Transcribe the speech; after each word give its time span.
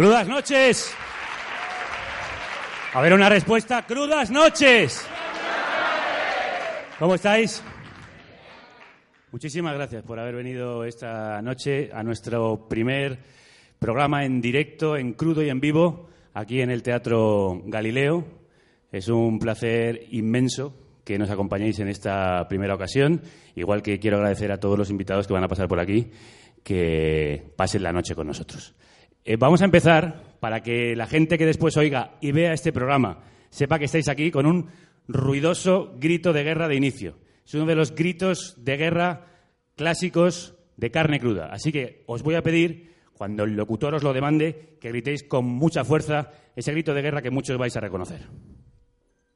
Crudas 0.00 0.26
noches. 0.26 0.94
A 2.94 3.02
ver 3.02 3.12
una 3.12 3.28
respuesta. 3.28 3.84
Crudas 3.84 4.30
noches. 4.30 5.06
¿Cómo 6.98 7.16
estáis? 7.16 7.62
Muchísimas 9.30 9.74
gracias 9.74 10.02
por 10.02 10.18
haber 10.18 10.36
venido 10.36 10.86
esta 10.86 11.42
noche 11.42 11.90
a 11.92 12.02
nuestro 12.02 12.66
primer 12.66 13.18
programa 13.78 14.24
en 14.24 14.40
directo, 14.40 14.96
en 14.96 15.12
crudo 15.12 15.42
y 15.42 15.50
en 15.50 15.60
vivo, 15.60 16.08
aquí 16.32 16.62
en 16.62 16.70
el 16.70 16.82
Teatro 16.82 17.60
Galileo. 17.66 18.24
Es 18.90 19.08
un 19.08 19.38
placer 19.38 20.06
inmenso 20.12 20.72
que 21.04 21.18
nos 21.18 21.28
acompañéis 21.28 21.78
en 21.78 21.88
esta 21.88 22.48
primera 22.48 22.74
ocasión, 22.74 23.20
igual 23.54 23.82
que 23.82 24.00
quiero 24.00 24.16
agradecer 24.16 24.50
a 24.50 24.60
todos 24.60 24.78
los 24.78 24.88
invitados 24.88 25.26
que 25.26 25.34
van 25.34 25.44
a 25.44 25.48
pasar 25.48 25.68
por 25.68 25.78
aquí 25.78 26.10
que 26.64 27.52
pasen 27.54 27.82
la 27.82 27.92
noche 27.92 28.14
con 28.14 28.26
nosotros. 28.26 28.74
Eh, 29.24 29.36
vamos 29.36 29.60
a 29.62 29.66
empezar 29.66 30.38
para 30.40 30.62
que 30.62 30.96
la 30.96 31.06
gente 31.06 31.36
que 31.36 31.46
después 31.46 31.76
oiga 31.76 32.16
y 32.20 32.32
vea 32.32 32.52
este 32.52 32.72
programa 32.72 33.22
sepa 33.50 33.78
que 33.78 33.84
estáis 33.84 34.08
aquí 34.08 34.30
con 34.30 34.46
un 34.46 34.70
ruidoso 35.08 35.94
grito 35.98 36.32
de 36.32 36.44
guerra 36.44 36.68
de 36.68 36.76
inicio. 36.76 37.18
Es 37.44 37.54
uno 37.54 37.66
de 37.66 37.74
los 37.74 37.94
gritos 37.94 38.54
de 38.64 38.76
guerra 38.76 39.26
clásicos 39.76 40.54
de 40.76 40.90
carne 40.90 41.20
cruda. 41.20 41.48
Así 41.52 41.72
que 41.72 42.04
os 42.06 42.22
voy 42.22 42.36
a 42.36 42.42
pedir, 42.42 42.94
cuando 43.12 43.44
el 43.44 43.54
locutor 43.54 43.94
os 43.94 44.02
lo 44.02 44.12
demande, 44.12 44.78
que 44.80 44.88
gritéis 44.88 45.24
con 45.24 45.44
mucha 45.44 45.84
fuerza 45.84 46.30
ese 46.56 46.72
grito 46.72 46.94
de 46.94 47.02
guerra 47.02 47.22
que 47.22 47.30
muchos 47.30 47.58
vais 47.58 47.76
a 47.76 47.80
reconocer. 47.80 48.28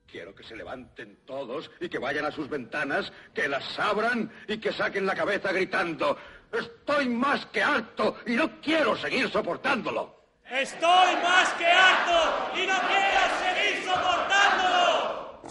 Quiero 0.07 0.35
que 0.35 0.45
se 0.45 0.57
levanten 0.57 1.19
todos 1.27 1.71
y 1.81 1.89
que 1.89 1.99
vayan 1.99 2.25
a 2.25 2.31
sus 2.31 2.49
ventanas, 2.49 3.13
que 3.35 3.49
las 3.49 3.79
abran 3.79 4.31
y 4.47 4.59
que 4.59 4.73
saquen 4.73 5.07
la 5.07 5.15
cabeza 5.15 5.53
gritando 5.53 6.17
Estoy 6.59 7.09
más 7.09 7.47
que 7.47 7.63
harto 7.63 8.17
y 8.27 8.33
no 8.33 8.61
quiero 8.61 8.97
seguir 8.97 9.31
soportándolo. 9.31 10.25
Estoy 10.49 11.17
más 11.17 11.53
que 11.55 11.67
harto 11.67 12.51
y 12.55 12.65
no 12.67 12.79
quiero 12.87 13.21
seguir 13.43 13.83
soportándolo. 13.85 15.43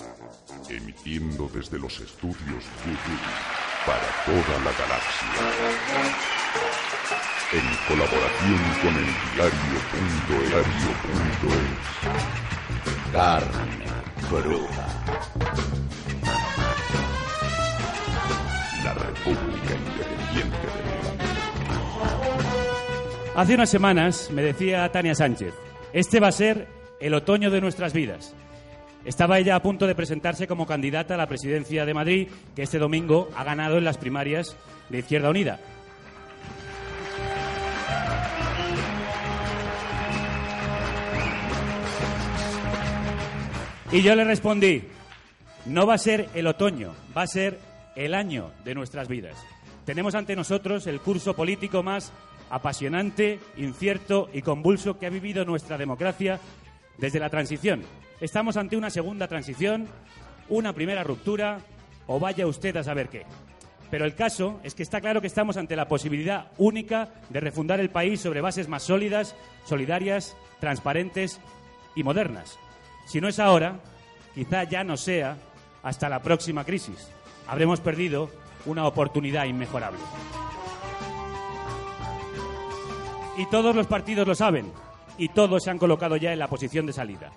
Emitiendo 0.70 1.50
desde 1.54 1.78
los 1.78 2.00
estudios 2.00 2.64
YouTube 2.86 3.20
para 3.86 4.08
toda 4.26 4.60
la 4.64 4.72
galaxia. 4.72 5.28
En 7.52 7.76
colaboración 7.88 8.62
con 8.82 8.96
el 8.96 9.14
diario.erario.es. 9.36 11.84
Carne 13.12 13.88
cruda. 14.30 14.88
La 18.84 18.94
República 18.94 19.74
Independiente 19.76 20.23
Hace 23.36 23.56
unas 23.56 23.72
semanas 23.72 24.30
me 24.32 24.44
decía 24.44 24.88
Tania 24.92 25.16
Sánchez, 25.16 25.56
este 25.92 26.20
va 26.20 26.28
a 26.28 26.32
ser 26.32 26.68
el 27.00 27.16
otoño 27.16 27.50
de 27.50 27.62
nuestras 27.62 27.92
vidas. 27.92 28.36
Estaba 29.06 29.40
ella 29.40 29.56
a 29.56 29.62
punto 29.62 29.88
de 29.88 29.96
presentarse 29.96 30.46
como 30.46 30.68
candidata 30.68 31.16
a 31.16 31.18
la 31.18 31.26
presidencia 31.26 31.84
de 31.84 31.96
Madrid, 31.96 32.28
que 32.56 32.62
este 32.62 32.78
domingo 32.78 33.30
ha 33.36 33.44
ganado 33.44 33.80
en 33.80 33.86
las 33.86 33.98
primarias 33.98 34.56
de 34.90 35.00
Izquierda 35.00 35.32
Unida. 35.32 35.60
Y 43.92 44.04
yo 44.04 44.14
le 44.14 44.26
respondí, 44.26 44.84
no 45.66 45.88
va 45.88 45.96
a 45.96 45.98
ser 45.98 46.30
el 46.36 46.46
otoño, 46.46 46.94
va 47.18 47.24
a 47.24 47.28
ser 47.28 47.60
el 47.96 48.14
año 48.14 48.52
de 48.64 48.76
nuestras 48.76 49.08
vidas. 49.08 49.36
Tenemos 49.86 50.14
ante 50.14 50.36
nosotros 50.36 50.86
el 50.88 51.02
curso 51.02 51.36
político 51.36 51.84
más 51.84 52.14
apasionante, 52.54 53.40
incierto 53.58 54.30
y 54.32 54.44
convulso 54.44 55.00
que 55.00 55.08
ha 55.08 55.10
vivido 55.10 55.44
nuestra 55.44 55.76
democracia 55.76 56.40
desde 57.00 57.20
la 57.20 57.32
transición. 57.32 57.82
Estamos 58.22 58.58
ante 58.58 58.78
una 58.78 58.92
segunda 58.92 59.28
transición, 59.28 59.88
una 60.50 60.72
primera 60.72 61.04
ruptura 61.04 61.58
o 62.06 62.20
vaya 62.20 62.46
usted 62.46 62.78
a 62.78 62.84
saber 62.84 63.10
qué. 63.10 63.26
Pero 63.90 64.06
el 64.06 64.14
caso 64.14 64.60
es 64.64 64.76
que 64.76 64.84
está 64.84 65.02
claro 65.02 65.20
que 65.20 65.28
estamos 65.28 65.58
ante 65.58 65.76
la 65.76 65.88
posibilidad 65.88 66.52
única 66.60 67.10
de 67.30 67.40
refundar 67.40 67.80
el 67.80 67.90
país 67.90 68.22
sobre 68.22 68.42
bases 68.42 68.68
más 68.68 68.84
sólidas, 68.84 69.36
solidarias, 69.66 70.38
transparentes 70.60 71.42
y 71.96 72.04
modernas. 72.04 72.60
Si 73.08 73.20
no 73.20 73.28
es 73.28 73.40
ahora, 73.40 73.80
quizá 74.36 74.64
ya 74.64 74.84
no 74.84 74.96
sea 74.96 75.38
hasta 75.82 76.08
la 76.08 76.22
próxima 76.22 76.66
crisis. 76.66 77.10
Habremos 77.48 77.80
perdido 77.80 78.30
una 78.68 78.86
oportunidad 78.86 79.46
inmejorable. 79.46 80.00
Y 83.36 83.48
todos 83.48 83.76
los 83.76 83.88
partidos 83.88 84.28
lo 84.28 84.36
saben, 84.36 84.72
y 85.18 85.30
todos 85.30 85.64
se 85.64 85.72
han 85.72 85.80
colocado 85.80 86.18
ya 86.18 86.34
en 86.34 86.40
la 86.40 86.48
posición 86.48 86.86
de 86.86 86.94
salida. 86.94 87.32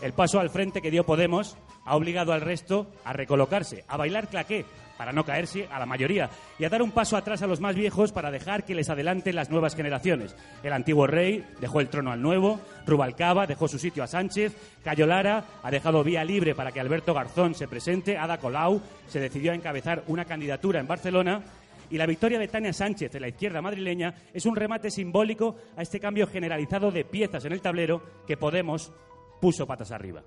El 0.00 0.12
paso 0.12 0.38
al 0.38 0.48
frente 0.48 0.80
que 0.80 0.90
dio 0.90 1.04
Podemos 1.04 1.56
ha 1.84 1.96
obligado 1.96 2.32
al 2.32 2.40
resto 2.40 2.86
a 3.04 3.12
recolocarse, 3.12 3.84
a 3.88 3.96
bailar 3.96 4.28
claqué 4.28 4.64
para 4.96 5.12
no 5.12 5.24
caerse 5.24 5.66
a 5.72 5.78
la 5.78 5.86
mayoría 5.86 6.28
y 6.58 6.64
a 6.64 6.68
dar 6.68 6.82
un 6.82 6.92
paso 6.92 7.16
atrás 7.16 7.42
a 7.42 7.46
los 7.46 7.58
más 7.60 7.74
viejos 7.74 8.12
para 8.12 8.30
dejar 8.30 8.64
que 8.64 8.74
les 8.74 8.90
adelanten 8.90 9.34
las 9.34 9.50
nuevas 9.50 9.74
generaciones. 9.74 10.36
El 10.62 10.72
antiguo 10.72 11.06
rey 11.06 11.44
dejó 11.58 11.80
el 11.80 11.88
trono 11.88 12.12
al 12.12 12.20
nuevo, 12.22 12.60
Rubalcaba 12.86 13.46
dejó 13.46 13.66
su 13.66 13.78
sitio 13.78 14.04
a 14.04 14.06
Sánchez, 14.06 14.54
Cayo 14.84 15.06
Lara 15.06 15.44
ha 15.62 15.70
dejado 15.70 16.04
vía 16.04 16.22
libre 16.22 16.54
para 16.54 16.70
que 16.70 16.80
Alberto 16.80 17.14
Garzón 17.14 17.54
se 17.54 17.66
presente, 17.66 18.18
Ada 18.18 18.38
Colau 18.38 18.80
se 19.08 19.20
decidió 19.20 19.52
a 19.52 19.54
encabezar 19.54 20.04
una 20.06 20.26
candidatura 20.26 20.80
en 20.80 20.86
Barcelona 20.86 21.42
y 21.90 21.98
la 21.98 22.06
victoria 22.06 22.38
de 22.38 22.48
Tania 22.48 22.72
Sánchez 22.72 23.14
en 23.14 23.22
la 23.22 23.28
izquierda 23.28 23.60
madrileña 23.60 24.14
es 24.32 24.46
un 24.46 24.56
remate 24.56 24.90
simbólico 24.90 25.56
a 25.76 25.82
este 25.82 26.00
cambio 26.00 26.26
generalizado 26.26 26.90
de 26.90 27.04
piezas 27.04 27.44
en 27.44 27.52
el 27.52 27.60
tablero 27.60 28.02
que 28.26 28.36
Podemos 28.36 28.92
puso 29.40 29.66
patas 29.66 29.90
arriba. 29.90 30.22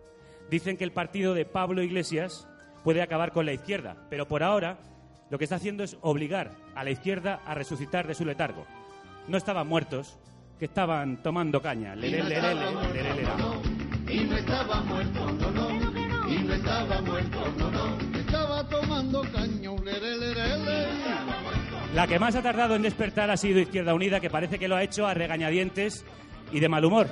Dicen 0.50 0.78
que 0.78 0.84
el 0.84 0.92
partido 0.92 1.34
de 1.34 1.46
Pablo 1.46 1.82
Iglesias 1.82 2.48
puede 2.84 3.02
acabar 3.02 3.32
con 3.32 3.46
la 3.46 3.54
izquierda, 3.54 4.06
pero 4.10 4.28
por 4.28 4.44
ahora 4.44 4.78
lo 5.30 5.38
que 5.38 5.46
está 5.46 5.56
haciendo 5.56 5.84
es 5.84 5.98
obligar 6.02 6.52
a 6.76 6.84
la 6.84 6.92
izquierda 6.92 7.42
a 7.46 7.56
resucitar 7.56 8.06
de 8.08 8.14
su 8.14 8.26
letargo. 8.26 8.66
No 9.28 9.38
estaban 9.38 9.68
muertos, 9.68 10.18
que 10.60 10.66
estaban 10.66 11.24
tomando 11.24 11.62
caña. 11.62 11.96
Y 11.96 12.12
no 14.26 14.38
estaba 14.38 14.82
muerto, 14.82 15.32
no, 15.32 15.52
no. 15.52 16.30
Y 16.30 16.38
no 16.44 16.54
estaba 16.54 17.02
muerto, 17.02 17.54
no, 17.58 17.72
no. 17.72 18.18
Estaba 18.20 18.68
tomando 18.68 19.22
caña. 19.32 19.54
La 21.94 22.08
que 22.08 22.18
más 22.18 22.36
ha 22.36 22.42
tardado 22.42 22.76
en 22.76 22.82
despertar 22.82 23.30
ha 23.30 23.38
sido 23.38 23.60
Izquierda 23.60 23.94
Unida, 23.94 24.20
que 24.20 24.32
parece 24.32 24.58
que 24.58 24.68
lo 24.68 24.76
ha 24.76 24.82
hecho 24.82 25.06
a 25.06 25.14
regañadientes 25.14 26.04
y 26.52 26.60
de 26.60 26.68
mal 26.68 26.84
humor. 26.86 27.08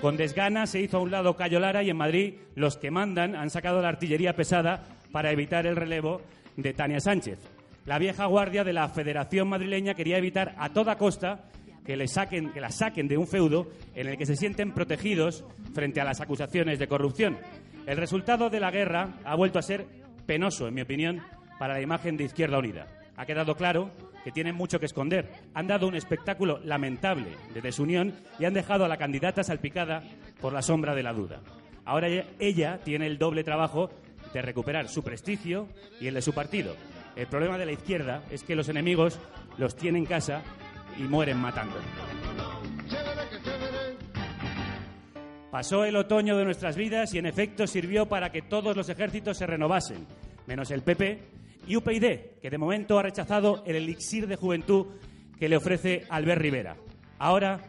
Con 0.00 0.16
desgana 0.16 0.66
se 0.66 0.80
hizo 0.80 0.96
a 0.96 1.00
un 1.00 1.12
lado 1.12 1.36
Cayo 1.36 1.60
Lara 1.60 1.84
y 1.84 1.90
en 1.90 1.96
Madrid 1.96 2.34
los 2.56 2.76
que 2.76 2.90
mandan 2.90 3.36
han 3.36 3.48
sacado 3.48 3.80
la 3.80 3.90
artillería 3.90 4.34
pesada 4.34 4.82
para 5.12 5.30
evitar 5.30 5.68
el 5.68 5.76
relevo 5.76 6.20
de 6.56 6.72
Tania 6.72 6.98
Sánchez. 6.98 7.38
La 7.86 8.00
vieja 8.00 8.26
guardia 8.26 8.64
de 8.64 8.72
la 8.72 8.88
Federación 8.88 9.46
Madrileña 9.46 9.94
quería 9.94 10.18
evitar 10.18 10.56
a 10.58 10.70
toda 10.70 10.98
costa 10.98 11.44
que, 11.86 12.08
saquen, 12.08 12.50
que 12.50 12.60
la 12.60 12.70
saquen 12.70 13.06
de 13.06 13.16
un 13.16 13.28
feudo 13.28 13.68
en 13.94 14.08
el 14.08 14.18
que 14.18 14.26
se 14.26 14.34
sienten 14.34 14.72
protegidos 14.72 15.44
frente 15.74 16.00
a 16.00 16.04
las 16.04 16.20
acusaciones 16.20 16.80
de 16.80 16.88
corrupción. 16.88 17.38
El 17.86 17.98
resultado 17.98 18.50
de 18.50 18.58
la 18.58 18.72
guerra 18.72 19.10
ha 19.24 19.36
vuelto 19.36 19.60
a 19.60 19.62
ser 19.62 19.86
penoso, 20.26 20.66
en 20.66 20.74
mi 20.74 20.80
opinión, 20.80 21.22
para 21.56 21.74
la 21.74 21.82
imagen 21.82 22.16
de 22.16 22.24
Izquierda 22.24 22.58
Unida. 22.58 22.88
Ha 23.16 23.26
quedado 23.26 23.54
claro 23.54 23.92
que 24.24 24.32
tienen 24.32 24.56
mucho 24.56 24.80
que 24.80 24.86
esconder. 24.86 25.30
Han 25.52 25.66
dado 25.66 25.86
un 25.86 25.94
espectáculo 25.94 26.58
lamentable 26.64 27.36
de 27.52 27.60
desunión 27.60 28.14
y 28.38 28.46
han 28.46 28.54
dejado 28.54 28.86
a 28.86 28.88
la 28.88 28.96
candidata 28.96 29.44
salpicada 29.44 30.02
por 30.40 30.54
la 30.54 30.62
sombra 30.62 30.94
de 30.94 31.02
la 31.02 31.12
duda. 31.12 31.42
Ahora 31.84 32.08
ella 32.38 32.80
tiene 32.82 33.06
el 33.06 33.18
doble 33.18 33.44
trabajo 33.44 33.90
de 34.32 34.40
recuperar 34.40 34.88
su 34.88 35.02
prestigio 35.02 35.68
y 36.00 36.06
el 36.06 36.14
de 36.14 36.22
su 36.22 36.32
partido. 36.32 36.74
El 37.14 37.26
problema 37.26 37.58
de 37.58 37.66
la 37.66 37.72
izquierda 37.72 38.22
es 38.30 38.42
que 38.42 38.56
los 38.56 38.70
enemigos 38.70 39.20
los 39.58 39.76
tienen 39.76 40.02
en 40.02 40.06
casa 40.06 40.42
y 40.98 41.02
mueren 41.02 41.36
matando. 41.36 41.76
Pasó 45.50 45.84
el 45.84 45.94
otoño 45.94 46.36
de 46.36 46.44
nuestras 46.44 46.74
vidas 46.74 47.14
y 47.14 47.18
en 47.18 47.26
efecto 47.26 47.66
sirvió 47.66 48.06
para 48.06 48.32
que 48.32 48.42
todos 48.42 48.76
los 48.76 48.88
ejércitos 48.88 49.36
se 49.36 49.46
renovasen, 49.46 50.04
menos 50.46 50.70
el 50.72 50.82
PP 50.82 51.33
y 51.66 51.76
UPyD, 51.76 52.40
que 52.40 52.50
de 52.50 52.58
momento 52.58 52.98
ha 52.98 53.02
rechazado 53.02 53.62
el 53.66 53.76
elixir 53.76 54.26
de 54.26 54.36
juventud 54.36 54.86
que 55.38 55.48
le 55.48 55.56
ofrece 55.56 56.04
Albert 56.08 56.40
Rivera. 56.40 56.76
Ahora 57.18 57.60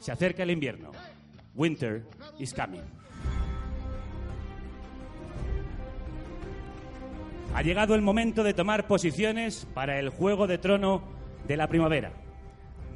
se 0.00 0.12
acerca 0.12 0.42
el 0.42 0.50
invierno. 0.50 0.92
Winter 1.54 2.04
is 2.38 2.52
coming. 2.52 2.82
Ha 7.54 7.62
llegado 7.62 7.94
el 7.94 8.02
momento 8.02 8.44
de 8.44 8.52
tomar 8.52 8.86
posiciones 8.86 9.66
para 9.72 9.98
el 9.98 10.10
juego 10.10 10.46
de 10.46 10.58
trono 10.58 11.02
de 11.46 11.56
la 11.56 11.68
primavera. 11.68 12.12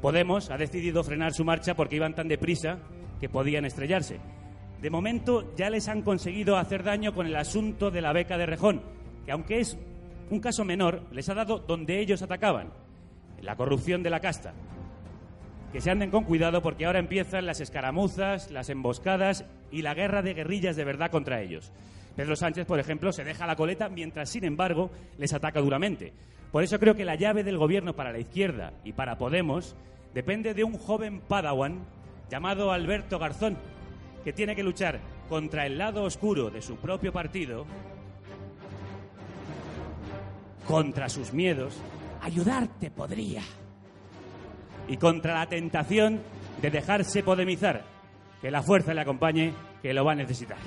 Podemos 0.01 0.51
ha 0.51 0.57
decidido 0.57 1.03
frenar 1.03 1.33
su 1.33 1.43
marcha 1.43 1.75
porque 1.75 1.95
iban 1.95 2.13
tan 2.13 2.27
deprisa 2.27 2.77
que 3.19 3.29
podían 3.29 3.65
estrellarse. 3.65 4.19
De 4.81 4.89
momento 4.89 5.55
ya 5.55 5.69
les 5.69 5.87
han 5.87 6.01
conseguido 6.01 6.57
hacer 6.57 6.83
daño 6.83 7.13
con 7.13 7.27
el 7.27 7.35
asunto 7.35 7.91
de 7.91 8.01
la 8.01 8.13
beca 8.13 8.37
de 8.37 8.47
Rejón, 8.47 8.81
que 9.25 9.31
aunque 9.31 9.59
es 9.59 9.77
un 10.31 10.39
caso 10.39 10.63
menor, 10.63 11.03
les 11.11 11.27
ha 11.29 11.33
dado 11.33 11.59
donde 11.59 11.99
ellos 11.99 12.21
atacaban, 12.21 12.71
la 13.41 13.55
corrupción 13.55 14.01
de 14.01 14.09
la 14.09 14.21
casta. 14.21 14.53
que 15.71 15.79
se 15.79 15.89
anden 15.89 16.11
con 16.11 16.25
cuidado 16.25 16.61
porque 16.61 16.85
ahora 16.85 16.99
empiezan 16.99 17.45
las 17.45 17.61
escaramuzas, 17.61 18.51
las 18.51 18.69
emboscadas 18.69 19.45
y 19.71 19.83
la 19.83 19.93
guerra 19.93 20.21
de 20.21 20.33
guerrillas 20.33 20.75
de 20.75 20.83
verdad 20.83 21.11
contra 21.11 21.41
ellos. 21.41 21.71
Pedro 22.15 22.35
Sánchez, 22.35 22.65
por 22.65 22.79
ejemplo, 22.79 23.13
se 23.13 23.23
deja 23.23 23.47
la 23.47 23.55
coleta 23.55 23.87
mientras, 23.87 24.29
sin 24.29 24.43
embargo, 24.43 24.91
les 25.17 25.33
ataca 25.33 25.61
duramente. 25.61 26.11
Por 26.51 26.63
eso 26.63 26.77
creo 26.77 26.95
que 26.95 27.05
la 27.05 27.15
llave 27.15 27.45
del 27.45 27.57
gobierno 27.57 27.95
para 27.95 28.11
la 28.11 28.19
izquierda 28.19 28.73
y 28.83 28.91
para 28.91 29.17
Podemos 29.17 29.77
depende 30.13 30.53
de 30.53 30.65
un 30.65 30.77
joven 30.77 31.21
padawan 31.21 31.85
llamado 32.29 32.71
Alberto 32.73 33.17
Garzón, 33.17 33.57
que 34.25 34.33
tiene 34.33 34.55
que 34.55 34.63
luchar 34.63 34.99
contra 35.29 35.65
el 35.65 35.77
lado 35.77 36.03
oscuro 36.03 36.49
de 36.49 36.61
su 36.61 36.75
propio 36.75 37.13
partido, 37.13 37.65
contra 40.71 41.09
sus 41.09 41.33
miedos, 41.33 41.77
ayudarte 42.21 42.89
podría, 42.89 43.41
y 44.87 44.95
contra 44.95 45.33
la 45.33 45.45
tentación 45.47 46.21
de 46.61 46.71
dejarse 46.71 47.23
podemizar. 47.23 47.83
Que 48.41 48.49
la 48.49 48.63
fuerza 48.63 48.93
le 48.93 49.01
acompañe, 49.01 49.53
que 49.81 49.93
lo 49.93 50.05
va 50.05 50.13
a 50.13 50.15
necesitar. 50.15 50.57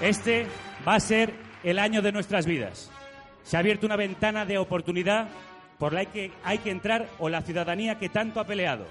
Este 0.00 0.46
va 0.86 0.94
a 0.94 1.00
ser 1.00 1.34
el 1.64 1.80
año 1.80 2.00
de 2.00 2.12
nuestras 2.12 2.46
vidas. 2.46 2.92
Se 3.42 3.56
ha 3.56 3.60
abierto 3.60 3.86
una 3.86 3.96
ventana 3.96 4.46
de 4.46 4.58
oportunidad 4.58 5.28
por 5.80 5.92
la 5.92 6.04
que 6.04 6.30
hay 6.44 6.58
que 6.58 6.70
entrar 6.70 7.08
o 7.18 7.28
la 7.28 7.42
ciudadanía 7.42 7.98
que 7.98 8.08
tanto 8.08 8.38
ha 8.38 8.46
peleado. 8.46 8.86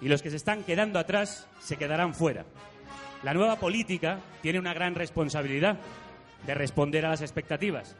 Y 0.00 0.08
los 0.08 0.22
que 0.22 0.30
se 0.30 0.36
están 0.36 0.62
quedando 0.62 1.00
atrás 1.00 1.48
se 1.58 1.76
quedarán 1.76 2.14
fuera. 2.14 2.44
La 3.22 3.34
nueva 3.34 3.56
política 3.56 4.20
tiene 4.42 4.58
una 4.58 4.74
gran 4.74 4.94
responsabilidad 4.94 5.78
de 6.46 6.54
responder 6.54 7.04
a 7.06 7.10
las 7.10 7.22
expectativas. 7.22 7.96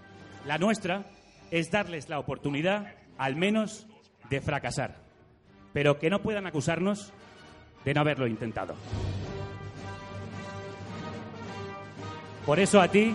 La 0.47 0.59
nuestra 0.59 1.05
es 1.51 1.71
darles 1.71 2.09
la 2.09 2.19
oportunidad, 2.19 2.95
al 3.19 3.37
menos, 3.37 3.87
de 4.31 4.41
fracasar. 4.41 4.97
Pero 5.73 5.99
que 5.99 6.11
no 6.11 6.23
puedan 6.23 6.47
acusarnos 6.47 7.13
de 7.85 7.95
no 7.95 8.01
haberlo 8.01 8.27
intentado. 8.27 8.75
Por 12.45 12.61
eso 12.61 12.81
a 12.81 12.89
ti, 12.89 13.15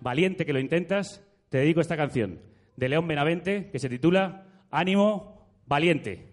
valiente 0.00 0.46
que 0.46 0.52
lo 0.52 0.60
intentas, 0.60 1.24
te 1.48 1.58
dedico 1.58 1.80
esta 1.80 1.96
canción 1.96 2.38
de 2.76 2.88
León 2.88 3.08
Benavente 3.08 3.68
que 3.70 3.78
se 3.78 3.88
titula 3.88 4.46
Ánimo 4.70 5.48
Valiente. 5.66 6.29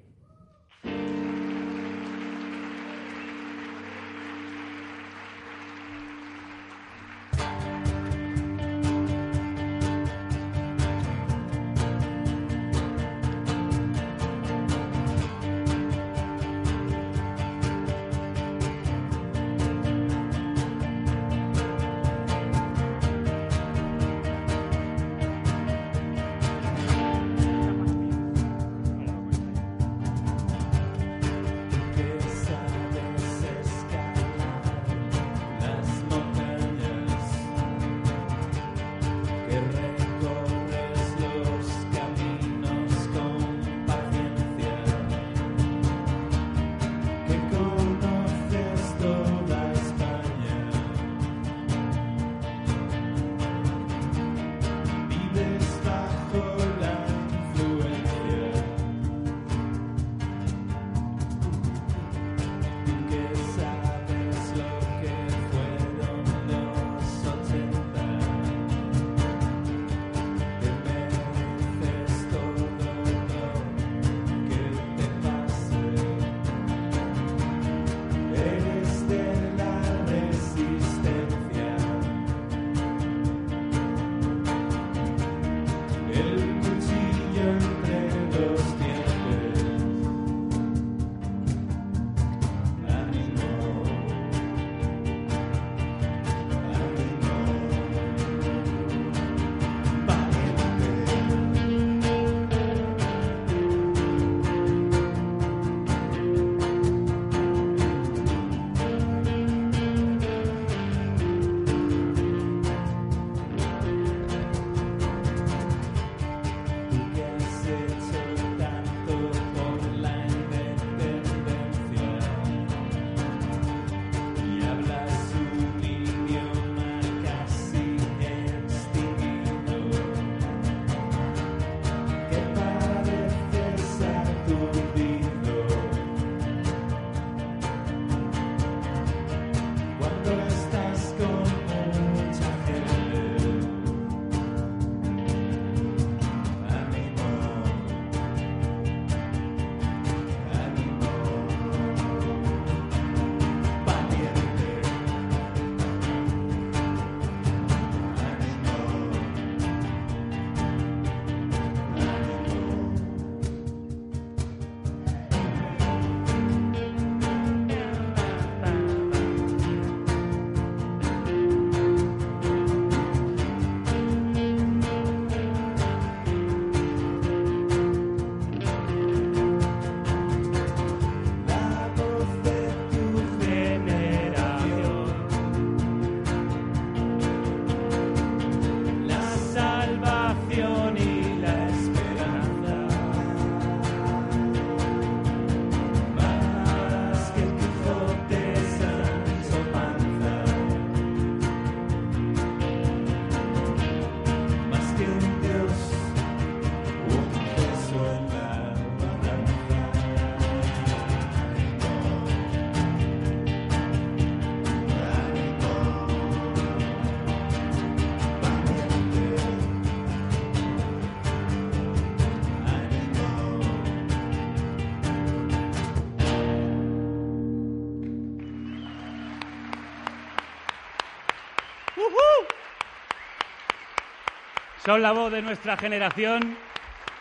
Son 234.88 235.02
la 235.02 235.12
voz 235.12 235.34
de 235.34 235.42
nuestra 235.42 235.76
generación, 235.76 236.56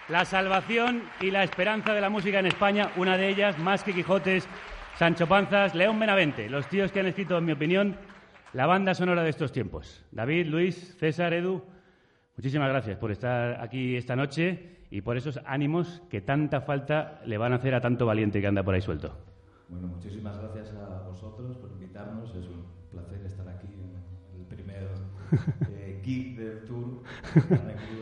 la 0.09 0.25
salvación 0.25 1.03
y 1.21 1.33
la 1.33 1.43
esperanza 1.43 1.95
de 1.95 2.01
la 2.01 2.09
música 2.09 2.39
en 2.39 2.47
España. 2.47 2.93
Una 2.97 3.17
de 3.17 3.29
ellas, 3.29 3.59
más 3.59 3.83
que 3.83 3.93
Quijotes, 3.93 4.47
Sancho 4.97 5.27
Panzas, 5.27 5.75
León 5.75 5.99
Benavente. 5.99 6.49
Los 6.49 6.69
tíos 6.69 6.93
que 6.93 7.01
han 7.01 7.07
escrito, 7.07 7.37
en 7.37 7.45
mi 7.45 7.51
opinión, 7.51 7.97
la 8.53 8.67
banda 8.67 8.95
sonora 8.95 9.25
de 9.25 9.31
estos 9.31 9.51
tiempos. 9.51 10.05
David, 10.13 10.47
Luis, 10.47 10.97
César, 11.01 11.33
Edu, 11.33 11.61
muchísimas 12.37 12.69
gracias 12.69 12.99
por 12.99 13.11
estar 13.11 13.61
aquí 13.61 13.97
esta 13.97 14.15
noche 14.15 14.85
y 14.93 15.01
por 15.01 15.17
esos 15.17 15.41
ánimos 15.45 16.03
que 16.09 16.21
tanta 16.21 16.61
falta 16.61 17.21
le 17.27 17.37
van 17.37 17.53
a 17.53 17.57
hacer 17.57 17.75
a 17.75 17.81
tanto 17.81 18.07
valiente 18.07 18.41
que 18.41 18.47
anda 18.47 18.63
por 18.63 18.77
ahí 18.77 18.81
suelto. 18.81 19.13
Bueno, 19.69 19.89
muchísimas 19.89 20.39
gracias 20.39 20.73
a 20.73 21.09
vosotros 21.09 21.57
por 21.57 21.73
invitarnos. 21.73 22.33
Es 22.37 22.47
un 22.47 22.65
placer 22.93 23.27
estar 23.27 23.49
aquí 23.49 23.67
en 23.75 24.41
el 24.41 24.47
primer 24.47 24.89
del 26.07 26.65
tour. 26.65 27.03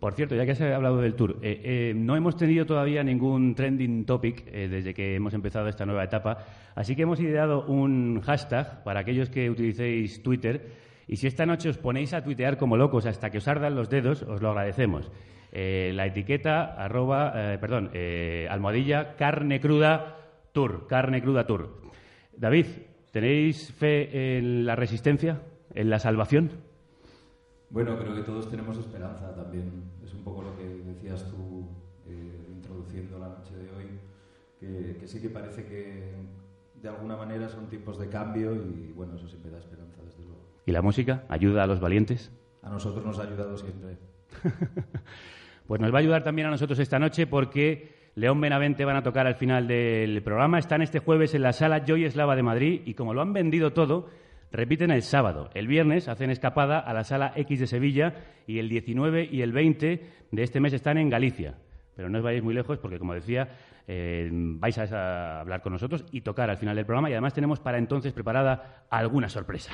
Por 0.00 0.14
cierto, 0.14 0.34
ya 0.34 0.46
que 0.46 0.54
se 0.54 0.64
ha 0.64 0.76
hablado 0.76 0.96
del 1.02 1.14
tour, 1.14 1.36
eh, 1.42 1.60
eh, 1.62 1.92
no 1.94 2.16
hemos 2.16 2.34
tenido 2.34 2.64
todavía 2.64 3.04
ningún 3.04 3.54
trending 3.54 4.06
topic 4.06 4.44
eh, 4.46 4.66
desde 4.66 4.94
que 4.94 5.14
hemos 5.14 5.34
empezado 5.34 5.68
esta 5.68 5.84
nueva 5.84 6.04
etapa, 6.04 6.38
así 6.74 6.96
que 6.96 7.02
hemos 7.02 7.20
ideado 7.20 7.66
un 7.66 8.22
hashtag 8.22 8.82
para 8.82 9.00
aquellos 9.00 9.28
que 9.28 9.50
utilicéis 9.50 10.22
Twitter. 10.22 10.72
Y 11.06 11.16
si 11.16 11.26
esta 11.26 11.44
noche 11.44 11.68
os 11.68 11.76
ponéis 11.76 12.14
a 12.14 12.24
tuitear 12.24 12.56
como 12.56 12.78
locos 12.78 13.04
hasta 13.04 13.28
que 13.28 13.38
os 13.38 13.48
ardan 13.48 13.74
los 13.74 13.90
dedos, 13.90 14.22
os 14.22 14.40
lo 14.40 14.50
agradecemos. 14.50 15.10
La 15.52 16.06
etiqueta, 16.06 16.76
arroba, 16.76 17.32
perdón, 17.60 17.90
almohadilla, 18.48 19.16
carne 19.16 19.58
cruda 19.58 20.18
tour, 20.52 20.86
carne 20.86 21.20
cruda 21.20 21.48
tour. 21.48 21.80
David, 22.36 22.66
¿tenéis 23.10 23.72
fe 23.72 24.38
en 24.38 24.64
la 24.64 24.76
resistencia, 24.76 25.40
en 25.74 25.90
la 25.90 25.98
salvación? 25.98 26.50
Bueno, 27.70 27.96
creo 27.98 28.14
que 28.14 28.22
todos 28.22 28.50
tenemos 28.50 28.76
esperanza 28.78 29.34
también. 29.34 29.84
Es 30.04 30.12
un 30.14 30.24
poco 30.24 30.42
lo 30.42 30.56
que 30.56 30.64
decías 30.64 31.24
tú 31.30 31.68
eh, 32.06 32.46
introduciendo 32.50 33.18
la 33.18 33.28
noche 33.28 33.54
de 33.56 33.70
hoy, 33.70 33.86
que, 34.58 34.96
que 34.98 35.06
sí 35.06 35.20
que 35.20 35.30
parece 35.30 35.64
que 35.64 36.14
de 36.82 36.88
alguna 36.88 37.16
manera 37.16 37.48
son 37.48 37.68
tiempos 37.68 37.98
de 37.98 38.08
cambio 38.08 38.54
y 38.54 38.92
bueno, 38.96 39.14
eso 39.14 39.28
siempre 39.28 39.50
da 39.50 39.58
esperanza, 39.58 40.02
desde 40.04 40.24
luego. 40.24 40.40
¿Y 40.66 40.72
la 40.72 40.82
música 40.82 41.24
ayuda 41.28 41.62
a 41.62 41.66
los 41.66 41.80
valientes? 41.80 42.32
A 42.62 42.70
nosotros 42.70 43.04
nos 43.04 43.18
ha 43.18 43.22
ayudado 43.22 43.56
siempre. 43.56 43.96
Pues 45.70 45.80
nos 45.80 45.94
va 45.94 45.98
a 45.98 46.00
ayudar 46.00 46.24
también 46.24 46.48
a 46.48 46.50
nosotros 46.50 46.80
esta 46.80 46.98
noche 46.98 47.28
porque 47.28 47.94
León 48.16 48.40
Benavente 48.40 48.84
van 48.84 48.96
a 48.96 49.04
tocar 49.04 49.28
al 49.28 49.36
final 49.36 49.68
del 49.68 50.20
programa. 50.20 50.58
Están 50.58 50.82
este 50.82 50.98
jueves 50.98 51.32
en 51.36 51.42
la 51.42 51.52
sala 51.52 51.84
Joy 51.86 52.06
Eslava 52.06 52.34
de 52.34 52.42
Madrid 52.42 52.82
y 52.86 52.94
como 52.94 53.14
lo 53.14 53.22
han 53.22 53.32
vendido 53.32 53.72
todo, 53.72 54.08
repiten 54.52 54.90
el 54.90 55.02
sábado. 55.02 55.50
El 55.54 55.66
viernes 55.66 56.08
hacen 56.08 56.30
escapada 56.30 56.78
a 56.78 56.92
la 56.92 57.04
sala 57.04 57.32
X 57.36 57.60
de 57.60 57.66
Sevilla 57.66 58.14
y 58.46 58.58
el 58.58 58.68
19 58.68 59.28
y 59.30 59.42
el 59.42 59.52
20 59.52 60.06
de 60.30 60.42
este 60.42 60.60
mes 60.60 60.72
están 60.72 60.98
en 60.98 61.10
Galicia. 61.10 61.54
Pero 61.94 62.08
no 62.08 62.18
os 62.18 62.24
vayáis 62.24 62.42
muy 62.42 62.54
lejos 62.54 62.78
porque, 62.78 62.98
como 62.98 63.14
decía, 63.14 63.48
eh, 63.86 64.28
vais 64.32 64.78
a 64.78 65.40
hablar 65.40 65.62
con 65.62 65.72
nosotros 65.72 66.04
y 66.12 66.20
tocar 66.22 66.48
al 66.48 66.56
final 66.56 66.76
del 66.76 66.86
programa 66.86 67.10
y 67.10 67.12
además 67.12 67.34
tenemos 67.34 67.60
para 67.60 67.78
entonces 67.78 68.12
preparada 68.12 68.86
alguna 68.88 69.28
sorpresa. 69.28 69.72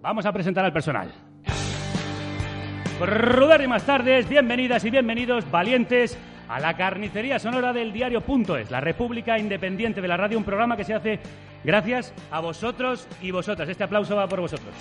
Vamos 0.00 0.24
a 0.24 0.32
presentar 0.32 0.64
al 0.64 0.72
personal. 0.72 1.12
más 3.68 3.84
tardes, 3.84 4.28
bienvenidas 4.28 4.84
y 4.84 4.90
bienvenidos, 4.90 5.50
valientes, 5.50 6.18
a 6.50 6.58
la 6.58 6.74
carnicería 6.74 7.38
sonora 7.38 7.72
del 7.72 7.92
diario.es, 7.92 8.72
la 8.72 8.80
República 8.80 9.38
Independiente 9.38 10.00
de 10.00 10.08
la 10.08 10.16
Radio, 10.16 10.36
un 10.36 10.42
programa 10.42 10.76
que 10.76 10.82
se 10.82 10.94
hace 10.94 11.20
gracias 11.62 12.12
a 12.32 12.40
vosotros 12.40 13.06
y 13.22 13.30
vosotras. 13.30 13.68
Este 13.68 13.84
aplauso 13.84 14.16
va 14.16 14.26
por 14.26 14.40
vosotros. 14.40 14.74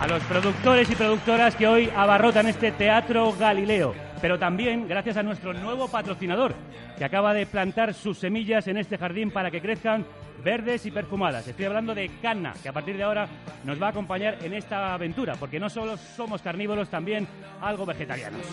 A 0.00 0.08
los 0.08 0.24
productores 0.24 0.90
y 0.90 0.96
productoras 0.96 1.54
que 1.54 1.68
hoy 1.68 1.88
abarrotan 1.94 2.48
este 2.48 2.72
Teatro 2.72 3.32
Galileo, 3.38 3.94
pero 4.20 4.40
también 4.40 4.88
gracias 4.88 5.16
a 5.16 5.22
nuestro 5.22 5.54
nuevo 5.54 5.86
patrocinador, 5.86 6.56
que 7.02 7.06
acaba 7.06 7.34
de 7.34 7.46
plantar 7.46 7.94
sus 7.94 8.16
semillas 8.16 8.68
en 8.68 8.76
este 8.76 8.96
jardín 8.96 9.32
para 9.32 9.50
que 9.50 9.60
crezcan 9.60 10.06
verdes 10.44 10.86
y 10.86 10.92
perfumadas. 10.92 11.48
Estoy 11.48 11.64
hablando 11.64 11.96
de 11.96 12.08
Canna, 12.22 12.54
que 12.62 12.68
a 12.68 12.72
partir 12.72 12.96
de 12.96 13.02
ahora 13.02 13.26
nos 13.64 13.82
va 13.82 13.88
a 13.88 13.90
acompañar 13.90 14.38
en 14.40 14.52
esta 14.52 14.94
aventura, 14.94 15.34
porque 15.34 15.58
no 15.58 15.68
solo 15.68 15.96
somos 15.96 16.42
carnívoros, 16.42 16.88
también 16.88 17.26
algo 17.60 17.84
vegetarianos. 17.84 18.46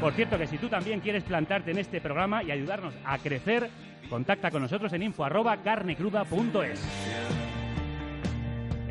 Por 0.00 0.14
cierto, 0.14 0.36
que 0.36 0.48
si 0.48 0.58
tú 0.58 0.68
también 0.68 0.98
quieres 0.98 1.22
plantarte 1.22 1.70
en 1.70 1.78
este 1.78 2.00
programa 2.00 2.42
y 2.42 2.50
ayudarnos 2.50 2.92
a 3.04 3.18
crecer, 3.18 3.70
contacta 4.08 4.50
con 4.50 4.62
nosotros 4.62 4.92
en 4.92 5.04
info 5.04 5.24
arroba 5.24 5.58
carnecruda.es. 5.58 7.39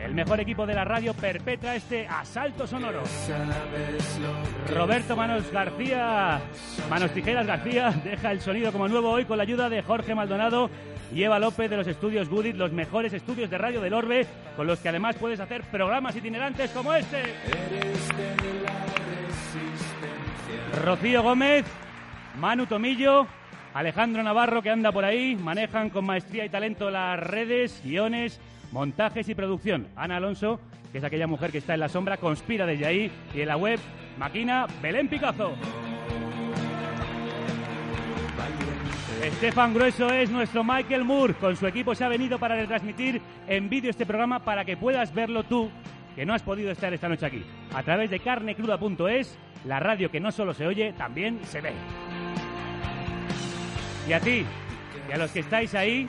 El 0.04 0.14
mejor 0.14 0.40
equipo 0.40 0.66
de 0.66 0.74
la 0.74 0.86
radio 0.86 1.14
perpetra 1.14 1.76
este 1.76 2.08
asalto 2.08 2.66
sonoro. 2.66 3.04
Roberto 4.74 5.16
Manos 5.16 5.52
García, 5.52 6.40
Manos 6.90 7.12
Tijeras 7.12 7.46
García, 7.46 7.92
deja 8.04 8.32
el 8.32 8.42
sonido 8.42 8.72
como 8.72 8.88
nuevo 8.88 9.10
hoy 9.10 9.26
con 9.26 9.38
la 9.38 9.44
ayuda 9.44 9.70
de 9.70 9.82
Jorge 9.82 10.16
Maldonado 10.16 10.70
y 11.14 11.24
Eva 11.24 11.40
López 11.40 11.70
de 11.70 11.78
los 11.78 11.88
estudios 11.88 12.30
Goodit, 12.30 12.56
los 12.56 12.72
mejores 12.72 13.14
estudios 13.14 13.50
de 13.50 13.58
radio 13.58 13.82
del 13.82 13.94
Orbe, 13.94 14.26
con 14.56 14.68
los 14.68 14.80
que 14.80 14.90
además 14.90 15.16
puedes 15.18 15.40
hacer 15.40 15.64
programas 15.64 16.16
itinerantes 16.16 16.72
como 16.72 16.94
este. 16.94 17.24
Rocío 20.84 21.24
Gómez, 21.24 21.66
Manu 22.38 22.68
Tomillo, 22.68 23.28
Alejandro 23.74 24.24
Navarro 24.24 24.62
que 24.62 24.70
anda 24.70 24.92
por 24.92 25.04
ahí, 25.04 25.36
manejan 25.36 25.90
con 25.90 26.06
maestría 26.06 26.46
y 26.46 26.50
talento 26.50 26.90
las 26.90 27.20
redes, 27.20 27.82
guiones, 27.84 28.40
montajes 28.72 29.28
y 29.30 29.36
producción. 29.36 29.88
Ana 29.96 30.18
Alonso, 30.18 30.60
que 30.92 30.98
es 31.00 31.04
aquella 31.04 31.28
mujer 31.28 31.52
que 31.52 31.60
está 31.60 31.74
en 31.74 31.80
la 31.82 31.90
sombra, 31.90 32.18
conspira 32.18 32.66
desde 32.66 32.86
ahí 32.86 33.12
y 33.34 33.42
en 33.42 33.48
la 33.48 33.58
web, 33.58 33.80
máquina 34.18 34.68
Belén 34.82 35.08
Picazo. 35.08 35.54
Estefan 39.24 39.74
Grueso 39.74 40.10
es 40.12 40.30
nuestro 40.30 40.64
Michael 40.64 41.04
Moore. 41.04 41.34
Con 41.34 41.56
su 41.58 41.68
equipo 41.68 41.94
se 41.94 42.06
ha 42.06 42.10
venido 42.10 42.40
para 42.40 42.56
retransmitir 42.56 43.22
en 43.48 43.70
vídeo 43.70 43.90
este 43.90 44.06
programa 44.06 44.40
para 44.40 44.64
que 44.64 44.78
puedas 44.78 45.14
verlo 45.14 45.44
tú, 45.44 45.70
que 46.16 46.26
no 46.26 46.34
has 46.34 46.42
podido 46.42 46.72
estar 46.72 46.94
esta 46.94 47.10
noche 47.10 47.26
aquí. 47.26 47.44
A 47.74 47.84
través 47.84 48.10
de 48.10 48.22
carnecruda.es, 48.22 49.38
la 49.66 49.80
radio 49.82 50.10
que 50.10 50.22
no 50.22 50.32
solo 50.32 50.54
se 50.54 50.66
oye, 50.66 50.94
también 50.94 51.42
se 51.44 51.60
ve. 51.60 51.74
Y 54.08 54.14
a 54.14 54.22
ti, 54.22 54.46
y 55.10 55.12
a 55.12 55.18
los 55.18 55.32
que 55.32 55.42
estáis 55.42 55.76
ahí, 55.76 56.08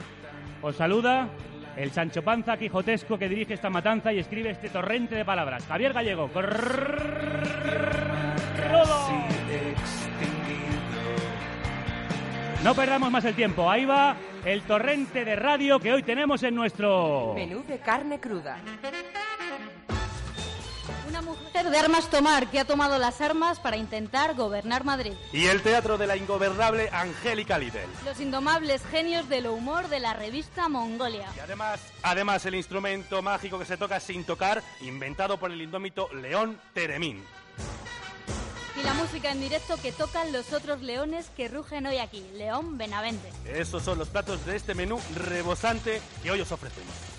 os 0.61 0.77
saluda 0.77 1.27
el 1.75 1.91
Sancho 1.91 2.21
Panza 2.23 2.57
quijotesco 2.57 3.17
que 3.17 3.29
dirige 3.29 3.53
esta 3.53 3.69
matanza 3.69 4.11
y 4.13 4.19
escribe 4.19 4.51
este 4.51 4.69
torrente 4.69 5.15
de 5.15 5.25
palabras. 5.25 5.65
Javier 5.65 5.93
Gallego. 5.93 6.29
No 12.63 12.75
perdamos 12.75 13.11
más 13.11 13.25
el 13.25 13.35
tiempo. 13.35 13.69
Ahí 13.69 13.85
va 13.85 14.15
el 14.45 14.61
torrente 14.61 15.25
de 15.25 15.35
radio 15.35 15.79
que 15.79 15.93
hoy 15.93 16.03
tenemos 16.03 16.43
en 16.43 16.55
nuestro... 16.55 17.33
Menú 17.35 17.63
de 17.67 17.79
carne 17.79 18.19
cruda. 18.19 18.57
Una 21.11 21.21
mujer 21.23 21.69
de 21.69 21.77
armas 21.77 22.09
tomar 22.09 22.49
que 22.49 22.57
ha 22.57 22.63
tomado 22.63 22.97
las 22.97 23.19
armas 23.19 23.59
para 23.59 23.75
intentar 23.75 24.33
gobernar 24.33 24.85
Madrid. 24.85 25.11
Y 25.33 25.47
el 25.47 25.61
teatro 25.61 25.97
de 25.97 26.07
la 26.07 26.15
ingobernable 26.15 26.89
Angélica 26.89 27.57
Lidl. 27.57 27.79
Los 28.05 28.21
indomables 28.21 28.81
genios 28.89 29.27
del 29.27 29.47
humor 29.47 29.89
de 29.89 29.99
la 29.99 30.13
revista 30.13 30.69
Mongolia. 30.69 31.27
Y 31.35 31.39
además, 31.41 31.81
además 32.01 32.45
el 32.45 32.55
instrumento 32.55 33.21
mágico 33.21 33.59
que 33.59 33.65
se 33.65 33.75
toca 33.75 33.99
sin 33.99 34.23
tocar, 34.23 34.63
inventado 34.79 35.37
por 35.37 35.51
el 35.51 35.61
indómito 35.61 36.07
León 36.13 36.57
Teremín. 36.73 37.21
Y 38.79 38.83
la 38.83 38.93
música 38.93 39.33
en 39.33 39.41
directo 39.41 39.75
que 39.81 39.91
tocan 39.91 40.31
los 40.31 40.53
otros 40.53 40.81
leones 40.81 41.29
que 41.35 41.49
rugen 41.49 41.87
hoy 41.87 41.97
aquí, 41.97 42.25
León 42.35 42.77
Benavente. 42.77 43.33
Esos 43.43 43.83
son 43.83 43.97
los 43.97 44.07
platos 44.07 44.45
de 44.45 44.55
este 44.55 44.75
menú 44.75 44.97
rebosante 45.13 46.01
que 46.23 46.31
hoy 46.31 46.39
os 46.39 46.53
ofrecemos. 46.53 47.10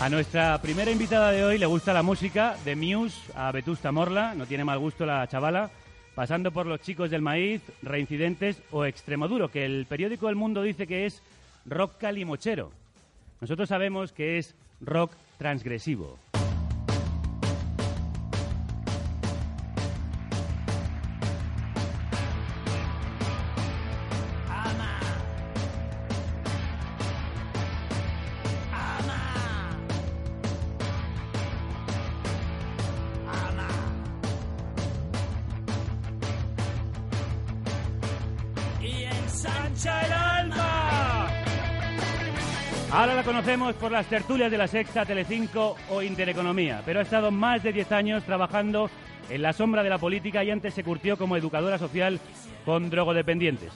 A 0.00 0.08
nuestra 0.08 0.56
primera 0.62 0.90
invitada 0.90 1.30
de 1.30 1.44
hoy 1.44 1.58
le 1.58 1.66
gusta 1.66 1.92
la 1.92 2.02
música, 2.02 2.56
de 2.64 2.74
Muse 2.74 3.20
a 3.34 3.52
Vetusta 3.52 3.92
Morla, 3.92 4.34
no 4.34 4.46
tiene 4.46 4.64
mal 4.64 4.78
gusto 4.78 5.04
la 5.04 5.28
chavala, 5.28 5.70
pasando 6.14 6.52
por 6.52 6.64
los 6.64 6.80
chicos 6.80 7.10
del 7.10 7.20
maíz, 7.20 7.60
reincidentes 7.82 8.62
o 8.70 8.86
Extremoduro, 8.86 9.50
que 9.50 9.66
el 9.66 9.84
periódico 9.84 10.30
El 10.30 10.36
Mundo 10.36 10.62
dice 10.62 10.86
que 10.86 11.04
es 11.04 11.20
rock 11.66 11.98
calimochero. 11.98 12.72
Nosotros 13.42 13.68
sabemos 13.68 14.12
que 14.12 14.38
es 14.38 14.54
rock 14.80 15.12
transgresivo. 15.36 16.16
La 43.20 43.26
conocemos 43.26 43.74
por 43.74 43.92
las 43.92 44.06
tertulias 44.06 44.50
de 44.50 44.56
la 44.56 44.66
Sexta, 44.66 45.04
Telecinco 45.04 45.76
o 45.90 46.00
Intereconomía, 46.00 46.80
pero 46.86 47.00
ha 47.00 47.02
estado 47.02 47.30
más 47.30 47.62
de 47.62 47.70
10 47.70 47.92
años 47.92 48.24
trabajando 48.24 48.88
en 49.28 49.42
la 49.42 49.52
sombra 49.52 49.82
de 49.82 49.90
la 49.90 49.98
política 49.98 50.42
y 50.42 50.50
antes 50.50 50.72
se 50.72 50.82
curtió 50.82 51.18
como 51.18 51.36
educadora 51.36 51.76
social 51.76 52.18
con 52.64 52.88
drogodependientes. 52.88 53.74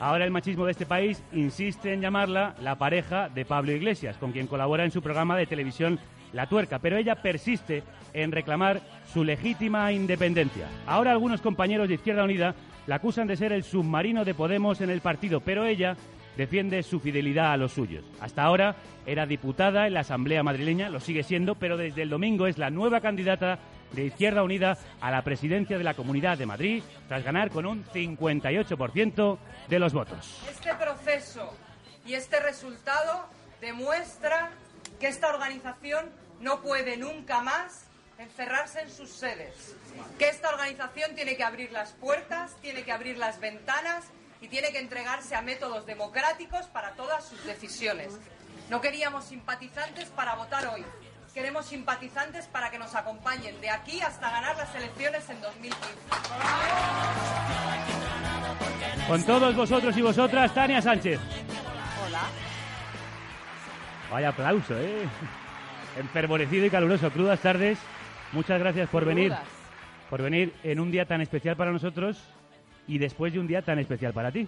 Ahora 0.00 0.24
el 0.24 0.30
machismo 0.30 0.64
de 0.64 0.72
este 0.72 0.86
país 0.86 1.22
insiste 1.34 1.92
en 1.92 2.00
llamarla 2.00 2.54
la 2.62 2.76
pareja 2.76 3.28
de 3.28 3.44
Pablo 3.44 3.72
Iglesias, 3.72 4.16
con 4.16 4.32
quien 4.32 4.46
colabora 4.46 4.84
en 4.84 4.90
su 4.90 5.02
programa 5.02 5.36
de 5.36 5.44
televisión 5.44 5.98
La 6.32 6.46
Tuerca, 6.46 6.78
pero 6.78 6.96
ella 6.96 7.16
persiste 7.16 7.82
en 8.14 8.32
reclamar 8.32 8.80
su 9.12 9.24
legítima 9.24 9.92
independencia. 9.92 10.68
Ahora 10.86 11.10
algunos 11.10 11.42
compañeros 11.42 11.88
de 11.88 11.96
Izquierda 11.96 12.24
Unida 12.24 12.54
la 12.86 12.94
acusan 12.94 13.26
de 13.26 13.36
ser 13.36 13.52
el 13.52 13.62
submarino 13.62 14.24
de 14.24 14.32
Podemos 14.32 14.80
en 14.80 14.88
el 14.88 15.02
partido, 15.02 15.40
pero 15.40 15.66
ella 15.66 15.98
defiende 16.36 16.82
su 16.82 17.00
fidelidad 17.00 17.52
a 17.52 17.56
los 17.56 17.72
suyos. 17.72 18.04
Hasta 18.20 18.42
ahora 18.42 18.76
era 19.06 19.26
diputada 19.26 19.86
en 19.86 19.94
la 19.94 20.00
Asamblea 20.00 20.42
madrileña, 20.42 20.90
lo 20.90 21.00
sigue 21.00 21.22
siendo, 21.22 21.54
pero 21.54 21.76
desde 21.76 22.02
el 22.02 22.10
domingo 22.10 22.46
es 22.46 22.58
la 22.58 22.70
nueva 22.70 23.00
candidata 23.00 23.58
de 23.92 24.06
Izquierda 24.06 24.42
Unida 24.42 24.76
a 25.00 25.10
la 25.10 25.22
presidencia 25.22 25.78
de 25.78 25.84
la 25.84 25.94
Comunidad 25.94 26.38
de 26.38 26.46
Madrid, 26.46 26.82
tras 27.08 27.24
ganar 27.24 27.50
con 27.50 27.66
un 27.66 27.84
58% 27.84 29.38
de 29.68 29.78
los 29.78 29.92
votos. 29.92 30.42
Este 30.50 30.74
proceso 30.74 31.56
y 32.04 32.14
este 32.14 32.40
resultado 32.40 33.26
demuestra 33.60 34.50
que 35.00 35.08
esta 35.08 35.28
organización 35.28 36.10
no 36.40 36.60
puede 36.60 36.96
nunca 36.96 37.40
más 37.42 37.86
encerrarse 38.18 38.80
en 38.80 38.90
sus 38.90 39.10
sedes, 39.10 39.76
que 40.18 40.28
esta 40.28 40.48
organización 40.48 41.14
tiene 41.14 41.36
que 41.36 41.44
abrir 41.44 41.70
las 41.72 41.92
puertas, 41.92 42.56
tiene 42.62 42.82
que 42.82 42.92
abrir 42.92 43.18
las 43.18 43.40
ventanas 43.40 44.04
y 44.46 44.48
tiene 44.48 44.70
que 44.70 44.78
entregarse 44.78 45.34
a 45.34 45.42
métodos 45.42 45.84
democráticos 45.86 46.66
para 46.66 46.92
todas 46.92 47.24
sus 47.24 47.44
decisiones. 47.44 48.16
No 48.70 48.80
queríamos 48.80 49.24
simpatizantes 49.24 50.08
para 50.10 50.36
votar 50.36 50.64
hoy. 50.68 50.84
Queremos 51.34 51.66
simpatizantes 51.66 52.46
para 52.46 52.70
que 52.70 52.78
nos 52.78 52.94
acompañen 52.94 53.60
de 53.60 53.70
aquí 53.70 54.00
hasta 54.00 54.30
ganar 54.30 54.56
las 54.56 54.72
elecciones 54.76 55.28
en 55.30 55.40
2015. 55.40 55.78
Con 59.08 59.24
todos 59.24 59.56
vosotros 59.56 59.96
y 59.96 60.02
vosotras, 60.02 60.54
Tania 60.54 60.80
Sánchez. 60.80 61.18
Hola. 62.06 62.22
Vaya 64.12 64.28
aplauso, 64.28 64.78
¿eh? 64.78 65.08
Enfervorecido 65.98 66.66
y 66.66 66.70
caluroso. 66.70 67.10
Crudas 67.10 67.40
tardes. 67.40 67.78
Muchas 68.30 68.60
gracias 68.60 68.88
por 68.90 69.04
venir. 69.04 69.34
Por 70.08 70.22
venir 70.22 70.54
en 70.62 70.78
un 70.78 70.92
día 70.92 71.04
tan 71.04 71.20
especial 71.20 71.56
para 71.56 71.72
nosotros 71.72 72.35
y 72.88 72.98
después 72.98 73.32
de 73.32 73.40
un 73.40 73.46
día 73.46 73.62
tan 73.62 73.78
especial 73.78 74.12
para 74.12 74.30
ti. 74.30 74.46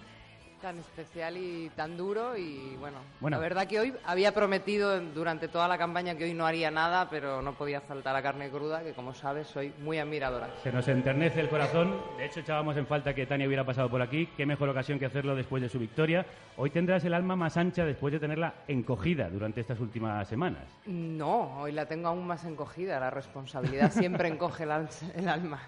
Tan 0.61 0.77
especial 0.77 1.37
y 1.37 1.71
tan 1.73 1.95
duro 1.95 2.35
y 2.35 2.75
bueno, 2.81 2.97
Bueno. 3.21 3.37
la 3.37 3.41
verdad 3.41 3.65
que 3.65 3.79
hoy 3.79 3.93
había 4.05 4.33
prometido 4.33 4.99
durante 4.99 5.47
toda 5.47 5.69
la 5.69 5.77
campaña 5.77 6.15
que 6.15 6.25
hoy 6.25 6.33
no 6.33 6.45
haría 6.45 6.69
nada, 6.69 7.09
pero 7.09 7.41
no 7.41 7.53
podía 7.53 7.79
faltar 7.79 8.11
la 8.13 8.21
carne 8.21 8.49
cruda, 8.49 8.83
que 8.83 8.91
como 8.91 9.13
sabes 9.13 9.47
soy 9.47 9.71
muy 9.81 9.99
admiradora. 9.99 10.49
Se 10.61 10.69
nos 10.73 10.85
enternece 10.89 11.39
el 11.39 11.47
corazón. 11.47 11.95
De 12.17 12.25
hecho, 12.25 12.41
echábamos 12.41 12.75
en 12.75 12.85
falta 12.87 13.13
que 13.15 13.25
Tania 13.25 13.47
hubiera 13.47 13.63
pasado 13.65 13.89
por 13.89 14.01
aquí. 14.01 14.27
Qué 14.35 14.45
mejor 14.45 14.67
ocasión 14.67 14.99
que 14.99 15.05
hacerlo 15.05 15.33
después 15.33 15.61
de 15.63 15.69
su 15.69 15.79
victoria. 15.79 16.25
Hoy 16.57 16.71
tendrás 16.71 17.05
el 17.05 17.13
alma 17.13 17.37
más 17.37 17.55
ancha 17.55 17.85
después 17.85 18.11
de 18.11 18.19
tenerla 18.19 18.53
encogida 18.67 19.29
durante 19.29 19.61
estas 19.61 19.79
últimas 19.79 20.27
semanas. 20.27 20.65
No, 20.87 21.61
hoy 21.61 21.71
la 21.71 21.85
tengo 21.85 22.09
aún 22.09 22.27
más 22.27 22.43
encogida, 22.43 22.99
la 22.99 23.09
responsabilidad 23.11 23.93
siempre 23.93 24.27
encoge 24.27 24.63
el, 24.65 24.71
el 25.15 25.29
alma. 25.29 25.61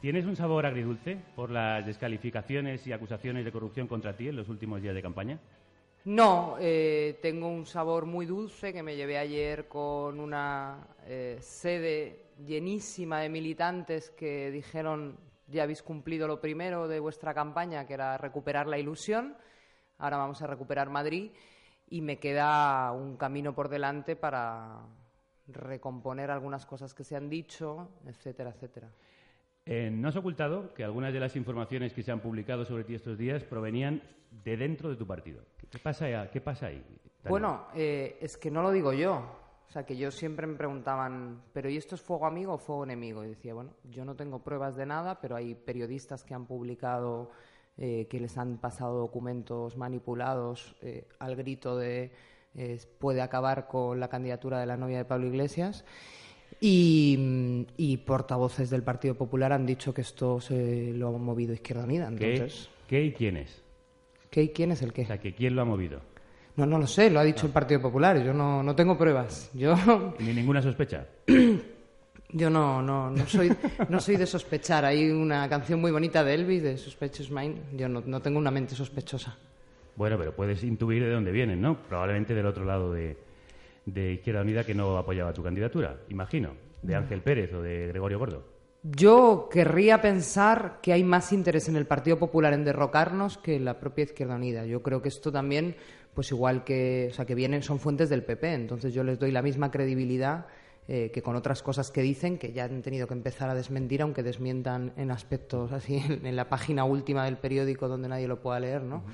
¿Tienes 0.00 0.24
un 0.24 0.34
sabor 0.34 0.64
agridulce 0.64 1.18
por 1.36 1.50
las 1.50 1.84
descalificaciones 1.84 2.86
y 2.86 2.92
acusaciones 2.92 3.44
de 3.44 3.52
corrupción 3.52 3.86
contra 3.86 4.16
ti 4.16 4.28
en 4.28 4.36
los 4.36 4.48
últimos 4.48 4.80
días 4.80 4.94
de 4.94 5.02
campaña? 5.02 5.38
No, 6.06 6.56
eh, 6.58 7.18
tengo 7.20 7.48
un 7.48 7.66
sabor 7.66 8.06
muy 8.06 8.24
dulce 8.24 8.72
que 8.72 8.82
me 8.82 8.96
llevé 8.96 9.18
ayer 9.18 9.68
con 9.68 10.18
una 10.18 10.88
eh, 11.04 11.36
sede 11.42 12.30
llenísima 12.46 13.20
de 13.20 13.28
militantes 13.28 14.08
que 14.08 14.50
dijeron 14.50 15.18
ya 15.48 15.64
habéis 15.64 15.82
cumplido 15.82 16.26
lo 16.26 16.40
primero 16.40 16.88
de 16.88 16.98
vuestra 16.98 17.34
campaña, 17.34 17.86
que 17.86 17.92
era 17.92 18.16
recuperar 18.16 18.68
la 18.68 18.78
ilusión, 18.78 19.36
ahora 19.98 20.16
vamos 20.16 20.40
a 20.40 20.46
recuperar 20.46 20.88
Madrid 20.88 21.32
y 21.90 22.00
me 22.00 22.18
queda 22.18 22.90
un 22.92 23.18
camino 23.18 23.54
por 23.54 23.68
delante 23.68 24.16
para 24.16 24.80
recomponer 25.46 26.30
algunas 26.30 26.64
cosas 26.64 26.94
que 26.94 27.04
se 27.04 27.16
han 27.16 27.28
dicho, 27.28 27.90
etcétera, 28.06 28.50
etcétera. 28.50 28.88
Eh, 29.66 29.90
no 29.90 30.08
has 30.08 30.16
ocultado 30.16 30.72
que 30.74 30.84
algunas 30.84 31.12
de 31.12 31.20
las 31.20 31.36
informaciones 31.36 31.92
que 31.92 32.02
se 32.02 32.10
han 32.10 32.20
publicado 32.20 32.64
sobre 32.64 32.84
ti 32.84 32.94
estos 32.94 33.18
días 33.18 33.44
provenían 33.44 34.02
de 34.44 34.56
dentro 34.56 34.88
de 34.90 34.96
tu 34.96 35.06
partido. 35.06 35.42
¿Qué 35.70 35.78
pasa, 35.78 36.30
qué 36.30 36.40
pasa 36.40 36.66
ahí? 36.66 36.84
Bueno, 37.28 37.66
eh, 37.74 38.18
es 38.20 38.36
que 38.36 38.50
no 38.50 38.62
lo 38.62 38.70
digo 38.72 38.92
yo. 38.92 39.40
O 39.68 39.72
sea, 39.72 39.84
que 39.84 39.96
yo 39.96 40.10
siempre 40.10 40.48
me 40.48 40.56
preguntaban, 40.56 41.42
¿pero 41.52 41.68
y 41.68 41.76
esto 41.76 41.94
es 41.94 42.00
fuego 42.00 42.26
amigo 42.26 42.54
o 42.54 42.58
fuego 42.58 42.82
enemigo? 42.82 43.24
Y 43.24 43.28
decía, 43.28 43.54
bueno, 43.54 43.70
yo 43.84 44.04
no 44.04 44.16
tengo 44.16 44.40
pruebas 44.40 44.74
de 44.74 44.84
nada, 44.84 45.20
pero 45.20 45.36
hay 45.36 45.54
periodistas 45.54 46.24
que 46.24 46.34
han 46.34 46.46
publicado 46.46 47.30
eh, 47.82 48.08
que 48.10 48.20
les 48.20 48.36
han 48.36 48.58
pasado 48.58 48.98
documentos 48.98 49.76
manipulados 49.76 50.74
eh, 50.82 51.06
al 51.18 51.36
grito 51.36 51.78
de 51.78 52.12
eh, 52.54 52.78
puede 52.98 53.22
acabar 53.22 53.68
con 53.68 54.00
la 54.00 54.08
candidatura 54.08 54.58
de 54.58 54.66
la 54.66 54.76
novia 54.76 54.98
de 54.98 55.04
Pablo 55.04 55.28
Iglesias. 55.28 55.84
Y, 56.60 57.66
y 57.76 57.96
portavoces 57.98 58.70
del 58.70 58.82
Partido 58.82 59.14
Popular 59.14 59.52
han 59.52 59.64
dicho 59.64 59.94
que 59.94 60.02
esto 60.02 60.40
se 60.40 60.92
lo 60.92 61.08
ha 61.08 61.12
movido 61.12 61.54
Izquierda 61.54 61.84
Unida. 61.84 62.10
¿Qué, 62.16 62.34
Entonces, 62.34 62.68
qué 62.86 63.04
y 63.04 63.12
quién 63.12 63.36
es? 63.36 63.62
¿qué 64.30 64.44
y 64.44 64.48
quién 64.50 64.72
es 64.72 64.82
el 64.82 64.92
qué? 64.92 65.02
O 65.02 65.06
sea, 65.06 65.18
que 65.18 65.34
¿quién 65.34 65.54
lo 65.54 65.62
ha 65.62 65.64
movido? 65.64 66.00
No, 66.56 66.66
no 66.66 66.78
lo 66.78 66.86
sé, 66.86 67.10
lo 67.10 67.20
ha 67.20 67.24
dicho 67.24 67.46
el 67.46 67.52
Partido 67.52 67.80
Popular. 67.80 68.22
Yo 68.22 68.32
no, 68.32 68.62
no 68.62 68.74
tengo 68.74 68.96
pruebas. 68.96 69.50
Yo, 69.54 69.74
Ni 70.18 70.32
ninguna 70.32 70.60
sospecha. 70.60 71.06
yo 72.32 72.50
no, 72.50 72.82
no, 72.82 73.10
no, 73.10 73.26
soy, 73.26 73.52
no 73.88 74.00
soy 74.00 74.16
de 74.16 74.26
sospechar. 74.26 74.84
Hay 74.84 75.10
una 75.10 75.48
canción 75.48 75.80
muy 75.80 75.90
bonita 75.90 76.22
de 76.22 76.34
Elvis, 76.34 76.62
de 76.62 76.76
Suspicious 76.76 77.30
Mind. 77.30 77.76
Yo 77.76 77.88
no, 77.88 78.02
no 78.04 78.20
tengo 78.20 78.38
una 78.38 78.50
mente 78.50 78.74
sospechosa. 78.74 79.36
Bueno, 79.96 80.16
pero 80.18 80.34
puedes 80.34 80.62
intuir 80.64 81.02
de 81.02 81.10
dónde 81.10 81.32
vienen, 81.32 81.60
¿no? 81.60 81.76
Probablemente 81.76 82.34
del 82.34 82.46
otro 82.46 82.64
lado 82.64 82.92
de, 82.92 83.16
de 83.86 84.12
Izquierda 84.12 84.42
Unida 84.42 84.64
que 84.64 84.74
no 84.74 84.96
apoyaba 84.96 85.32
tu 85.32 85.42
candidatura, 85.42 86.00
imagino. 86.08 86.54
De 86.82 86.94
Ángel 86.94 87.20
Pérez 87.20 87.52
o 87.52 87.60
de 87.60 87.88
Gregorio 87.88 88.18
Gordo. 88.18 88.44
Yo 88.82 89.50
querría 89.52 90.00
pensar 90.00 90.78
que 90.80 90.94
hay 90.94 91.04
más 91.04 91.32
interés 91.32 91.68
en 91.68 91.76
el 91.76 91.86
Partido 91.86 92.18
Popular 92.18 92.54
en 92.54 92.64
derrocarnos 92.64 93.36
que 93.36 93.56
en 93.56 93.66
la 93.66 93.78
propia 93.78 94.04
Izquierda 94.04 94.36
Unida. 94.36 94.64
Yo 94.64 94.82
creo 94.82 95.02
que 95.02 95.10
esto 95.10 95.30
también, 95.30 95.76
pues 96.14 96.30
igual 96.30 96.64
que, 96.64 97.08
o 97.10 97.14
sea, 97.14 97.26
que 97.26 97.34
vienen, 97.34 97.62
son 97.62 97.78
fuentes 97.78 98.08
del 98.08 98.24
PP. 98.24 98.54
Entonces 98.54 98.94
yo 98.94 99.04
les 99.04 99.18
doy 99.18 99.32
la 99.32 99.42
misma 99.42 99.70
credibilidad 99.70 100.46
eh, 100.88 101.10
que 101.12 101.20
con 101.20 101.36
otras 101.36 101.62
cosas 101.62 101.90
que 101.90 102.00
dicen, 102.00 102.38
que 102.38 102.52
ya 102.52 102.64
han 102.64 102.80
tenido 102.80 103.06
que 103.06 103.12
empezar 103.12 103.50
a 103.50 103.54
desmentir, 103.54 104.00
aunque 104.00 104.22
desmientan 104.22 104.94
en 104.96 105.10
aspectos 105.10 105.72
así, 105.72 105.98
en, 105.98 106.24
en 106.24 106.34
la 106.34 106.48
página 106.48 106.84
última 106.84 107.26
del 107.26 107.36
periódico 107.36 107.86
donde 107.86 108.08
nadie 108.08 108.28
lo 108.28 108.40
pueda 108.40 108.60
leer, 108.60 108.82
¿no? 108.82 109.04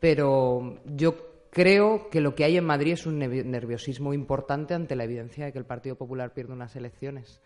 Pero 0.00 0.78
yo 0.86 1.33
creo 1.54 2.10
que 2.10 2.20
lo 2.20 2.34
que 2.34 2.44
hay 2.44 2.58
en 2.58 2.64
Madrid 2.64 2.92
es 2.92 3.06
un 3.06 3.18
nervi- 3.20 3.44
nerviosismo 3.44 4.12
importante 4.12 4.74
ante 4.74 4.94
la 4.96 5.04
evidencia 5.04 5.46
de 5.46 5.52
que 5.52 5.58
el 5.58 5.64
Partido 5.64 5.96
Popular 5.96 6.34
pierde 6.34 6.52
unas 6.52 6.76
elecciones. 6.76 7.40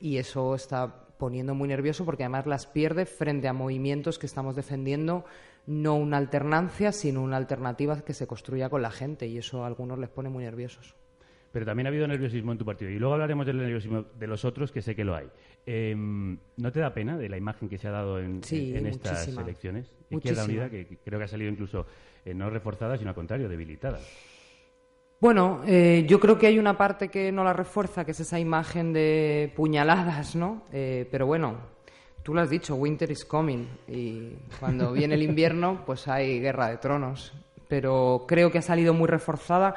Y 0.00 0.16
eso 0.16 0.54
está 0.54 1.08
poniendo 1.18 1.54
muy 1.54 1.68
nervioso 1.68 2.04
porque 2.04 2.22
además 2.22 2.46
las 2.46 2.66
pierde 2.66 3.04
frente 3.04 3.48
a 3.48 3.52
movimientos 3.52 4.18
que 4.18 4.26
estamos 4.26 4.54
defendiendo 4.56 5.24
no 5.66 5.96
una 5.96 6.16
alternancia, 6.16 6.92
sino 6.92 7.20
una 7.22 7.36
alternativa 7.36 8.00
que 8.02 8.14
se 8.14 8.26
construya 8.26 8.70
con 8.70 8.80
la 8.80 8.90
gente. 8.92 9.26
Y 9.26 9.36
eso 9.36 9.64
a 9.64 9.66
algunos 9.66 9.98
les 9.98 10.08
pone 10.08 10.28
muy 10.30 10.44
nerviosos. 10.44 10.94
Pero 11.50 11.64
también 11.66 11.86
ha 11.86 11.88
habido 11.88 12.06
nerviosismo 12.06 12.52
en 12.52 12.58
tu 12.58 12.64
partido. 12.64 12.90
Y 12.90 12.98
luego 12.98 13.14
hablaremos 13.14 13.44
del 13.46 13.56
nerviosismo 13.56 14.04
de 14.18 14.26
los 14.26 14.44
otros, 14.44 14.70
que 14.70 14.82
sé 14.82 14.94
que 14.94 15.02
lo 15.04 15.16
hay. 15.16 15.26
Eh, 15.66 15.94
¿No 15.96 16.72
te 16.72 16.78
da 16.78 16.92
pena 16.94 17.16
de 17.18 17.28
la 17.28 17.36
imagen 17.38 17.68
que 17.68 17.78
se 17.78 17.88
ha 17.88 17.90
dado 17.90 18.20
en, 18.20 18.44
Sí, 18.44 18.74
en 18.76 18.86
estas 18.86 19.18
muchísima. 19.20 19.42
elecciones? 19.42 19.92
Izquierda. 20.10 20.44
Unida, 20.44 20.70
que 20.70 20.98
creo 21.04 21.18
que 21.18 21.24
ha 21.24 21.28
salido 21.28 21.50
incluso 21.50 21.86
eh, 22.24 22.34
no 22.34 22.50
reforzada, 22.50 22.96
sino 22.96 23.10
al 23.10 23.14
contrario, 23.14 23.48
debilitada. 23.48 23.98
Bueno, 25.20 25.62
eh, 25.66 26.04
yo 26.08 26.20
creo 26.20 26.38
que 26.38 26.46
hay 26.46 26.60
una 26.60 26.78
parte 26.78 27.08
que 27.08 27.32
no 27.32 27.42
la 27.42 27.52
refuerza, 27.52 28.04
que 28.04 28.12
es 28.12 28.20
esa 28.20 28.38
imagen 28.38 28.92
de 28.92 29.52
puñaladas, 29.56 30.36
¿no? 30.36 30.62
Eh, 30.72 31.08
pero 31.10 31.26
bueno, 31.26 31.56
tú 32.22 32.34
lo 32.34 32.40
has 32.40 32.50
dicho, 32.50 32.76
winter 32.76 33.10
is 33.10 33.24
coming. 33.24 33.66
Y 33.88 34.34
cuando 34.60 34.92
viene 34.92 35.16
el 35.16 35.22
invierno, 35.24 35.82
pues 35.84 36.06
hay 36.06 36.38
guerra 36.38 36.68
de 36.68 36.76
tronos. 36.76 37.32
Pero 37.66 38.26
creo 38.28 38.52
que 38.52 38.58
ha 38.58 38.62
salido 38.62 38.94
muy 38.94 39.08
reforzada. 39.08 39.74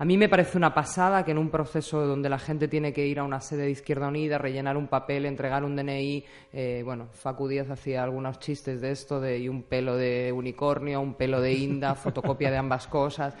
A 0.00 0.06
mí 0.06 0.16
me 0.16 0.30
parece 0.30 0.56
una 0.56 0.72
pasada 0.72 1.22
que 1.26 1.32
en 1.32 1.36
un 1.36 1.50
proceso 1.50 2.06
donde 2.06 2.30
la 2.30 2.38
gente 2.38 2.68
tiene 2.68 2.90
que 2.90 3.06
ir 3.06 3.18
a 3.18 3.22
una 3.22 3.38
sede 3.38 3.64
de 3.64 3.72
Izquierda 3.72 4.08
Unida, 4.08 4.38
rellenar 4.38 4.78
un 4.78 4.88
papel, 4.88 5.26
entregar 5.26 5.62
un 5.62 5.76
DNI, 5.76 6.24
eh, 6.54 6.80
bueno, 6.82 7.08
Facu 7.12 7.46
Díaz 7.46 7.68
hacía 7.68 8.02
algunos 8.02 8.38
chistes 8.38 8.80
de 8.80 8.92
esto, 8.92 9.20
de 9.20 9.38
y 9.40 9.50
un 9.50 9.62
pelo 9.62 9.98
de 9.98 10.32
unicornio, 10.32 11.02
un 11.02 11.16
pelo 11.16 11.42
de 11.42 11.52
inda, 11.52 11.94
fotocopia 11.96 12.50
de 12.50 12.56
ambas 12.56 12.86
cosas 12.86 13.34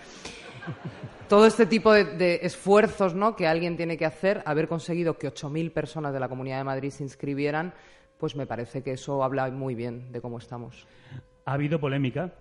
todo 1.28 1.46
este 1.46 1.64
tipo 1.64 1.94
de, 1.94 2.40
esfuerzos 2.42 3.14
¿no? 3.14 3.34
que 3.34 3.46
alguien 3.46 3.78
tiene 3.78 3.96
que 3.96 4.04
hacer, 4.04 4.42
haber 4.44 4.68
conseguido 4.68 5.16
que 5.16 5.32
8.000 5.32 5.72
personas 5.72 6.12
de 6.12 6.20
la 6.20 6.28
Comunidad 6.28 6.58
de 6.58 6.64
Madrid 6.64 6.90
se 6.90 7.04
inscribieran, 7.04 7.72
pues 8.18 8.36
me 8.36 8.46
parece 8.46 8.82
que 8.82 8.92
eso 8.92 9.24
habla 9.24 9.50
muy 9.50 9.74
bien 9.74 10.12
de 10.12 10.20
cómo 10.20 10.36
estamos. 10.36 10.86
Ha 11.46 11.54
habido 11.54 11.80
polémica 11.80 12.34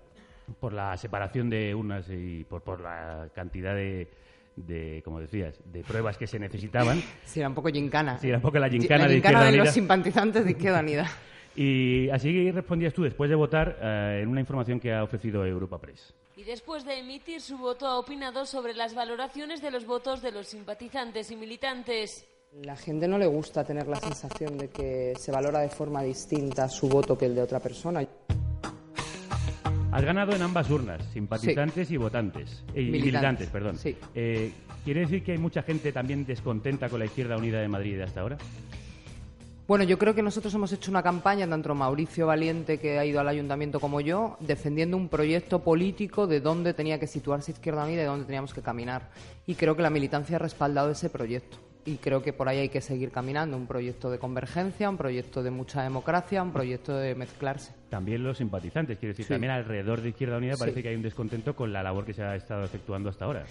por 0.60 0.74
la 0.74 0.96
separación 0.98 1.50
de 1.50 1.74
unas 1.76 2.10
y 2.10 2.44
por, 2.46 2.62
por 2.62 2.82
la 2.82 3.30
cantidad 3.34 3.76
de, 3.76 4.08
de, 4.56 5.02
como 5.04 5.20
decías, 5.20 5.60
de 5.66 5.84
pruebas 5.84 6.18
que 6.18 6.28
se 6.28 6.40
necesitaban. 6.40 7.02
Sí, 7.26 7.40
era 7.40 7.50
un 7.50 7.56
poco 7.56 7.70
gincana. 7.70 8.18
Sí, 8.18 8.28
era 8.28 8.38
un 8.38 8.44
poco 8.44 8.60
la 8.60 8.70
gincana, 8.70 9.04
la 9.04 9.08
de 9.10 9.16
gincana 9.16 9.16
Izquierda 9.16 9.44
de 9.44 9.50
Unida. 9.50 9.64
los 9.66 9.74
simpatizantes 9.74 10.46
de 10.46 10.52
Izquierda 10.52 10.80
Unida. 10.80 11.10
Y 11.56 12.10
así 12.12 12.52
respondías 12.52 12.94
tú 12.94 13.04
después 13.04 13.30
de 13.30 13.36
votar 13.36 13.78
eh, 13.82 14.20
en 14.22 14.30
una 14.30 14.40
información 14.40 14.80
que 14.80 14.94
ha 14.94 15.04
ofrecido 15.04 15.46
Europa 15.46 15.78
Press. 15.78 16.14
Y 16.38 16.44
después 16.44 16.86
de 16.86 17.00
emitir 17.00 17.42
su 17.42 17.58
voto 17.58 17.86
ha 17.86 18.00
opinado 18.00 18.46
sobre 18.46 18.74
las 18.74 18.96
valoraciones 18.96 19.62
de 19.62 19.72
los 19.72 19.86
votos 19.86 20.22
de 20.22 20.32
los 20.32 20.48
simpatizantes 20.48 21.32
y 21.32 21.36
militantes. 21.36 22.26
La 22.64 22.78
gente 22.78 23.08
no 23.08 23.18
le 23.18 23.28
gusta 23.28 23.66
tener 23.66 23.88
la 23.88 23.98
sensación 23.98 24.58
de 24.58 24.70
que 24.70 25.14
se 25.18 25.32
valora 25.32 25.60
de 25.60 25.70
forma 25.70 26.02
distinta 26.02 26.70
su 26.70 26.88
voto 26.88 27.18
que 27.18 27.26
el 27.26 27.36
de 27.36 27.42
otra 27.42 27.60
persona. 27.60 28.08
Has 29.92 30.04
ganado 30.04 30.34
en 30.36 30.42
ambas 30.44 30.70
urnas, 30.70 31.02
simpatizantes 31.14 31.90
y 31.92 31.98
votantes. 31.98 32.64
eh, 32.76 32.82
y 32.82 32.92
Militantes, 32.92 33.02
militantes, 33.02 33.48
perdón. 33.50 33.78
sí. 33.78 33.96
Eh, 34.14 34.52
¿Quiere 34.86 35.02
decir 35.02 35.24
que 35.24 35.34
hay 35.34 35.38
mucha 35.38 35.62
gente 35.62 35.92
también 35.92 36.26
descontenta 36.26 36.90
con 36.90 37.00
la 37.00 37.06
Izquierda 37.06 37.38
Unida 37.38 37.60
de 37.60 37.68
Madrid 37.68 37.98
de 37.98 38.04
hasta 38.04 38.22
ahora? 38.22 38.38
Bueno, 39.68 39.84
yo 39.84 40.00
creo 40.00 40.16
que 40.16 40.24
nosotros 40.24 40.54
hemos 40.54 40.72
hecho 40.72 40.90
una 40.90 41.04
campaña, 41.04 41.48
tanto 41.48 41.76
Mauricio 41.76 42.26
Valiente, 42.28 42.80
que 42.80 42.98
ha 42.98 43.06
ido 43.06 43.20
al 43.20 43.28
ayuntamiento, 43.28 43.80
como 43.80 44.00
yo, 44.02 44.38
defendiendo 44.40 44.96
un 44.98 45.10
proyecto 45.10 45.60
político 45.64 46.26
de 46.28 46.40
dónde 46.40 46.74
tenía 46.74 47.00
que 47.00 47.06
situarse 47.08 47.52
Izquierda 47.52 47.84
Unida 47.84 47.98
y 47.98 48.00
de 48.02 48.06
dónde 48.06 48.26
teníamos 48.26 48.54
que 48.54 48.62
caminar. 48.62 49.10
Y 49.46 49.56
creo 49.56 49.76
que 49.76 49.82
la 49.84 49.90
militancia 49.92 50.38
ha 50.38 50.40
respaldado 50.40 50.90
ese 50.92 51.10
proyecto. 51.10 51.58
Y 51.90 51.98
creo 51.98 52.22
que 52.22 52.34
por 52.34 52.48
ahí 52.48 52.60
hay 52.60 52.70
que 52.70 52.82
seguir 52.82 53.10
caminando. 53.10 53.58
Un 53.58 53.66
proyecto 53.66 54.12
de 54.12 54.20
convergencia, 54.20 54.90
un 54.90 54.98
proyecto 54.98 55.42
de 55.42 55.50
mucha 55.50 55.82
democracia, 55.82 56.44
un 56.44 56.52
proyecto 56.54 56.96
de 56.96 57.16
mezclarse. 57.16 57.74
También 57.90 58.24
los 58.24 58.38
simpatizantes, 58.38 59.00
quiero 59.00 59.14
decir, 59.14 59.26
Sí. 59.26 59.34
también 59.34 59.52
alrededor 59.52 60.02
de 60.02 60.10
Izquierda 60.10 60.38
Unida 60.38 60.54
Sí. 60.54 60.60
parece 60.60 60.84
que 60.84 60.90
hay 60.90 60.96
un 60.96 61.02
descontento 61.02 61.56
con 61.56 61.74
la 61.74 61.82
labor 61.82 62.06
que 62.06 62.14
se 62.14 62.22
ha 62.22 62.36
estado 62.36 62.64
efectuando 62.64 63.10
hasta 63.10 63.26
ahora. 63.26 63.44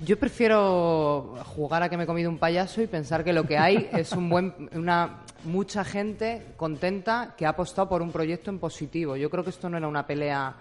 Yo 0.00 0.18
prefiero 0.18 1.36
jugar 1.44 1.82
a 1.82 1.88
que 1.90 1.96
me 1.98 2.04
he 2.04 2.06
comido 2.06 2.30
un 2.30 2.38
payaso 2.38 2.80
y 2.82 2.86
pensar 2.86 3.22
que 3.22 3.32
lo 3.34 3.44
que 3.44 3.58
hay 3.58 3.88
es 3.92 4.12
un 4.12 4.28
buen, 4.30 4.54
una 4.74 5.20
mucha 5.44 5.84
gente 5.84 6.46
contenta 6.56 7.34
que 7.36 7.44
ha 7.44 7.50
apostado 7.50 7.88
por 7.90 8.00
un 8.00 8.10
proyecto 8.10 8.50
en 8.50 8.58
positivo. 8.58 9.16
Yo 9.16 9.28
creo 9.28 9.44
que 9.44 9.50
esto 9.50 9.68
no 9.68 9.76
era 9.76 9.86
una 9.86 10.06
pelea. 10.06 10.54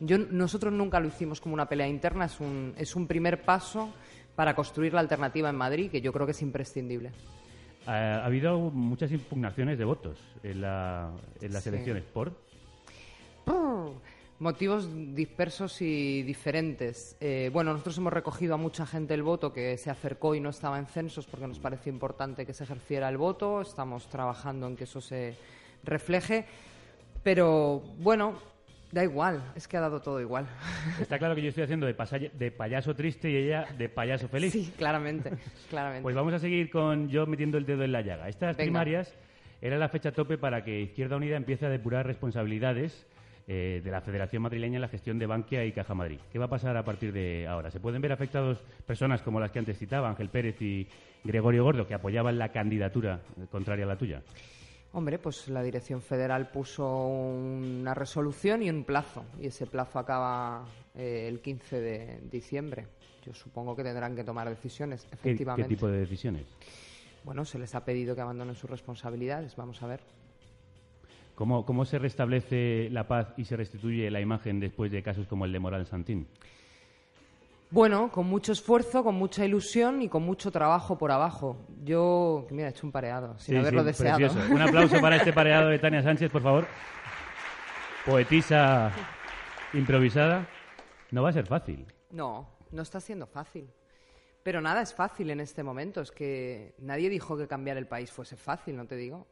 Yo, 0.00 0.16
nosotros 0.18 0.72
nunca 0.72 1.00
lo 1.00 1.08
hicimos 1.08 1.40
como 1.40 1.54
una 1.54 1.66
pelea 1.68 1.86
interna, 1.86 2.24
es 2.24 2.40
un, 2.40 2.72
es 2.78 2.96
un 2.96 3.06
primer 3.06 3.42
paso 3.42 3.90
para 4.38 4.54
construir 4.54 4.94
la 4.94 5.00
alternativa 5.00 5.50
en 5.50 5.56
Madrid, 5.56 5.90
que 5.90 6.00
yo 6.00 6.12
creo 6.12 6.24
que 6.24 6.30
es 6.30 6.42
imprescindible. 6.42 7.10
Ha, 7.86 8.20
ha 8.20 8.24
habido 8.24 8.56
muchas 8.70 9.10
impugnaciones 9.10 9.76
de 9.78 9.84
votos 9.84 10.16
en, 10.44 10.60
la- 10.60 11.10
en 11.40 11.52
las 11.52 11.64
Sí. 11.64 11.70
elecciones. 11.70 12.04
¿Por? 12.04 12.30
Motivos 14.38 14.88
dispersos 15.16 15.82
y 15.82 16.22
diferentes. 16.22 17.16
Eh, 17.20 17.50
bueno, 17.52 17.72
nosotros 17.72 17.98
hemos 17.98 18.12
recogido 18.12 18.54
a 18.54 18.56
mucha 18.56 18.86
gente 18.86 19.12
el 19.14 19.24
voto 19.24 19.52
que 19.52 19.76
se 19.76 19.90
acercó 19.90 20.36
y 20.36 20.40
no 20.40 20.50
estaba 20.50 20.78
en 20.78 20.86
censos 20.86 21.26
porque 21.26 21.48
nos 21.48 21.58
pareció 21.58 21.90
importante 21.92 22.46
que 22.46 22.54
se 22.54 22.62
ejerciera 22.62 23.08
el 23.08 23.16
voto. 23.16 23.60
Estamos 23.60 24.08
trabajando 24.08 24.68
en 24.68 24.76
que 24.76 24.84
eso 24.84 25.00
se 25.00 25.34
refleje. 25.82 26.46
Pero 27.24 27.80
bueno, 27.98 28.34
da 28.90 29.04
igual, 29.04 29.42
es 29.54 29.68
que 29.68 29.76
ha 29.76 29.80
dado 29.80 30.00
todo 30.00 30.20
igual. 30.20 30.46
Está 31.00 31.18
claro 31.18 31.34
que 31.34 31.42
yo 31.42 31.48
estoy 31.48 31.64
haciendo 31.64 31.86
de, 31.86 32.50
payaso 32.50 32.94
triste 32.94 33.30
y 33.30 33.36
ella 33.36 33.66
de 33.76 33.88
payaso 33.88 34.28
feliz. 34.28 34.52
Sí, 34.52 34.72
claramente, 34.76 35.32
claramente. 35.70 36.02
Pues 36.02 36.14
vamos 36.14 36.32
a 36.32 36.38
seguir 36.38 36.70
con 36.70 37.08
yo 37.08 37.26
metiendo 37.26 37.58
el 37.58 37.66
dedo 37.66 37.84
en 37.84 37.92
la 37.92 38.00
llaga. 38.00 38.28
Estas 38.28 38.56
Venga. 38.56 38.64
primarias 38.64 39.14
era 39.60 39.76
la 39.76 39.88
fecha 39.88 40.12
tope 40.12 40.38
para 40.38 40.64
que 40.64 40.80
Izquierda 40.80 41.16
Unida 41.16 41.36
empiece 41.36 41.66
a 41.66 41.68
depurar 41.68 42.06
responsabilidades 42.06 43.06
eh, 43.50 43.80
de 43.82 43.90
la 43.90 44.00
Federación 44.00 44.42
Madrileña 44.42 44.76
en 44.76 44.82
la 44.82 44.88
gestión 44.88 45.18
de 45.18 45.26
Bankia 45.26 45.64
y 45.64 45.72
Caja 45.72 45.94
Madrid. 45.94 46.20
¿Qué 46.30 46.38
va 46.38 46.44
a 46.46 46.50
pasar 46.50 46.76
a 46.76 46.84
partir 46.84 47.12
de 47.12 47.46
ahora? 47.46 47.70
¿Se 47.70 47.80
pueden 47.80 48.00
ver 48.02 48.12
afectados 48.12 48.58
personas 48.86 49.22
como 49.22 49.40
las 49.40 49.50
que 49.50 49.58
antes 49.58 49.78
citaba, 49.78 50.08
Ángel 50.08 50.28
Pérez 50.28 50.60
y 50.60 50.86
Gregorio 51.24 51.64
Gordo, 51.64 51.86
que 51.86 51.94
apoyaban 51.94 52.38
la 52.38 52.52
candidatura 52.52 53.20
contraria 53.50 53.84
a 53.84 53.88
la 53.88 53.96
tuya? 53.96 54.22
Hombre, 54.92 55.18
pues 55.18 55.48
la 55.48 55.62
Dirección 55.62 56.00
Federal 56.00 56.50
puso 56.50 57.06
una 57.06 57.92
resolución 57.92 58.62
y 58.62 58.70
un 58.70 58.84
plazo, 58.84 59.24
y 59.38 59.48
ese 59.48 59.66
plazo 59.66 59.98
acaba 59.98 60.64
eh, 60.94 61.26
el 61.28 61.40
15 61.40 61.80
de 61.80 62.20
diciembre. 62.30 62.86
Yo 63.24 63.34
supongo 63.34 63.76
que 63.76 63.82
tendrán 63.82 64.16
que 64.16 64.24
tomar 64.24 64.48
decisiones, 64.48 65.04
¿Qué, 65.04 65.14
efectivamente. 65.14 65.68
qué 65.68 65.74
tipo 65.74 65.88
de 65.88 65.98
decisiones? 65.98 66.46
Bueno, 67.24 67.44
se 67.44 67.58
les 67.58 67.74
ha 67.74 67.84
pedido 67.84 68.14
que 68.14 68.22
abandonen 68.22 68.54
sus 68.54 68.70
responsabilidades, 68.70 69.54
vamos 69.56 69.82
a 69.82 69.88
ver. 69.88 70.00
¿Cómo, 71.34 71.66
¿Cómo 71.66 71.84
se 71.84 71.98
restablece 71.98 72.88
la 72.90 73.06
paz 73.06 73.34
y 73.36 73.44
se 73.44 73.56
restituye 73.56 74.10
la 74.10 74.20
imagen 74.20 74.58
después 74.58 74.90
de 74.90 75.02
casos 75.02 75.26
como 75.26 75.44
el 75.44 75.52
de 75.52 75.58
Moral 75.58 75.86
Santín? 75.86 76.26
Bueno, 77.70 78.10
con 78.10 78.26
mucho 78.26 78.52
esfuerzo, 78.52 79.04
con 79.04 79.14
mucha 79.14 79.44
ilusión 79.44 80.00
y 80.00 80.08
con 80.08 80.22
mucho 80.22 80.50
trabajo 80.50 80.96
por 80.96 81.10
abajo. 81.10 81.66
Yo, 81.84 82.46
mira, 82.50 82.68
he 82.68 82.70
hecho 82.70 82.86
un 82.86 82.92
pareado, 82.92 83.38
sin 83.38 83.54
Sí, 83.54 83.58
haberlo 83.58 83.82
sí, 83.82 83.86
deseado. 83.88 84.16
precioso. 84.18 84.54
Un 84.54 84.62
aplauso 84.62 85.00
para 85.00 85.16
este 85.16 85.32
pareado 85.34 85.68
de 85.68 85.78
Tania 85.78 86.02
Sánchez, 86.02 86.30
por 86.30 86.42
favor. 86.42 86.66
Poetisa 88.06 88.90
improvisada. 89.74 90.46
No 91.10 91.22
va 91.22 91.30
a 91.30 91.32
ser 91.32 91.46
fácil. 91.46 91.86
No, 92.10 92.48
no 92.70 92.82
está 92.82 93.00
siendo 93.00 93.26
fácil. 93.26 93.68
Pero 94.42 94.60
nada 94.62 94.80
es 94.80 94.94
fácil 94.94 95.30
en 95.30 95.40
este 95.40 95.62
momento. 95.62 96.00
Es 96.00 96.10
que 96.10 96.74
nadie 96.78 97.10
dijo 97.10 97.36
que 97.36 97.46
cambiar 97.48 97.76
el 97.76 97.86
país 97.86 98.10
fuese 98.10 98.36
fácil, 98.36 98.76
no 98.76 98.86
te 98.86 98.96
digo. 98.96 99.26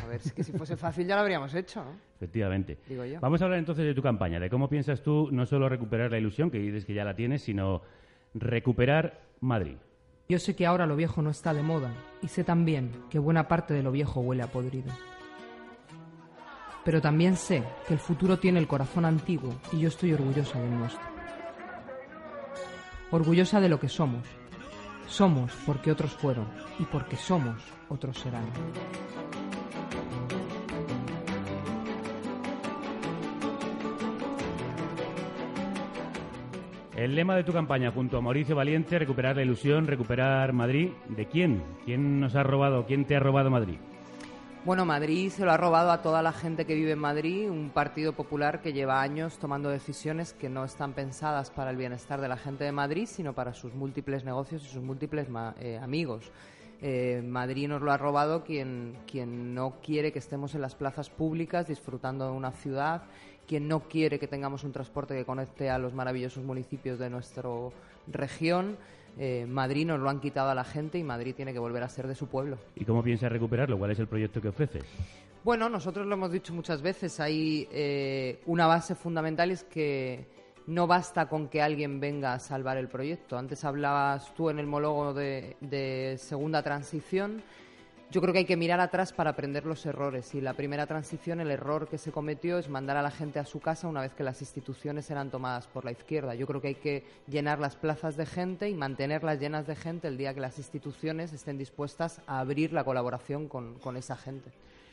A 0.00 0.06
ver, 0.06 0.20
es 0.24 0.32
que 0.32 0.42
si 0.42 0.52
fuese 0.52 0.76
fácil 0.76 1.06
ya 1.06 1.16
lo 1.16 1.22
habríamos 1.22 1.54
hecho, 1.54 1.84
¿no? 1.84 1.90
Efectivamente. 2.16 2.78
Digo 2.88 3.04
yo. 3.04 3.20
Vamos 3.20 3.42
a 3.42 3.44
hablar 3.44 3.58
entonces 3.58 3.84
de 3.84 3.94
tu 3.94 4.02
campaña, 4.02 4.40
de 4.40 4.48
cómo 4.48 4.68
piensas 4.68 5.02
tú 5.02 5.28
no 5.30 5.44
solo 5.44 5.68
recuperar 5.68 6.10
la 6.10 6.18
ilusión, 6.18 6.50
que 6.50 6.58
dices 6.58 6.84
que 6.84 6.94
ya 6.94 7.04
la 7.04 7.14
tienes, 7.14 7.42
sino 7.42 7.82
recuperar 8.34 9.20
Madrid. 9.40 9.76
Yo 10.28 10.38
sé 10.38 10.56
que 10.56 10.66
ahora 10.66 10.86
lo 10.86 10.96
viejo 10.96 11.20
no 11.20 11.30
está 11.30 11.52
de 11.52 11.62
moda 11.62 11.92
y 12.22 12.28
sé 12.28 12.42
también 12.42 12.90
que 13.10 13.18
buena 13.18 13.48
parte 13.48 13.74
de 13.74 13.82
lo 13.82 13.92
viejo 13.92 14.20
huele 14.20 14.42
a 14.42 14.46
podrido. 14.46 14.90
Pero 16.84 17.00
también 17.00 17.36
sé 17.36 17.62
que 17.86 17.94
el 17.94 18.00
futuro 18.00 18.38
tiene 18.38 18.58
el 18.58 18.66
corazón 18.66 19.04
antiguo 19.04 19.54
y 19.72 19.80
yo 19.80 19.88
estoy 19.88 20.14
orgullosa 20.14 20.58
del 20.60 20.78
nuestro. 20.78 21.02
Orgullosa 23.10 23.60
de 23.60 23.68
lo 23.68 23.78
que 23.78 23.88
somos. 23.88 24.26
Somos 25.06 25.52
porque 25.66 25.92
otros 25.92 26.12
fueron 26.12 26.46
y 26.78 26.84
porque 26.84 27.16
somos 27.16 27.62
otros 27.88 28.18
serán. 28.18 28.46
El 36.96 37.14
lema 37.14 37.34
de 37.34 37.42
tu 37.42 37.54
campaña, 37.54 37.90
junto 37.90 38.18
a 38.18 38.20
Mauricio 38.20 38.54
Valiente, 38.54 38.98
recuperar 38.98 39.36
la 39.36 39.42
ilusión, 39.42 39.86
recuperar 39.86 40.52
Madrid. 40.52 40.90
¿De 41.08 41.24
quién? 41.24 41.62
¿Quién 41.86 42.20
nos 42.20 42.34
ha 42.34 42.42
robado? 42.42 42.84
¿Quién 42.84 43.06
te 43.06 43.16
ha 43.16 43.20
robado 43.20 43.50
Madrid? 43.50 43.78
Bueno, 44.66 44.84
Madrid 44.84 45.30
se 45.30 45.46
lo 45.46 45.52
ha 45.52 45.56
robado 45.56 45.90
a 45.90 46.02
toda 46.02 46.20
la 46.20 46.32
gente 46.32 46.66
que 46.66 46.74
vive 46.74 46.92
en 46.92 46.98
Madrid, 46.98 47.48
un 47.48 47.70
partido 47.70 48.12
popular 48.12 48.60
que 48.60 48.74
lleva 48.74 49.00
años 49.00 49.38
tomando 49.38 49.70
decisiones 49.70 50.34
que 50.34 50.50
no 50.50 50.64
están 50.66 50.92
pensadas 50.92 51.50
para 51.50 51.70
el 51.70 51.78
bienestar 51.78 52.20
de 52.20 52.28
la 52.28 52.36
gente 52.36 52.64
de 52.64 52.72
Madrid, 52.72 53.06
sino 53.06 53.32
para 53.32 53.54
sus 53.54 53.72
múltiples 53.74 54.22
negocios 54.22 54.62
y 54.62 54.68
sus 54.68 54.82
múltiples 54.82 55.28
eh, 55.60 55.80
amigos. 55.82 56.30
Eh, 56.84 57.22
Madrid 57.24 57.68
nos 57.68 57.80
lo 57.80 57.90
ha 57.90 57.96
robado 57.96 58.44
quien, 58.44 58.98
quien 59.10 59.54
no 59.54 59.76
quiere 59.82 60.12
que 60.12 60.18
estemos 60.18 60.54
en 60.56 60.60
las 60.60 60.74
plazas 60.74 61.10
públicas 61.10 61.68
disfrutando 61.68 62.26
de 62.26 62.32
una 62.32 62.50
ciudad, 62.50 63.04
quien 63.46 63.68
no 63.68 63.80
quiere 63.80 64.18
que 64.18 64.28
tengamos 64.28 64.64
un 64.64 64.72
transporte 64.72 65.14
que 65.14 65.24
conecte 65.24 65.70
a 65.70 65.78
los 65.78 65.94
maravillosos 65.94 66.44
municipios 66.44 66.98
de 66.98 67.10
nuestra 67.10 67.48
región. 68.06 68.76
Eh, 69.18 69.46
Madrid 69.46 69.86
nos 69.86 70.00
lo 70.00 70.08
han 70.08 70.20
quitado 70.20 70.50
a 70.50 70.54
la 70.54 70.64
gente 70.64 70.98
y 70.98 71.04
Madrid 71.04 71.34
tiene 71.34 71.52
que 71.52 71.58
volver 71.58 71.82
a 71.82 71.88
ser 71.88 72.06
de 72.06 72.14
su 72.14 72.28
pueblo. 72.28 72.58
¿Y 72.76 72.84
cómo 72.84 73.02
piensas 73.02 73.30
recuperarlo? 73.30 73.78
¿Cuál 73.78 73.90
es 73.90 73.98
el 73.98 74.06
proyecto 74.06 74.40
que 74.40 74.48
ofreces? 74.48 74.84
Bueno, 75.44 75.68
nosotros 75.68 76.06
lo 76.06 76.14
hemos 76.14 76.30
dicho 76.30 76.54
muchas 76.54 76.82
veces, 76.82 77.18
hay 77.18 77.68
eh, 77.72 78.40
una 78.46 78.68
base 78.68 78.94
fundamental 78.94 79.50
es 79.50 79.64
que 79.64 80.24
no 80.68 80.86
basta 80.86 81.28
con 81.28 81.48
que 81.48 81.60
alguien 81.60 81.98
venga 81.98 82.34
a 82.34 82.38
salvar 82.38 82.76
el 82.76 82.88
proyecto. 82.88 83.36
Antes 83.36 83.64
hablabas 83.64 84.32
tú 84.34 84.50
en 84.50 84.60
el 84.60 84.66
monólogo 84.66 85.12
de, 85.12 85.56
de 85.60 86.16
segunda 86.18 86.62
transición. 86.62 87.42
Yo 88.12 88.20
creo 88.20 88.34
que 88.34 88.40
hay 88.40 88.44
que 88.44 88.58
mirar 88.58 88.78
atrás 88.78 89.10
para 89.10 89.30
aprender 89.30 89.64
los 89.64 89.86
errores. 89.86 90.34
Y 90.34 90.42
la 90.42 90.52
primera 90.52 90.86
transición, 90.86 91.40
el 91.40 91.50
error 91.50 91.88
que 91.88 91.96
se 91.96 92.12
cometió 92.12 92.58
es 92.58 92.68
mandar 92.68 92.98
a 92.98 93.02
la 93.02 93.10
gente 93.10 93.38
a 93.38 93.46
su 93.46 93.58
casa 93.58 93.88
una 93.88 94.02
vez 94.02 94.12
que 94.12 94.22
las 94.22 94.42
instituciones 94.42 95.10
eran 95.10 95.30
tomadas 95.30 95.66
por 95.66 95.86
la 95.86 95.92
izquierda. 95.92 96.34
Yo 96.34 96.46
creo 96.46 96.60
que 96.60 96.68
hay 96.68 96.74
que 96.74 97.04
llenar 97.26 97.58
las 97.58 97.74
plazas 97.74 98.18
de 98.18 98.26
gente 98.26 98.68
y 98.68 98.74
mantenerlas 98.74 99.40
llenas 99.40 99.66
de 99.66 99.76
gente 99.76 100.08
el 100.08 100.18
día 100.18 100.34
que 100.34 100.40
las 100.40 100.58
instituciones 100.58 101.32
estén 101.32 101.56
dispuestas 101.56 102.20
a 102.26 102.40
abrir 102.40 102.74
la 102.74 102.84
colaboración 102.84 103.48
con, 103.48 103.78
con 103.78 103.96
esa 103.96 104.14
gente. 104.14 104.50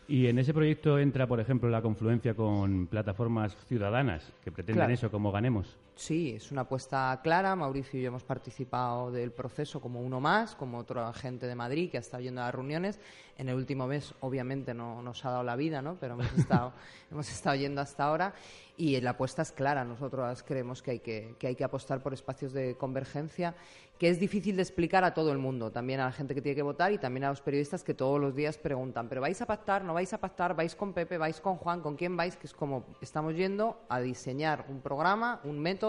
Y 0.08 0.28
en 0.28 0.40
ese 0.40 0.54
proyecto 0.54 0.98
entra, 0.98 1.28
por 1.28 1.42
ejemplo, 1.42 1.70
la 1.70 1.82
confluencia 1.82 2.36
con 2.36 2.88
plataformas 2.88 3.54
ciudadanas 3.68 4.32
que 4.46 4.52
pretenden 4.54 4.86
Claro. 4.86 4.94
eso, 4.94 5.12
como 5.12 5.34
ganemos. 5.34 5.76
Sí, 6.00 6.32
es 6.38 6.50
una 6.50 6.62
apuesta 6.62 7.20
clara. 7.22 7.58
Mauricio 7.58 8.00
y 8.00 8.04
yo 8.04 8.08
hemos 8.08 8.24
participado 8.24 9.12
del 9.12 9.34
proceso 9.34 9.82
como 9.82 10.00
uno 10.00 10.22
más, 10.22 10.56
como 10.56 10.78
otro 10.78 11.06
agente 11.06 11.46
de 11.46 11.56
Madrid 11.56 11.92
que 11.92 11.98
ha 11.98 12.00
estado 12.00 12.24
yendo 12.24 12.40
a 12.40 12.46
las 12.46 12.56
reuniones. 12.56 13.02
En 13.38 13.50
el 13.50 13.56
último 13.56 13.86
mes, 13.86 14.14
obviamente, 14.22 14.74
no 14.74 15.02
nos 15.02 15.26
ha 15.26 15.32
dado 15.32 15.44
la 15.44 15.58
vida, 15.58 15.82
¿no? 15.82 15.98
Pero 16.00 16.14
hemos 16.14 16.32
estado, 16.38 16.72
hemos 17.12 17.30
estado 17.30 17.58
yendo 17.58 17.82
hasta 17.82 18.06
ahora 18.06 18.34
y 18.78 19.00
la 19.02 19.10
apuesta 19.10 19.42
es 19.42 19.52
clara. 19.52 19.84
Nosotros 19.84 20.42
creemos 20.44 20.82
que 20.82 20.92
hay 20.92 21.00
que, 21.00 21.36
que 21.38 21.48
hay 21.48 21.56
que 21.56 21.66
apostar 21.66 22.02
por 22.02 22.14
espacios 22.14 22.54
de 22.54 22.78
convergencia 22.78 23.54
que 24.00 24.10
es 24.10 24.18
difícil 24.18 24.56
de 24.56 24.62
explicar 24.62 25.04
a 25.04 25.14
todo 25.14 25.34
el 25.34 25.38
mundo, 25.40 25.72
también 25.72 26.00
a 26.00 26.06
la 26.06 26.14
gente 26.14 26.34
que 26.34 26.42
tiene 26.42 26.56
que 26.56 26.62
votar 26.62 26.94
y 26.94 26.98
también 26.98 27.26
a 27.26 27.30
los 27.30 27.42
periodistas 27.42 27.84
que 27.84 27.94
todos 27.94 28.18
los 28.20 28.34
días 28.34 28.58
preguntan, 28.58 29.10
pero 29.10 29.20
vais 29.20 29.42
a 29.42 29.46
pactar, 29.46 29.84
no 29.84 29.94
vais 29.94 30.14
a 30.14 30.18
pactar, 30.18 30.56
vais 30.56 30.74
con 30.74 30.94
Pepe, 30.94 31.18
vais 31.18 31.42
con 31.42 31.58
Juan, 31.58 31.82
con 31.82 31.98
quién 31.98 32.16
vais, 32.16 32.38
que 32.38 32.48
es 32.48 32.54
como 32.54 32.86
estamos 33.02 33.36
yendo 33.36 33.78
a 33.90 34.00
diseñar 34.00 34.66
un 34.70 34.80
programa, 34.80 35.42
un 35.44 35.60
método 35.60 35.89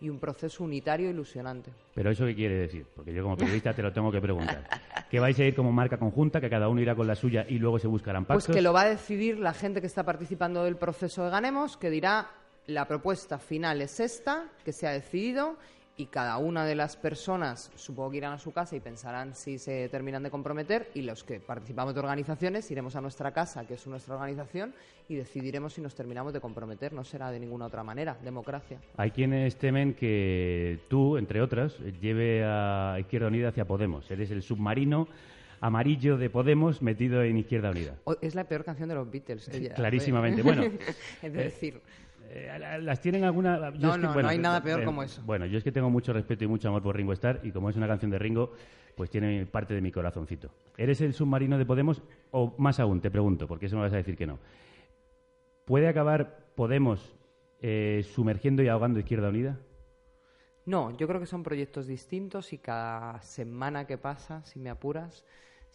y 0.00 0.08
un 0.08 0.18
proceso 0.18 0.64
unitario 0.64 1.08
ilusionante. 1.10 1.70
Pero 1.94 2.10
eso 2.10 2.26
qué 2.26 2.34
quiere 2.34 2.56
decir, 2.56 2.86
porque 2.94 3.12
yo 3.12 3.22
como 3.22 3.36
periodista 3.36 3.72
te 3.72 3.82
lo 3.82 3.92
tengo 3.92 4.12
que 4.12 4.20
preguntar. 4.20 4.64
¿Que 5.10 5.20
vais 5.20 5.38
a 5.38 5.44
ir 5.44 5.54
como 5.54 5.72
marca 5.72 5.98
conjunta, 5.98 6.40
que 6.40 6.50
cada 6.50 6.68
uno 6.68 6.80
irá 6.80 6.94
con 6.94 7.06
la 7.06 7.14
suya 7.14 7.46
y 7.48 7.58
luego 7.58 7.78
se 7.78 7.86
buscarán 7.86 8.24
pactos? 8.24 8.46
Pues 8.46 8.56
que 8.56 8.62
lo 8.62 8.72
va 8.72 8.82
a 8.82 8.88
decidir 8.88 9.38
la 9.38 9.54
gente 9.54 9.80
que 9.80 9.86
está 9.86 10.04
participando 10.04 10.64
del 10.64 10.76
proceso 10.76 11.24
de 11.24 11.30
Ganemos, 11.30 11.76
que 11.76 11.90
dirá 11.90 12.30
la 12.66 12.86
propuesta 12.86 13.38
final 13.38 13.80
es 13.80 14.00
esta, 14.00 14.44
que 14.64 14.72
se 14.72 14.86
ha 14.86 14.90
decidido 14.90 15.56
y 15.98 16.06
cada 16.06 16.36
una 16.38 16.64
de 16.66 16.74
las 16.74 16.96
personas 16.96 17.70
supongo 17.74 18.10
que 18.10 18.18
irán 18.18 18.34
a 18.34 18.38
su 18.38 18.52
casa 18.52 18.76
y 18.76 18.80
pensarán 18.80 19.34
si 19.34 19.58
se 19.58 19.88
terminan 19.88 20.22
de 20.22 20.30
comprometer 20.30 20.90
y 20.94 21.02
los 21.02 21.24
que 21.24 21.40
participamos 21.40 21.94
de 21.94 22.00
organizaciones 22.00 22.70
iremos 22.70 22.96
a 22.96 23.00
nuestra 23.00 23.32
casa, 23.32 23.66
que 23.66 23.74
es 23.74 23.86
nuestra 23.86 24.14
organización, 24.14 24.74
y 25.08 25.14
decidiremos 25.14 25.72
si 25.72 25.80
nos 25.80 25.94
terminamos 25.94 26.32
de 26.32 26.40
comprometer. 26.40 26.92
No 26.92 27.04
será 27.04 27.30
de 27.30 27.40
ninguna 27.40 27.66
otra 27.66 27.82
manera. 27.82 28.18
Democracia. 28.22 28.78
Hay 28.96 29.10
quienes 29.10 29.56
temen 29.56 29.94
que 29.94 30.80
tú, 30.88 31.16
entre 31.16 31.40
otras, 31.40 31.78
lleve 32.00 32.44
a 32.44 32.96
Izquierda 33.00 33.28
Unida 33.28 33.48
hacia 33.48 33.64
Podemos. 33.64 34.10
Eres 34.10 34.30
el 34.30 34.42
submarino 34.42 35.08
amarillo 35.60 36.18
de 36.18 36.28
Podemos 36.28 36.82
metido 36.82 37.22
en 37.22 37.38
Izquierda 37.38 37.70
Unida. 37.70 37.96
Es 38.20 38.34
la 38.34 38.44
peor 38.44 38.64
canción 38.64 38.88
de 38.88 38.96
los 38.96 39.10
Beatles. 39.10 39.48
Clarísimamente. 39.74 40.42
Bueno, 40.42 40.62
es 41.22 41.32
decir... 41.32 41.80
Eh, 42.36 42.78
¿Las 42.82 43.00
tienen 43.00 43.24
alguna...? 43.24 43.70
no, 43.70 43.96
no, 43.96 44.14
no 44.14 44.28
hay 44.28 44.38
nada 44.38 44.62
peor 44.62 44.84
como 44.84 45.02
eso. 45.02 45.22
Bueno, 45.24 45.46
yo 45.46 45.56
es 45.56 45.64
que 45.64 45.72
tengo 45.72 45.88
mucho 45.88 46.12
respeto 46.12 46.44
y 46.44 46.46
mucho 46.46 46.68
amor 46.68 46.82
por 46.82 46.94
Ringo 46.94 47.12
Starr 47.14 47.40
y 47.42 47.50
como 47.50 47.70
es 47.70 47.76
una 47.76 47.86
canción 47.86 48.10
de 48.10 48.18
Ringo, 48.18 48.52
pues 48.94 49.08
tiene 49.10 49.46
parte 49.46 49.74
de 49.74 49.80
mi 49.80 49.90
corazoncito. 49.90 50.50
¿Eres 50.76 51.00
el 51.00 51.14
submarino 51.14 51.56
de 51.56 51.64
Podemos 51.64 52.02
o 52.32 52.54
más 52.58 52.78
aún, 52.78 53.00
te 53.00 53.10
pregunto, 53.10 53.46
porque 53.46 53.66
eso 53.66 53.76
me 53.76 53.82
vas 53.82 53.92
a 53.94 53.96
decir 53.96 54.16
que 54.16 54.26
no? 54.26 54.38
¿Puede 55.64 55.88
acabar 55.88 56.44
Podemos 56.54 57.16
eh, 57.60 58.02
sumergiendo 58.04 58.62
y 58.62 58.68
ahogando 58.68 58.98
Izquierda 58.98 59.28
Unida? 59.30 59.58
No, 60.66 60.96
yo 60.96 61.06
creo 61.06 61.20
que 61.20 61.26
son 61.26 61.42
proyectos 61.42 61.86
distintos 61.86 62.52
y 62.52 62.58
cada 62.58 63.22
semana 63.22 63.86
que 63.86 63.98
pasa, 63.98 64.44
si 64.44 64.58
me 64.58 64.68
apuras, 64.68 65.24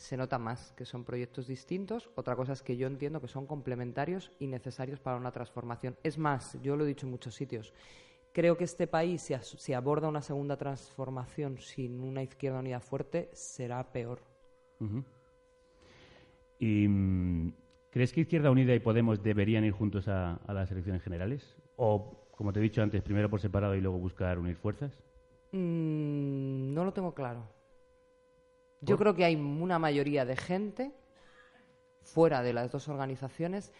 se 0.02 0.18
nota 0.18 0.40
más 0.40 0.74
que 0.74 0.84
son 0.84 1.04
proyectos 1.04 1.46
distintos. 1.48 2.10
Otra 2.16 2.36
cosa 2.36 2.54
es 2.54 2.64
que 2.64 2.76
yo 2.76 2.88
entiendo 2.88 3.22
que 3.22 3.28
son 3.28 3.46
complementarios 3.46 4.32
y 4.40 4.48
necesarios 4.48 5.00
para 5.00 5.18
una 5.18 5.32
transformación. 5.32 5.96
Es 6.04 6.18
más, 6.18 6.58
yo 6.64 6.76
lo 6.76 6.84
he 6.84 6.88
dicho 6.88 7.06
en 7.06 7.12
muchos 7.12 7.36
sitios, 7.36 7.74
creo 8.34 8.58
que 8.58 8.64
este 8.64 8.88
país, 8.88 9.32
si, 9.42 9.74
aborda 9.74 10.08
una 10.08 10.24
segunda 10.24 10.58
transformación 10.58 11.60
sin 11.60 12.02
una 12.02 12.24
izquierda 12.24 12.60
unida 12.60 12.80
fuerte, 12.80 13.30
será 13.34 13.92
peor. 13.92 14.22
¿Y 16.58 16.88
mm, 16.88 17.54
crees 17.92 18.12
que 18.12 18.22
Izquierda 18.22 18.50
Unida 18.50 18.74
y 18.74 18.80
Podemos 18.80 19.22
deberían 19.22 19.64
ir 19.64 19.74
juntos 19.74 20.08
a, 20.08 20.42
las 20.48 20.72
elecciones 20.72 21.04
generales? 21.04 21.56
¿O, 21.76 22.28
como 22.32 22.52
te 22.52 22.60
he 22.60 22.64
dicho 22.64 22.82
antes, 22.82 23.04
primero 23.04 23.30
por 23.30 23.40
separado 23.40 23.76
y 23.76 23.82
luego 23.82 24.00
buscar 24.00 24.40
unir 24.40 24.56
fuerzas? 24.56 24.92
Mm, 25.52 26.74
no 26.74 26.86
lo 26.86 26.92
tengo 26.92 27.14
claro. 27.14 27.61
Yo 28.82 28.98
creo 28.98 29.16
que 29.16 29.26
hay 29.26 29.36
una 29.36 29.80
mayoría 29.80 30.26
de 30.26 30.36
gente 30.36 30.92
fuera 32.02 32.42
de 32.42 32.54
las 32.54 32.72
dos 32.72 32.88
organizaciones 32.88 33.72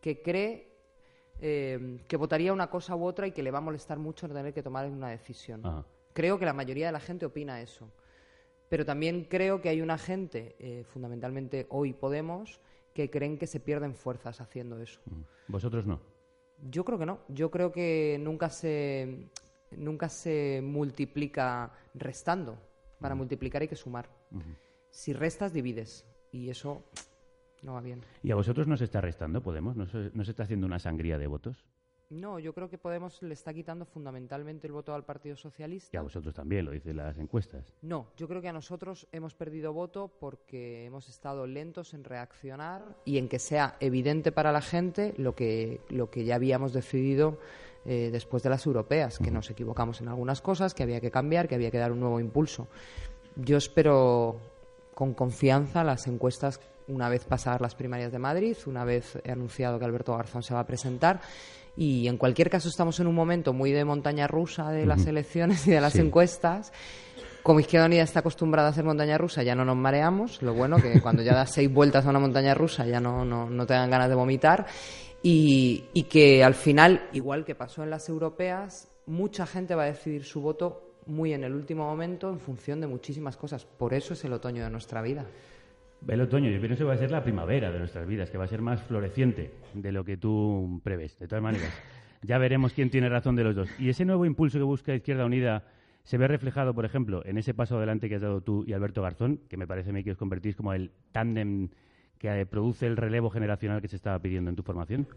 que 0.00 0.22
cree 0.22 0.76
eh, 1.40 2.00
que 2.08 2.16
votaría 2.16 2.52
una 2.52 2.70
cosa 2.70 2.96
u 2.96 3.04
otra 3.04 3.26
y 3.26 3.32
que 3.32 3.42
le 3.42 3.50
va 3.50 3.58
a 3.58 3.62
molestar 3.62 3.98
mucho 3.98 4.26
no 4.26 4.34
tener 4.34 4.54
que 4.54 4.62
tomar 4.62 4.86
una 4.88 5.10
decisión. 5.10 5.62
Creo 6.12 6.38
que 6.38 6.46
la 6.46 6.54
mayoría 6.54 6.86
de 6.86 6.92
la 6.92 7.00
gente 7.00 7.26
opina 7.26 7.60
eso. 7.60 7.90
Pero 8.68 8.84
también 8.84 9.24
creo 9.24 9.60
que 9.60 9.68
hay 9.68 9.80
una 9.80 9.98
gente, 9.98 10.56
eh, 10.58 10.84
fundamentalmente 10.84 11.66
hoy 11.68 11.92
Podemos, 11.92 12.60
que 12.94 13.10
creen 13.10 13.38
que 13.38 13.46
se 13.46 13.60
pierden 13.60 13.94
fuerzas 13.94 14.40
haciendo 14.40 14.80
eso. 14.80 15.00
Mm. 15.04 15.22
¿Vosotros 15.48 15.86
no? 15.86 16.00
Yo 16.70 16.84
creo 16.84 16.98
que 16.98 17.06
no. 17.06 17.20
Yo 17.28 17.50
creo 17.50 17.70
que 17.70 18.18
nunca 18.18 18.48
se, 18.48 19.28
nunca 19.70 20.08
se 20.08 20.62
multiplica 20.64 21.70
restando. 21.94 22.58
Para 22.98 23.14
multiplicar 23.14 23.60
hay 23.60 23.68
que 23.68 23.76
sumar. 23.76 24.08
Si 24.90 25.12
restas, 25.12 25.52
divides. 25.52 26.06
Y 26.32 26.50
eso 26.50 26.84
no 27.62 27.74
va 27.74 27.80
bien. 27.80 28.00
¿Y 28.22 28.30
a 28.30 28.34
vosotros 28.34 28.66
no 28.66 28.76
se 28.76 28.84
está 28.84 29.00
restando, 29.00 29.42
Podemos? 29.42 29.76
¿No 29.76 29.86
se, 29.86 30.10
está 30.30 30.44
haciendo 30.44 30.66
una 30.66 30.78
sangría 30.78 31.18
de 31.18 31.26
votos? 31.26 31.64
No, 32.08 32.38
yo 32.38 32.54
creo 32.54 32.70
que 32.70 32.78
Podemos 32.78 33.20
le 33.22 33.34
está 33.34 33.52
quitando 33.52 33.84
fundamentalmente 33.84 34.68
el 34.68 34.72
voto 34.72 34.94
al 34.94 35.04
Partido 35.04 35.34
Socialista. 35.36 35.90
Y 35.92 35.98
a 35.98 36.02
vosotros 36.02 36.32
también, 36.34 36.64
lo 36.64 36.70
dicen 36.70 36.96
las 36.96 37.18
encuestas. 37.18 37.74
No, 37.82 38.12
yo 38.16 38.28
creo 38.28 38.40
que 38.40 38.48
a 38.48 38.52
nosotros 38.52 39.08
hemos 39.10 39.34
perdido 39.34 39.72
voto 39.72 40.08
porque 40.20 40.84
hemos 40.84 41.08
estado 41.08 41.48
lentos 41.48 41.94
en 41.94 42.04
reaccionar 42.04 42.96
y 43.04 43.18
en 43.18 43.28
que 43.28 43.40
sea 43.40 43.76
evidente 43.80 44.30
para 44.30 44.52
la 44.52 44.60
gente 44.60 45.14
lo 45.16 45.34
que, 45.34 45.80
lo 45.88 46.10
que 46.10 46.24
ya 46.24 46.36
habíamos 46.36 46.72
decidido 46.72 47.40
eh, 47.84 48.10
después 48.12 48.42
de 48.42 48.50
las 48.50 48.66
europeas, 48.66 49.18
que 49.18 49.30
nos 49.30 49.48
equivocamos 49.50 50.00
en 50.00 50.08
algunas 50.08 50.40
cosas, 50.42 50.74
que 50.74 50.82
había 50.82 51.00
que 51.00 51.12
cambiar, 51.12 51.46
que 51.46 51.54
había 51.54 51.70
que 51.70 51.78
dar 51.78 51.92
un 51.92 52.00
nuevo 52.00 52.18
impulso. 52.18 52.68
Yo 53.36 53.56
espero 53.56 54.36
con 54.94 55.14
confianza 55.14 55.84
las 55.84 56.06
encuestas 56.06 56.60
una 56.88 57.08
vez 57.08 57.24
pasadas 57.24 57.60
las 57.60 57.74
primarias 57.74 58.12
de 58.12 58.18
Madrid, 58.18 58.56
una 58.66 58.84
vez 58.84 59.18
he 59.24 59.32
anunciado 59.32 59.78
que 59.78 59.84
Alberto 59.84 60.16
Garzón 60.16 60.42
se 60.42 60.54
va 60.54 60.60
a 60.60 60.66
presentar. 60.66 61.20
Y 61.76 62.08
en 62.08 62.16
cualquier 62.16 62.48
caso 62.48 62.68
estamos 62.68 62.98
en 63.00 63.06
un 63.06 63.14
momento 63.14 63.52
muy 63.52 63.70
de 63.72 63.84
montaña 63.84 64.26
rusa 64.26 64.70
de 64.70 64.86
las 64.86 65.06
elecciones 65.06 65.66
y 65.66 65.72
de 65.72 65.80
las 65.80 65.96
encuestas. 65.96 66.72
Como 67.42 67.60
Izquierda 67.60 67.86
Unida 67.86 68.02
está 68.02 68.20
acostumbrada 68.20 68.68
a 68.68 68.70
hacer 68.70 68.84
montaña 68.84 69.18
rusa, 69.18 69.42
ya 69.42 69.54
no 69.54 69.64
nos 69.64 69.76
mareamos. 69.76 70.40
Lo 70.40 70.54
bueno 70.54 70.78
que 70.78 71.00
cuando 71.02 71.22
ya 71.22 71.34
das 71.34 71.52
seis 71.52 71.72
vueltas 71.72 72.06
a 72.06 72.10
una 72.10 72.18
montaña 72.18 72.54
rusa 72.54 72.86
ya 72.86 72.98
no, 72.98 73.24
no, 73.24 73.50
no 73.50 73.66
te 73.66 73.74
dan 73.74 73.90
ganas 73.90 74.08
de 74.08 74.14
vomitar 74.14 74.66
y, 75.28 76.04
que 76.04 76.44
al 76.44 76.54
final, 76.54 77.08
igual 77.12 77.44
que 77.44 77.54
pasó 77.54 77.82
en 77.82 77.90
las 77.90 78.08
europeas, 78.08 78.88
mucha 79.06 79.46
gente 79.46 79.74
va 79.74 79.84
a 79.84 79.86
decidir 79.86 80.24
su 80.24 80.40
voto 80.40 80.85
muy 81.06 81.32
en 81.32 81.44
el 81.44 81.54
último 81.54 81.84
momento 81.84 82.30
en 82.30 82.38
función 82.38 82.80
de 82.80 82.86
muchísimas 82.86 83.36
cosas. 83.36 83.64
Por 83.64 83.94
eso 83.94 84.14
es 84.14 84.24
el 84.24 84.32
otoño 84.32 84.64
de 84.64 84.70
nuestra 84.70 85.02
vida. 85.02 85.26
El 86.06 86.20
otoño, 86.20 86.50
yo 86.50 86.60
pienso 86.60 86.78
que 86.78 86.84
va 86.84 86.94
a 86.94 86.98
ser 86.98 87.10
la 87.10 87.22
primavera 87.22 87.72
de 87.72 87.78
nuestras 87.78 88.06
vidas, 88.06 88.30
que 88.30 88.38
va 88.38 88.44
a 88.44 88.48
ser 88.48 88.62
más 88.62 88.82
floreciente 88.82 89.52
de 89.74 89.92
lo 89.92 90.04
que 90.04 90.16
tú 90.16 90.80
prevés. 90.84 91.18
De 91.18 91.26
todas 91.26 91.42
maneras, 91.42 91.72
ya 92.22 92.38
veremos 92.38 92.72
quién 92.72 92.90
tiene 92.90 93.08
razón 93.08 93.34
de 93.36 93.44
los 93.44 93.56
dos. 93.56 93.68
Y 93.78 93.88
ese 93.88 94.04
nuevo 94.04 94.24
impulso 94.24 94.58
que 94.58 94.64
busca 94.64 94.94
Izquierda 94.94 95.24
Unida 95.24 95.64
se 96.04 96.18
ve 96.18 96.28
reflejado, 96.28 96.74
por 96.74 96.84
ejemplo, 96.84 97.24
en 97.24 97.38
ese 97.38 97.54
paso 97.54 97.76
adelante 97.78 98.08
que 98.08 98.16
has 98.16 98.22
dado 98.22 98.40
tú 98.40 98.64
y 98.66 98.72
Alberto 98.72 99.02
Garzón, 99.02 99.40
que 99.48 99.56
me 99.56 99.66
parece 99.66 99.90
a 99.90 99.92
mí 99.92 100.04
que 100.04 100.12
os 100.12 100.16
convertís 100.16 100.54
como 100.54 100.72
el 100.72 100.92
tándem 101.10 101.70
que 102.18 102.46
produce 102.46 102.86
el 102.86 102.96
relevo 102.96 103.30
generacional 103.30 103.80
que 103.80 103.88
se 103.88 103.96
estaba 103.96 104.18
pidiendo 104.20 104.50
en 104.50 104.56
tu 104.56 104.62
formación? 104.62 105.08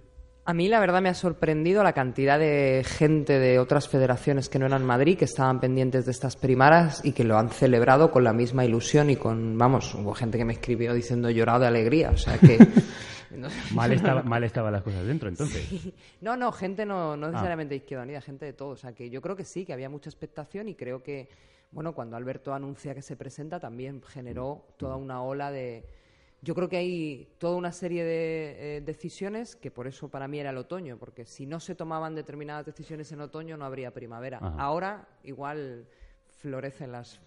A 0.50 0.54
mí 0.56 0.68
la 0.68 0.80
verdad 0.80 1.00
me 1.00 1.10
ha 1.10 1.14
sorprendido 1.14 1.84
la 1.84 1.94
cantidad 1.94 2.40
de 2.40 2.84
gente 2.84 3.38
de 3.38 3.60
otras 3.60 3.88
federaciones 3.88 4.50
que 4.50 4.58
no 4.58 4.66
eran 4.66 4.84
Madrid, 4.84 5.16
que 5.16 5.26
estaban 5.26 5.60
pendientes 5.60 6.08
de 6.08 6.12
estas 6.12 6.36
primaras 6.36 7.06
y 7.06 7.12
que 7.12 7.24
lo 7.24 7.38
han 7.38 7.52
celebrado 7.52 8.10
con 8.10 8.24
la 8.24 8.34
misma 8.34 8.66
ilusión 8.66 9.12
y 9.12 9.16
con, 9.16 9.60
vamos, 9.60 9.94
hubo 9.94 10.16
gente 10.16 10.40
que 10.40 10.46
me 10.46 10.54
escribió 10.54 10.96
diciendo 10.96 11.30
llorado 11.30 11.60
de 11.60 11.68
alegría, 11.68 12.10
o 12.10 12.18
sea 12.18 12.40
que... 12.40 12.58
mal, 13.76 13.92
estaba, 13.92 14.24
mal 14.24 14.44
estaban 14.44 14.74
las 14.74 14.82
cosas 14.82 15.06
dentro, 15.06 15.30
entonces. 15.30 15.70
No, 16.20 16.36
no, 16.36 16.52
gente 16.52 16.84
no, 16.84 17.16
no 17.16 17.28
ah. 17.28 17.30
necesariamente 17.30 17.76
de 17.76 17.82
Izquierda 17.82 18.06
Unida, 18.06 18.20
gente 18.20 18.48
de 18.48 18.54
todo, 18.54 18.70
o 18.70 18.76
sea 18.76 18.94
que 18.94 19.12
yo 19.12 19.22
creo 19.22 19.36
que 19.36 19.46
sí, 19.46 19.66
que 19.66 19.74
había 19.74 19.88
mucha 19.88 20.10
expectación 20.10 20.68
y 20.68 20.74
creo 20.74 21.04
que, 21.04 21.30
bueno, 21.70 21.94
cuando 21.94 22.18
Alberto 22.18 22.56
anuncia 22.56 22.96
que 22.96 23.04
se 23.04 23.16
presenta 23.16 23.60
también 23.60 24.02
generó 24.02 24.66
toda 24.78 24.96
una 24.96 25.22
ola 25.22 25.52
de 25.52 25.84
yo 26.42 26.56
creo 26.56 26.70
que 26.70 26.78
hay 26.78 27.36
toda 27.38 27.58
una 27.58 27.72
serie 27.72 28.04
de 28.04 28.78
eh, 28.78 28.82
decisiones 28.82 29.56
que 29.56 29.72
por 29.72 29.88
eso 29.88 30.10
para 30.10 30.28
mí 30.28 30.40
era 30.40 30.52
el 30.52 30.58
otoño, 30.58 30.98
porque 30.98 31.26
si 31.26 31.46
no 31.46 31.60
se 31.60 31.76
tomaban 31.76 32.16
determinadas 32.16 32.66
decisiones 32.66 33.12
en 33.12 33.22
otoño 33.22 33.58
no 33.58 33.66
habría 33.66 33.92
primavera. 33.92 34.38
Ahora 34.38 35.08
igual 35.24 35.88
florecen 36.30 36.94
los 36.94 37.22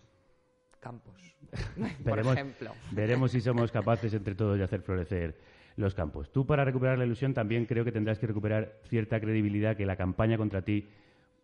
campos, 0.81 1.15
por 2.05 2.19
ejemplo. 2.19 2.73
Veremos 2.91 3.33
si 3.33 3.41
somos 3.41 3.71
capaces 3.71 4.15
entre 4.15 4.35
todos 4.35 4.57
de 4.57 4.65
hacer 4.65 4.81
florecer 4.81 5.39
los 5.77 5.95
campos. 5.95 6.33
Tú 6.33 6.47
para 6.47 6.65
recuperar 6.65 6.99
la 6.99 7.05
ilusión 7.05 7.35
también 7.35 7.67
creo 7.67 7.85
que 7.85 7.93
tendrás 7.93 8.19
que 8.19 8.27
recuperar 8.27 8.81
cierta 8.89 9.21
credibilidad 9.21 9.77
que 9.77 9.87
la 9.87 9.97
campaña 9.97 10.39
contra 10.39 10.63
ti 10.63 10.89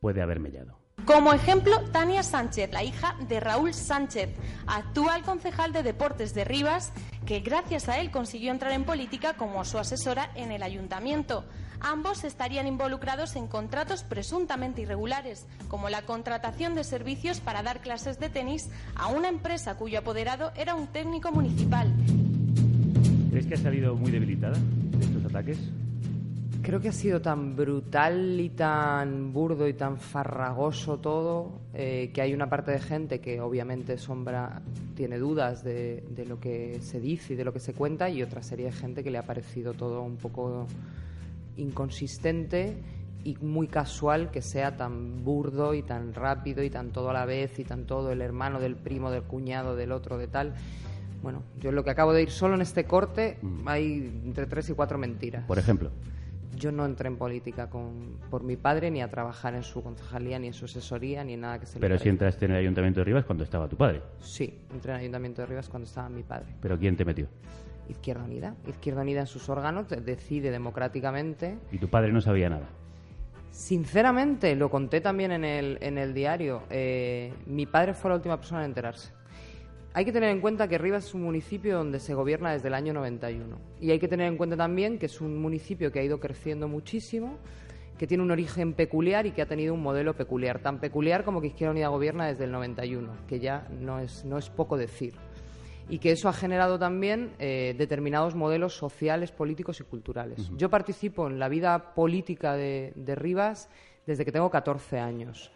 puede 0.01 0.23
haber 0.23 0.41
mellado. 0.41 0.79
Como 1.05 1.33
ejemplo, 1.33 1.81
Tania 1.91 2.23
Sánchez, 2.23 2.71
la 2.73 2.85
hija 2.85 3.17
de 3.29 3.41
Raúl 3.41 3.73
Sánchez, 3.73 4.31
actual 4.67 5.23
concejal 5.23 5.73
de 5.73 5.83
deportes 5.83 6.35
de 6.35 6.45
Rivas, 6.45 6.93
que 7.25 7.41
gracias 7.41 7.89
a 7.89 7.99
él 7.99 8.11
consiguió 8.11 8.53
entrar 8.53 8.73
en 8.73 8.85
política 8.85 9.35
como 9.35 9.65
su 9.65 9.79
asesora 9.79 10.31
en 10.35 10.53
el 10.53 10.63
ayuntamiento. 10.63 11.45
Ambos 11.81 12.25
estarían 12.25 12.67
involucrados 12.67 13.37
en 13.37 13.47
contratos 13.47 14.03
presuntamente 14.03 14.83
irregulares, 14.83 15.47
como 15.69 15.89
la 15.89 16.03
contratación 16.03 16.75
de 16.75 16.85
servicios 16.85 17.41
para 17.41 17.63
dar 17.63 17.81
clases 17.81 18.19
de 18.19 18.29
tenis 18.29 18.69
a 18.95 19.07
una 19.09 19.29
empresa 19.29 19.77
cuyo 19.77 20.01
apoderado 20.01 20.53
era 20.57 20.75
un 20.75 20.89
técnico 20.89 21.31
municipal. 21.33 21.93
¿Crees 23.31 23.47
que 23.47 23.55
ha 23.55 23.59
salido 23.59 23.95
muy 23.95 24.11
debilitada 24.11 24.59
de 24.59 25.05
estos 25.05 25.25
ataques? 25.25 25.59
Creo 26.63 26.81
que 26.81 26.89
ha 26.89 26.93
sido 26.93 27.23
tan 27.23 27.57
brutal 27.57 28.39
y 28.41 28.51
tan 28.51 29.33
burdo 29.33 29.69
y 29.69 29.75
tan 29.75 29.99
farragoso 29.99 30.99
todo 30.99 31.61
eh, 31.73 32.11
que 32.13 32.21
hay 32.21 32.35
una 32.35 32.51
parte 32.51 32.73
de 32.73 32.81
gente 32.81 33.21
que 33.21 33.41
obviamente 33.41 33.97
Sombra 33.97 34.61
tiene 34.95 35.19
dudas 35.19 35.63
de, 35.65 36.05
de 36.11 36.27
lo 36.27 36.41
que 36.41 36.81
se 36.83 37.01
dice 37.01 37.35
y 37.35 37.37
de 37.37 37.45
lo 37.45 37.53
que 37.53 37.61
se 37.61 37.75
cuenta 37.75 38.11
y 38.11 38.23
otra 38.23 38.43
serie 38.43 38.67
de 38.67 38.73
gente 38.73 39.03
que 39.03 39.11
le 39.11 39.19
ha 39.19 39.23
parecido 39.23 39.73
todo 39.73 40.03
un 40.03 40.17
poco 40.17 40.67
inconsistente 41.57 42.77
y 43.25 43.37
muy 43.37 43.69
casual 43.69 44.31
que 44.31 44.43
sea 44.43 44.77
tan 44.77 45.25
burdo 45.25 45.75
y 45.75 45.83
tan 45.83 46.15
rápido 46.15 46.63
y 46.63 46.71
tan 46.71 46.91
todo 46.91 47.11
a 47.11 47.13
la 47.13 47.25
vez 47.25 47.59
y 47.59 47.65
tan 47.65 47.85
todo 47.85 48.13
el 48.13 48.21
hermano 48.21 48.61
del 48.61 48.77
primo 48.77 49.11
del 49.11 49.23
cuñado 49.23 49.77
del 49.77 49.93
otro 49.93 50.19
de 50.19 50.29
tal. 50.29 50.55
Bueno, 51.23 51.43
yo 51.61 51.73
lo 51.73 51.83
que 51.83 51.91
acabo 51.91 52.13
de 52.13 52.23
ir 52.23 52.31
solo 52.31 52.55
en 52.55 52.63
este 52.63 52.85
corte 52.85 53.39
hay 53.67 54.23
entre 54.25 54.47
tres 54.47 54.71
y 54.71 54.73
cuatro 54.73 54.99
mentiras. 54.99 55.45
Por 55.47 55.59
ejemplo. 55.59 55.91
Yo 56.59 56.73
no 56.73 56.85
entré 56.85 57.09
en 57.09 57.17
política 57.17 57.71
con, 57.71 58.19
por 58.31 58.43
mi 58.43 58.57
padre 58.57 58.91
ni 58.91 59.01
a 59.01 59.09
trabajar 59.09 59.55
en 59.55 59.63
su 59.63 59.83
concejalía 59.83 60.39
ni 60.39 60.49
en 60.49 60.53
su 60.55 60.65
asesoría 60.65 61.23
ni 61.25 61.35
en 61.35 61.41
nada 61.43 61.59
que 61.61 61.67
se 61.67 61.75
le 61.75 61.81
Pero 61.81 61.99
si 61.99 62.09
entraste 62.09 62.47
en 62.47 62.51
el 62.53 62.57
Ayuntamiento 62.59 63.01
de 63.01 63.05
Rivas 63.05 63.25
cuando 63.25 63.45
estaba 63.45 63.69
tu 63.69 63.77
padre. 63.77 64.03
Sí, 64.21 64.59
entré 64.73 64.91
en 64.93 64.97
el 64.97 65.01
Ayuntamiento 65.03 65.43
de 65.43 65.47
Rivas 65.47 65.69
cuando 65.69 65.87
estaba 65.87 66.09
mi 66.09 66.23
padre. 66.23 66.47
¿Pero 66.61 66.79
quién 66.79 66.97
te 66.97 67.05
metió? 67.05 67.27
Izquierda 67.89 68.25
Unida. 68.25 68.55
Izquierda 68.67 69.01
Unida 69.03 69.21
en 69.21 69.27
sus 69.27 69.49
órganos 69.49 69.89
de- 69.89 70.01
decide 70.01 70.51
democráticamente. 70.51 71.59
Y 71.73 71.79
tu 71.79 71.89
padre 71.89 72.13
no 72.13 72.21
sabía 72.21 72.51
nada. 72.51 72.69
Sinceramente, 73.51 74.55
lo 74.55 74.71
conté 74.71 75.01
también 75.01 75.33
en 75.33 75.45
el, 75.45 75.79
en 75.81 75.99
el 75.99 76.15
diario, 76.15 76.63
eh, 76.71 77.33
mi 77.47 77.67
padre 77.67 77.95
fue 77.95 78.11
la 78.11 78.17
última 78.17 78.37
persona 78.37 78.61
en 78.63 78.67
enterarse. 78.71 79.11
Hay 79.99 80.05
que 80.05 80.13
tener 80.13 80.31
en 80.31 80.41
cuenta 80.41 80.69
que 80.69 80.79
Rivas 80.79 81.07
es 81.07 81.15
un 81.15 81.23
municipio 81.23 81.77
donde 81.77 81.99
se 81.99 82.15
gobierna 82.15 82.53
desde 82.53 82.69
el 82.69 82.75
año 82.75 82.93
91. 82.93 83.59
Y 83.81 83.91
hay 83.91 83.99
que 83.99 84.07
tener 84.07 84.29
en 84.29 84.37
cuenta 84.37 84.57
también 84.57 84.97
que 84.97 85.07
es 85.07 85.21
un 85.21 85.37
municipio 85.43 85.91
que 85.91 85.99
ha 85.99 86.05
ido 86.05 86.21
creciendo 86.21 86.69
muchísimo, 86.69 87.37
que 87.99 88.07
tiene 88.07 88.23
un 88.23 88.31
origen 88.31 88.75
peculiar 88.75 89.27
y 89.27 89.33
que 89.33 89.43
ha 89.43 89.47
tenido 89.47 89.75
un 89.75 89.83
modelo 89.83 90.15
peculiar. 90.15 90.61
Tan 90.61 90.79
peculiar 90.79 91.25
como 91.25 91.41
que 91.41 91.49
Izquierda 91.49 91.73
Unida 91.73 91.89
gobierna 91.89 92.29
desde 92.29 92.45
el 92.45 92.53
91, 92.53 93.27
que 93.27 93.41
ya 93.41 93.67
no 93.81 93.99
es, 93.99 94.25
no 94.25 94.39
es 94.39 94.49
poco 94.51 94.77
decir 94.77 95.15
y 95.89 95.99
que 95.99 96.13
eso 96.13 96.29
ha 96.29 96.33
generado 96.33 96.79
también 96.79 97.33
eh, 97.41 97.75
determinados 97.77 98.37
modelos 98.37 98.75
sociales, 98.75 99.33
políticos 99.33 99.81
y 99.81 99.85
culturales. 99.85 100.49
Yo 100.57 100.71
participo 100.71 101.27
en 101.27 101.41
la 101.41 101.49
vida 101.49 101.95
política 101.95 102.55
de, 102.55 102.93
de 102.95 103.15
Rivas 103.17 103.69
desde 104.07 104.25
que 104.25 104.31
tengo 104.31 104.49
14 104.49 105.01
años, 105.01 105.51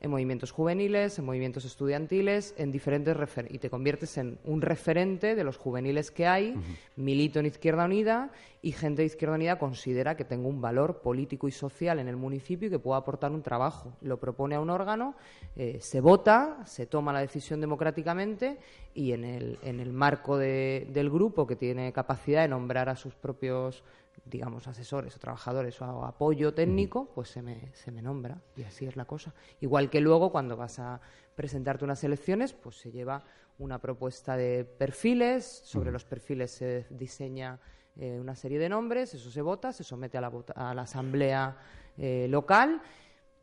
en 0.00 0.10
movimientos 0.10 0.50
juveniles, 0.50 1.18
en 1.18 1.24
movimientos 1.24 1.64
estudiantiles, 1.64 2.54
en 2.58 2.70
diferentes 2.70 3.16
y 3.50 3.58
te 3.58 3.70
conviertes 3.70 4.18
en 4.18 4.38
un 4.44 4.60
referente 4.60 5.34
de 5.34 5.42
los 5.44 5.56
juveniles 5.56 6.10
que 6.10 6.26
hay, 6.26 6.54
milito 6.96 7.40
en 7.40 7.46
Izquierda 7.46 7.84
Unida 7.86 8.30
y 8.62 8.72
gente 8.72 9.02
de 9.02 9.06
Izquierda 9.06 9.36
Unida 9.36 9.58
considera 9.58 10.16
que 10.16 10.24
tengo 10.24 10.48
un 10.48 10.60
valor 10.60 11.00
político 11.00 11.48
y 11.48 11.52
social 11.52 11.98
en 11.98 12.08
el 12.08 12.16
municipio 12.16 12.68
y 12.68 12.70
que 12.70 12.78
puedo 12.78 12.96
aportar 12.96 13.32
un 13.32 13.42
trabajo. 13.42 13.96
Lo 14.02 14.18
propone 14.20 14.54
a 14.54 14.60
un 14.60 14.70
órgano, 14.70 15.14
eh, 15.56 15.78
se 15.80 16.00
vota, 16.00 16.58
se 16.66 16.86
toma 16.86 17.12
la 17.12 17.20
decisión 17.20 17.60
democráticamente 17.60 18.58
y 18.94 19.12
en 19.12 19.24
el, 19.24 19.58
en 19.62 19.80
el 19.80 19.92
marco 19.92 20.36
de- 20.36 20.86
del 20.92 21.10
grupo 21.10 21.46
que 21.46 21.56
tiene 21.56 21.92
capacidad 21.92 22.42
de 22.42 22.48
nombrar 22.48 22.88
a 22.88 22.96
sus 22.96 23.14
propios 23.14 23.82
digamos, 24.24 24.66
asesores 24.66 25.14
o 25.16 25.18
trabajadores 25.18 25.80
o 25.80 26.04
apoyo 26.04 26.52
técnico, 26.54 27.10
pues 27.14 27.28
se 27.28 27.42
me, 27.42 27.70
se 27.74 27.90
me 27.92 28.02
nombra 28.02 28.40
y 28.56 28.62
así 28.64 28.86
es 28.86 28.96
la 28.96 29.04
cosa. 29.04 29.34
Igual 29.60 29.88
que 29.90 30.00
luego 30.00 30.32
cuando 30.32 30.56
vas 30.56 30.78
a 30.78 31.00
presentarte 31.34 31.84
unas 31.84 32.02
elecciones, 32.02 32.52
pues 32.52 32.76
se 32.76 32.90
lleva 32.90 33.22
una 33.58 33.78
propuesta 33.80 34.36
de 34.36 34.64
perfiles, 34.64 35.44
sobre 35.64 35.90
los 35.92 36.04
perfiles 36.04 36.50
se 36.50 36.86
diseña 36.90 37.58
eh, 37.96 38.18
una 38.20 38.34
serie 38.34 38.58
de 38.58 38.68
nombres, 38.68 39.14
eso 39.14 39.30
se 39.30 39.40
vota, 39.42 39.72
se 39.72 39.84
somete 39.84 40.18
a 40.18 40.20
la, 40.20 40.28
vota- 40.28 40.52
a 40.54 40.74
la 40.74 40.82
asamblea 40.82 41.56
eh, 41.96 42.26
local. 42.28 42.82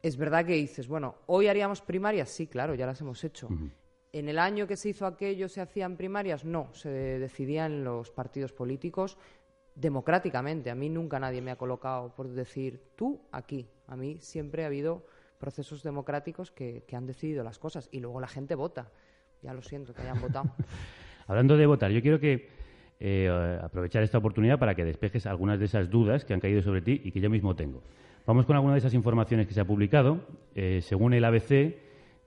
Es 0.01 0.17
verdad 0.17 0.45
que 0.45 0.53
dices, 0.53 0.87
bueno, 0.87 1.15
hoy 1.27 1.47
haríamos 1.47 1.81
primarias, 1.81 2.29
sí, 2.29 2.45
claro, 2.47 2.75
ya 2.75 2.85
las 2.85 2.99
hemos 3.01 3.23
hecho. 3.23 3.47
En 4.11 4.29
el 4.29 4.37
año 4.37 4.67
que 4.67 4.75
se 4.77 4.89
hizo 4.89 5.07
aquello 5.07 5.49
se 5.49 5.61
hacían 5.61 5.97
primarias, 5.97 6.45
no, 6.45 6.71
se 6.73 6.89
decidía 6.89 7.65
en 7.65 7.83
los 7.83 8.11
partidos 8.11 8.51
políticos 8.53 9.17
democráticamente. 9.75 10.69
A 10.69 10.75
mí 10.75 10.89
nunca 10.89 11.19
nadie 11.19 11.41
me 11.41 11.51
ha 11.51 11.55
colocado 11.55 12.13
por 12.15 12.27
decir 12.29 12.81
tú 12.95 13.21
aquí. 13.31 13.67
A 13.87 13.95
mí 13.95 14.17
siempre 14.19 14.63
ha 14.63 14.67
habido 14.67 15.05
procesos 15.39 15.83
democráticos 15.83 16.51
que, 16.51 16.83
que 16.87 16.95
han 16.95 17.05
decidido 17.05 17.43
las 17.43 17.59
cosas 17.59 17.89
y 17.91 17.99
luego 17.99 18.19
la 18.19 18.27
gente 18.27 18.55
vota. 18.55 18.91
Ya 19.41 19.53
lo 19.53 19.61
siento 19.61 19.93
que 19.93 20.01
hayan 20.01 20.21
votado. 20.21 20.49
Hablando 21.27 21.57
de 21.57 21.65
votar, 21.65 21.91
yo 21.91 22.01
quiero 22.01 22.19
que 22.19 22.49
eh, 22.99 23.59
aprovechar 23.61 24.03
esta 24.03 24.17
oportunidad 24.17 24.59
para 24.59 24.75
que 24.75 24.85
despejes 24.85 25.25
algunas 25.25 25.59
de 25.59 25.65
esas 25.65 25.89
dudas 25.89 26.23
que 26.23 26.33
han 26.33 26.39
caído 26.39 26.61
sobre 26.61 26.81
ti 26.81 27.01
y 27.03 27.11
que 27.11 27.19
yo 27.19 27.29
mismo 27.29 27.55
tengo. 27.55 27.83
Vamos 28.25 28.45
con 28.45 28.55
alguna 28.55 28.75
de 28.75 28.79
esas 28.79 28.93
informaciones 28.93 29.47
que 29.47 29.53
se 29.53 29.59
ha 29.59 29.65
publicado. 29.65 30.21
Eh, 30.55 30.79
según 30.81 31.13
el 31.13 31.25
ABC, 31.25 31.75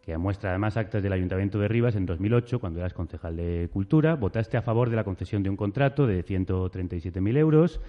que 0.07 0.17
muestra 0.17 0.51
además 0.51 0.77
actas 0.77 1.03
del 1.03 1.13
Ayuntamiento 1.13 1.59
de 1.59 1.67
Rivas, 1.67 1.97
en 1.97 2.07
2008, 2.07 2.61
cuando 2.61 2.79
eras 2.79 2.95
concejal 2.95 3.35
de 3.35 3.69
Cultura, 3.73 4.15
votaste 4.15 4.57
a 4.57 4.63
favor 4.63 4.89
de 4.89 4.95
la 4.95 5.03
concesión 5.03 5.43
de 5.43 5.51
un 5.51 5.57
contrato 5.57 6.07
de 6.07 6.25
137.000 6.25 7.37
euros 7.37 7.81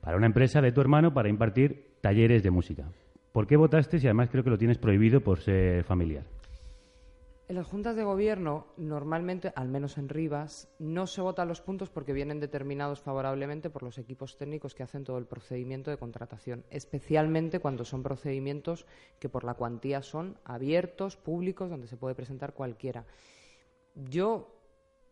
para 0.00 0.16
una 0.16 0.26
empresa 0.26 0.62
de 0.62 0.70
tu 0.70 0.80
hermano 0.80 1.12
para 1.12 1.28
impartir 1.28 1.96
talleres 2.00 2.44
de 2.44 2.52
música. 2.52 2.84
¿Por 3.32 3.48
qué 3.48 3.56
votaste 3.56 3.98
si 3.98 4.06
además 4.06 4.28
creo 4.30 4.44
que 4.44 4.50
lo 4.50 4.58
tienes 4.58 4.78
prohibido 4.78 5.20
por 5.20 5.40
ser 5.40 5.82
familiar? 5.82 6.22
En 7.46 7.56
las 7.56 7.66
juntas 7.66 7.94
de 7.94 8.04
gobierno, 8.04 8.68
normalmente, 8.78 9.52
al 9.54 9.68
menos 9.68 9.98
en 9.98 10.08
Rivas, 10.08 10.66
no 10.78 11.06
se 11.06 11.20
votan 11.20 11.46
los 11.46 11.60
puntos 11.60 11.90
porque 11.90 12.14
vienen 12.14 12.40
determinados 12.40 13.02
favorablemente 13.02 13.68
por 13.68 13.82
los 13.82 13.98
equipos 13.98 14.38
técnicos 14.38 14.74
que 14.74 14.82
hacen 14.82 15.04
todo 15.04 15.18
el 15.18 15.26
procedimiento 15.26 15.90
de 15.90 15.98
contratación, 15.98 16.64
especialmente 16.70 17.60
cuando 17.60 17.84
son 17.84 18.02
procedimientos 18.02 18.86
que 19.18 19.28
por 19.28 19.44
la 19.44 19.54
cuantía 19.54 20.00
son 20.00 20.38
abiertos, 20.44 21.18
públicos, 21.18 21.68
donde 21.68 21.86
se 21.86 21.98
puede 21.98 22.14
presentar 22.14 22.54
cualquiera. 22.54 23.04
Yo 23.94 24.58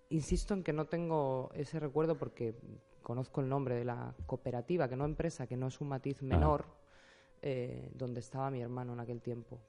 insisto 0.09 0.55
en 0.55 0.62
que 0.62 0.73
no 0.73 0.87
tengo 0.87 1.51
ese 1.53 1.81
recuerdo 1.81 2.16
porque 2.16 2.55
conozco 3.03 3.42
el 3.42 3.51
nombre 3.51 3.75
de 3.75 3.85
la 3.85 4.14
cooperativa, 4.25 4.88
que 4.88 4.97
no 4.97 5.05
empresa, 5.05 5.47
que 5.47 5.59
no 5.59 5.66
es 5.66 5.83
un 5.83 5.88
matiz 5.88 6.23
menor, 6.23 6.64
eh, 7.42 7.90
donde 7.92 8.21
estaba 8.21 8.51
mi 8.51 8.62
hermano 8.62 8.95
en 8.95 9.01
aquel 9.01 9.21
tiempo, 9.21 9.61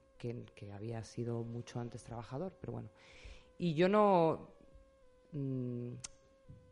que, 0.55 0.71
había 0.71 1.03
sido 1.03 1.43
mucho 1.43 1.79
antes 1.79 2.03
trabajador, 2.03 2.55
pero 2.59 2.73
bueno. 2.73 2.89
Y 3.57 3.73
yo 3.73 3.89
no. 3.89 4.49
mm, 5.31 5.93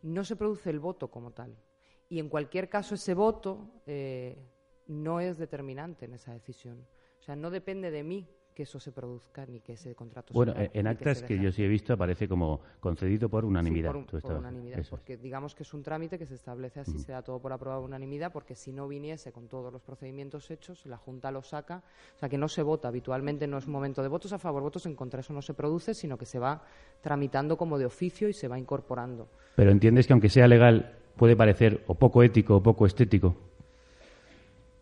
no 0.03 0.23
se 0.23 0.35
produce 0.35 0.69
el 0.69 0.79
voto 0.79 1.09
como 1.09 1.31
tal. 1.31 1.55
Y 2.09 2.19
en 2.19 2.29
cualquier 2.29 2.69
caso, 2.69 2.95
ese 2.95 3.13
voto 3.13 3.81
eh, 3.85 4.37
no 4.87 5.19
es 5.19 5.37
determinante 5.37 6.05
en 6.05 6.13
esa 6.13 6.33
decisión. 6.33 6.87
O 7.19 7.23
sea, 7.23 7.35
no 7.35 7.51
depende 7.51 7.91
de 7.91 8.03
mí 8.03 8.27
que 8.53 8.63
eso 8.63 8.79
se 8.79 8.91
produzca 8.91 9.45
ni 9.45 9.59
que 9.59 9.73
ese 9.73 9.95
contrato 9.95 10.33
Bueno, 10.33 10.53
se 10.53 10.63
eh, 10.63 10.71
en 10.73 10.87
actas 10.87 11.23
que 11.23 11.39
yo 11.39 11.51
sí 11.51 11.63
he 11.63 11.67
visto 11.67 11.93
aparece 11.93 12.27
como 12.27 12.61
concedido 12.79 13.29
por 13.29 13.45
unanimidad. 13.45 13.93
Sí, 13.93 14.05
por, 14.09 14.21
por 14.21 14.33
unanimidad, 14.33 14.79
eso 14.79 14.81
es. 14.81 14.89
porque 14.89 15.17
digamos 15.17 15.55
que 15.55 15.63
es 15.63 15.73
un 15.73 15.83
trámite 15.83 16.17
que 16.17 16.25
se 16.25 16.35
establece 16.35 16.79
así, 16.79 16.97
se 16.99 17.11
da 17.11 17.21
todo 17.21 17.39
por 17.39 17.53
aprobado 17.53 17.83
unanimidad, 17.83 18.31
porque 18.31 18.55
si 18.55 18.71
no 18.71 18.87
viniese 18.87 19.31
con 19.31 19.47
todos 19.47 19.71
los 19.71 19.81
procedimientos 19.81 20.49
hechos, 20.51 20.85
la 20.85 20.97
Junta 20.97 21.31
lo 21.31 21.41
saca, 21.41 21.83
o 22.15 22.19
sea 22.19 22.29
que 22.29 22.37
no 22.37 22.47
se 22.47 22.63
vota, 22.63 22.87
habitualmente 22.87 23.47
no 23.47 23.57
es 23.57 23.65
un 23.65 23.73
momento 23.73 24.01
de 24.01 24.07
votos 24.07 24.33
a 24.33 24.37
favor, 24.37 24.61
votos 24.61 24.85
en 24.85 24.95
contra, 24.95 25.19
eso 25.19 25.33
no 25.33 25.41
se 25.41 25.53
produce, 25.53 25.93
sino 25.93 26.17
que 26.17 26.25
se 26.25 26.39
va 26.39 26.63
tramitando 27.01 27.57
como 27.57 27.77
de 27.77 27.85
oficio 27.85 28.29
y 28.29 28.33
se 28.33 28.47
va 28.47 28.59
incorporando. 28.59 29.27
Pero 29.55 29.71
entiendes 29.71 30.07
que 30.07 30.13
aunque 30.13 30.29
sea 30.29 30.47
legal, 30.47 30.97
puede 31.15 31.35
parecer 31.35 31.83
o 31.87 31.95
poco 31.95 32.23
ético 32.23 32.57
o 32.57 32.63
poco 32.63 32.85
estético. 32.85 33.35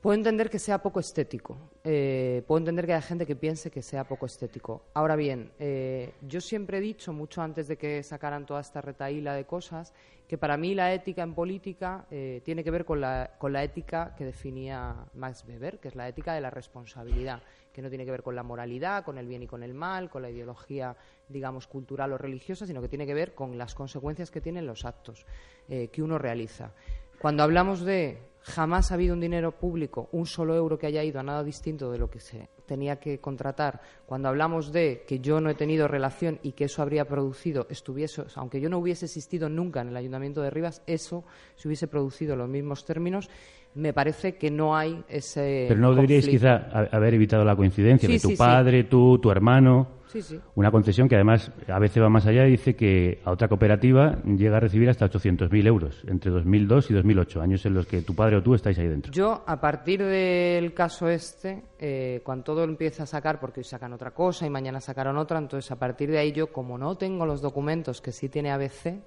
Puedo 0.02 0.16
entender 0.16 0.50
que 0.50 0.60
sea 0.60 0.82
poco 0.82 1.02
estético. 1.02 1.58
eh, 1.84 2.41
puedo 2.47 2.60
entender 2.60 2.86
que 2.86 2.93
haya 2.93 3.02
gente 3.02 3.26
que 3.26 3.36
piense 3.36 3.70
que 3.70 3.82
sea 3.82 4.06
poco 4.06 4.28
estético. 4.28 4.86
Ahora 4.93 5.18
bien, 5.18 5.52
eh, 5.60 6.14
yo 6.22 6.39
siempre 6.39 6.78
he 6.78 6.82
dicho, 6.82 7.12
mucho 7.12 7.41
antes 7.41 7.68
de 7.68 7.78
que 7.78 8.02
sacaran 8.02 8.45
toda 8.45 8.62
esta 8.62 8.80
retaíla 8.80 9.34
de 9.34 9.45
cosas, 9.45 9.93
que 10.26 10.38
para 10.38 10.56
mí 10.56 10.74
la 10.74 10.93
ética 10.93 11.22
en 11.22 11.34
política 11.34 12.06
eh, 12.12 12.41
tiene 12.45 12.64
que 12.64 12.72
ver 12.72 12.86
con 12.86 13.02
la, 13.02 13.32
con 13.38 13.52
la 13.52 13.62
ética 13.62 14.16
que 14.18 14.24
definía 14.24 14.95
Max 15.16 15.43
Weber, 15.45 15.80
que 15.80 15.89
es 15.89 15.95
la 15.95 16.08
ética 16.08 16.34
de 16.34 16.39
la 16.39 16.50
responsabilidad, 16.50 17.41
que 17.74 17.82
no 17.82 17.89
tiene 17.89 18.06
que 18.06 18.12
ver 18.12 18.24
con 18.24 18.36
la 18.36 18.43
moralidad, 18.43 19.04
con 19.04 19.18
el 19.18 19.28
bien 19.28 19.43
y 19.43 19.47
con 19.47 19.64
el 19.64 19.74
mal, 19.74 20.10
con 20.10 20.22
la 20.22 20.30
ideología, 20.30 20.95
digamos, 21.28 21.68
cultural 21.68 22.14
o 22.14 22.18
religiosa, 22.18 22.66
sino 22.66 22.82
que 22.82 22.88
tiene 22.88 23.06
que 23.06 23.14
ver 23.14 23.36
con 23.36 23.58
las 23.58 23.76
consecuencias 23.76 24.32
que 24.32 24.39
tienen 24.39 24.66
los 24.66 24.86
actos 24.86 25.26
que 25.68 26.02
uno 26.02 26.18
realiza. 26.18 26.72
Cuando 27.20 27.43
hablamos 27.43 27.82
de 27.82 28.29
Jamás 28.42 28.92
ha 28.92 28.94
habido 28.96 29.14
un 29.14 29.20
dinero 29.20 29.52
público, 29.52 30.10
un 30.12 30.26
solo 30.26 30.56
euro 30.56 30.78
que 30.80 30.88
haya 30.88 31.04
ido 31.04 31.20
a 31.20 31.24
nada 31.24 31.44
distinto 31.44 31.92
de 31.92 31.98
lo 31.98 32.10
que 32.10 32.20
se 32.20 32.50
tenía 32.66 33.00
que 33.00 33.20
contratar. 33.20 33.82
Cuando 34.06 34.30
hablamos 34.30 34.72
de 34.72 35.04
que 35.08 35.20
yo 35.20 35.42
no 35.42 35.50
he 35.50 35.56
tenido 35.56 35.88
relación 35.88 36.40
y 36.42 36.54
que 36.54 36.66
eso 36.66 36.82
habría 36.82 37.06
producido, 37.06 37.68
estuviese, 37.70 38.24
aunque 38.36 38.62
yo 38.62 38.70
no 38.70 38.78
hubiese 38.78 39.06
existido 39.06 39.50
nunca 39.50 39.82
en 39.82 39.90
el 39.90 39.98
Ayuntamiento 39.98 40.42
de 40.42 40.52
Rivas, 40.52 40.82
eso 40.88 41.26
se 41.56 41.68
hubiese 41.68 41.88
producido 41.88 42.34
en 42.34 42.40
los 42.40 42.50
mismos 42.50 42.86
términos. 42.86 43.30
Me 43.76 43.94
parece 43.94 44.36
que 44.36 44.50
no 44.52 44.76
hay 44.76 45.04
ese. 45.08 45.66
Pero 45.68 45.80
no 45.80 45.94
deberíais 45.94 46.28
quizá 46.28 46.70
ha- 46.74 46.90
haber 46.96 47.14
evitado 47.14 47.46
la 47.46 47.56
coincidencia 47.56 48.08
Sí, 48.08 48.14
de 48.14 48.20
tu 48.20 48.28
sí, 48.30 48.34
sí. 48.34 48.38
padre, 48.38 48.84
tú, 48.86 49.20
tu 49.20 49.30
hermano. 49.32 50.00
Sí, 50.08 50.24
sí. 50.24 50.40
Una 50.56 50.72
concesión 50.72 51.08
que 51.08 51.14
además 51.14 51.52
a 51.68 51.78
veces 51.78 52.02
va 52.02 52.10
más 52.10 52.26
allá 52.26 52.48
y 52.48 52.52
dice 52.52 52.76
que 52.76 53.20
a 53.24 53.30
otra 53.30 53.48
cooperativa 53.48 54.18
llega 54.26 54.58
a 54.58 54.60
recibir 54.60 54.90
hasta 54.90 55.06
800.000 55.06 55.68
euros 55.68 56.04
entre 56.08 56.32
2002 56.32 56.90
y 56.90 56.94
2008, 56.96 57.40
años 57.40 57.64
en 57.68 57.76
los 57.76 57.86
que 57.86 58.02
tu 58.02 58.16
padre 58.16 58.38
o 58.38 58.42
tú 58.42 58.56
estáis 58.56 58.80
ahí 58.80 58.88
dentro. 58.88 59.12
Yo, 59.14 59.44
a 59.46 59.62
partir 59.62 60.04
del 60.04 60.74
caso 60.74 61.08
este, 61.08 61.62
eh, 61.78 62.22
cuando 62.24 62.44
todo 62.44 62.64
empieza 62.64 63.04
a 63.04 63.06
sacar, 63.06 63.40
porque 63.40 63.60
hoy 63.60 63.66
sacan 63.66 63.94
otra 63.94 64.10
cosa 64.10 64.48
y 64.48 64.50
mañana 64.50 64.82
sacaron 64.82 65.16
otra, 65.16 65.38
entonces 65.38 65.70
a 65.72 65.76
partir 65.78 66.10
de 66.10 66.18
ahí 66.18 66.32
yo, 66.32 66.52
como 66.52 66.80
no 66.80 66.98
tengo 66.98 67.28
los 67.28 67.40
documentos 67.44 68.02
que 68.02 68.12
sí 68.12 68.30
tiene 68.30 68.50
ABC, 68.50 69.04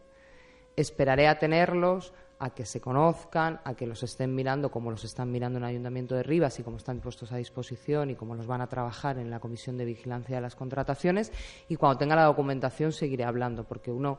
esperaré 0.77 1.27
a 1.27 1.39
tenerlos, 1.39 2.13
a 2.43 2.51
que 2.51 2.67
se 2.67 2.81
conozcan, 2.81 3.61
a 3.63 3.75
que 3.75 3.87
los 3.87 4.03
estén 4.03 4.35
mirando 4.35 4.69
como 4.69 4.91
los 4.91 5.05
están 5.05 5.31
mirando 5.31 5.59
en 5.59 5.65
el 5.65 5.71
Ayuntamiento 5.71 6.17
de 6.17 6.25
Rivas 6.25 6.59
y 6.59 6.65
como 6.65 6.77
están 6.77 6.99
puestos 6.99 7.31
a 7.31 7.37
disposición 7.37 8.11
y 8.11 8.17
como 8.17 8.35
los 8.35 8.49
van 8.49 8.61
a 8.61 8.67
trabajar 8.67 9.19
en 9.19 9.31
la 9.31 9.39
Comisión 9.39 9.77
de 9.77 9.85
Vigilancia 9.85 10.35
de 10.35 10.43
las 10.43 10.57
Contrataciones. 10.57 11.31
Y 11.69 11.77
cuando 11.77 11.99
tenga 11.99 12.17
la 12.17 12.25
documentación 12.25 12.93
seguiré 12.93 13.23
hablando, 13.23 13.63
porque 13.63 13.93
uno 13.93 14.19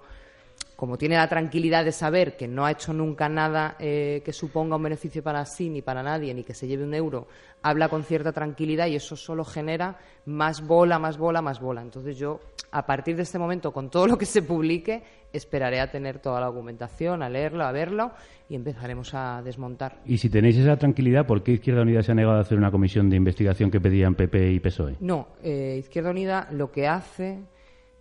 como 0.83 0.97
tiene 0.97 1.15
la 1.15 1.29
tranquilidad 1.29 1.85
de 1.85 1.93
saber 1.93 2.35
que 2.35 2.45
no 2.45 2.65
ha 2.65 2.71
hecho 2.71 2.91
nunca 2.91 3.29
nada 3.29 3.77
eh, 3.79 4.21
que 4.25 4.33
suponga 4.33 4.75
un 4.75 4.83
beneficio 4.83 5.23
para 5.23 5.45
sí 5.45 5.69
ni 5.69 5.81
para 5.81 6.03
nadie, 6.03 6.33
ni 6.33 6.43
que 6.43 6.53
se 6.53 6.67
lleve 6.67 6.83
un 6.83 6.93
euro, 6.93 7.25
habla 7.61 7.87
con 7.87 8.03
cierta 8.03 8.33
tranquilidad 8.33 8.87
y 8.87 8.97
eso 8.97 9.15
solo 9.15 9.45
genera 9.45 9.97
más 10.25 10.67
bola, 10.67 10.99
más 10.99 11.17
bola, 11.17 11.41
más 11.41 11.61
bola. 11.61 11.81
Entonces 11.81 12.17
yo, 12.17 12.41
a 12.71 12.85
partir 12.85 13.15
de 13.15 13.21
este 13.21 13.39
momento, 13.39 13.71
con 13.71 13.89
todo 13.89 14.07
lo 14.07 14.17
que 14.17 14.25
se 14.25 14.41
publique, 14.41 15.03
esperaré 15.31 15.79
a 15.79 15.89
tener 15.89 16.19
toda 16.19 16.41
la 16.41 16.47
documentación, 16.47 17.23
a 17.23 17.29
leerlo, 17.29 17.63
a 17.63 17.71
verlo 17.71 18.11
y 18.49 18.55
empezaremos 18.55 19.13
a 19.13 19.41
desmontar. 19.41 20.01
Y 20.05 20.17
si 20.17 20.29
tenéis 20.29 20.57
esa 20.57 20.75
tranquilidad, 20.75 21.25
¿por 21.25 21.43
qué 21.43 21.53
Izquierda 21.53 21.83
Unida 21.83 22.03
se 22.03 22.11
ha 22.11 22.15
negado 22.15 22.39
a 22.39 22.41
hacer 22.41 22.57
una 22.57 22.71
comisión 22.71 23.09
de 23.09 23.15
investigación 23.15 23.71
que 23.71 23.79
pedían 23.79 24.15
PP 24.15 24.51
y 24.51 24.59
PSOE? 24.59 24.97
No, 24.99 25.29
eh, 25.41 25.77
Izquierda 25.79 26.09
Unida 26.09 26.49
lo 26.51 26.73
que 26.73 26.89
hace 26.89 27.39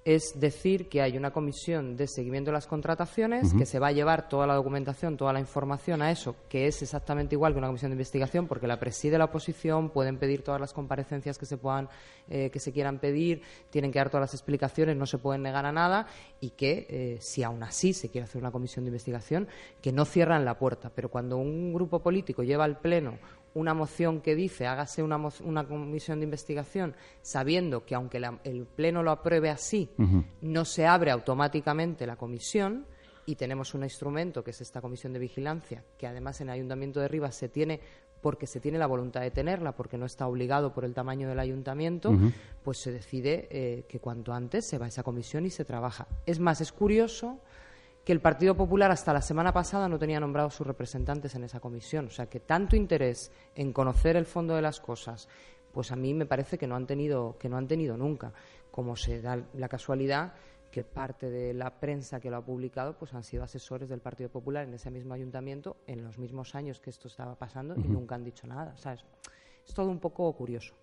es 0.05 0.40
decir 0.40 0.88
que 0.88 1.00
hay 1.00 1.16
una 1.16 1.30
comisión 1.30 1.96
de 1.96 2.09
seguimiento 2.09 2.50
de 2.50 2.55
las 2.55 2.66
contrataciones 2.66 3.55
que 3.55 3.66
se 3.66 3.78
va 3.78 3.88
a 3.88 3.92
llevar 3.92 4.28
toda 4.28 4.46
la 4.46 4.55
documentación, 4.55 5.16
toda 5.16 5.32
la 5.32 5.38
información 5.38 6.03
a 6.03 6.11
eso, 6.11 6.34
que 6.48 6.66
es 6.66 6.82
exactamente 6.82 7.36
igual 7.36 7.53
que 7.53 7.59
una 7.59 7.68
comisión 7.68 7.90
de 7.90 7.94
investigación, 7.94 8.48
porque 8.48 8.66
la 8.66 8.80
preside 8.80 9.16
la 9.16 9.26
oposición, 9.26 9.90
pueden 9.90 10.18
pedir 10.18 10.42
todas 10.42 10.61
las 10.61 10.72
comparecencias 10.72 11.38
que 11.38 11.46
se 11.46 11.57
puedan, 11.57 11.88
eh, 12.28 12.50
que 12.50 12.59
se 12.59 12.72
quieran 12.72 12.98
pedir, 12.98 13.42
tienen 13.70 13.92
que 13.92 14.00
dar 14.00 14.11
todas 14.11 14.22
las 14.22 14.34
explicaciones, 14.34 14.96
no 14.96 15.07
se 15.07 15.18
pueden 15.18 15.42
negar 15.42 15.66
a 15.66 15.72
nada, 15.72 16.07
y 16.40 16.50
que 16.50 16.86
eh, 16.88 17.18
si 17.20 17.44
aún 17.44 17.62
así 17.62 17.92
se 17.92 18.09
quiere 18.09 18.24
hacer 18.24 18.40
una 18.40 18.50
comisión 18.50 18.84
de 18.84 18.88
investigación, 18.88 19.46
que 19.80 19.92
no 19.92 20.05
cierran 20.05 20.44
la 20.44 20.59
puerta. 20.59 20.90
Pero 20.92 21.11
cuando 21.11 21.36
un 21.36 21.72
grupo 21.72 22.00
político 22.00 22.42
lleva 22.42 22.64
al 22.64 22.78
pleno 22.78 23.18
una 23.55 23.74
moción 23.74 24.20
que 24.20 24.34
dice 24.34 24.66
hágase 24.66 25.03
una, 25.03 25.18
mo- 25.18 25.32
una 25.44 25.64
comisión 25.66 26.20
de 26.20 26.24
investigación 26.24 26.94
sabiendo 27.20 27.84
que 27.84 27.94
aunque 27.94 28.18
la- 28.20 28.38
el 28.44 28.66
Pleno 28.66 29.03
lo 29.03 29.11
apruebe 29.11 29.50
así, 29.50 29.90
no 30.40 30.64
se 30.64 30.86
abre 30.86 31.11
automáticamente 31.11 32.07
la 32.07 32.16
comisión 32.16 32.86
y 33.26 33.36
tenemos 33.36 33.74
un 33.74 33.84
instrumento 33.84 34.42
que 34.42 34.50
es 34.50 34.61
esta 34.61 34.80
comisión 34.80 35.12
de 35.12 35.18
vigilancia, 35.20 35.84
que 35.98 36.07
además 36.07 36.40
en 36.40 36.48
el 36.48 36.55
Ayuntamiento 36.55 36.98
de 37.00 37.09
Rivas 37.09 37.36
se 37.36 37.48
tiene 37.48 37.80
porque 38.20 38.46
se 38.46 38.61
tiene 38.61 38.78
la 38.78 38.86
voluntad 38.86 39.20
de 39.20 39.32
tenerla, 39.32 39.72
porque 39.72 39.98
no 39.98 40.07
está 40.07 40.28
obligado 40.28 40.72
por 40.72 40.84
el 40.84 40.94
tamaño 40.94 41.28
del 41.28 41.40
ayuntamiento, 41.40 42.12
pues 42.62 42.78
se 42.80 42.92
decide 42.92 43.48
eh, 43.50 43.84
que 43.88 43.98
cuanto 43.98 44.32
antes 44.32 44.68
se 44.68 44.78
va 44.78 44.84
a 44.86 44.88
esa 44.88 45.03
comisión 45.03 45.44
y 45.44 45.50
se 45.50 45.64
trabaja. 45.64 46.07
Es 46.24 46.38
más, 46.38 46.61
es 46.61 46.70
curioso 46.70 47.40
que 48.05 48.12
el 48.12 48.20
Partido 48.20 48.57
Popular 48.57 48.90
hasta 48.90 49.12
la 49.12 49.22
semana 49.22 49.53
pasada 49.53 49.88
no 49.88 49.98
tenía 49.98 50.18
nombrados 50.18 50.55
sus 50.55 50.66
representantes 50.66 51.34
en 51.34 51.44
esa 51.44 51.61
comisión. 51.61 52.07
O 52.07 52.11
sea, 52.11 52.26
que 52.26 52.40
tanto 52.40 52.74
interés 52.74 53.30
en 53.55 53.72
conocer 53.72 54.16
el 54.16 54.26
fondo 54.26 54.57
de 54.57 54.62
las 54.62 54.80
cosas, 54.80 55.28
pues 55.72 55.92
a 55.92 55.96
mí 55.96 56.12
me 56.12 56.26
parece 56.26 56.59
que 56.59 56.66
no 56.66 56.74
han 56.74 56.86
tenido, 56.86 57.36
que 57.38 57.48
no 57.48 57.57
han 57.57 57.68
tenido 57.68 57.96
nunca. 57.96 58.32
Como 58.70 58.96
se 58.96 59.20
da 59.20 59.38
la 59.55 59.68
casualidad 59.68 60.34
que 60.70 60.84
parte 60.84 61.30
de 61.30 61.53
la 61.53 61.78
prensa 61.78 62.18
que 62.18 62.30
lo 62.30 62.38
ha 62.38 62.44
publicado 62.44 62.96
pues 62.96 63.12
han 63.12 63.22
sido 63.22 63.44
asesores 63.44 63.90
del 63.90 64.00
Partido 64.00 64.30
Popular 64.30 64.66
en 64.66 64.72
ese 64.72 64.90
mismo 64.90 65.12
ayuntamiento 65.12 65.76
en 65.86 66.03
los 66.03 66.18
mismos 66.18 66.55
años 66.55 66.80
que 66.80 66.88
esto 66.88 67.09
estaba 67.09 67.34
pasando 67.34 67.74
y 67.76 67.86
nunca 67.88 68.14
han 68.14 68.24
dicho 68.24 68.46
nada. 68.46 68.74
¿sabes? 68.78 69.05
Es 69.66 69.74
todo 69.74 69.90
un 69.90 70.00
poco 70.00 70.32
curioso. 70.32 70.74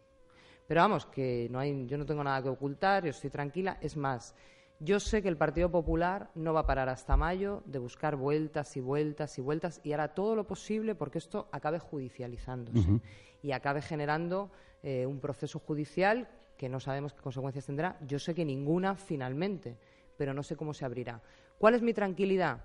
Pero 0.67 0.81
vamos, 0.81 1.07
que 1.07 1.47
no 1.49 1.57
hay, 1.57 1.87
yo 1.87 1.97
no 1.97 2.05
tengo 2.05 2.23
nada 2.23 2.43
que 2.43 2.49
ocultar, 2.49 3.03
yo 3.03 3.09
estoy 3.09 3.31
tranquila. 3.31 3.79
Es 3.81 3.97
más, 3.97 4.35
yo 4.79 4.99
sé 4.99 5.21
que 5.21 5.27
el 5.27 5.35
Partido 5.35 5.69
Popular 5.69 6.29
no 6.35 6.53
va 6.53 6.61
a 6.61 6.65
parar 6.65 6.87
hasta 6.87 7.17
mayo 7.17 7.61
de 7.65 7.79
buscar 7.79 8.15
vueltas 8.15 8.77
y 8.77 8.79
vueltas 8.79 9.37
y 9.37 9.41
vueltas 9.41 9.81
y 9.83 9.91
hará 9.91 10.13
todo 10.13 10.35
lo 10.35 10.47
posible 10.47 10.95
porque 10.95 11.17
esto 11.17 11.49
acabe 11.51 11.79
judicializándose 11.79 13.01
y 13.41 13.51
acabe 13.51 13.81
generando 13.81 14.51
eh, 14.81 15.05
un 15.05 15.19
proceso 15.19 15.59
judicial 15.59 16.29
que 16.57 16.69
no 16.69 16.79
sabemos 16.79 17.13
qué 17.13 17.21
consecuencias 17.21 17.65
tendrá. 17.65 17.97
Yo 18.07 18.19
sé 18.19 18.33
que 18.33 18.45
ninguna 18.45 18.95
finalmente, 18.95 19.77
pero 20.17 20.33
no 20.33 20.43
sé 20.43 20.55
cómo 20.55 20.73
se 20.73 20.85
abrirá. 20.85 21.21
¿Cuál 21.57 21.75
es 21.75 21.81
mi 21.81 21.93
tranquilidad? 21.93 22.63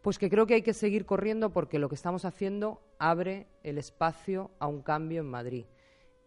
Pues 0.00 0.18
que 0.18 0.30
creo 0.30 0.46
que 0.46 0.54
hay 0.54 0.62
que 0.62 0.72
seguir 0.72 1.04
corriendo 1.04 1.50
porque 1.50 1.78
lo 1.78 1.88
que 1.88 1.96
estamos 1.96 2.24
haciendo 2.24 2.80
abre 2.98 3.46
el 3.62 3.76
espacio 3.76 4.50
a 4.58 4.68
un 4.68 4.80
cambio 4.80 5.20
en 5.20 5.28
Madrid. 5.28 5.66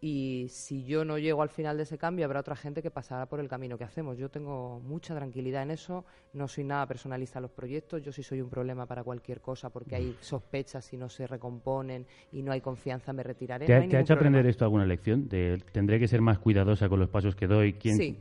Y 0.02 0.46
si 0.48 0.84
yo 0.84 1.04
no 1.04 1.18
llego 1.18 1.42
al 1.42 1.50
final 1.50 1.76
de 1.76 1.82
ese 1.82 1.98
cambio, 1.98 2.24
habrá 2.24 2.40
otra 2.40 2.56
gente 2.56 2.80
que 2.80 2.90
pasará 2.90 3.26
por 3.26 3.38
el 3.38 3.48
camino 3.48 3.76
que 3.76 3.84
hacemos. 3.84 4.16
Yo 4.16 4.30
tengo 4.30 4.80
mucha 4.80 5.14
tranquilidad 5.14 5.62
en 5.62 5.72
eso, 5.72 6.06
no 6.32 6.48
soy 6.48 6.64
nada 6.64 6.86
personalista 6.86 7.38
en 7.38 7.42
los 7.42 7.50
proyectos, 7.50 8.02
yo 8.02 8.10
sí 8.10 8.22
soy 8.22 8.40
un 8.40 8.48
problema 8.48 8.86
para 8.86 9.04
cualquier 9.04 9.42
cosa 9.42 9.68
porque 9.68 9.96
hay 9.96 10.16
sospechas 10.20 10.90
y 10.94 10.96
no 10.96 11.10
se 11.10 11.26
recomponen 11.26 12.06
y 12.32 12.42
no 12.42 12.50
hay 12.52 12.62
confianza, 12.62 13.12
me 13.12 13.22
retiraré. 13.22 13.66
¿Te, 13.66 13.74
no 13.74 13.84
ha- 13.84 13.88
te 13.88 14.00
hecho 14.00 14.14
aprender 14.14 14.46
esto 14.46 14.64
alguna 14.64 14.86
lección? 14.86 15.28
De, 15.28 15.62
¿Tendré 15.70 15.98
que 15.98 16.08
ser 16.08 16.22
más 16.22 16.38
cuidadosa 16.38 16.88
con 16.88 16.98
los 16.98 17.10
pasos 17.10 17.36
que 17.36 17.46
doy? 17.46 17.74
¿Quién, 17.74 17.98
Sí, 17.98 18.16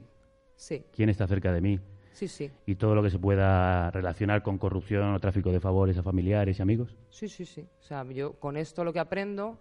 sí, 0.58 0.84
¿Quién 0.92 1.08
está 1.08 1.28
cerca 1.28 1.54
de 1.54 1.62
mí? 1.62 1.80
sí, 2.12 2.28
sí. 2.28 2.52
Y 2.66 2.76
todo 2.76 2.94
lo 2.94 3.02
que 3.02 3.10
se 3.10 3.20
pueda 3.20 3.90
relacionar 3.92 4.44
con 4.44 4.58
corrupción 4.58 5.14
o 5.14 5.20
tráfico 5.22 5.50
de 5.54 5.62
favores 5.62 5.98
a 5.98 6.04
familiares 6.04 6.60
y 6.60 6.62
amigos. 6.62 6.94
Sí, 7.10 7.30
sí, 7.30 7.46
sí. 7.46 7.66
O 7.80 7.84
sea, 7.84 8.04
yo 8.12 8.34
con 8.34 8.58
esto 8.58 8.84
lo 8.84 8.92
que 8.92 9.00
aprendo, 9.00 9.58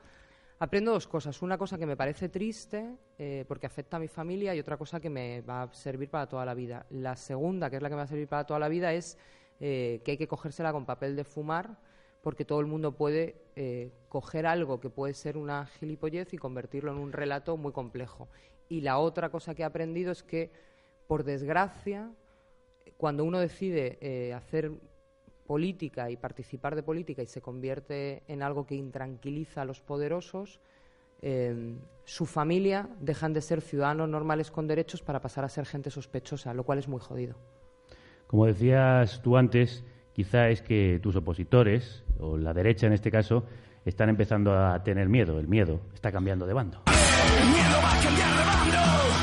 aprendo 0.59 0.93
dos 0.93 1.07
cosas. 1.07 1.41
Una 1.43 1.57
cosa 1.57 1.79
que 1.79 1.87
me 1.87 1.97
parece 1.97 2.29
triste 2.29 2.97
eh, 3.19 3.45
porque 3.47 3.67
afecta 3.67 3.97
a 3.97 4.01
mi 4.01 4.09
familia 4.09 4.55
y 4.55 4.61
otra 4.61 4.77
cosa 4.77 5.01
que 5.01 5.11
me 5.11 5.41
va 5.43 5.63
a 5.63 5.75
servir 5.75 6.11
para 6.11 6.29
toda 6.29 6.45
la 6.45 6.55
vida. 6.55 6.87
La 6.91 7.17
segunda, 7.17 7.71
que 7.71 7.77
es 7.77 7.83
la 7.83 7.89
que 7.89 7.95
me 7.95 7.99
va 7.99 8.05
a 8.05 8.09
servir 8.09 8.29
para 8.29 8.45
toda 8.45 8.61
la 8.61 8.69
vida, 8.69 8.93
es 8.93 9.19
eh, 9.61 10.01
que 10.05 10.13
hay 10.13 10.17
que 10.17 10.29
cogérsela 10.29 10.73
con 10.73 10.87
papel 10.87 11.17
de 11.17 11.25
fumar 11.25 11.79
porque 12.23 12.45
todo 12.45 12.61
el 12.61 12.67
mundo 12.67 12.93
puede 12.93 13.37
eh, 13.55 13.93
coger 14.09 14.47
algo 14.47 14.81
que 14.81 14.91
puede 14.91 15.15
ser 15.15 15.37
una 15.37 15.67
gilipollez 15.67 16.35
y 16.35 16.39
convertirlo 16.39 16.91
en 16.93 16.99
un 16.99 17.13
relato 17.13 17.57
muy 17.57 17.73
complejo. 17.73 18.29
Y 18.69 18.81
la 18.81 18.99
otra 18.99 19.31
cosa 19.31 19.55
que 19.55 19.63
he 19.63 19.65
aprendido 19.65 20.13
es 20.13 20.23
que, 20.23 20.51
por 21.07 21.25
desgracia, 21.25 22.11
cuando 22.97 23.25
uno 23.25 23.39
decide 23.39 24.35
hacer 24.35 24.73
política 25.49 26.11
y 26.11 26.17
participar 26.19 26.77
de 26.77 26.83
política 26.83 27.23
y 27.23 27.27
se 27.27 27.41
convierte 27.41 28.23
en 28.29 28.43
algo 28.43 28.67
que 28.67 28.75
intranquiliza 28.75 29.63
a 29.63 29.65
los 29.65 29.81
poderosos, 29.81 30.61
eh, 31.23 31.75
su 32.05 32.27
familia 32.27 32.89
dejan 33.01 33.33
de 33.33 33.41
ser 33.41 33.63
ciudadanos 33.63 34.11
normales 34.11 34.51
con 34.51 34.69
derechos 34.69 35.03
para 35.03 35.21
pasar 35.21 35.45
a 35.45 35.49
ser 35.49 35.65
gente 35.65 35.91
sospechosa, 35.91 36.53
lo 36.53 36.65
cual 36.65 36.79
es 36.79 36.87
muy 36.87 37.01
jodido. 37.01 37.35
Como 38.27 38.45
decías 38.45 39.23
tú 39.23 39.39
antes, 39.39 39.83
quizá 40.13 40.51
es 40.51 40.61
que 40.61 41.01
tus 41.03 41.17
opositores, 41.17 42.05
o 42.21 42.37
la 42.37 42.53
derecha 42.53 42.87
en 42.87 42.93
este 42.93 43.11
caso, 43.11 43.45
están 43.87 44.11
empezando 44.11 44.53
a 44.53 44.83
tener 44.85 45.09
miedo. 45.09 45.41
El 45.41 45.49
miedo 45.49 45.81
está 45.95 46.13
cambiando 46.13 46.47
de 46.47 46.53
bando. 46.53 46.83
No 48.71 49.18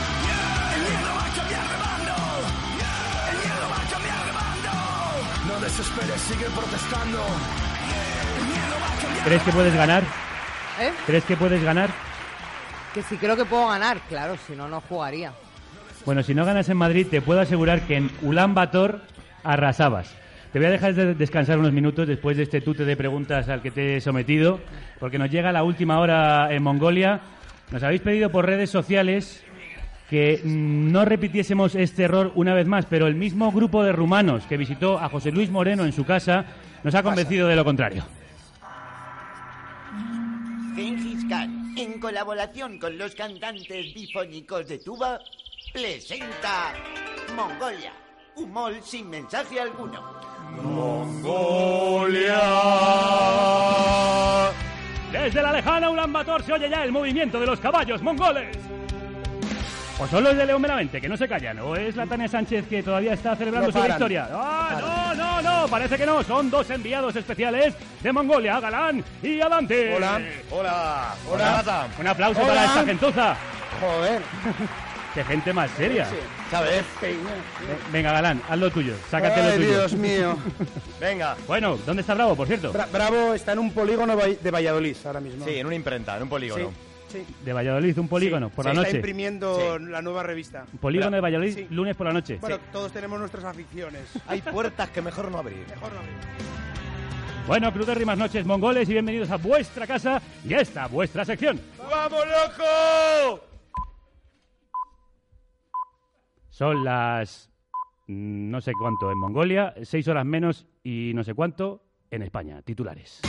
desesperes, 5.95 6.21
sigue 6.21 6.45
protestando. 6.55 7.19
¿Crees 9.23 9.41
que 9.43 9.51
puedes 9.51 9.73
ganar? 9.73 10.03
¿Eh? 10.79 10.91
¿Crees 11.05 11.23
que 11.23 11.37
puedes 11.37 11.63
ganar? 11.63 11.89
Que 12.93 13.01
si 13.03 13.17
creo 13.17 13.35
que 13.35 13.45
puedo 13.45 13.67
ganar, 13.67 13.99
claro, 14.07 14.35
si 14.47 14.53
no, 14.55 14.67
no 14.67 14.81
jugaría. 14.81 15.33
Bueno, 16.05 16.23
si 16.23 16.33
no 16.33 16.45
ganas 16.45 16.69
en 16.69 16.77
Madrid, 16.77 17.07
te 17.09 17.21
puedo 17.21 17.39
asegurar 17.39 17.81
que 17.81 17.97
en 17.97 18.11
Ulan 18.21 18.53
Bator 18.53 19.01
arrasabas. 19.43 20.13
Te 20.53 20.59
voy 20.59 20.67
a 20.67 20.71
dejar 20.71 20.93
de 20.93 21.15
descansar 21.15 21.59
unos 21.59 21.73
minutos 21.73 22.07
después 22.07 22.37
de 22.37 22.43
este 22.43 22.61
tute 22.61 22.85
de 22.85 22.95
preguntas 22.95 23.49
al 23.49 23.61
que 23.61 23.71
te 23.71 23.97
he 23.97 24.01
sometido, 24.01 24.59
porque 24.99 25.17
nos 25.17 25.29
llega 25.29 25.51
la 25.51 25.63
última 25.63 25.99
hora 25.99 26.53
en 26.53 26.63
Mongolia. 26.63 27.21
Nos 27.71 27.83
habéis 27.83 28.01
pedido 28.01 28.29
por 28.29 28.45
redes 28.45 28.69
sociales 28.69 29.43
que 30.09 30.41
mm, 30.43 30.91
no 30.91 31.05
repitiésemos 31.05 31.75
este 31.75 32.03
error 32.03 32.31
una 32.35 32.53
vez 32.53 32.67
más, 32.67 32.85
pero 32.85 33.07
el 33.07 33.15
mismo 33.15 33.51
grupo 33.51 33.83
de 33.83 33.91
rumanos 33.91 34.45
que 34.45 34.57
visitó 34.57 34.99
a 34.99 35.09
José 35.09 35.31
Luis 35.31 35.49
Moreno 35.49 35.85
en 35.85 35.93
su 35.93 36.05
casa 36.05 36.45
nos 36.83 36.93
ha 36.95 37.03
convencido 37.03 37.47
de 37.47 37.55
lo 37.55 37.65
contrario. 37.65 38.03
Can, 41.29 41.73
en 41.75 41.99
colaboración 41.99 42.77
con 42.77 42.97
los 42.97 43.15
cantantes 43.15 43.93
bifónicos 43.95 44.67
de 44.67 44.77
tuba, 44.77 45.19
presenta 45.73 46.73
Mongolia, 47.35 47.93
un 48.35 48.51
mol 48.51 48.75
sin 48.83 49.09
mensaje 49.09 49.59
alguno. 49.59 50.03
¡Mongolia! 50.61 52.41
Desde 55.11 55.41
la 55.41 55.53
lejana 55.53 55.89
Ulan 55.89 56.13
Bator 56.13 56.43
se 56.43 56.53
oye 56.53 56.69
ya 56.69 56.83
el 56.83 56.91
movimiento 56.91 57.39
de 57.39 57.47
los 57.47 57.59
caballos 57.59 58.03
mongoles. 58.03 58.55
O 59.97 60.07
son 60.07 60.25
los 60.25 60.35
de 60.35 60.45
León 60.45 60.61
Benavente, 60.61 60.99
que 60.99 61.07
no 61.07 61.15
se 61.15 61.25
callan, 61.27 61.57
o 61.59 61.73
es 61.75 61.95
la 61.95 62.05
Tania 62.05 62.27
Sánchez 62.27 62.67
que 62.67 62.83
todavía 62.83 63.13
está 63.13 63.33
celebrando 63.35 63.71
No 63.71 63.79
su 63.81 63.87
victoria. 63.87 64.27
¡Ah, 64.29 65.13
no, 65.15 65.41
no, 65.41 65.61
no! 65.61 65.67
Parece 65.69 65.97
que 65.97 66.05
no. 66.05 66.21
Son 66.23 66.49
dos 66.49 66.69
enviados 66.69 67.15
especiales 67.15 67.73
de 68.03 68.11
Mongolia, 68.11 68.59
Galán 68.59 69.01
y 69.23 69.39
Adante. 69.39 69.95
Hola. 69.95 70.19
Hola. 70.51 71.15
Hola. 71.31 71.87
Un 71.97 72.07
aplauso 72.07 72.41
Hola. 72.41 72.49
para 72.53 72.65
esta 72.65 72.85
gentuza. 72.85 73.35
Joder. 73.79 74.21
Qué 75.13 75.23
gente 75.23 75.53
más 75.53 75.71
seria. 75.71 76.05
¿Sabes? 76.51 76.83
Venga, 77.93 78.11
Galán, 78.11 78.41
haz 78.49 78.57
lo 78.59 78.69
tuyo. 78.69 78.95
Sácate 79.09 79.41
lo 79.43 79.49
Ay, 79.49 79.55
tuyo. 79.59 79.69
Dios 79.69 79.93
mío. 79.93 80.37
Venga. 80.99 81.37
Bueno, 81.47 81.77
¿dónde 81.85 82.01
está 82.01 82.13
Bravo, 82.15 82.35
por 82.35 82.47
cierto? 82.47 82.73
Bra- 82.73 82.91
Bravo 82.91 83.33
está 83.33 83.53
en 83.53 83.59
un 83.59 83.71
polígono 83.71 84.17
de 84.17 84.51
Valladolid 84.51 84.97
ahora 85.05 85.21
mismo. 85.21 85.45
Sí, 85.45 85.55
en 85.57 85.65
una 85.67 85.75
imprenta, 85.75 86.17
en 86.17 86.23
un 86.23 86.29
polígono. 86.29 86.65
Sí, 86.67 86.75
sí. 87.15 87.35
De 87.43 87.53
Valladolid, 87.53 87.97
un 87.99 88.07
polígono, 88.07 88.49
por 88.49 88.65
Se 88.65 88.69
la 88.69 88.73
está 88.73 88.87
noche. 88.87 88.97
imprimiendo 88.97 89.79
la 89.79 90.01
nueva 90.01 90.23
revista. 90.23 90.65
Un 90.71 90.79
polígono 90.79 91.15
de 91.15 91.21
Valladolid, 91.21 91.53
Sí. 91.53 91.67
lunes 91.69 91.95
por 91.95 92.07
la 92.07 92.13
noche. 92.13 92.37
Bueno, 92.41 92.59
todos 92.71 92.91
tenemos 92.91 93.19
nuestras 93.19 93.43
aficiones. 93.45 94.01
Hay 94.27 94.41
puertas 94.41 94.89
que 94.89 95.01
mejor 95.01 95.31
no 95.31 95.37
abrir. 95.37 95.65
Mejor 95.69 95.93
no 95.93 95.99
abrir. 95.99 96.13
Bueno, 97.47 97.71
noches 98.15 98.45
mongoles 98.45 98.89
y 98.89 98.93
bienvenidos 98.93 99.29
a 99.29 99.37
vuestra 99.37 99.85
casa 99.85 100.19
y 100.43 100.53
a 100.53 100.61
esta 100.61 100.87
vuestra 100.87 101.23
sección. 101.23 101.61
¡Vamos, 101.77 102.23
loco! 102.25 103.45
Son 106.49 106.83
las 106.83 107.51
mm, 108.07 108.49
no 108.49 108.61
sé 108.61 108.71
cuánto 108.73 109.11
en 109.11 109.17
Mongolia, 109.19 109.75
seis 109.83 110.07
horas 110.07 110.25
menos 110.25 110.65
y 110.83 111.11
no 111.13 111.23
sé 111.23 111.33
cuánto 111.35 111.83
en 112.09 112.23
España. 112.23 112.61
Titulares. 112.63 113.21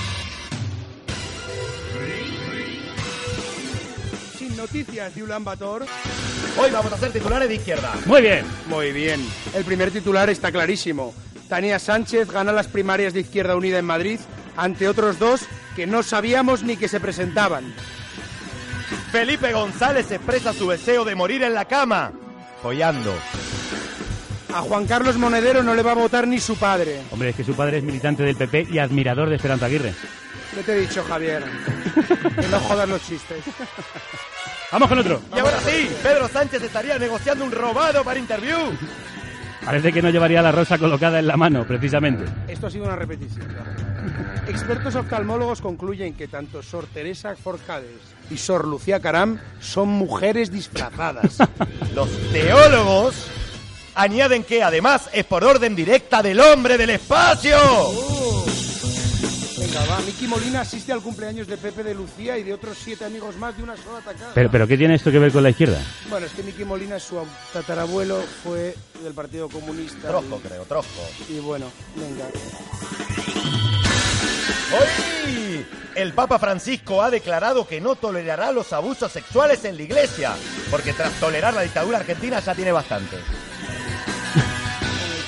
Noticias 4.56 5.14
de 5.14 5.22
Ulan 5.22 5.44
Bator. 5.44 5.84
Hoy 6.58 6.70
vamos 6.70 6.90
a 6.92 6.96
hacer 6.96 7.12
titulares 7.12 7.48
de 7.48 7.56
izquierda. 7.56 7.92
Muy 8.06 8.22
bien. 8.22 8.44
Muy 8.68 8.92
bien. 8.92 9.20
El 9.54 9.64
primer 9.64 9.90
titular 9.90 10.30
está 10.30 10.50
clarísimo. 10.50 11.14
Tania 11.48 11.78
Sánchez 11.78 12.30
gana 12.30 12.52
las 12.52 12.66
primarias 12.66 13.12
de 13.12 13.20
Izquierda 13.20 13.56
Unida 13.56 13.78
en 13.78 13.84
Madrid 13.84 14.18
ante 14.56 14.88
otros 14.88 15.18
dos 15.18 15.42
que 15.76 15.86
no 15.86 16.02
sabíamos 16.02 16.62
ni 16.62 16.76
que 16.76 16.88
se 16.88 16.98
presentaban. 17.00 17.74
Felipe 19.12 19.52
González 19.52 20.10
expresa 20.10 20.52
su 20.52 20.68
deseo 20.68 21.04
de 21.04 21.14
morir 21.14 21.42
en 21.42 21.54
la 21.54 21.66
cama. 21.66 22.12
Follando. 22.62 23.14
A 24.54 24.62
Juan 24.62 24.86
Carlos 24.86 25.16
Monedero 25.16 25.62
no 25.62 25.74
le 25.74 25.82
va 25.82 25.92
a 25.92 25.96
votar 25.96 26.26
ni 26.26 26.40
su 26.40 26.56
padre. 26.56 27.02
Hombre, 27.10 27.30
es 27.30 27.36
que 27.36 27.44
su 27.44 27.54
padre 27.54 27.78
es 27.78 27.84
militante 27.84 28.22
del 28.22 28.36
PP 28.36 28.68
y 28.70 28.78
admirador 28.78 29.28
de 29.28 29.36
Esperanza 29.36 29.66
Aguirre. 29.66 29.94
¿Qué 30.54 30.62
te 30.62 30.72
he 30.72 30.80
dicho, 30.80 31.04
Javier? 31.04 31.44
que 32.40 32.48
no 32.48 32.58
jodas 32.60 32.88
los 32.88 33.06
chistes. 33.06 33.44
Vamos 34.72 34.88
con 34.88 34.98
otro. 34.98 35.22
Y 35.34 35.38
ahora 35.38 35.60
sí, 35.60 35.88
Pedro 36.02 36.28
Sánchez 36.28 36.62
estaría 36.62 36.98
negociando 36.98 37.44
un 37.44 37.52
robado 37.52 38.02
para 38.04 38.18
interview. 38.18 38.56
Parece 39.64 39.92
que 39.92 40.02
no 40.02 40.10
llevaría 40.10 40.42
la 40.42 40.52
rosa 40.52 40.78
colocada 40.78 41.18
en 41.18 41.26
la 41.26 41.36
mano, 41.36 41.66
precisamente. 41.66 42.24
Esto 42.46 42.68
ha 42.68 42.70
sido 42.70 42.84
una 42.84 42.96
repetición. 42.96 43.46
Expertos 44.48 44.94
oftalmólogos 44.94 45.60
concluyen 45.60 46.14
que 46.14 46.28
tanto 46.28 46.62
Sor 46.62 46.86
Teresa 46.86 47.34
Forcades 47.34 47.98
y 48.30 48.36
Sor 48.36 48.66
Lucía 48.66 49.00
Caram 49.00 49.40
son 49.60 49.88
mujeres 49.88 50.52
disfrazadas. 50.52 51.38
Los 51.94 52.08
teólogos 52.32 53.26
añaden 53.96 54.44
que 54.44 54.62
además 54.62 55.10
es 55.12 55.24
por 55.24 55.42
orden 55.42 55.74
directa 55.74 56.22
del 56.22 56.38
hombre 56.38 56.78
del 56.78 56.90
espacio. 56.90 57.56
Venga, 59.78 59.94
va. 59.94 60.00
Miki 60.00 60.26
Molina 60.26 60.60
asiste 60.62 60.92
al 60.92 61.00
cumpleaños 61.02 61.46
de 61.46 61.56
Pepe 61.56 61.82
de 61.82 61.94
Lucía 61.94 62.38
y 62.38 62.42
de 62.42 62.54
otros 62.54 62.76
siete 62.82 63.04
amigos 63.04 63.36
más 63.36 63.56
de 63.56 63.62
una 63.62 63.76
sola 63.76 63.98
atacada. 63.98 64.32
Pero, 64.34 64.50
pero 64.50 64.66
¿qué 64.66 64.76
tiene 64.78 64.94
esto 64.94 65.10
que 65.10 65.18
ver 65.18 65.32
con 65.32 65.42
la 65.42 65.50
izquierda? 65.50 65.78
Bueno, 66.08 66.26
es 66.26 66.32
que 66.32 66.42
Miki 66.42 66.64
Molina, 66.64 66.98
su 66.98 67.16
tatarabuelo, 67.52 68.22
fue 68.42 68.74
del 69.02 69.12
Partido 69.12 69.48
Comunista. 69.48 70.08
Trojo, 70.08 70.40
y- 70.42 70.48
creo, 70.48 70.64
trojo. 70.64 70.88
Y 71.28 71.38
bueno, 71.40 71.66
venga. 71.94 72.24
Hoy 74.78 75.66
el 75.94 76.12
Papa 76.12 76.38
Francisco 76.38 77.02
ha 77.02 77.10
declarado 77.10 77.66
que 77.66 77.80
no 77.80 77.96
tolerará 77.96 78.52
los 78.52 78.72
abusos 78.72 79.12
sexuales 79.12 79.64
en 79.64 79.76
la 79.76 79.82
iglesia, 79.82 80.32
porque 80.70 80.92
tras 80.92 81.12
tolerar 81.20 81.54
la 81.54 81.62
dictadura 81.62 81.98
argentina 81.98 82.40
ya 82.40 82.54
tiene 82.54 82.72
bastante. 82.72 83.16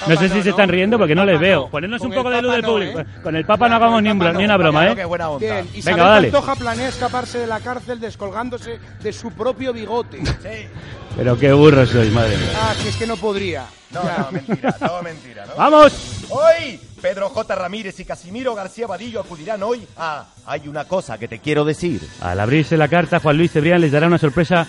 No 0.06 0.16
sé 0.16 0.28
si 0.28 0.42
se 0.42 0.50
están 0.50 0.68
riendo 0.68 0.96
porque 0.98 1.14
no 1.14 1.24
les 1.24 1.40
veo. 1.40 1.68
Ponernos 1.68 2.00
un 2.02 2.12
poco 2.12 2.30
de 2.30 2.42
luz 2.42 2.52
del 2.52 2.62
público. 2.62 3.02
Con 3.22 3.34
el 3.36 3.44
Papa 3.44 3.68
no 3.68 3.76
hagamos 3.76 4.02
ni, 4.02 4.10
un 4.10 4.18
bro- 4.18 4.32
ni 4.32 4.44
una 4.44 4.56
broma, 4.56 4.88
¿eh? 4.88 4.94
Bien, 5.40 5.68
Isabel 5.74 5.96
Venga, 5.96 6.08
dale. 6.10 6.28
Pantoja 6.30 6.54
planea 6.56 6.88
escaparse 6.88 7.38
de 7.38 7.46
la 7.46 7.60
cárcel 7.60 7.98
descolgándose 8.00 8.78
de 9.02 9.12
su 9.12 9.32
propio 9.32 9.72
bigote. 9.72 10.20
Pero 11.16 11.36
qué 11.38 11.52
burro 11.52 11.84
sois, 11.84 12.12
madre 12.12 12.36
mía. 12.36 12.46
Ah, 12.56 12.74
que 12.80 12.88
es 12.90 12.96
que 12.96 13.06
no 13.06 13.16
podría. 13.16 13.66
No, 13.90 14.02
no, 14.04 14.30
mentira, 14.30 14.72
todo 14.72 15.02
mentira, 15.02 15.46
¿no? 15.46 15.54
¡Vamos! 15.56 15.92
Hoy 16.28 16.78
Pedro 17.00 17.30
J. 17.30 17.54
Ramírez 17.54 17.98
y 18.00 18.04
Casimiro 18.04 18.54
García 18.54 18.86
Vadillo 18.86 19.20
acudirán 19.20 19.62
hoy 19.62 19.86
a 19.96 20.26
Hay 20.46 20.68
una 20.68 20.84
cosa 20.84 21.18
que 21.18 21.26
te 21.26 21.38
quiero 21.38 21.64
decir. 21.64 22.02
Al 22.20 22.38
abrirse 22.38 22.76
la 22.76 22.88
carta, 22.88 23.18
Juan 23.18 23.36
Luis 23.38 23.50
Cebrián 23.50 23.80
les 23.80 23.90
dará 23.92 24.06
una 24.06 24.18
sorpresa 24.18 24.66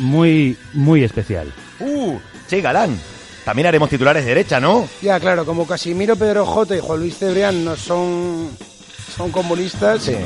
muy, 0.00 0.56
muy 0.74 1.04
especial. 1.04 1.52
Uh, 1.80 2.18
che, 2.48 2.60
galán. 2.60 2.98
También 3.46 3.68
haremos 3.68 3.88
titulares 3.88 4.24
de 4.24 4.30
derecha, 4.30 4.58
¿no? 4.58 4.88
Ya, 5.00 5.20
claro, 5.20 5.46
como 5.46 5.68
Casimiro 5.68 6.16
Pedro 6.16 6.44
J 6.44 6.78
y 6.78 6.80
Juan 6.80 6.98
Luis 6.98 7.16
Cebrián 7.16 7.64
no 7.64 7.76
son, 7.76 8.50
son 9.16 9.30
comunistas. 9.30 10.02
Sí, 10.02 10.16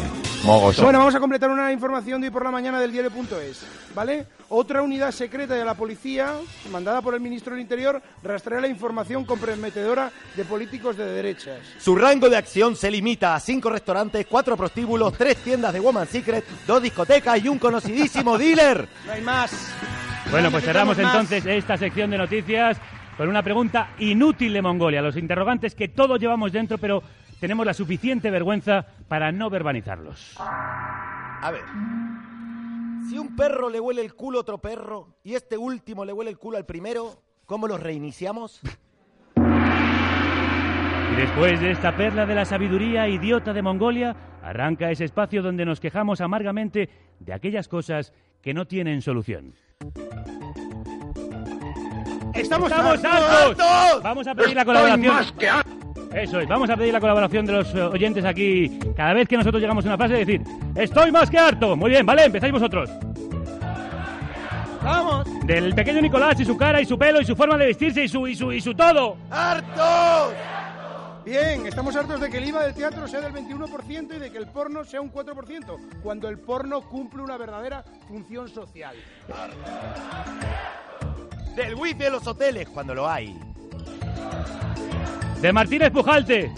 mogollón. 0.43 0.87
Bueno, 0.87 1.01
vamos 1.01 1.15
a 1.15 1.21
completar 1.21 1.51
una 1.51 1.71
información 1.71 2.23
de 2.23 2.29
hoy 2.29 2.33
por 2.33 2.45
la 2.45 2.51
mañana 2.51 2.81
del 2.81 2.91
diario.es, 2.93 3.67
¿vale? 3.95 4.25
Otra 4.49 4.81
unidad 4.81 5.13
secreta 5.13 5.53
de 5.53 5.67
la 5.67 5.75
policía, 5.75 6.33
mandada 6.73 7.03
por 7.03 7.13
el 7.13 7.21
ministro 7.21 7.53
del 7.53 7.61
Interior, 7.61 8.01
rastrea 8.23 8.59
la 8.59 8.69
información 8.69 9.27
comprometedora 9.27 10.11
de 10.35 10.45
políticos 10.47 10.97
de 10.97 11.05
derechas. 11.05 11.59
Su 11.79 11.97
rango 11.97 12.31
de 12.31 12.39
acción 12.39 12.75
se 12.75 12.91
limita 12.91 13.35
a 13.35 13.41
cinco 13.41 13.69
restaurantes, 13.69 14.25
cuatro 14.31 14.57
prostíbulos, 14.57 15.13
tres 15.13 15.37
tiendas 15.37 15.75
de 15.75 15.81
Woman 15.81 16.09
Secret, 16.09 16.43
dos 16.67 16.83
discotecas 16.83 17.45
y 17.45 17.49
un 17.49 17.59
conocidísimo 17.59 18.39
dealer. 18.39 18.89
No 19.05 19.13
hay 19.13 19.21
más. 19.21 19.53
Bueno, 20.31 20.51
pues 20.51 20.65
cerramos 20.65 20.99
entonces 20.99 21.45
esta 21.45 21.77
sección 21.77 22.11
de 22.11 22.17
noticias 22.17 22.79
con 23.21 23.29
una 23.29 23.43
pregunta 23.43 23.91
inútil 23.99 24.55
de 24.55 24.63
Mongolia. 24.63 25.03
Los 25.03 25.19
interrogantes 25.19 25.75
que 25.75 25.89
todos 25.89 26.19
llevamos 26.19 26.53
dentro, 26.53 26.79
pero 26.79 27.03
tenemos 27.39 27.67
la 27.67 27.75
suficiente 27.75 28.31
vergüenza 28.31 28.87
para 29.09 29.31
no 29.31 29.51
verbalizarlos. 29.51 30.37
A 30.39 31.51
ver. 31.53 31.61
Si 33.11 33.19
un 33.19 33.37
perro 33.37 33.69
le 33.69 33.79
huele 33.79 34.01
el 34.01 34.15
culo 34.15 34.39
a 34.39 34.41
otro 34.41 34.57
perro 34.57 35.19
y 35.23 35.35
este 35.35 35.59
último 35.59 36.07
le 36.07 36.15
huele 36.15 36.31
el 36.31 36.39
culo 36.39 36.57
al 36.57 36.65
primero, 36.65 37.21
¿cómo 37.45 37.69
los 37.69 37.79
reiniciamos? 37.79 38.63
Y 39.37 41.17
después 41.17 41.61
de 41.61 41.73
esta 41.73 41.95
perla 41.95 42.25
de 42.25 42.37
la 42.37 42.47
sabiduría 42.47 43.07
idiota 43.07 43.53
de 43.53 43.61
Mongolia, 43.61 44.17
arranca 44.43 44.91
ese 44.91 45.05
espacio 45.05 45.43
donde 45.43 45.67
nos 45.67 45.79
quejamos 45.79 46.23
amargamente 46.23 46.89
de 47.19 47.35
aquellas 47.35 47.69
cosas 47.69 48.15
que 48.41 48.55
no 48.55 48.67
tienen 48.67 49.03
solución. 49.03 49.53
¡Estamos, 52.35 52.71
¡Estamos 52.71 53.05
hartos! 53.05 53.61
hartos! 53.61 54.03
Vamos 54.03 54.27
a 54.27 54.35
pedir 54.35 54.55
la 54.55 54.63
Estoy 54.63 54.75
colaboración. 54.75 55.15
más 55.15 55.33
que 55.33 55.49
harto. 55.49 55.71
Eso 56.15 56.41
es, 56.41 56.49
vamos 56.49 56.69
a 56.69 56.77
pedir 56.77 56.93
la 56.93 57.01
colaboración 57.01 57.47
de 57.47 57.53
los 57.53 57.75
eh, 57.75 57.83
oyentes 57.83 58.25
aquí. 58.25 58.79
Cada 58.97 59.13
vez 59.15 59.29
que 59.29 59.37
nosotros 59.37 59.61
llegamos 59.61 59.85
a 59.85 59.89
una 59.89 59.97
frase, 59.97 60.15
decir, 60.15 60.43
estoy 60.75 61.13
más 61.13 61.31
que 61.31 61.39
harto. 61.39 61.77
Muy 61.77 61.91
bien, 61.91 62.05
vale, 62.05 62.25
empezáis 62.25 62.53
vosotros. 62.53 62.91
¡Vamos! 64.83 65.27
Del 65.47 65.75
pequeño 65.75 66.01
Nicolás 66.01 66.41
y 66.41 66.45
su 66.45 66.57
cara 66.57 66.81
y 66.81 66.87
su 66.87 66.99
pelo 66.99 67.21
y 67.21 67.25
su 67.25 67.37
forma 67.37 67.57
de 67.59 67.67
vestirse 67.67 68.05
y 68.05 68.09
su, 68.09 68.27
y 68.27 68.35
su, 68.35 68.53
y 68.53 68.61
su 68.61 68.75
todo. 68.75 69.17
¡Hartos! 69.31 70.33
Bien, 71.25 71.67
estamos 71.67 71.95
hartos 71.95 72.19
de 72.21 72.31
que 72.31 72.39
el 72.39 72.49
IVA 72.49 72.63
del 72.65 72.75
teatro 72.75 73.07
sea 73.07 73.21
del 73.21 73.33
21% 73.33 74.17
y 74.17 74.19
de 74.19 74.33
que 74.33 74.39
el 74.39 74.47
porno 74.47 74.83
sea 74.85 75.01
un 75.03 75.13
4%, 75.13 76.01
cuando 76.03 76.29
el 76.29 76.39
porno 76.39 76.81
cumple 76.81 77.23
una 77.23 77.37
verdadera 77.37 77.85
función 78.09 78.49
social. 78.49 78.97
Del 81.55 81.75
wifi 81.75 81.95
de 81.95 82.11
los 82.11 82.27
hoteles 82.27 82.69
cuando 82.69 82.95
lo 82.95 83.09
hay. 83.09 83.39
De 85.41 85.53
Martínez 85.53 85.91
Pujalte. 85.91 86.53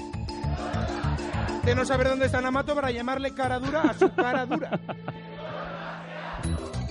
De 1.64 1.74
no 1.74 1.84
saber 1.84 2.08
dónde 2.08 2.26
está 2.26 2.40
Namato 2.40 2.74
para 2.74 2.90
llamarle 2.90 3.32
cara 3.32 3.60
dura 3.60 3.82
a 3.82 3.94
su 3.94 4.12
cara 4.12 4.44
dura. 4.46 4.80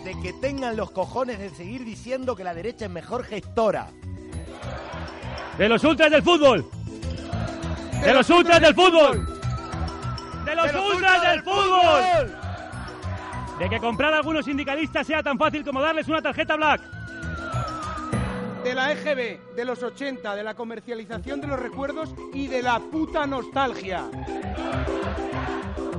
De 0.03 0.19
que 0.21 0.33
tengan 0.33 0.77
los 0.77 0.91
cojones 0.91 1.39
de 1.39 1.49
seguir 1.49 1.83
diciendo 1.83 2.35
que 2.35 2.43
la 2.43 2.53
derecha 2.53 2.85
es 2.85 2.91
mejor 2.91 3.23
gestora. 3.23 3.87
De 5.57 5.69
los 5.69 5.83
ultras 5.83 6.09
del 6.09 6.23
fútbol. 6.23 6.69
De 8.03 8.13
los 8.13 8.29
ultras 8.29 8.61
del 8.61 8.73
fútbol. 8.73 9.25
De 10.45 10.55
los 10.55 10.73
ultras 10.73 11.21
del 11.21 11.43
fútbol. 11.43 12.37
de 13.59 13.69
que 13.69 13.79
comprar 13.79 14.13
a 14.13 14.17
algunos 14.17 14.45
sindicalistas 14.45 15.05
sea 15.05 15.21
tan 15.21 15.37
fácil 15.37 15.63
como 15.63 15.81
darles 15.81 16.07
una 16.07 16.21
tarjeta 16.21 16.55
black. 16.55 16.81
De 18.63 18.75
la 18.75 18.91
EGB, 18.91 19.55
de 19.55 19.65
los 19.65 19.81
80, 19.81 20.35
de 20.35 20.43
la 20.43 20.53
comercialización 20.53 21.41
de 21.41 21.47
los 21.47 21.59
recuerdos 21.59 22.13
y 22.33 22.47
de 22.47 22.61
la 22.61 22.79
puta 22.79 23.25
nostalgia. 23.25 24.03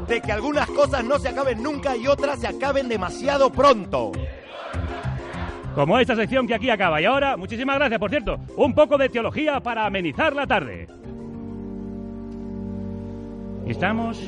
De 0.07 0.21
que 0.21 0.33
algunas 0.33 0.69
cosas 0.69 1.05
no 1.05 1.19
se 1.19 1.31
acaben 1.31 1.63
nunca 1.63 1.97
y 1.97 2.07
otras 2.07 2.41
se 2.41 2.47
acaben 2.47 2.89
demasiado 2.89 3.51
pronto. 3.51 4.13
Como 5.75 5.99
esta 5.99 6.15
sección 6.15 6.47
que 6.47 6.55
aquí 6.55 6.71
acaba. 6.71 7.01
Y 7.01 7.05
ahora, 7.05 7.37
muchísimas 7.37 7.77
gracias, 7.77 7.99
por 7.99 8.11
cierto, 8.11 8.39
un 8.57 8.75
poco 8.75 8.97
de 8.97 9.09
teología 9.09 9.59
para 9.61 9.87
amenizar 9.87 10.35
la 10.35 10.47
tarde. 10.47 10.87
Estamos 13.67 14.21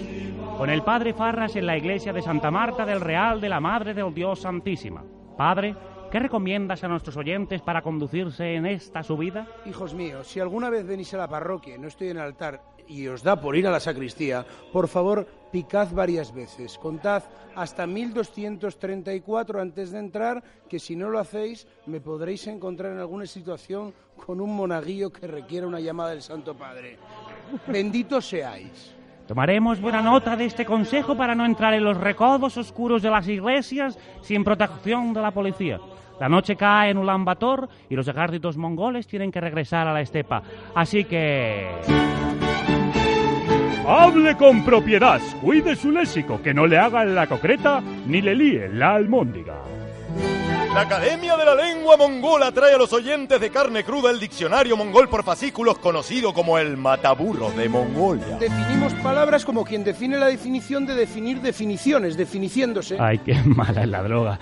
con 0.57 0.70
el 0.70 0.82
Padre 0.82 1.12
Farras 1.12 1.55
en 1.57 1.66
la 1.66 1.76
iglesia 1.76 2.12
de 2.12 2.22
Santa 2.22 2.51
Marta 2.51 2.87
del 2.87 3.01
Real 3.01 3.41
de 3.41 3.49
la 3.49 3.61
Madre 3.61 3.95
del 3.95 4.14
Dios 4.14 4.41
Santísima. 4.41 5.03
Padre, 5.37 5.74
¿qué 6.15 6.21
recomiendas 6.21 6.85
a 6.85 6.87
nuestros 6.87 7.17
oyentes 7.17 7.61
para 7.61 7.83
conducirse 7.83 8.55
en 8.55 8.67
esta 8.67 9.03
subida? 9.03 9.49
Hijos 9.67 9.95
míos, 9.95 10.29
si 10.29 10.39
alguna 10.39 10.71
vez 10.71 10.87
venís 10.87 11.12
a 11.12 11.17
la 11.17 11.27
parroquia 11.27 11.77
no 11.77 11.89
estoy 11.89 12.11
en 12.11 12.19
el 12.19 12.23
altar 12.23 12.62
y 12.87 13.09
os 13.09 13.25
da 13.25 13.41
por 13.41 13.57
ir 13.57 13.67
a 13.67 13.73
la 13.73 13.81
sacristía, 13.81 14.47
por 14.73 14.87
favor, 14.87 15.27
picad 15.51 15.89
varias 15.91 16.33
veces. 16.33 16.79
Contad 16.79 17.25
hasta 17.57 17.85
1234 17.89 19.61
antes 19.61 19.91
de 19.91 19.99
entrar, 19.99 20.45
que 20.69 20.79
si 20.79 20.95
no 20.95 21.11
lo 21.11 21.19
hacéis, 21.19 21.67
me 21.87 22.01
podréis 22.01 22.47
encontrar 22.47 22.93
en 22.93 22.99
alguna 22.99 23.27
situación 23.27 23.93
con 24.25 24.41
un 24.41 24.55
monaguillo 24.55 25.11
que 25.11 25.27
requiera 25.27 25.67
una 25.67 25.81
llamada 25.81 26.11
del 26.11 26.23
Santo 26.23 26.55
Padre. 26.55 26.97
Benditos 27.67 28.25
seáis. 28.25 28.95
Tomaremos 29.27 29.81
buena 29.81 30.01
nota 30.01 30.37
de 30.37 30.45
este 30.45 30.65
consejo 30.65 31.17
para 31.17 31.35
no 31.35 31.45
entrar 31.45 31.75
en 31.75 31.83
los 31.83 31.97
recodos 31.97 32.57
oscuros 32.57 33.03
de 33.03 33.11
las 33.11 33.27
iglesias 33.27 33.99
sin 34.21 34.45
protección 34.45 35.12
de 35.12 35.21
la 35.21 35.33
policía. 35.33 35.81
La 36.21 36.29
noche 36.29 36.57
cae 36.57 36.91
en 36.91 36.99
Ulan 36.99 37.25
Bator 37.25 37.69
y 37.89 37.97
los 37.97 38.09
ejércitos 38.09 38.57
mongoles 38.57 39.07
tienen 39.07 39.33
que 39.33 39.41
regresar 39.41 39.87
a 39.87 39.93
la 39.93 40.01
estepa. 40.01 40.43
Así 40.75 41.05
que... 41.05 41.69
Hable 43.87 44.35
con 44.37 44.65
propiedad, 44.65 45.21
cuide 45.43 45.77
su 45.77 45.91
léxico, 45.91 46.41
que 46.41 46.55
no 46.55 46.67
le 46.67 46.79
hagan 46.79 47.15
la 47.15 47.27
concreta 47.27 47.83
ni 48.07 48.23
le 48.23 48.35
líe 48.35 48.69
la 48.69 48.95
almóndiga. 48.95 49.57
La 50.75 50.81
Academia 50.81 51.37
de 51.37 51.45
la 51.45 51.55
Lengua 51.55 51.97
Mongola 51.97 52.51
trae 52.51 52.75
a 52.75 52.79
los 52.79 52.93
oyentes 52.93 53.41
de 53.41 53.51
carne 53.51 53.85
cruda 53.85 54.11
el 54.11 54.19
diccionario 54.19 54.77
mongol 54.77 55.09
por 55.09 55.23
fascículos 55.23 55.79
conocido 55.79 56.35
como 56.35 56.59
el 56.59 56.77
mataburros 56.77 57.55
de 57.57 57.69
Mongolia. 57.69 58.39
Definimos 58.41 58.93
palabras 58.95 59.45
como 59.45 59.65
quien 59.65 59.85
define 59.85 60.19
la 60.19 60.27
definición 60.27 60.85
de 60.85 60.95
definir 60.95 61.41
definiciones, 61.41 62.17
definiciéndose. 62.17 62.97
Ay, 62.99 63.19
qué 63.19 63.35
mala 63.45 63.83
es 63.83 63.89
la 63.89 64.03
droga. 64.03 64.41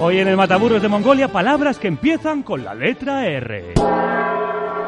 Hoy 0.00 0.18
en 0.18 0.28
el 0.28 0.36
Mataburros 0.36 0.82
de 0.82 0.88
Mongolia, 0.88 1.28
palabras 1.28 1.78
que 1.78 1.88
empiezan 1.88 2.42
con 2.42 2.64
la 2.64 2.74
letra 2.74 3.26
R. 3.26 3.74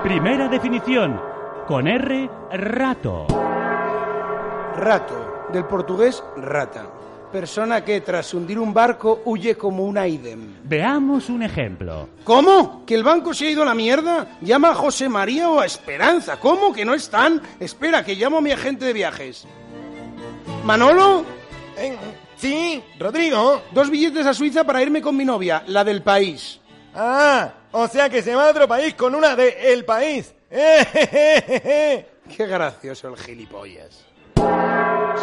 Primera 0.03 0.49
definición. 0.49 1.21
Con 1.69 1.87
R, 1.87 2.29
rato. 2.53 3.27
Rato, 4.77 5.49
del 5.53 5.65
portugués 5.67 6.23
rata. 6.37 6.87
Persona 7.31 7.85
que 7.85 8.01
tras 8.01 8.33
hundir 8.35 8.59
un 8.59 8.75
barco 8.75 9.23
huye 9.25 9.57
como 9.57 9.85
un 9.85 9.99
aidem. 9.99 10.55
Veamos 10.65 11.29
un 11.29 11.43
ejemplo. 11.43 12.09
¿Cómo? 12.25 12.85
¿Que 12.85 12.95
el 12.95 13.03
banco 13.03 13.35
se 13.35 13.47
ha 13.47 13.51
ido 13.51 13.63
a 13.63 13.67
la 13.67 13.75
mierda? 13.75 14.39
Llama 14.41 14.71
a 14.71 14.75
José 14.75 15.09
María 15.09 15.51
o 15.51 15.61
a 15.61 15.67
Esperanza. 15.67 16.39
¿Cómo? 16.39 16.73
¿Que 16.73 16.85
no 16.85 16.95
están? 16.95 17.41
Espera, 17.59 18.05
que 18.05 18.15
llamo 18.15 18.39
a 18.39 18.41
mi 18.41 18.53
agente 18.53 18.85
de 18.85 18.93
viajes. 18.93 19.47
¿Manolo? 20.65 21.25
Sí, 22.45 22.85
Rodrigo. 22.99 23.63
Dos 23.73 23.89
billetes 23.89 24.27
a 24.27 24.35
Suiza 24.35 24.65
para 24.65 24.83
irme 24.83 25.01
con 25.01 25.17
mi 25.17 25.25
novia, 25.25 25.63
la 25.67 25.83
del 25.83 26.03
país. 26.03 26.61
Ah, 26.95 27.51
o 27.73 27.89
sea 27.89 28.11
que 28.11 28.21
se 28.21 28.35
va 28.35 28.47
a 28.47 28.51
otro 28.51 28.69
país 28.69 28.93
con 28.93 29.15
una 29.15 29.35
de 29.35 29.73
El 29.73 29.87
País. 29.87 30.35
Qué 30.51 32.07
gracioso 32.47 33.09
el 33.09 33.17
gilipollas. 33.17 34.05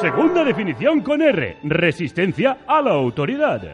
Segunda 0.02 0.44
definición 0.44 1.02
con 1.02 1.22
R. 1.22 1.60
Resistencia 1.62 2.62
a 2.66 2.82
la 2.82 2.94
autoridad. 2.94 3.72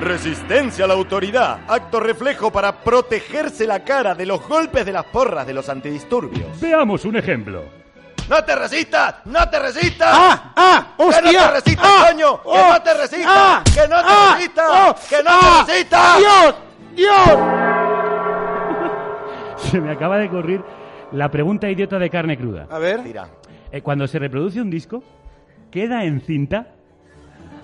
Resistencia 0.00 0.86
a 0.86 0.88
la 0.88 0.94
autoridad, 0.94 1.60
acto 1.68 2.00
reflejo 2.00 2.50
para 2.50 2.82
protegerse 2.82 3.64
la 3.64 3.84
cara 3.84 4.16
de 4.16 4.26
los 4.26 4.44
golpes 4.48 4.84
de 4.84 4.90
las 4.90 5.04
porras 5.04 5.46
de 5.46 5.54
los 5.54 5.68
antidisturbios. 5.68 6.60
Veamos 6.60 7.04
un 7.04 7.14
ejemplo. 7.14 7.81
¡No 8.28 8.42
te 8.44 8.54
resistas! 8.56 9.14
¡No 9.26 9.48
te 9.48 9.58
resistas! 9.58 10.08
¡Ah! 10.12 10.52
¡Ah! 10.56 10.86
¡Que 10.96 11.02
¡Hostia! 11.04 11.22
no 11.22 11.30
te 11.48 11.50
resistas, 11.60 11.86
¡Ah! 11.86 12.06
coño! 12.10 12.42
¡Que 12.42 12.48
¡Oh! 12.48 12.68
no 12.72 12.82
te 12.82 12.94
resistas! 12.94 13.32
¡Ah! 13.36 13.62
¡Que 13.74 13.88
no 13.88 13.96
te 13.96 14.04
¡Ah! 14.08 14.34
resistas! 14.36 14.66
¡Oh! 14.70 14.94
¡Que 15.08 15.22
no 15.22 15.30
¡Ah! 15.30 15.64
te 15.66 15.72
resistas! 15.72 16.18
¡Dios! 16.18 16.54
¡Dios! 16.94 17.38
Se 19.70 19.80
me 19.80 19.92
acaba 19.92 20.16
de 20.18 20.26
ocurrir 20.28 20.62
la 21.12 21.30
pregunta 21.30 21.68
idiota 21.68 21.98
de 21.98 22.10
carne 22.10 22.36
cruda. 22.38 22.66
A 22.70 22.78
ver. 22.78 23.00
Mira. 23.00 23.28
Eh, 23.70 23.82
cuando 23.82 24.06
se 24.06 24.18
reproduce 24.18 24.60
un 24.60 24.70
disco, 24.70 25.02
¿queda 25.70 26.04
en 26.04 26.20
cinta? 26.20 26.66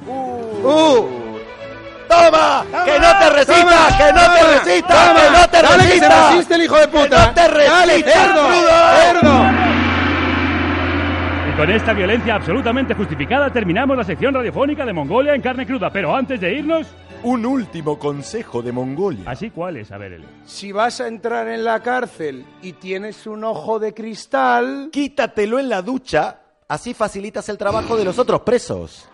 ¡Uh! 0.06 1.04
¡Toma! 2.08 2.64
¡Que 2.84 2.98
no 2.98 3.18
te 3.18 3.30
resistas! 3.30 3.94
¡Que 3.96 4.12
no 4.12 4.20
te 4.20 4.42
resistas! 4.58 5.08
¡Que 5.10 5.30
no 5.30 5.48
te 5.48 5.62
¡Dale 5.62 5.76
que 5.84 5.88
se 5.88 6.08
resistas! 6.08 6.30
resiste 6.32 6.54
el 6.54 6.62
hijo 6.62 6.76
de 6.76 6.88
puta! 6.88 7.08
¡Que 7.08 7.26
no 7.26 7.34
te 7.34 7.40
¡Dale, 7.68 7.92
resistas, 7.98 8.14
cerdo! 8.14 8.46
crudo! 8.46 8.70
¡Cerdo! 9.02 9.77
Con 11.58 11.68
esta 11.72 11.92
violencia 11.92 12.36
absolutamente 12.36 12.94
justificada 12.94 13.52
terminamos 13.52 13.96
la 13.96 14.04
sección 14.04 14.32
radiofónica 14.32 14.86
de 14.86 14.92
Mongolia 14.92 15.34
en 15.34 15.42
carne 15.42 15.66
cruda. 15.66 15.90
Pero 15.90 16.14
antes 16.14 16.40
de 16.40 16.54
irnos... 16.54 16.86
Un 17.24 17.44
último 17.44 17.98
consejo 17.98 18.62
de 18.62 18.70
Mongolia. 18.70 19.24
¿Así 19.26 19.50
cuál 19.50 19.76
es? 19.78 19.90
A 19.90 19.98
ver, 19.98 20.12
Eli. 20.12 20.26
Si 20.44 20.70
vas 20.70 21.00
a 21.00 21.08
entrar 21.08 21.48
en 21.48 21.64
la 21.64 21.82
cárcel 21.82 22.46
y 22.62 22.74
tienes 22.74 23.26
un 23.26 23.42
ojo 23.42 23.80
de 23.80 23.92
cristal... 23.92 24.90
Quítatelo 24.92 25.58
en 25.58 25.68
la 25.68 25.82
ducha, 25.82 26.42
así 26.68 26.94
facilitas 26.94 27.48
el 27.48 27.58
trabajo 27.58 27.96
de 27.96 28.04
los 28.04 28.20
otros 28.20 28.42
presos. 28.42 29.08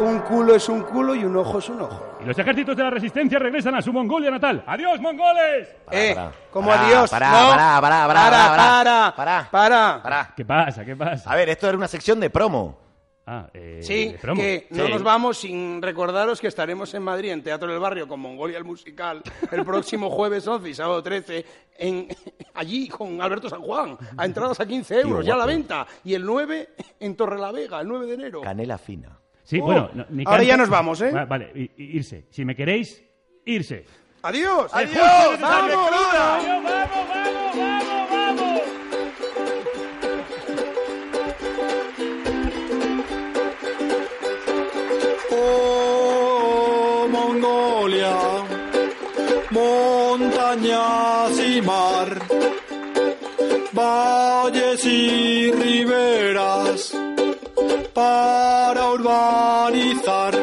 Un 0.00 0.20
culo 0.20 0.54
es 0.54 0.68
un 0.68 0.82
culo 0.82 1.14
y 1.14 1.24
un 1.24 1.36
ojo 1.36 1.58
es 1.58 1.68
un 1.68 1.82
ojo. 1.82 2.16
Y 2.22 2.24
los 2.24 2.38
ejércitos 2.38 2.74
de 2.76 2.82
la 2.82 2.90
resistencia 2.90 3.38
regresan 3.38 3.74
a 3.74 3.82
su 3.82 3.92
Mongolia 3.92 4.30
natal. 4.30 4.62
¡Adiós, 4.66 5.00
mongoles! 5.00 5.68
eh, 5.90 6.16
como 6.50 6.72
adiós. 6.72 7.10
no. 7.12 7.18
pará, 7.18 7.34
pará, 7.38 7.80
pará, 7.80 8.06
para, 8.06 8.30
pará, 8.30 8.50
para, 8.56 9.12
pará. 9.16 9.48
para. 9.50 10.02
Pará. 10.02 10.32
¿Qué 10.36 10.44
pasa? 10.44 10.84
¿Qué 10.84 10.96
pasa? 10.96 11.30
A 11.30 11.36
ver, 11.36 11.50
esto 11.50 11.68
era 11.68 11.76
una 11.76 11.88
sección 11.88 12.18
de 12.18 12.30
promo. 12.30 12.78
Ah, 13.26 13.46
eh, 13.52 13.80
Sí, 13.82 14.16
promo. 14.20 14.40
que 14.40 14.66
no 14.70 14.86
Sí. 14.86 14.92
nos 14.92 15.02
vamos 15.02 15.38
sin 15.38 15.80
recordaros 15.82 16.40
que 16.40 16.48
estaremos 16.48 16.92
en 16.94 17.02
Madrid, 17.02 17.30
en 17.30 17.42
Teatro 17.42 17.68
del 17.70 17.78
Barrio, 17.78 18.08
con 18.08 18.18
Mongolia 18.20 18.56
el 18.58 18.64
Musical, 18.64 19.22
el 19.52 19.64
próximo 19.64 20.10
jueves 20.16 20.46
11 20.48 20.68
y 20.68 20.74
sábado 20.74 21.02
13, 21.02 21.44
en, 21.78 22.08
allí 22.54 22.88
con 22.88 23.20
Alberto 23.22 23.48
San 23.48 23.60
Juan, 23.60 23.96
a 24.16 24.24
entradas 24.24 24.58
a 24.58 24.66
15 24.66 25.00
euros, 25.00 25.24
ya 25.24 25.34
a 25.34 25.36
la 25.36 25.44
guapo. 25.44 25.56
venta. 25.58 25.86
Y 26.04 26.14
el 26.14 26.24
9 26.24 26.70
en 26.98 27.14
Torrelavega, 27.16 27.80
el 27.82 27.86
9 27.88 28.06
de 28.06 28.14
enero. 28.14 28.40
Canela 28.40 28.78
fina. 28.78 29.16
Sí, 29.50 29.58
Oh, 29.60 29.64
bueno, 29.64 29.90
no, 29.94 30.06
ni 30.10 30.22
ahora 30.24 30.44
ya 30.44 30.56
nos 30.56 30.68
vamos, 30.68 31.00
¿eh? 31.00 31.10
Va- 31.10 31.24
Vale, 31.24 31.50
irse. 31.76 32.26
Si 32.30 32.44
me 32.44 32.54
queréis, 32.54 33.02
irse. 33.44 33.84
¡Adiós! 34.22 34.70
¡Adiós! 34.72 35.40
¡Vamos, 35.40 35.40
vamos! 35.40 35.90
¡Vamos, 35.90 36.62
vamos, 36.62 37.08
vamos, 37.08 38.10
vamos! 38.38 38.60
Oh, 45.72 47.06
Mongolia, 47.10 48.16
montañas 49.50 51.32
y 51.38 51.62
mar, 51.62 52.08
valles 53.72 54.84
y 54.84 55.52
riberas 55.52 56.69
para 58.00 58.82
urbanizar. 58.90 60.34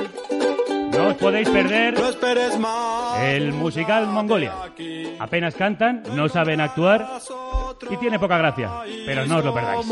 No 0.91 1.07
os 1.09 1.15
podéis 1.15 1.49
perder 1.49 1.93
No 1.93 2.09
esperes 2.09 2.57
más. 2.59 3.21
el 3.23 3.51
musical 3.53 4.07
Mongolia. 4.07 4.53
Apenas 5.19 5.55
cantan, 5.55 6.03
no 6.15 6.27
saben 6.29 6.61
actuar 6.61 7.07
y 7.89 7.97
tiene 7.97 8.19
poca 8.19 8.37
gracia. 8.37 8.69
Pero 9.05 9.25
no 9.25 9.37
os 9.37 9.45
lo 9.45 9.53
perdáis. 9.53 9.85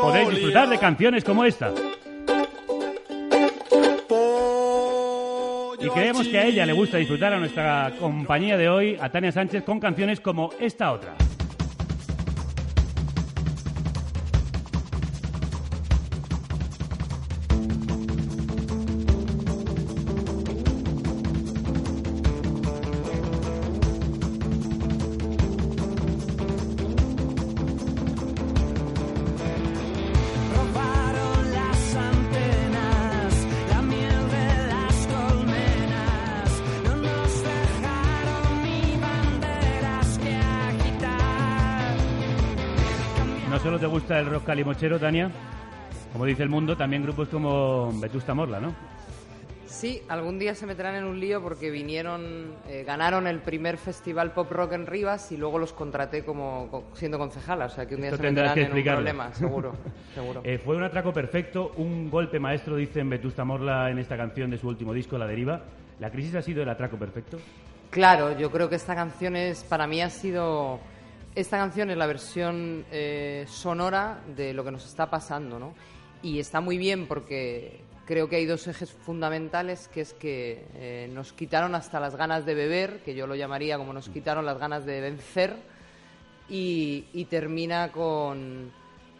Podéis 0.00 0.28
disfrutar 0.30 0.68
de 0.68 0.78
canciones 0.78 1.24
como 1.24 1.44
esta. 1.44 1.72
Y 5.80 5.88
creemos 5.90 6.26
que 6.28 6.38
a 6.38 6.44
ella 6.44 6.66
le 6.66 6.72
gusta 6.72 6.96
disfrutar 6.98 7.32
a 7.32 7.38
nuestra 7.38 7.92
compañía 8.00 8.56
de 8.56 8.68
hoy, 8.68 8.98
a 9.00 9.08
Tania 9.10 9.32
Sánchez, 9.32 9.62
con 9.64 9.78
canciones 9.80 10.20
como 10.20 10.50
esta 10.58 10.92
otra. 10.92 11.14
Gusta 44.08 44.20
el 44.20 44.26
rock 44.30 44.44
calimochero, 44.46 44.98
Tania, 44.98 45.30
como 46.14 46.24
dice 46.24 46.42
el 46.42 46.48
mundo, 46.48 46.74
también 46.78 47.02
grupos 47.02 47.28
como 47.28 47.92
Vetusta 48.00 48.32
Morla, 48.32 48.58
¿no? 48.58 48.74
Sí, 49.66 50.00
algún 50.08 50.38
día 50.38 50.54
se 50.54 50.64
meterán 50.64 50.94
en 50.94 51.04
un 51.04 51.20
lío 51.20 51.42
porque 51.42 51.70
vinieron, 51.70 52.54
eh, 52.70 52.84
ganaron 52.86 53.26
el 53.26 53.40
primer 53.40 53.76
festival 53.76 54.32
pop 54.32 54.50
rock 54.50 54.72
en 54.72 54.86
Rivas 54.86 55.30
y 55.30 55.36
luego 55.36 55.58
los 55.58 55.74
contraté 55.74 56.24
como 56.24 56.68
co- 56.70 56.84
siendo 56.94 57.18
concejala, 57.18 57.66
o 57.66 57.68
sea 57.68 57.84
que 57.84 57.96
un 57.96 58.00
día 58.00 58.10
Esto 58.12 58.22
se 58.22 58.30
meterán 58.30 58.54
que 58.54 58.62
en 58.62 58.72
un 58.72 58.82
problema, 58.82 59.34
seguro, 59.34 59.72
seguro. 60.14 60.40
Eh, 60.42 60.56
fue 60.56 60.74
un 60.76 60.84
atraco 60.84 61.12
perfecto, 61.12 61.72
un 61.76 62.08
golpe 62.08 62.40
maestro, 62.40 62.76
dicen 62.76 63.10
Vetusta 63.10 63.44
Morla 63.44 63.90
en 63.90 63.98
esta 63.98 64.16
canción 64.16 64.50
de 64.50 64.56
su 64.56 64.68
último 64.68 64.94
disco, 64.94 65.18
La 65.18 65.26
Deriva. 65.26 65.60
¿La 66.00 66.10
crisis 66.10 66.34
ha 66.34 66.40
sido 66.40 66.62
el 66.62 66.68
atraco 66.70 66.96
perfecto? 66.96 67.36
Claro, 67.90 68.38
yo 68.38 68.50
creo 68.50 68.70
que 68.70 68.76
esta 68.76 68.94
canción 68.94 69.36
es, 69.36 69.64
para 69.64 69.86
mí 69.86 70.00
ha 70.00 70.08
sido, 70.08 70.78
esta 71.40 71.56
canción 71.56 71.88
es 71.90 71.96
la 71.96 72.06
versión 72.06 72.84
eh, 72.90 73.44
sonora 73.48 74.20
de 74.34 74.52
lo 74.52 74.64
que 74.64 74.72
nos 74.72 74.84
está 74.84 75.08
pasando, 75.08 75.60
¿no? 75.60 75.72
Y 76.20 76.40
está 76.40 76.60
muy 76.60 76.78
bien 76.78 77.06
porque 77.06 77.80
creo 78.06 78.28
que 78.28 78.36
hay 78.36 78.46
dos 78.46 78.66
ejes 78.66 78.90
fundamentales, 78.90 79.86
que 79.86 80.00
es 80.00 80.14
que 80.14 80.66
eh, 80.74 81.08
nos 81.12 81.32
quitaron 81.32 81.76
hasta 81.76 82.00
las 82.00 82.16
ganas 82.16 82.44
de 82.44 82.54
beber, 82.54 83.04
que 83.04 83.14
yo 83.14 83.28
lo 83.28 83.36
llamaría 83.36 83.78
como 83.78 83.92
nos 83.92 84.08
quitaron 84.08 84.46
las 84.46 84.58
ganas 84.58 84.84
de 84.84 85.00
vencer, 85.00 85.56
y, 86.48 87.24
termina 87.30 87.92
con, 87.92 88.72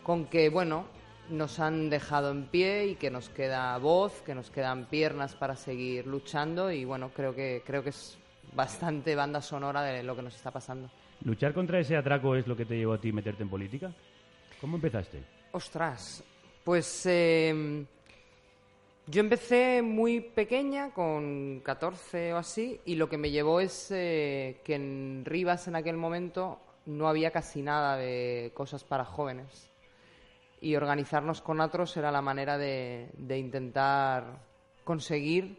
con 0.02 0.24
que, 0.26 0.48
bueno, 0.48 0.86
nos 1.28 1.60
han 1.60 1.88
dejado 1.88 2.32
en 2.32 2.46
pie 2.46 2.86
y 2.86 2.94
que 2.96 3.10
nos 3.10 3.28
queda 3.28 3.78
voz, 3.78 4.22
que 4.22 4.34
nos 4.34 4.50
quedan 4.50 4.86
piernas 4.86 5.36
para 5.36 5.54
seguir 5.54 6.06
luchando 6.06 6.72
y 6.72 6.84
bueno, 6.84 7.10
creo 7.14 7.34
que 7.34 7.62
creo 7.64 7.84
que 7.84 7.90
es 7.90 8.16
bastante 8.54 9.14
banda 9.14 9.42
sonora 9.42 9.82
de 9.82 10.02
lo 10.02 10.16
que 10.16 10.22
nos 10.22 10.34
está 10.34 10.50
pasando. 10.50 10.90
¿Luchar 11.24 11.52
contra 11.52 11.80
ese 11.80 11.96
atraco 11.96 12.36
es 12.36 12.46
lo 12.46 12.56
que 12.56 12.64
te 12.64 12.76
llevó 12.76 12.92
a 12.94 13.00
ti 13.00 13.12
meterte 13.12 13.42
en 13.42 13.48
política? 13.48 13.92
¿Cómo 14.60 14.76
empezaste? 14.76 15.22
Ostras, 15.52 16.22
pues 16.64 17.06
eh, 17.06 17.84
yo 19.06 19.20
empecé 19.20 19.82
muy 19.82 20.20
pequeña, 20.20 20.90
con 20.90 21.60
14 21.64 22.34
o 22.34 22.36
así, 22.36 22.80
y 22.84 22.94
lo 22.94 23.08
que 23.08 23.18
me 23.18 23.30
llevó 23.30 23.60
es 23.60 23.90
eh, 23.90 24.60
que 24.64 24.74
en 24.74 25.24
Rivas 25.24 25.66
en 25.66 25.76
aquel 25.76 25.96
momento 25.96 26.60
no 26.86 27.08
había 27.08 27.30
casi 27.30 27.62
nada 27.62 27.96
de 27.96 28.52
cosas 28.54 28.84
para 28.84 29.04
jóvenes. 29.04 29.70
Y 30.60 30.76
organizarnos 30.76 31.40
con 31.40 31.60
otros 31.60 31.96
era 31.96 32.10
la 32.10 32.20
manera 32.20 32.58
de 32.58 33.08
intentar 33.38 34.40
conseguir 34.84 35.58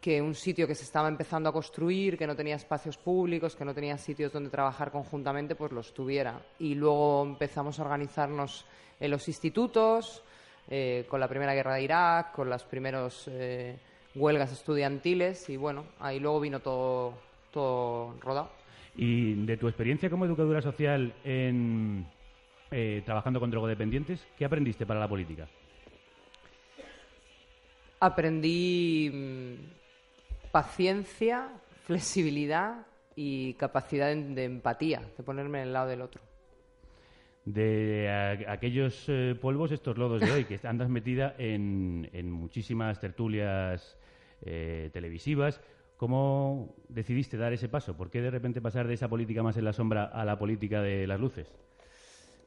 que 0.00 0.22
un 0.22 0.34
sitio 0.34 0.66
que 0.66 0.74
se 0.74 0.84
estaba 0.84 1.08
empezando 1.08 1.48
a 1.50 1.52
construir, 1.52 2.16
que 2.16 2.26
no 2.26 2.34
tenía 2.34 2.56
espacios 2.56 2.96
públicos, 2.96 3.54
que 3.54 3.64
no 3.64 3.74
tenía 3.74 3.98
sitios 3.98 4.32
donde 4.32 4.48
trabajar 4.48 4.90
conjuntamente, 4.90 5.54
pues 5.54 5.72
los 5.72 5.92
tuviera. 5.92 6.40
Y 6.58 6.74
luego 6.74 7.22
empezamos 7.24 7.78
a 7.78 7.82
organizarnos 7.82 8.64
en 8.98 9.10
los 9.10 9.28
institutos, 9.28 10.22
eh, 10.68 11.04
con 11.08 11.20
la 11.20 11.28
Primera 11.28 11.54
Guerra 11.54 11.74
de 11.74 11.82
Irak, 11.82 12.32
con 12.32 12.48
las 12.48 12.64
primeros 12.64 13.28
eh, 13.30 13.76
huelgas 14.14 14.52
estudiantiles, 14.52 15.48
y 15.50 15.56
bueno, 15.56 15.84
ahí 15.98 16.18
luego 16.18 16.40
vino 16.40 16.60
todo, 16.60 17.14
todo 17.52 18.14
rodado. 18.20 18.50
Y 18.96 19.34
de 19.44 19.56
tu 19.58 19.68
experiencia 19.68 20.08
como 20.08 20.24
educadora 20.24 20.62
social 20.62 21.12
en, 21.24 22.06
eh, 22.70 23.02
trabajando 23.04 23.38
con 23.38 23.50
drogodependientes, 23.50 24.26
¿qué 24.38 24.46
aprendiste 24.46 24.86
para 24.86 25.00
la 25.00 25.08
política? 25.08 25.46
Aprendí 28.00 29.10
mm, 29.12 29.79
paciencia, 30.52 31.48
flexibilidad 31.84 32.86
y 33.16 33.54
capacidad 33.54 34.14
de, 34.14 34.44
empatía, 34.44 35.02
de 35.16 35.22
ponerme 35.22 35.60
en 35.62 35.68
el 35.68 35.72
lado 35.72 35.88
del 35.88 36.02
otro. 36.02 36.22
De 37.44 38.08
a- 38.08 38.52
aquellos 38.52 39.04
eh, 39.08 39.34
polvos, 39.40 39.72
estos 39.72 39.96
lodos 39.96 40.20
de 40.20 40.30
hoy, 40.30 40.44
que 40.44 40.60
andas 40.66 40.88
metida 40.88 41.34
en, 41.38 42.08
en 42.12 42.30
muchísimas 42.30 43.00
tertulias 43.00 43.96
eh, 44.42 44.90
televisivas, 44.92 45.60
¿cómo 45.96 46.74
decidiste 46.88 47.36
dar 47.36 47.52
ese 47.52 47.68
paso? 47.68 47.96
¿Por 47.96 48.10
qué 48.10 48.20
de 48.20 48.30
repente 48.30 48.60
pasar 48.60 48.86
de 48.86 48.94
esa 48.94 49.08
política 49.08 49.42
más 49.42 49.56
en 49.56 49.64
la 49.64 49.72
sombra 49.72 50.04
a 50.04 50.24
la 50.24 50.38
política 50.38 50.82
de 50.82 51.06
las 51.06 51.18
luces? 51.18 51.52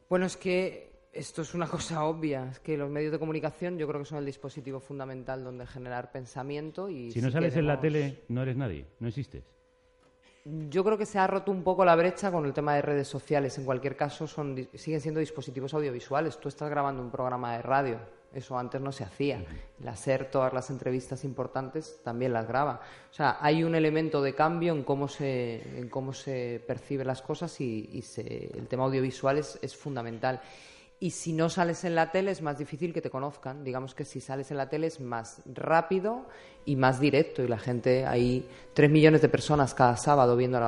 Bueno, 0.09 0.25
es 0.27 0.37
que 0.37 0.92
esto 1.13 1.41
es 1.43 1.53
una 1.53 1.67
cosa 1.69 2.03
obvia, 2.05 2.49
es 2.51 2.59
que 2.59 2.75
los 2.77 2.89
medios 2.89 3.11
de 3.11 3.19
comunicación 3.19 3.77
yo 3.77 3.87
creo 3.87 3.99
que 4.01 4.05
son 4.05 4.17
el 4.19 4.25
dispositivo 4.25 4.79
fundamental 4.79 5.43
donde 5.43 5.65
generar 5.67 6.11
pensamiento 6.11 6.89
y 6.89 7.11
Si 7.11 7.21
no 7.21 7.31
sales 7.31 7.55
en 7.55 7.67
la 7.67 7.79
tele, 7.79 8.23
no 8.29 8.41
eres 8.41 8.57
nadie, 8.57 8.85
no 8.99 9.07
existes. 9.07 9.43
Yo 10.45 10.83
creo 10.83 10.97
que 10.97 11.05
se 11.05 11.17
ha 11.19 11.25
roto 11.25 11.51
un 11.51 11.63
poco 11.63 11.85
la 11.85 11.95
brecha 11.95 12.29
con 12.29 12.45
el 12.45 12.51
tema 12.51 12.75
de 12.75 12.81
redes 12.81 13.07
sociales. 13.07 13.57
En 13.57 13.63
cualquier 13.63 13.95
caso, 13.95 14.27
son, 14.27 14.67
siguen 14.73 14.99
siendo 14.99 15.21
dispositivos 15.21 15.73
audiovisuales. 15.73 16.37
Tú 16.37 16.49
estás 16.49 16.69
grabando 16.69 17.01
un 17.01 17.09
programa 17.09 17.55
de 17.55 17.61
radio. 17.61 17.97
Eso 18.33 18.57
antes 18.59 18.81
no 18.81 18.91
se 18.91 19.05
hacía. 19.05 19.41
La 19.79 19.95
SER, 19.95 20.29
todas 20.29 20.51
las 20.51 20.69
entrevistas 20.69 21.23
importantes, 21.23 22.01
también 22.03 22.33
las 22.33 22.45
graba. 22.45 22.81
O 23.09 23.13
sea, 23.13 23.37
hay 23.39 23.63
un 23.63 23.73
elemento 23.73 24.21
de 24.21 24.35
cambio 24.35 24.73
en 24.73 24.83
cómo 24.83 25.07
se, 25.07 25.61
en 25.79 25.87
cómo 25.87 26.11
se 26.11 26.61
perciben 26.67 27.07
las 27.07 27.21
cosas 27.21 27.61
y, 27.61 27.89
y 27.93 28.01
se- 28.01 28.47
el 28.57 28.67
tema 28.67 28.83
audiovisual 28.83 29.37
es, 29.37 29.57
es 29.61 29.77
fundamental. 29.77 30.41
Y 30.99 31.09
si 31.09 31.33
no 31.33 31.49
sales 31.49 31.83
en 31.83 31.95
la 31.95 32.11
tele 32.11 32.31
es 32.31 32.41
más 32.41 32.57
difícil 32.57 32.93
que 32.93 33.01
te 33.01 33.09
conozcan. 33.09 33.63
Digamos 33.63 33.93
que 33.93 34.05
si 34.05 34.21
sales 34.21 34.51
en 34.51 34.57
la 34.57 34.69
tele 34.69 34.87
es 34.87 35.01
más 35.01 35.41
rápido 35.53 36.25
y 36.65 36.75
más 36.77 36.99
directo. 36.99 37.43
Y 37.43 37.47
la 37.47 37.57
gente, 37.57 38.05
hay 38.05 38.45
tres 38.73 38.89
millones 38.89 39.21
de 39.21 39.27
personas 39.27 39.73
cada 39.73 39.97
sábado 39.97 40.37
viendo 40.37 40.59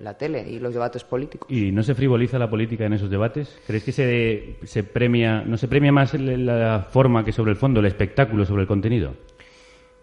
la, 0.00 0.14
tele 0.16 0.48
y 0.48 0.58
los 0.58 0.72
debates 0.72 1.04
políticos. 1.04 1.50
¿Y 1.50 1.70
no 1.70 1.82
se 1.82 1.94
frivoliza 1.94 2.38
la 2.38 2.48
política 2.48 2.86
en 2.86 2.94
esos 2.94 3.10
debates? 3.10 3.58
¿Crees 3.66 3.84
que 3.84 3.92
se, 3.92 4.56
se 4.64 4.84
premia, 4.84 5.42
no 5.42 5.58
se 5.58 5.68
premia 5.68 5.92
más 5.92 6.14
la 6.14 6.86
forma 6.90 7.24
que 7.24 7.32
sobre 7.32 7.50
el 7.50 7.56
fondo, 7.58 7.80
el 7.80 7.86
espectáculo 7.86 8.46
sobre 8.46 8.62
el 8.62 8.68
contenido? 8.68 9.14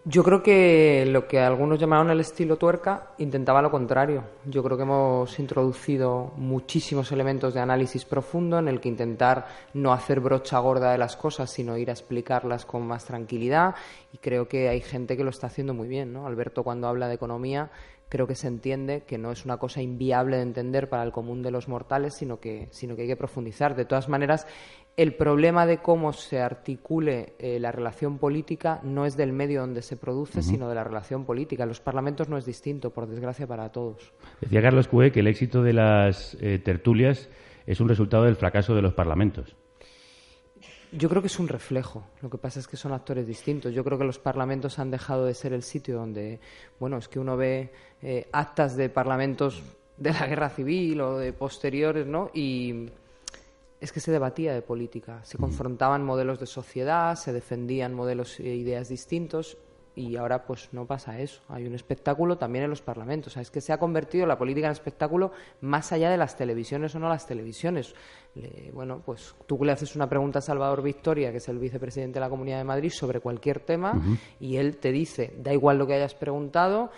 Yo 0.03 0.23
creo 0.23 0.41
que 0.41 1.05
lo 1.07 1.27
que 1.27 1.39
algunos 1.39 1.79
llamaron 1.79 2.09
el 2.09 2.21
estilo 2.21 2.57
tuerca 2.57 3.11
intentaba 3.19 3.61
lo 3.61 3.69
contrario. 3.69 4.23
Yo 4.45 4.63
creo 4.63 4.75
que 4.75 4.81
hemos 4.81 5.37
introducido 5.37 6.33
muchísimos 6.37 7.11
elementos 7.11 7.53
de 7.53 7.59
análisis 7.59 8.03
profundo 8.03 8.57
en 8.57 8.67
el 8.67 8.81
que 8.81 8.89
intentar 8.89 9.45
no 9.75 9.93
hacer 9.93 10.19
brocha 10.19 10.57
gorda 10.57 10.91
de 10.91 10.97
las 10.97 11.15
cosas, 11.15 11.51
sino 11.51 11.77
ir 11.77 11.91
a 11.91 11.93
explicarlas 11.93 12.65
con 12.65 12.87
más 12.87 13.05
tranquilidad. 13.05 13.75
Y 14.11 14.17
creo 14.17 14.47
que 14.47 14.69
hay 14.69 14.81
gente 14.81 15.15
que 15.15 15.23
lo 15.23 15.29
está 15.29 15.45
haciendo 15.45 15.75
muy 15.75 15.87
bien. 15.87 16.11
¿no? 16.11 16.25
Alberto, 16.25 16.63
cuando 16.63 16.87
habla 16.87 17.07
de 17.07 17.13
economía, 17.13 17.69
creo 18.11 18.25
que 18.27 18.35
se 18.35 18.47
entiende 18.47 19.03
que 19.07 19.17
no 19.17 19.31
es 19.31 19.45
una 19.45 19.57
cosa 19.57 19.81
inviable 19.81 20.35
de 20.35 20.43
entender 20.43 20.89
para 20.89 21.03
el 21.03 21.13
común 21.13 21.41
de 21.41 21.49
los 21.49 21.69
mortales, 21.69 22.15
sino 22.17 22.41
que, 22.41 22.67
sino 22.71 22.95
que 22.95 23.03
hay 23.03 23.07
que 23.07 23.15
profundizar. 23.15 23.73
De 23.73 23.85
todas 23.85 24.09
maneras, 24.09 24.47
el 24.97 25.13
problema 25.15 25.65
de 25.65 25.77
cómo 25.77 26.13
se 26.13 26.41
articule 26.41 27.33
eh, 27.39 27.59
la 27.59 27.71
relación 27.71 28.17
política 28.17 28.81
no 28.83 29.05
es 29.05 29.15
del 29.15 29.31
medio 29.31 29.61
donde 29.61 29.81
se 29.81 29.97
produce, 29.97 30.41
sino 30.41 30.67
de 30.67 30.75
la 30.75 30.83
relación 30.83 31.25
política. 31.25 31.65
Los 31.65 31.79
parlamentos 31.79 32.29
no 32.29 32.37
es 32.37 32.45
distinto, 32.45 32.91
por 32.91 33.07
desgracia 33.07 33.47
para 33.47 33.71
todos. 33.71 34.13
Decía 34.41 34.61
Carlos 34.61 34.87
Cue 34.87 35.11
que 35.11 35.21
el 35.21 35.27
éxito 35.27 35.63
de 35.63 35.73
las 35.73 36.37
eh, 36.41 36.59
tertulias 36.59 37.29
es 37.65 37.79
un 37.79 37.87
resultado 37.87 38.25
del 38.25 38.35
fracaso 38.35 38.75
de 38.75 38.81
los 38.81 38.93
parlamentos. 38.93 39.55
Yo 40.91 41.07
creo 41.07 41.21
que 41.21 41.29
es 41.29 41.39
un 41.39 41.47
reflejo. 41.47 42.03
Lo 42.21 42.29
que 42.29 42.37
pasa 42.37 42.59
es 42.59 42.67
que 42.67 42.75
son 42.75 42.91
actores 42.91 43.25
distintos. 43.25 43.73
Yo 43.73 43.83
creo 43.85 43.97
que 43.97 44.03
los 44.03 44.19
parlamentos 44.19 44.77
han 44.77 44.91
dejado 44.91 45.25
de 45.25 45.33
ser 45.33 45.53
el 45.53 45.63
sitio 45.63 45.95
donde, 45.95 46.41
bueno, 46.79 46.97
es 46.97 47.07
que 47.07 47.17
uno 47.17 47.37
ve 47.37 47.71
eh, 48.01 48.27
actas 48.33 48.75
de 48.75 48.89
parlamentos 48.89 49.63
de 49.95 50.11
la 50.11 50.27
guerra 50.27 50.49
civil 50.49 50.99
o 50.99 51.17
de 51.17 51.31
posteriores, 51.31 52.07
¿no? 52.07 52.29
Y 52.33 52.89
es 53.81 53.91
que 53.91 53.99
se 53.99 54.11
debatía 54.11 54.53
de 54.53 54.61
política, 54.61 55.19
se 55.23 55.37
confrontaban 55.37 56.03
modelos 56.05 56.39
de 56.39 56.45
sociedad, 56.45 57.15
se 57.15 57.33
defendían 57.33 57.93
modelos 57.93 58.39
e 58.39 58.55
ideas 58.55 58.87
distintos 58.87 59.57
y 59.93 60.15
ahora 60.15 60.45
pues 60.45 60.69
no 60.71 60.85
pasa 60.85 61.19
eso. 61.19 61.41
Hay 61.49 61.65
un 61.67 61.75
espectáculo 61.75 62.37
también 62.37 62.63
en 62.63 62.69
los 62.69 62.81
parlamentos. 62.81 63.27
O 63.27 63.29
sea, 63.33 63.41
es 63.41 63.51
que 63.51 63.59
se 63.59 63.73
ha 63.73 63.77
convertido 63.79 64.25
la 64.25 64.37
política 64.37 64.67
en 64.67 64.71
espectáculo 64.71 65.31
más 65.59 65.91
allá 65.91 66.09
de 66.09 66.15
las 66.17 66.37
televisiones 66.37 66.95
o 66.95 66.99
no 66.99 67.09
las 67.09 67.27
televisiones. 67.27 67.93
Le- 68.35 68.71
bueno, 68.71 69.01
pues 69.05 69.35
tú 69.47 69.59
le 69.65 69.73
haces 69.73 69.95
una 69.97 70.07
pregunta 70.07 70.39
a 70.39 70.41
Salvador 70.41 70.81
Victoria, 70.81 71.31
que 71.31 71.37
es 71.37 71.49
el 71.49 71.59
vicepresidente 71.59 72.19
de 72.19 72.21
la 72.21 72.29
Comunidad 72.29 72.59
de 72.59 72.63
Madrid, 72.63 72.89
sobre 72.91 73.19
cualquier 73.19 73.59
tema 73.59 73.99
y 74.39 74.55
él 74.57 74.77
te 74.77 74.91
dice, 74.93 75.33
da 75.37 75.51
igual 75.51 75.77
lo 75.77 75.85
que 75.87 75.95
hayas 75.95 76.15
preguntado, 76.15 76.89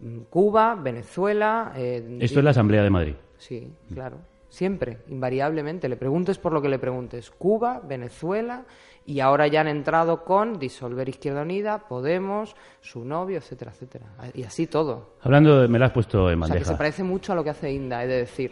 mm, 0.00 0.18
Cuba, 0.30 0.74
Venezuela... 0.74 1.72
eh, 1.76 2.18
Esto 2.20 2.40
es 2.40 2.44
la 2.44 2.50
Asamblea 2.50 2.82
de 2.82 2.90
Madrid. 2.90 3.14
Sí, 3.38 3.72
claro. 3.94 4.16
Siempre, 4.50 4.98
invariablemente. 5.08 5.88
Le 5.88 5.96
preguntes 5.96 6.38
por 6.38 6.52
lo 6.52 6.60
que 6.60 6.68
le 6.68 6.78
preguntes. 6.78 7.30
Cuba, 7.30 7.80
Venezuela, 7.82 8.64
y 9.06 9.20
ahora 9.20 9.46
ya 9.46 9.60
han 9.62 9.68
entrado 9.68 10.24
con 10.24 10.58
disolver 10.58 11.08
Izquierda 11.08 11.42
Unida, 11.42 11.86
Podemos, 11.88 12.54
su 12.80 13.04
novio, 13.04 13.38
etcétera, 13.38 13.70
etcétera. 13.70 14.06
Y 14.34 14.42
así 14.42 14.66
todo. 14.66 15.14
Hablando 15.22 15.62
de... 15.62 15.68
me 15.68 15.78
la 15.78 15.86
has 15.86 15.92
puesto 15.92 16.30
en 16.30 16.42
O 16.42 16.46
sea, 16.46 16.54
que 16.54 16.58
bandeja. 16.58 16.72
se 16.72 16.76
parece 16.76 17.04
mucho 17.04 17.32
a 17.32 17.36
lo 17.36 17.44
que 17.44 17.50
hace 17.50 17.72
Inda, 17.72 18.04
he 18.04 18.08
de 18.08 18.16
decir. 18.18 18.50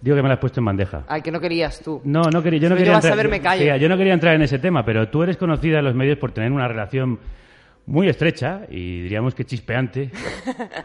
Digo 0.00 0.16
que 0.16 0.22
me 0.22 0.28
la 0.28 0.34
has 0.34 0.40
puesto 0.40 0.60
en 0.60 0.66
bandeja. 0.66 1.04
Ay, 1.08 1.20
que 1.20 1.32
no 1.32 1.40
querías 1.40 1.80
tú. 1.80 2.00
No, 2.04 2.22
no 2.22 2.42
quería, 2.42 2.60
yo 2.60 2.68
no 2.68 2.76
Si 2.76 2.80
quería 2.80 2.94
vas 2.94 3.04
a 3.04 3.08
entrar, 3.08 3.28
ver, 3.28 3.42
me. 3.42 3.58
Tía, 3.58 3.76
yo 3.76 3.88
no 3.88 3.96
quería 3.96 4.14
entrar 4.14 4.34
en 4.36 4.42
ese 4.42 4.60
tema, 4.60 4.84
pero 4.84 5.08
tú 5.08 5.24
eres 5.24 5.36
conocida 5.36 5.80
en 5.80 5.84
los 5.84 5.94
medios 5.96 6.18
por 6.18 6.30
tener 6.30 6.52
una 6.52 6.68
relación 6.68 7.18
muy 7.86 8.08
estrecha 8.08 8.62
y 8.68 9.02
diríamos 9.02 9.34
que 9.34 9.44
chispeante 9.44 10.12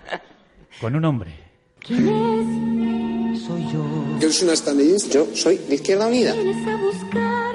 con 0.82 0.96
un 0.96 1.06
hombre. 1.06 1.51
¿Quién 1.86 2.08
es? 2.08 3.42
Soy 3.44 3.64
yo. 3.72 3.84
¿Porque 4.12 4.26
eres 4.26 4.44
una 4.44 4.54
estandinista? 4.54 5.14
Yo 5.14 5.28
soy 5.36 5.58
de 5.58 5.76
Izquierda 5.76 6.08
Unida. 6.08 6.34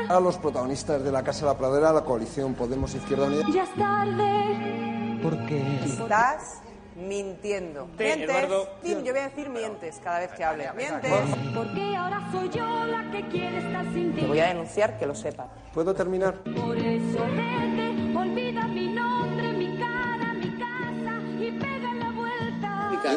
A 0.09 0.20
los 0.20 0.37
protagonistas 0.39 1.03
de 1.03 1.12
la 1.12 1.22
Casa 1.22 1.47
de 1.47 1.53
la 1.53 1.59
Pradera, 1.59 1.93
la 1.93 2.03
coalición 2.03 2.55
Podemos 2.55 2.95
Izquierda 2.95 3.27
Unida. 3.27 3.45
Ya 3.53 3.62
es 3.62 3.74
tarde. 3.74 5.20
Porque 5.22 5.62
Estás 5.85 6.61
mintiendo. 6.97 7.89
Te, 7.97 8.05
Mientes. 8.05 8.29
Eduardo. 8.29 8.68
Yo 8.83 9.01
voy 9.01 9.20
a 9.20 9.29
decir 9.29 9.49
mientes 9.49 10.01
cada 10.03 10.20
vez 10.20 10.31
que 10.33 10.45
hables. 10.45 10.74
Mientes. 10.74 11.12
Porque 11.55 11.97
ahora 11.97 12.29
soy 12.33 12.49
yo 12.51 12.85
la 12.87 13.11
que 13.12 13.29
quiere 13.29 13.59
estar 13.59 13.85
sin 13.93 14.12
ti. 14.14 14.22
Te 14.22 14.27
voy 14.27 14.41
a 14.41 14.49
denunciar 14.49 14.99
que 14.99 15.07
lo 15.07 15.14
sepas. 15.14 15.47
¿Puedo 15.72 15.95
terminar? 15.95 16.35
Por 16.43 16.77
eso 16.77 17.18
vete, 17.37 18.16
olvida 18.16 18.66
mi 18.66 18.89
nombre, 18.89 19.36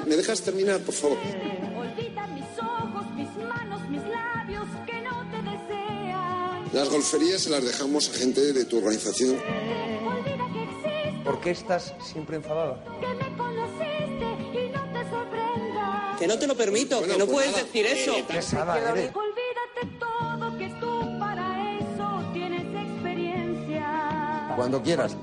¿Me 0.05 0.15
dejas 0.15 0.41
terminar, 0.41 0.80
por 0.82 0.93
favor? 0.93 1.17
Olvida 1.17 2.27
mis 2.27 2.43
ojos, 2.59 3.05
mis 3.15 3.30
manos, 3.38 3.82
mis 3.89 4.01
labios 4.03 4.65
que 4.86 5.01
no 5.01 5.25
te 5.32 5.38
desean. 5.49 6.63
Las 6.73 6.89
golferías 6.89 7.41
se 7.41 7.49
las 7.49 7.63
dejamos 7.63 8.09
a 8.09 8.13
gente 8.13 8.53
de 8.53 8.65
tu 8.65 8.77
organización. 8.77 9.36
Olvida 9.38 10.47
que 10.53 10.63
existo, 10.63 11.23
¿Por 11.23 11.39
qué 11.41 11.51
estás 11.51 11.93
siempre 12.03 12.38
enfadada? 12.38 12.84
que 12.99 13.07
me 13.07 13.38
conociste 13.38 14.25
y 14.65 14.69
no 14.69 14.84
te 14.93 15.09
sorprenda. 15.09 16.15
Que 16.19 16.27
no 16.27 16.39
te 16.39 16.47
lo 16.47 16.55
permito, 16.55 17.01
que 17.01 17.07
no 17.17 17.25
pues 17.25 17.30
puedes 17.30 17.51
nada. 17.51 17.63
decir 17.63 17.86
eso. 17.86 18.15
Qué 18.15 18.23
pesada 18.23 18.77
eres. 18.91 19.11
Olvídate 19.15 19.97
todo 19.99 20.57
que 20.57 20.67
tú 20.80 21.19
para 21.19 21.77
eso 21.80 22.30
tienes 22.34 22.61
experiencia. 22.63 24.53
Cuando 24.55 24.82
quieras. 24.84 25.15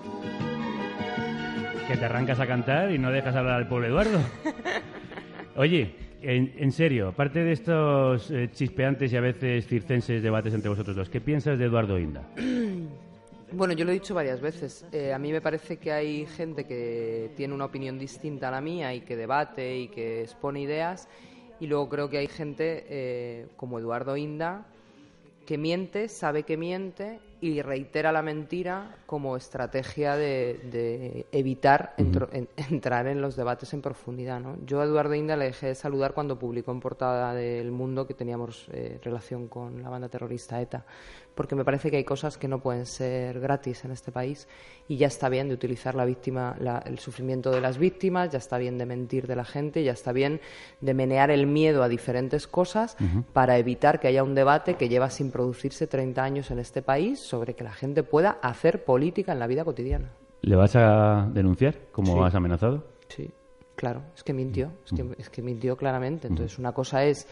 Que 1.89 1.97
te 1.97 2.05
arrancas 2.05 2.41
a 2.41 2.47
cantar 2.47 2.91
y 2.91 2.99
no 2.99 3.11
dejas 3.13 3.37
hablar 3.37 3.55
al 3.55 3.69
pobre 3.69 3.89
Eduardo. 3.89 4.19
Oye, 5.57 5.95
en, 6.21 6.73
serio, 6.73 7.09
aparte 7.09 7.45
de 7.45 7.53
estos 7.53 8.31
eh, 8.31 8.51
chispeantes 8.53 9.13
y 9.13 9.17
a 9.17 9.21
veces 9.21 9.67
circenses 9.67 10.23
debates 10.23 10.53
entre 10.53 10.69
vosotros 10.69 10.97
dos, 10.97 11.09
¿qué 11.09 11.21
piensas 11.21 11.59
de 11.59 11.67
Eduardo 11.67 11.99
Inda? 11.99 12.23
Bueno, 13.53 13.75
yo 13.75 13.85
lo 13.85 13.93
he 13.93 13.95
dicho 13.95 14.13
varias 14.13 14.41
veces. 14.41 14.85
Eh, 14.91 15.13
a 15.13 15.21
mí 15.21 15.31
me 15.31 15.41
parece 15.41 15.77
que 15.77 15.93
hay 15.93 16.27
gente 16.27 16.65
que 16.65 17.31
tiene 17.37 17.55
una 17.55 17.67
opinión 17.67 17.97
distinta 17.97 18.49
a 18.49 18.51
la 18.51 18.61
mía 18.61 18.93
y 18.93 19.03
que 19.03 19.15
debate 19.15 19.79
y 19.79 19.89
que 19.89 20.23
expone 20.23 20.63
ideas. 20.63 21.09
Y 21.61 21.69
luego 21.69 21.89
creo 21.89 22.11
que 22.11 22.19
hay 22.19 22.27
gente 22.27 22.85
eh, 22.89 23.47
como 23.57 23.79
Eduardo 23.79 24.17
Inda 24.17 24.67
que 25.47 25.59
miente, 25.59 26.09
sabe 26.09 26.43
que 26.43 26.57
miente 26.57 27.21
y 27.41 27.61
reitera 27.63 28.13
la 28.13 28.23
mentira 28.23 28.97
como 29.07 29.37
estrategia 29.37 30.17
de, 30.17 30.61
de 30.71 31.27
evitar 31.33 31.95
entro- 31.99 32.29
en- 32.33 32.49
entrar 32.71 33.07
en 33.07 33.21
los 33.21 33.37
debates 33.37 33.73
en 33.75 33.83
profundidad. 33.83 34.41
¿no? 34.41 34.57
Yo 34.65 34.81
a 34.81 34.85
Eduardo 34.85 35.15
Inda 35.15 35.37
le 35.37 35.47
dejé 35.47 35.69
de 35.69 35.75
saludar 35.75 36.15
cuando 36.15 36.39
publicó 36.39 36.73
en 36.73 36.81
portada 36.81 37.35
del 37.35 37.71
Mundo 37.73 38.07
que 38.07 38.15
teníamos 38.15 38.67
eh, 38.73 38.99
relación 39.03 39.49
con 39.49 39.83
la 39.83 39.89
banda 39.91 40.09
terrorista 40.09 40.61
ETA, 40.61 40.85
porque 41.37 41.55
me 41.55 41.65
parece 41.65 41.91
que 41.91 41.99
hay 41.99 42.05
cosas 42.05 42.39
que 42.39 42.49
no 42.49 42.59
pueden 42.61 42.87
ser 42.87 43.39
gratis 43.39 43.85
en 43.85 43.93
este 43.93 44.11
país 44.11 44.49
y 44.89 44.97
ya 44.97 45.07
está 45.07 45.29
bien 45.29 45.47
de 45.49 45.55
utilizar 45.55 45.95
la 45.95 46.05
víctima, 46.05 46.57
la- 46.59 46.79
el 46.79 46.99
sufrimiento 46.99 47.51
de 47.53 47.61
las 47.61 47.79
víctimas, 47.79 48.31
ya 48.31 48.39
está 48.39 48.59
bien 48.59 48.79
de 48.79 48.87
mentir 48.87 49.27
de 49.29 49.37
la 49.37 49.45
gente, 49.45 49.85
ya 49.85 49.93
está 49.93 50.13
bien 50.13 50.41
de 50.81 50.95
menear 50.95 51.31
el 51.31 51.47
miedo 51.47 51.83
a 51.85 51.89
diferentes 51.89 52.49
cosas 52.49 52.97
para 53.33 53.59
evitar 53.59 54.01
que 54.01 54.09
haya 54.09 54.25
un 54.25 54.35
debate 54.35 54.75
que 54.75 54.89
lleva 54.89 55.11
sin 55.11 55.31
producirse 55.31 55.87
30 55.87 56.25
años 56.25 56.51
en 56.51 56.59
este 56.59 56.83
país 56.83 57.21
sobre 57.21 57.55
que 57.55 57.63
la 57.63 57.73
gente 57.73 58.03
pueda 58.03 58.39
hacer 58.43 58.85
política 58.85 59.33
en 59.33 59.39
la 59.39 59.47
vida 59.47 59.65
cotidiana. 59.65 60.11
¿Le 60.41 60.57
vas 60.57 60.75
a 60.75 61.29
denunciar 61.33 61.77
como 61.93 62.15
Sí. 62.15 62.19
has 62.25 62.35
amenazado? 62.35 62.85
Sí, 63.09 63.31
claro, 63.75 64.03
es 64.15 64.25
que 64.25 64.33
mintió, 64.33 64.73
es 64.87 64.93
que, 64.93 65.15
es 65.19 65.29
que 65.29 65.43
mintió 65.43 65.77
claramente. 65.77 66.29
Entonces, 66.29 66.59
una 66.59 66.73
cosa 66.73 67.05
es 67.05 67.27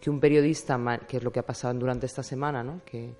que 0.00 0.10
un 0.10 0.20
periodista, 0.20 0.78
que 1.08 1.16
es 1.16 1.24
lo 1.24 1.32
que 1.32 1.40
ha 1.40 1.46
pasado 1.46 1.74
durante 1.74 2.06
esta 2.06 2.22
semana, 2.22 2.62
¿no? 2.62 2.82
que 2.84 3.14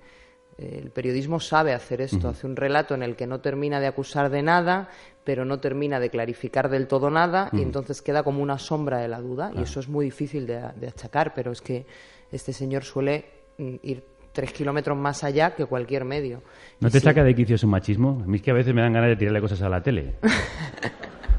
el 0.81 0.91
periodismo 0.91 1.39
sabe 1.39 1.73
hacer 1.73 2.01
esto, 2.01 2.27
hace 2.29 2.45
un 2.45 2.55
relato 2.55 2.93
en 2.93 3.03
el 3.03 3.15
que 3.15 3.25
no 3.27 3.39
termina 3.39 3.79
de 3.79 3.87
acusar 3.87 4.29
de 4.29 4.41
nada, 4.43 4.89
pero 5.23 5.45
no 5.45 5.59
termina 5.59 5.99
de 5.99 6.09
clarificar 6.09 6.69
del 6.69 6.87
todo 6.87 7.09
nada, 7.09 7.49
y 7.53 7.61
entonces 7.61 8.01
queda 8.01 8.23
como 8.23 8.41
una 8.43 8.57
sombra 8.59 8.97
de 8.97 9.07
la 9.07 9.21
duda, 9.21 9.51
y 9.55 9.61
eso 9.61 9.79
es 9.79 9.87
muy 9.87 10.05
difícil 10.05 10.45
de, 10.47 10.61
de 10.75 10.87
achacar, 10.87 11.33
pero 11.33 11.51
es 11.51 11.61
que 11.61 11.85
este 12.31 12.51
señor 12.53 12.83
suele 12.83 13.25
mm, 13.57 13.75
ir 13.83 14.03
tres 14.33 14.51
kilómetros 14.53 14.97
más 14.97 15.23
allá 15.23 15.55
que 15.55 15.65
cualquier 15.65 16.03
medio. 16.05 16.41
¿No 16.79 16.87
Y 16.87 16.91
te 16.91 16.99
sí. 16.99 17.05
saca 17.05 17.23
de 17.23 17.33
quicio 17.35 17.57
su 17.57 17.67
machismo? 17.67 18.21
A 18.23 18.27
mí 18.27 18.37
es 18.37 18.41
que 18.43 18.51
a 18.51 18.53
veces 18.53 18.73
me 18.73 18.81
dan 18.81 18.93
ganas 18.93 19.09
de 19.09 19.15
tirarle 19.15 19.41
cosas 19.41 19.61
a 19.61 19.69
la 19.69 19.81
tele. 19.81 20.15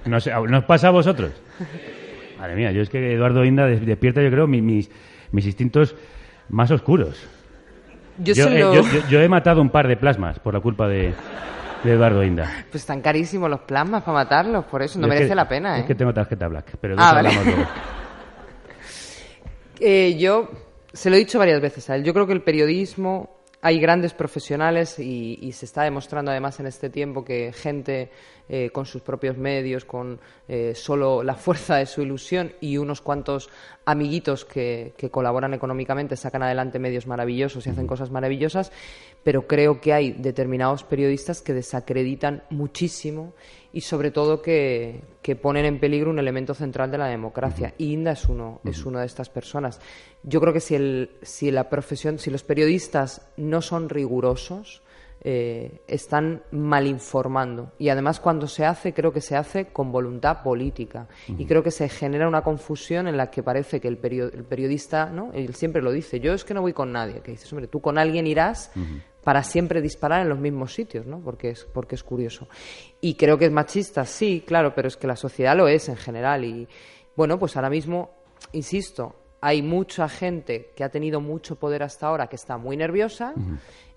No 0.06 0.18
sé, 0.18 0.30
¿no 0.48 0.58
os 0.58 0.64
pasa 0.64 0.88
a 0.88 0.90
vosotros? 0.92 1.30
Madre 2.38 2.56
mía, 2.56 2.72
yo 2.72 2.80
es 2.80 2.88
que 2.88 3.12
Eduardo 3.12 3.44
Inda 3.44 3.66
des- 3.66 3.84
despierta, 3.84 4.22
yo 4.22 4.30
creo, 4.30 4.46
mi- 4.46 4.62
mis, 4.62 4.90
mis 5.30 5.44
instintos 5.44 5.94
más 6.48 6.70
oscuros. 6.70 7.22
Yo 8.22 8.34
yo, 8.34 8.44
se 8.44 8.60
eh, 8.60 9.02
yo- 9.08 9.20
he 9.20 9.28
matado 9.28 9.60
un 9.60 9.70
par 9.70 9.88
de 9.88 9.96
plasmas 9.96 10.38
por 10.38 10.54
la 10.54 10.60
culpa 10.60 10.86
de, 10.88 11.12
de 11.84 11.92
Eduardo 11.92 12.22
Inda. 12.22 12.64
Pues 12.70 12.82
están 12.82 13.00
carísimos 13.00 13.48
los 13.50 13.60
plasmas 13.60 14.02
para 14.02 14.14
matarlos, 14.18 14.64
por 14.66 14.82
eso 14.82 14.98
no 14.98 15.08
merece 15.08 15.28
que- 15.30 15.34
la 15.34 15.48
pena. 15.48 15.76
Es 15.78 15.84
¿eh? 15.84 15.86
que 15.86 15.94
tengo 15.94 16.12
tarjeta 16.12 16.46
black, 16.48 16.76
pero 16.80 16.94
Ah, 16.98 17.12
vale. 17.14 17.28
hablamos 17.30 17.46
luego. 17.46 17.70
Eh, 19.82 20.16
yo 20.18 20.50
se 20.92 21.08
lo 21.08 21.16
he 21.16 21.20
dicho 21.20 21.38
varias 21.38 21.60
veces 21.60 21.88
a 21.88 21.96
él. 21.96 22.04
Yo 22.04 22.12
creo 22.12 22.26
que 22.26 22.34
el 22.34 22.42
periodismo 22.42 23.30
hay 23.62 23.78
grandes 23.80 24.12
profesionales 24.14 24.98
y, 24.98 25.38
y 25.40 25.52
se 25.52 25.64
está 25.64 25.82
demostrando 25.84 26.30
además 26.30 26.60
en 26.60 26.66
este 26.66 26.90
tiempo 26.90 27.24
que 27.24 27.52
gente 27.52 28.10
eh, 28.52 28.70
con 28.70 28.84
sus 28.84 29.00
propios 29.00 29.38
medios, 29.38 29.84
con 29.84 30.18
eh, 30.48 30.74
solo 30.74 31.22
la 31.22 31.36
fuerza 31.36 31.76
de 31.76 31.86
su 31.86 32.02
ilusión 32.02 32.52
y 32.60 32.78
unos 32.78 33.00
cuantos 33.00 33.48
amiguitos 33.84 34.44
que, 34.44 34.92
que 34.96 35.08
colaboran 35.08 35.54
económicamente 35.54 36.16
sacan 36.16 36.42
adelante 36.42 36.80
medios 36.80 37.06
maravillosos 37.06 37.64
y 37.64 37.70
hacen 37.70 37.86
cosas 37.86 38.10
maravillosas, 38.10 38.72
pero 39.22 39.46
creo 39.46 39.80
que 39.80 39.92
hay 39.92 40.10
determinados 40.10 40.82
periodistas 40.82 41.42
que 41.42 41.52
desacreditan 41.52 42.42
muchísimo 42.50 43.34
y 43.72 43.82
sobre 43.82 44.10
todo 44.10 44.42
que, 44.42 45.02
que 45.22 45.36
ponen 45.36 45.64
en 45.64 45.78
peligro 45.78 46.10
un 46.10 46.18
elemento 46.18 46.54
central 46.54 46.90
de 46.90 46.98
la 46.98 47.06
democracia. 47.06 47.74
Y 47.78 47.92
Inda 47.92 48.12
es 48.12 48.28
uno, 48.28 48.60
es 48.64 48.84
una 48.84 49.00
de 49.00 49.06
estas 49.06 49.28
personas. 49.28 49.80
Yo 50.24 50.40
creo 50.40 50.52
que 50.52 50.58
si, 50.60 50.74
el, 50.74 51.10
si 51.22 51.52
la 51.52 51.68
profesión, 51.68 52.18
si 52.18 52.30
los 52.30 52.42
periodistas 52.42 53.28
no 53.36 53.62
son 53.62 53.88
rigurosos, 53.88 54.82
eh, 55.22 55.82
están 55.86 56.42
mal 56.50 56.86
informando. 56.86 57.72
Y 57.78 57.90
además 57.90 58.20
cuando 58.20 58.46
se 58.46 58.64
hace, 58.64 58.94
creo 58.94 59.12
que 59.12 59.20
se 59.20 59.36
hace 59.36 59.66
con 59.66 59.92
voluntad 59.92 60.42
política. 60.42 61.08
Y 61.28 61.44
creo 61.46 61.62
que 61.62 61.70
se 61.70 61.88
genera 61.88 62.26
una 62.26 62.42
confusión 62.42 63.06
en 63.06 63.16
la 63.16 63.30
que 63.30 63.42
parece 63.42 63.80
que 63.80 63.88
el, 63.88 64.00
perio- 64.00 64.30
el 64.32 64.44
periodista, 64.44 65.06
¿no? 65.10 65.30
Él 65.32 65.54
siempre 65.54 65.82
lo 65.82 65.92
dice, 65.92 66.20
yo 66.20 66.32
es 66.32 66.44
que 66.44 66.54
no 66.54 66.62
voy 66.62 66.72
con 66.72 66.92
nadie. 66.92 67.20
Que 67.20 67.32
dices, 67.32 67.52
hombre, 67.52 67.66
tú 67.68 67.80
con 67.80 67.98
alguien 67.98 68.26
irás 68.26 68.72
para 69.22 69.42
siempre 69.42 69.82
disparar 69.82 70.22
en 70.22 70.30
los 70.30 70.38
mismos 70.38 70.72
sitios, 70.72 71.04
¿no? 71.04 71.20
Porque 71.20 71.50
es, 71.50 71.64
porque 71.64 71.94
es 71.96 72.02
curioso. 72.02 72.48
Y 73.02 73.14
creo 73.16 73.36
que 73.36 73.44
es 73.44 73.52
machista, 73.52 74.06
sí, 74.06 74.42
claro, 74.46 74.74
pero 74.74 74.88
es 74.88 74.96
que 74.96 75.06
la 75.06 75.16
sociedad 75.16 75.54
lo 75.54 75.68
es 75.68 75.88
en 75.90 75.96
general. 75.96 76.44
Y 76.44 76.66
bueno, 77.14 77.38
pues 77.38 77.54
ahora 77.56 77.68
mismo, 77.68 78.10
insisto, 78.52 79.16
hay 79.42 79.60
mucha 79.62 80.08
gente 80.08 80.72
que 80.74 80.84
ha 80.84 80.88
tenido 80.88 81.20
mucho 81.20 81.56
poder 81.56 81.82
hasta 81.82 82.06
ahora 82.06 82.26
que 82.28 82.36
está 82.36 82.56
muy 82.58 82.76
nerviosa 82.76 83.34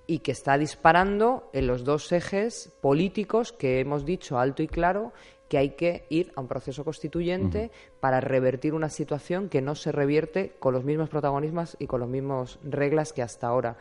y 0.06 0.20
que 0.20 0.32
está 0.32 0.58
disparando 0.58 1.50
en 1.54 1.68
los 1.68 1.84
dos 1.84 2.12
ejes 2.12 2.74
políticos 2.82 3.52
que 3.54 3.80
hemos 3.80 4.06
dicho 4.06 4.38
alto 4.38 4.62
y 4.64 4.68
claro 4.68 5.14
que 5.48 5.58
hay 5.58 5.70
que 5.72 6.06
ir 6.10 6.32
a 6.36 6.42
un 6.42 6.48
proceso 6.48 6.84
constituyente 6.84 7.70
para 8.00 8.20
revertir 8.20 8.74
una 8.74 8.90
situación 8.90 9.50
que 9.50 9.62
no 9.62 9.76
se 9.76 9.92
revierte 9.92 10.56
con 10.60 10.74
los 10.74 10.84
mismos 10.84 11.10
protagonismos 11.10 11.78
y 11.80 11.86
con 11.86 12.00
las 12.00 12.10
mismas 12.10 12.58
reglas 12.64 13.14
que 13.14 13.22
hasta 13.22 13.48
ahora. 13.48 13.78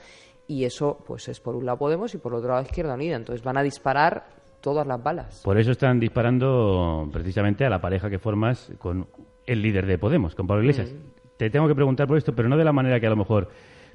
Y 0.47 0.65
eso, 0.65 0.99
pues, 1.07 1.29
es 1.29 1.41
por 1.41 1.57
un 1.57 1.65
lado 1.65 1.79
Podemos 1.79 2.15
y 2.15 2.19
por 2.19 2.35
otro 2.35 2.51
lado 2.51 2.63
Izquierda 2.63 2.95
Unida. 2.95 3.17
Entonces 3.17 3.43
van 3.43 3.57
a 3.57 3.63
disparar 3.63 4.27
todas 4.61 4.87
las 4.87 5.03
balas. 5.03 5.41
Por 5.45 5.59
eso 5.59 5.73
están 5.73 5.99
disparando 5.99 7.09
precisamente 7.11 7.65
a 7.65 7.71
la 7.71 7.81
pareja 7.81 8.11
que 8.11 8.19
formas 8.19 8.71
con 8.79 9.07
el 9.47 9.63
líder 9.63 9.87
de 9.87 9.99
Podemos, 9.99 10.35
con 10.35 10.47
Pablo 10.47 10.63
Iglesias. 10.63 10.95
Te 11.37 11.49
tengo 11.49 11.67
que 11.69 11.75
preguntar 11.75 12.07
por 12.07 12.19
esto, 12.19 12.35
pero 12.35 12.49
no 12.49 12.57
de 12.57 12.65
la 12.65 12.73
manera 12.73 13.01
que 13.01 13.07
a 13.07 13.11
lo 13.11 13.17
mejor 13.17 13.49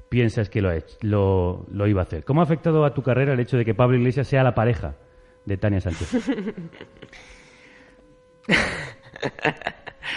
piensas 0.08 0.48
que 0.48 0.60
lo, 0.62 0.68
ha 0.70 0.76
hecho, 0.76 0.96
lo, 1.02 1.66
lo 1.70 1.86
iba 1.86 2.00
a 2.02 2.04
hacer. 2.04 2.24
¿Cómo 2.24 2.40
ha 2.40 2.44
afectado 2.44 2.84
a 2.84 2.94
tu 2.94 3.02
carrera 3.02 3.32
el 3.34 3.40
hecho 3.40 3.56
de 3.56 3.64
que 3.64 3.74
Pablo 3.74 3.96
Iglesias 3.96 4.26
sea 4.28 4.42
la 4.42 4.54
pareja 4.54 4.94
de 5.44 5.56
Tania 5.56 5.80
Sánchez? 5.80 6.08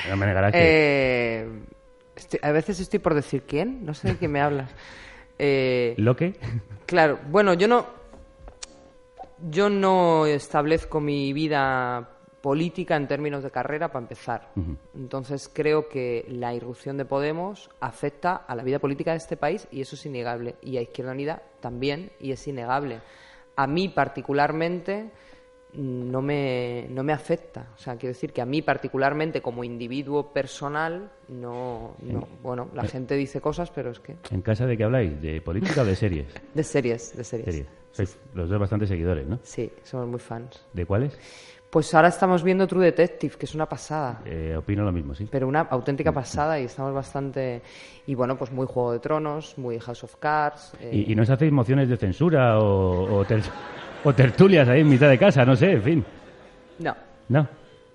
No 0.09 0.15
me 0.17 0.25
negarás 0.25 0.51
que... 0.53 0.59
Eh, 1.41 1.47
estoy- 2.15 2.39
a 2.43 2.51
veces 2.51 2.79
estoy 2.79 2.99
por 2.99 3.13
decir 3.13 3.43
quién, 3.43 3.85
no 3.85 3.93
sé 3.93 4.09
de 4.09 4.15
quién 4.17 4.31
me 4.31 4.41
hablas. 4.41 4.71
Eh, 5.39 5.95
¿Lo 5.97 6.15
que? 6.15 6.35
Claro, 6.85 7.19
bueno, 7.29 7.53
yo 7.53 7.67
no, 7.67 7.85
yo 9.49 9.69
no 9.69 10.25
establezco 10.25 10.99
mi 10.99 11.33
vida 11.33 12.09
política 12.41 12.95
en 12.95 13.07
términos 13.07 13.43
de 13.43 13.51
carrera 13.51 13.89
para 13.91 14.03
empezar. 14.03 14.49
Entonces 14.95 15.49
creo 15.53 15.87
que 15.87 16.25
la 16.27 16.53
irrupción 16.53 16.97
de 16.97 17.05
Podemos 17.05 17.69
afecta 17.79 18.35
a 18.35 18.55
la 18.55 18.63
vida 18.63 18.79
política 18.79 19.11
de 19.11 19.17
este 19.17 19.37
país 19.37 19.67
y 19.71 19.81
eso 19.81 19.95
es 19.95 20.05
innegable. 20.05 20.55
Y 20.61 20.77
a 20.77 20.81
Izquierda 20.81 21.11
Unida 21.11 21.41
también 21.59 22.11
y 22.19 22.31
es 22.31 22.47
innegable. 22.47 22.99
A 23.55 23.67
mí 23.67 23.89
particularmente 23.89 25.11
no 25.73 26.21
me, 26.21 26.87
no 26.89 27.03
me 27.03 27.13
afecta. 27.13 27.67
O 27.75 27.77
sea, 27.77 27.95
quiero 27.95 28.13
decir 28.13 28.33
que 28.33 28.41
a 28.41 28.45
mí 28.45 28.61
particularmente 28.61 29.41
como 29.41 29.63
individuo 29.63 30.33
personal, 30.33 31.11
no, 31.29 31.95
no. 32.01 32.27
Bueno, 32.41 32.69
la 32.73 32.83
Eh. 32.83 32.87
gente 32.87 33.15
dice 33.15 33.39
cosas, 33.39 33.71
pero 33.71 33.91
es 33.91 33.99
que... 33.99 34.15
¿En 34.31 34.41
casa 34.41 34.65
de 34.65 34.75
qué 34.75 34.83
habláis? 34.83 35.21
¿De 35.21 35.39
política 35.41 35.81
o 35.83 35.85
de 35.85 35.95
series? 35.95 36.27
De 36.53 36.63
series, 36.63 37.15
de 37.15 37.23
series. 37.23 37.45
Series. 37.45 37.67
Sois 37.91 38.17
los 38.33 38.49
dos 38.49 38.59
bastante 38.59 38.87
seguidores, 38.87 39.27
¿no? 39.27 39.39
Sí, 39.43 39.69
somos 39.83 40.07
muy 40.07 40.19
fans. 40.19 40.65
¿De 40.73 40.85
cuáles? 40.85 41.17
Pues 41.71 41.93
ahora 41.95 42.09
estamos 42.09 42.43
viendo 42.43 42.67
True 42.67 42.83
Detective, 42.85 43.35
que 43.37 43.45
es 43.45 43.55
una 43.55 43.65
pasada. 43.65 44.21
Eh, 44.25 44.55
opino 44.57 44.83
lo 44.83 44.91
mismo, 44.91 45.15
sí. 45.15 45.25
Pero 45.31 45.47
una 45.47 45.61
auténtica 45.61 46.11
pasada 46.11 46.59
y 46.59 46.65
estamos 46.65 46.93
bastante... 46.93 47.61
Y 48.07 48.13
bueno, 48.13 48.37
pues 48.37 48.51
muy 48.51 48.65
Juego 48.67 48.91
de 48.91 48.99
Tronos, 48.99 49.57
muy 49.57 49.79
House 49.79 50.03
of 50.03 50.17
Cards. 50.17 50.73
eh, 50.81 50.89
¿Y, 51.07 51.13
y 51.13 51.15
no 51.15 51.23
os 51.23 51.29
hacéis 51.29 51.51
mociones 51.53 51.87
de 51.87 51.95
censura 51.95 52.59
o, 52.59 53.19
o, 53.19 53.23
ter- 53.25 53.41
o 54.03 54.13
tertulias 54.13 54.67
ahí 54.67 54.81
en 54.81 54.89
mitad 54.89 55.07
de 55.09 55.17
casa? 55.17 55.45
No 55.45 55.55
sé, 55.55 55.71
en 55.71 55.81
fin. 55.81 56.05
No, 56.79 56.95
No. 57.29 57.47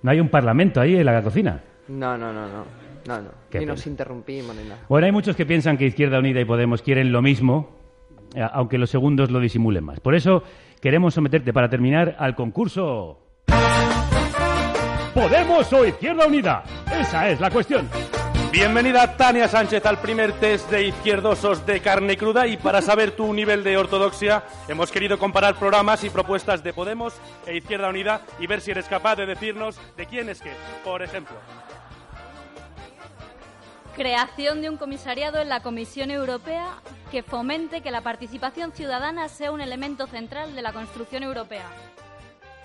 No 0.03 0.11
hay 0.11 0.21
un 0.21 0.29
parlamento 0.31 0.81
ahí 0.81 0.97
en 0.97 1.05
la 1.05 1.23
cocina. 1.23 1.61
no, 1.89 2.17
no, 2.17 2.33
no, 2.33 2.47
no. 2.49 2.65
No, 3.07 3.21
no. 3.23 3.29
Qué 3.51 3.59
Ni 3.59 3.65
pena. 3.67 3.73
nos 3.75 3.87
interrumpimos 3.87 4.57
ni 4.57 4.65
nada. 4.65 4.81
Bueno, 4.89 5.05
hay 5.07 5.13
muchos 5.13 5.37
que 5.37 5.45
piensan 5.47 5.77
que 5.77 5.85
Izquierda 5.87 6.19
Unida 6.19 6.41
y 6.41 6.45
Podemos 6.45 6.81
quieren 6.83 7.13
lo 7.13 7.21
mismo, 7.23 7.77
eh, 8.35 8.41
aunque 8.53 8.79
los 8.79 8.89
segundos 8.91 9.31
lo 9.31 9.39
disimulen 9.39 9.85
más. 9.85 10.01
Por 10.01 10.15
eso 10.15 10.43
queremos 10.81 11.13
someterte 11.15 11.53
para 11.53 11.69
terminar 11.69 12.17
al 12.19 12.35
concurso. 12.35 13.26
¿Podemos 15.17 15.73
o 15.73 15.87
Izquierda 15.87 16.27
Unida? 16.27 16.63
Esa 16.93 17.31
es 17.31 17.41
la 17.41 17.51
cuestión. 17.51 17.89
Bienvenida 18.53 19.17
Tania 19.17 19.49
Sánchez 19.49 19.87
al 19.87 19.99
primer 19.99 20.33
test 20.33 20.71
de 20.71 20.89
izquierdosos 20.89 21.65
de 21.65 21.81
carne 21.81 22.19
cruda 22.19 22.47
y 22.47 22.59
para 22.59 22.83
saber 22.83 23.13
tu 23.13 23.33
nivel 23.33 23.65
de 23.65 23.79
ortodoxia 23.79 24.45
hemos 24.69 24.93
querido 24.93 25.19
comparar 25.19 25.55
programas 25.55 26.05
y 26.05 26.11
propuestas 26.11 26.63
de 26.63 26.75
Podemos 26.75 27.15
e 27.47 27.57
Izquierda 27.57 27.89
Unida 27.89 28.21
y 28.39 28.47
ver 28.47 28.61
si 28.61 28.73
eres 28.73 28.89
capaz 28.89 29.17
de 29.17 29.25
decirnos 29.25 29.81
de 29.97 30.05
quién 30.05 30.29
es 30.29 30.43
qué. 30.43 30.53
Por 30.85 31.01
ejemplo, 31.01 31.35
Creación 33.95 34.61
de 34.61 34.69
un 34.69 34.77
comisariado 34.77 35.41
en 35.41 35.49
la 35.49 35.61
Comisión 35.61 36.11
Europea 36.11 36.75
que 37.11 37.23
fomente 37.23 37.81
que 37.81 37.91
la 37.91 38.03
participación 38.03 38.73
ciudadana 38.73 39.31
sea 39.31 39.51
un 39.51 39.63
elemento 39.63 40.07
central 40.09 40.55
de 40.55 40.61
la 40.61 40.75
construcción 40.75 41.23
europea. 41.23 41.65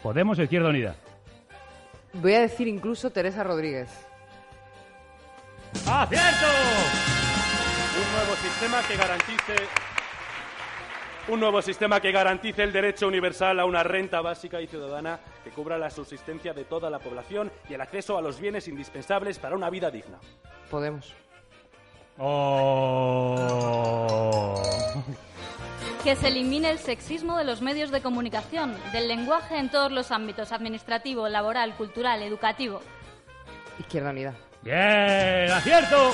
¿Podemos 0.04 0.38
o 0.38 0.43
Izquierda 0.43 0.68
Unida? 0.68 0.95
Voy 2.14 2.34
a 2.34 2.41
decir 2.41 2.68
incluso 2.68 3.09
Teresa 3.09 3.43
Rodríguez. 3.43 3.89
¡Acierto! 5.88 6.47
un 7.93 8.12
nuevo 8.14 8.36
sistema 8.36 8.82
que 8.88 8.95
garantice 8.95 9.55
un 11.28 11.39
nuevo 11.39 11.62
sistema 11.62 12.01
que 12.01 12.12
garantice 12.12 12.64
el 12.64 12.74
derecho 12.74 13.07
universal 13.07 13.59
a 13.59 13.66
una 13.66 13.84
renta 13.84 14.22
básica 14.22 14.59
y 14.59 14.66
ciudadana 14.68 15.20
que 15.43 15.51
cubra 15.51 15.78
la 15.78 15.91
subsistencia 15.91 16.53
de 16.53 16.66
toda 16.66 16.89
la 16.89 16.97
población 16.99 17.51
y 17.70 17.76
el 17.76 17.82
acceso 17.82 18.18
a 18.18 18.22
los 18.22 18.39
bienes 18.39 18.68
indispensables 18.68 19.38
para 19.38 19.55
una 19.55 19.70
vida 19.70 19.91
digna. 19.91 20.18
Podemos. 20.70 21.14
Oh. 22.18 23.36
Que 26.04 26.16
se 26.16 26.30
elimine 26.30 26.72
el 26.72 26.80
sexismo 26.80 27.38
de 27.38 27.43
los 27.43 27.62
medios 27.62 27.91
de 27.91 28.02
comunicación, 28.02 28.76
del 28.91 29.08
lenguaje 29.08 29.58
en 29.58 29.70
todos 29.70 29.91
los 29.91 30.12
ámbitos, 30.12 30.52
administrativo, 30.52 31.30
laboral, 31.30 31.76
cultural, 31.76 32.24
educativo. 32.24 32.82
Izquierda 33.80 34.10
Unida. 34.10 34.34
Bien, 34.64 35.52
acierto. 35.52 36.14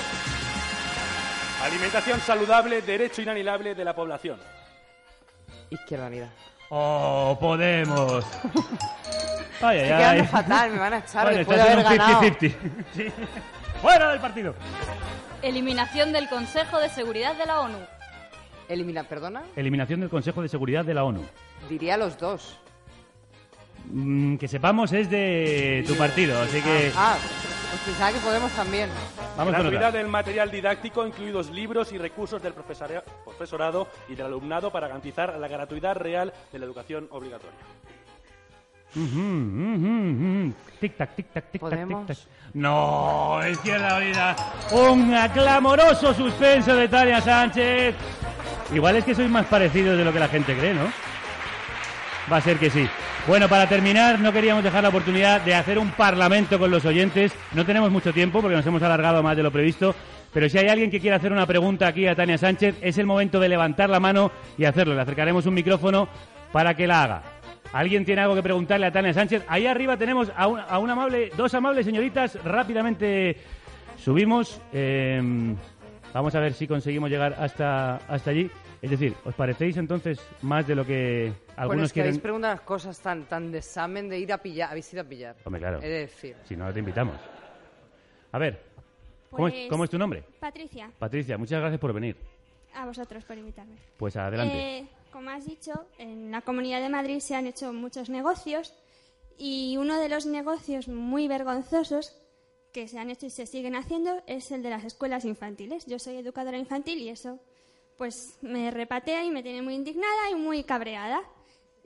Alimentación 1.63 2.19
saludable, 2.19 2.81
derecho 2.81 3.21
inalienable 3.21 3.75
de 3.75 3.85
la 3.85 3.95
población. 3.95 4.39
Izquierda 5.69 6.07
Unida. 6.07 6.29
Oh, 6.69 7.37
Podemos. 7.39 8.25
Ay, 9.61 9.79
ay, 9.79 10.23
fatal, 10.27 10.69
me 10.69 10.77
van 10.77 10.93
a 10.93 10.97
echar 10.99 11.23
Bueno, 11.23 11.37
después 11.39 11.57
de 11.57 11.63
haber 11.63 11.77
un 11.79 11.83
ganado. 11.83 12.21
50-50. 12.21 12.55
Sí. 12.93 13.07
Fuera 13.81 14.11
del 14.11 14.19
partido. 14.19 14.53
Eliminación 15.41 16.13
del 16.13 16.29
Consejo 16.29 16.77
de 16.77 16.89
Seguridad 16.89 17.35
de 17.35 17.45
la 17.47 17.61
ONU. 17.61 17.79
Elimina, 18.69 19.03
perdona, 19.03 19.43
Eliminación 19.55 20.01
del 20.01 20.09
Consejo 20.09 20.41
de 20.41 20.49
Seguridad 20.49 20.83
de 20.83 20.93
la 20.93 21.03
ONU. 21.03 21.23
diría 21.69 21.97
los 21.97 22.17
dos. 22.17 22.57
Mm, 23.89 24.35
que 24.35 24.47
sepamos 24.49 24.91
es 24.91 25.09
de 25.09 25.85
tu 25.87 25.95
partido, 25.95 26.37
así 26.41 26.61
que 26.61 26.91
Ah, 26.95 27.15
pues 27.69 27.81
pensaba 27.83 28.11
que 28.11 28.19
Podemos 28.19 28.51
también. 28.51 28.89
vamos 29.37 29.53
con 29.53 29.61
Gratuidad 29.63 29.89
otra. 29.89 29.99
del 29.99 30.07
material 30.09 30.51
didáctico, 30.51 31.07
incluidos 31.07 31.49
libros 31.51 31.93
y 31.93 31.97
recursos 31.97 32.41
del 32.43 32.53
profesora- 32.53 33.03
profesorado 33.23 33.87
y 34.09 34.15
del 34.15 34.25
alumnado 34.25 34.71
para 34.71 34.87
garantizar 34.87 35.37
la 35.39 35.47
gratuidad 35.47 35.95
real 35.95 36.33
de 36.51 36.59
la 36.59 36.65
educación 36.65 37.07
obligatoria. 37.11 37.55
Ujú, 38.95 39.03
ujú, 39.03 39.87
ujú. 40.11 40.53
Tic-tac, 40.81 41.15
tic-tac, 41.15 41.45
tic-tac, 41.51 41.59
¿Podemos? 41.59 42.07
tic-tac. 42.07 42.17
No, 42.53 43.39
Izquierda 43.49 43.97
Unida. 43.97 44.35
Un 44.71 45.13
clamoroso 45.33 46.13
suspenso 46.13 46.75
de 46.75 46.87
Tania 46.87 47.21
Sánchez. 47.21 47.95
Igual 48.73 48.97
es 48.97 49.05
que 49.05 49.15
sois 49.15 49.29
más 49.29 49.45
parecidos 49.45 49.97
de 49.97 50.03
lo 50.03 50.11
que 50.11 50.19
la 50.19 50.27
gente 50.27 50.55
cree, 50.55 50.73
¿no? 50.73 50.91
Va 52.31 52.37
a 52.37 52.41
ser 52.41 52.57
que 52.57 52.69
sí. 52.69 52.87
Bueno, 53.27 53.47
para 53.47 53.67
terminar, 53.67 54.19
no 54.19 54.33
queríamos 54.33 54.63
dejar 54.63 54.83
la 54.83 54.89
oportunidad 54.89 55.41
de 55.41 55.55
hacer 55.55 55.79
un 55.79 55.91
parlamento 55.91 56.59
con 56.59 56.71
los 56.71 56.83
oyentes. 56.85 57.33
No 57.53 57.65
tenemos 57.65 57.91
mucho 57.91 58.13
tiempo 58.13 58.41
porque 58.41 58.55
nos 58.55 58.65
hemos 58.65 58.81
alargado 58.81 59.23
más 59.23 59.35
de 59.37 59.43
lo 59.43 59.51
previsto. 59.51 59.95
Pero 60.33 60.49
si 60.49 60.57
hay 60.57 60.67
alguien 60.67 60.91
que 60.91 60.99
quiera 60.99 61.17
hacer 61.17 61.31
una 61.31 61.45
pregunta 61.45 61.87
aquí 61.87 62.05
a 62.07 62.15
Tania 62.15 62.37
Sánchez, 62.37 62.75
es 62.81 62.97
el 62.97 63.05
momento 63.05 63.39
de 63.39 63.49
levantar 63.49 63.89
la 63.89 63.99
mano 63.99 64.31
y 64.57 64.65
hacerlo. 64.65 64.95
Le 64.95 65.01
acercaremos 65.01 65.45
un 65.45 65.53
micrófono 65.53 66.09
para 66.51 66.75
que 66.75 66.87
la 66.87 67.03
haga. 67.03 67.23
¿Alguien 67.73 68.05
tiene 68.05 68.21
algo 68.21 68.35
que 68.35 68.43
preguntarle 68.43 68.85
a 68.85 68.91
Tania 68.91 69.13
Sánchez? 69.13 69.43
Ahí 69.47 69.65
arriba 69.65 69.97
tenemos 69.97 70.31
a, 70.35 70.47
un, 70.47 70.59
a 70.59 70.79
una 70.79 70.93
amable, 70.93 71.31
dos 71.35 71.53
amables 71.53 71.85
señoritas. 71.85 72.37
Rápidamente 72.43 73.37
subimos. 73.97 74.61
Eh, 74.73 75.55
vamos 76.17 76.33
a 76.33 76.39
ver 76.39 76.53
si 76.53 76.67
conseguimos 76.67 77.09
llegar 77.11 77.35
hasta, 77.37 77.97
hasta 78.07 78.31
allí. 78.31 78.49
Es 78.81 78.89
decir, 78.91 79.15
¿os 79.23 79.33
parecéis 79.35 79.77
entonces 79.77 80.19
más 80.41 80.65
de 80.67 80.73
lo 80.75 80.83
que 80.85 81.25
bueno, 81.31 81.53
algunos 81.57 81.83
es 81.85 81.93
que 81.93 82.01
habéis 82.01 82.13
quieren? 82.15 82.21
preguntado 82.23 82.53
unas 82.55 82.65
cosas 82.65 82.99
tan, 82.99 83.25
tan 83.25 83.51
de 83.51 83.59
examen 83.59 84.09
de 84.09 84.17
ir 84.19 84.33
a 84.33 84.37
pillar. 84.39 84.71
Habéis 84.71 84.91
ido 84.93 85.01
a 85.03 85.05
pillar. 85.05 85.35
Hombre, 85.45 85.61
claro. 85.61 85.79
He 85.81 85.87
de 85.87 85.99
decir. 86.01 86.35
Si 86.43 86.55
no, 86.55 86.71
te 86.73 86.79
invitamos. 86.79 87.17
A 88.31 88.39
ver, 88.39 88.59
¿cómo, 89.29 89.47
es, 89.47 89.53
Pues- 89.53 89.69
cómo 89.69 89.83
es 89.83 89.89
tu 89.89 89.97
nombre? 89.97 90.23
Patricia, 90.39 90.89
Patricia, 90.97 91.37
muchas 91.37 91.59
gracias 91.59 91.79
por 91.79 91.93
venir. 91.93 92.15
a 92.75 92.85
vosotros 92.85 93.23
por 93.25 93.37
invitarme. 93.37 93.75
Pues 93.97 94.15
adelante. 94.17 94.79
Eh, 94.79 94.87
como 95.11 95.29
has 95.31 95.45
dicho, 95.45 95.71
en 95.97 96.29
la 96.31 96.41
Comunidad 96.41 96.81
de 96.81 96.89
Madrid 96.89 97.19
se 97.19 97.35
han 97.35 97.47
hecho 97.47 97.73
muchos 97.73 98.09
negocios 98.09 98.73
y 99.39 99.77
uno 99.77 99.99
de 99.99 100.09
los 100.09 100.25
negocios 100.27 100.87
muy 100.87 101.27
vergonzosos 101.27 102.15
que 102.71 102.87
se 102.87 102.99
han 102.99 103.09
hecho 103.09 103.25
y 103.25 103.29
se 103.29 103.45
siguen 103.45 103.75
haciendo 103.75 104.21
es 104.27 104.51
el 104.51 104.63
de 104.63 104.69
las 104.69 104.83
escuelas 104.83 105.25
infantiles. 105.25 105.85
Yo 105.85 105.99
soy 105.99 106.17
educadora 106.17 106.57
infantil 106.57 106.99
y 106.99 107.09
eso 107.09 107.39
pues 107.97 108.37
me 108.41 108.69
repatea 108.71 109.23
y 109.25 109.31
me 109.31 109.43
tiene 109.43 109.61
muy 109.61 109.73
indignada 109.73 110.29
y 110.31 110.35
muy 110.35 110.63
cabreada. 110.63 111.21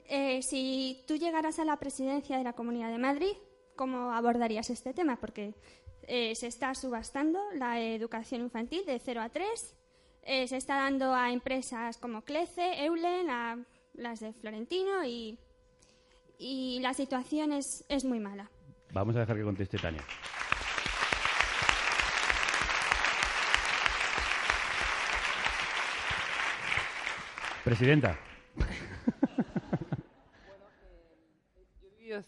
Eh, 0.06 0.42
si 0.42 1.02
tú 1.06 1.16
llegaras 1.16 1.58
a 1.58 1.64
la 1.64 1.78
presidencia 1.78 2.36
de 2.36 2.44
la 2.44 2.52
Comunidad 2.52 2.90
de 2.90 2.98
Madrid, 2.98 3.32
¿cómo 3.76 4.12
abordarías 4.12 4.68
este 4.68 4.92
tema? 4.92 5.16
Porque 5.16 5.54
eh, 6.02 6.34
se 6.34 6.48
está 6.48 6.74
subastando 6.74 7.40
la 7.54 7.80
educación 7.80 8.42
infantil 8.42 8.84
de 8.84 8.98
0 8.98 9.22
a 9.22 9.28
3, 9.30 9.76
eh, 10.24 10.48
se 10.48 10.56
está 10.56 10.76
dando 10.76 11.14
a 11.14 11.32
empresas 11.32 11.96
como 11.96 12.22
Clece, 12.22 12.84
Eulen, 12.84 13.30
a 13.30 13.64
las 13.94 14.20
de 14.20 14.32
Florentino 14.32 15.04
y, 15.04 15.38
y 16.38 16.80
la 16.80 16.92
situación 16.92 17.52
es, 17.52 17.84
es 17.88 18.04
muy 18.04 18.20
mala. 18.20 18.50
Vamos 18.92 19.16
a 19.16 19.20
dejar 19.20 19.36
que 19.36 19.44
conteste 19.44 19.78
Tania. 19.78 20.04
Presidenta. 27.64 28.18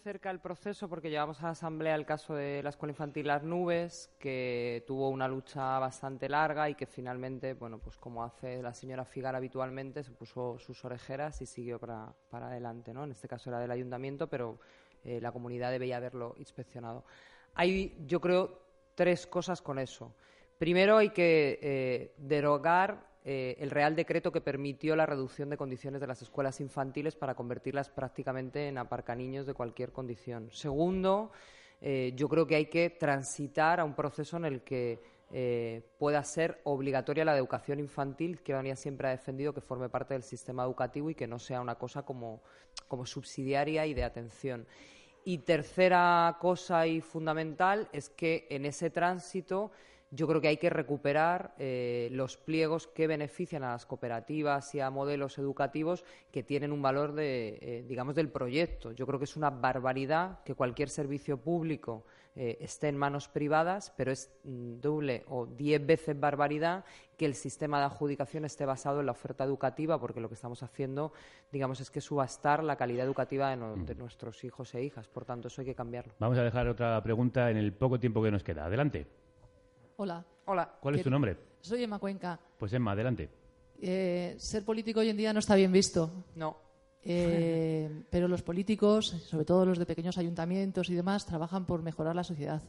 Cerca 0.03 0.31
el 0.31 0.41
proceso 0.41 0.89
porque 0.89 1.11
llevamos 1.11 1.41
a 1.41 1.45
la 1.45 1.51
Asamblea 1.51 1.95
el 1.95 2.07
caso 2.07 2.35
de 2.35 2.63
la 2.63 2.71
Escuela 2.71 2.93
Infantil 2.93 3.27
Las 3.27 3.43
Nubes, 3.43 4.11
que 4.19 4.83
tuvo 4.87 5.11
una 5.11 5.29
lucha 5.29 5.79
bastante 5.79 6.27
larga 6.27 6.71
y 6.71 6.75
que 6.75 6.87
finalmente, 6.87 7.53
bueno, 7.53 7.79
pues 7.79 7.99
como 7.99 8.25
hace 8.25 8.63
la 8.63 8.73
señora 8.73 9.05
Figar 9.05 9.37
habitualmente, 9.37 10.03
se 10.03 10.13
puso 10.13 10.59
sus 10.59 10.83
orejeras 10.87 11.43
y 11.43 11.47
siguió 11.47 11.79
para, 11.79 12.15
para 12.31 12.47
adelante, 12.47 12.95
¿no? 12.95 13.05
En 13.05 13.11
este 13.11 13.29
caso 13.29 13.51
era 13.51 13.59
del 13.59 13.71
ayuntamiento, 13.71 14.27
pero 14.27 14.59
eh, 15.05 15.21
la 15.21 15.33
comunidad 15.33 15.71
debía 15.71 15.99
haberlo 15.99 16.35
inspeccionado. 16.39 17.05
Hay, 17.55 17.95
yo 18.07 18.23
creo, 18.23 18.63
tres 18.95 19.27
cosas 19.27 19.61
con 19.61 19.79
eso. 19.79 20.15
Primero 20.57 20.97
hay 20.97 21.11
que 21.11 21.59
eh, 21.61 22.15
derogar 22.17 23.14
eh, 23.27 23.57
el 23.59 23.71
Real 23.71 23.97
Decreto 23.97 24.31
que 24.31 24.43
permitió 24.43 24.95
la 24.97 25.07
reducción 25.07 25.49
de 25.49 25.57
condiciones 25.57 26.01
de 26.01 26.07
las 26.07 26.21
escuelas 26.21 26.61
infantiles 26.61 27.17
para 27.17 27.35
convertirlas 27.35 27.89
prácticamente 27.89 28.69
en 28.69 28.77
aparcaniños 28.77 29.47
de 29.47 29.55
cualquier 29.55 29.93
condición. 29.93 30.51
Segundo, 30.53 31.33
eh, 31.81 32.13
yo 32.15 32.29
creo 32.29 32.47
que 32.47 32.57
hay 32.57 32.67
que 32.67 32.91
transitar 32.91 33.81
a 33.81 33.85
un 33.85 33.95
proceso 33.95 34.37
en 34.37 34.45
el 34.45 34.63
que 34.63 35.01
eh, 35.33 35.83
pueda 35.99 36.23
ser 36.23 36.61
obligatoria 36.65 37.25
la 37.25 37.37
educación 37.37 37.81
infantil, 37.81 38.43
que 38.43 38.55
Unida 38.55 38.77
siempre 38.77 39.09
ha 39.09 39.13
defendido 39.13 39.55
que 39.55 39.63
forme 39.63 39.89
parte 39.89 40.13
del 40.13 40.23
sistema 40.23 40.63
educativo 40.65 41.09
y 41.09 41.15
que 41.15 41.27
no 41.27 41.39
sea 41.39 41.63
una 41.63 41.77
cosa 41.77 42.03
como, 42.03 42.43
como 42.89 43.07
subsidiaria 43.07 43.87
y 43.87 43.95
de 43.95 44.05
atención. 44.05 44.67
Y 45.25 45.39
tercera 45.39 46.37
cosa 46.41 46.87
y 46.87 47.01
fundamental 47.01 47.89
es 47.93 48.11
que 48.11 48.47
en 48.51 48.67
ese 48.67 48.91
tránsito 48.91 49.73
yo 50.15 50.27
creo 50.29 50.41
que 50.41 50.49
hay 50.49 50.57
que 50.59 50.71
recuperar 50.71 51.55
eh, 51.59 52.09
los 52.13 52.37
pliegos 52.37 52.87
que 52.87 53.07
benefician 53.07 53.65
a 53.65 53.73
las 53.73 53.87
cooperativas 53.87 54.75
y 54.75 54.81
a 54.81 54.91
modelos 54.91 55.39
educativos 55.39 56.05
que 56.31 56.43
tienen 56.43 56.73
un 56.73 56.83
valor 56.83 57.13
de, 57.15 57.59
eh, 57.61 57.85
digamos, 57.89 58.15
del 58.15 58.29
proyecto. 58.29 58.93
Yo 58.93 59.07
creo 59.07 59.19
que 59.19 59.25
es 59.25 59.37
una 59.37 59.51
barbaridad 59.51 60.41
que 60.45 60.55
cualquier 60.55 60.89
servicio 60.89 61.37
público 61.39 62.05
eh, 62.37 62.59
esté 62.61 62.89
en 62.89 62.97
manos 62.97 63.29
privadas, 63.29 63.93
pero 63.97 64.11
es 64.13 64.31
mm, 64.45 64.81
doble 64.81 65.25
o 65.29 65.47
diez 65.47 65.85
veces 65.85 66.19
barbaridad 66.19 66.85
que 67.17 67.27
el 67.27 67.35
sistema 67.35 67.79
de 67.79 67.85
adjudicación 67.85 68.45
esté 68.45 68.65
basado 68.67 69.01
en 69.01 69.07
la 69.07 69.13
oferta 69.13 69.45
educativa, 69.45 70.01
porque 70.01 70.21
lo 70.21 70.29
que 70.29 70.35
estamos 70.35 70.63
haciendo, 70.65 71.13
digamos, 71.53 71.81
es 71.81 71.91
que 71.91 72.01
subastar 72.01 72.65
la 72.65 72.75
calidad 72.77 73.07
educativa 73.07 73.51
de, 73.51 73.57
no- 73.57 73.77
de 73.77 73.95
nuestros 73.95 74.43
hijos 74.45 74.75
e 74.75 74.83
hijas. 74.83 75.07
Por 75.09 75.25
tanto, 75.25 75.47
eso 75.49 75.61
hay 75.61 75.67
que 75.67 75.75
cambiarlo. 75.77 76.13
Vamos 76.19 76.37
a 76.39 76.43
dejar 76.43 76.67
otra 76.69 77.01
pregunta 77.03 77.51
en 77.51 77.57
el 77.57 77.73
poco 77.73 78.01
tiempo 78.01 78.21
que 78.23 78.33
nos 78.33 78.43
queda. 78.43 78.67
Adelante. 78.67 79.07
Hola. 79.97 80.25
Hola. 80.47 80.77
¿Cuál 80.81 80.97
es 80.97 81.03
tu 81.03 81.11
nombre? 81.11 81.37
Soy 81.61 81.83
Emma 81.83 81.99
Cuenca. 81.99 82.39
Pues 82.59 82.73
Emma, 82.73 82.93
adelante. 82.93 83.31
Eh, 83.81 84.35
ser 84.39 84.65
político 84.65 85.01
hoy 85.01 85.09
en 85.09 85.17
día 85.17 85.33
no 85.33 85.39
está 85.39 85.55
bien 85.55 85.73
visto. 85.73 86.11
No. 86.35 86.57
Eh, 87.03 87.89
pero 88.11 88.29
los 88.29 88.43
políticos, 88.43 89.07
sobre 89.27 89.45
todo 89.45 89.67
los 89.67 89.79
de 89.79 89.87
pequeños 89.87 90.19
ayuntamientos 90.19 90.91
y 90.91 90.95
demás, 90.95 91.27
trabajan 91.27 91.65
por 91.65 91.83
mejorar 91.83 92.17
la 92.17 92.25
sociedad. 92.25 92.63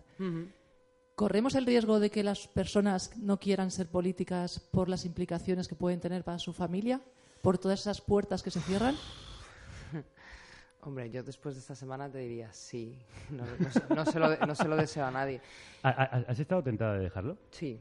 ¿Corremos 1.16 1.56
el 1.56 1.66
riesgo 1.66 2.00
de 2.00 2.12
que 2.12 2.24
las 2.24 2.48
personas 2.48 3.16
no 3.18 3.40
quieran 3.40 3.72
ser 3.72 3.88
políticas 3.88 4.60
por 4.60 4.90
las 4.90 5.06
implicaciones 5.06 5.68
que 5.68 5.76
pueden 5.76 6.00
tener 6.00 6.24
para 6.24 6.40
su 6.40 6.54
familia? 6.54 7.02
¿Por 7.42 7.58
todas 7.58 7.82
esas 7.82 8.02
puertas 8.02 8.44
que 8.44 8.52
se 8.52 8.62
cierran? 8.62 8.96
Hombre, 10.86 11.10
yo 11.10 11.24
después 11.24 11.56
de 11.56 11.62
esta 11.62 11.76
semana 11.76 12.10
te 12.10 12.20
diría 12.20 12.52
sí. 12.54 12.98
No, 13.32 13.44
no 13.60 13.72
se- 13.72 13.94
no 13.96 14.06
se 14.06 14.20
lo, 14.20 14.38
no 14.46 14.56
se 14.56 14.68
lo 14.68 14.76
deseo 14.78 15.06
a 15.06 15.12
nadie. 15.12 15.42
¿Ha- 15.84 15.90
ha- 15.90 16.24
¿Has 16.28 16.40
estado 16.40 16.62
tentada 16.64 16.94
de 16.94 17.00
dejarlo? 17.02 17.38
Sí, 17.52 17.80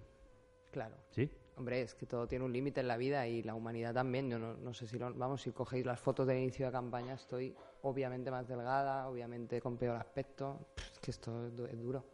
claro. 0.71 0.97
¿Sí? 1.11 1.31
Hombre, 1.57 1.83
es 1.83 1.95
que 1.95 2.07
todo 2.07 2.27
tiene 2.27 2.45
un 2.45 2.53
límite 2.53 2.81
en 2.81 2.89
la 2.89 2.97
vida 2.97 3.27
y 3.29 3.43
la 3.43 3.55
humanidad 3.55 3.95
también. 3.95 4.29
Yo 4.31 4.39
no, 4.39 4.75
sé 4.75 4.87
si 4.89 4.99
lo, 4.99 5.13
vamos, 5.15 5.43
si 5.43 5.53
cogéis 5.53 5.87
las 5.87 6.01
fotos 6.01 6.27
del 6.27 6.39
inicio 6.39 6.67
de 6.67 6.73
campaña, 6.73 7.15
estoy 7.15 7.55
obviamente 7.83 8.31
más 8.31 8.49
delgada, 8.49 9.07
obviamente 9.07 9.61
con 9.61 9.77
peor 9.77 9.97
aspecto. 9.97 10.67
Es 10.93 10.99
que 10.99 11.11
esto 11.13 11.47
es 11.47 11.79
duro. 11.81 12.05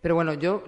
Pero 0.00 0.14
bueno, 0.14 0.32
yo 0.34 0.64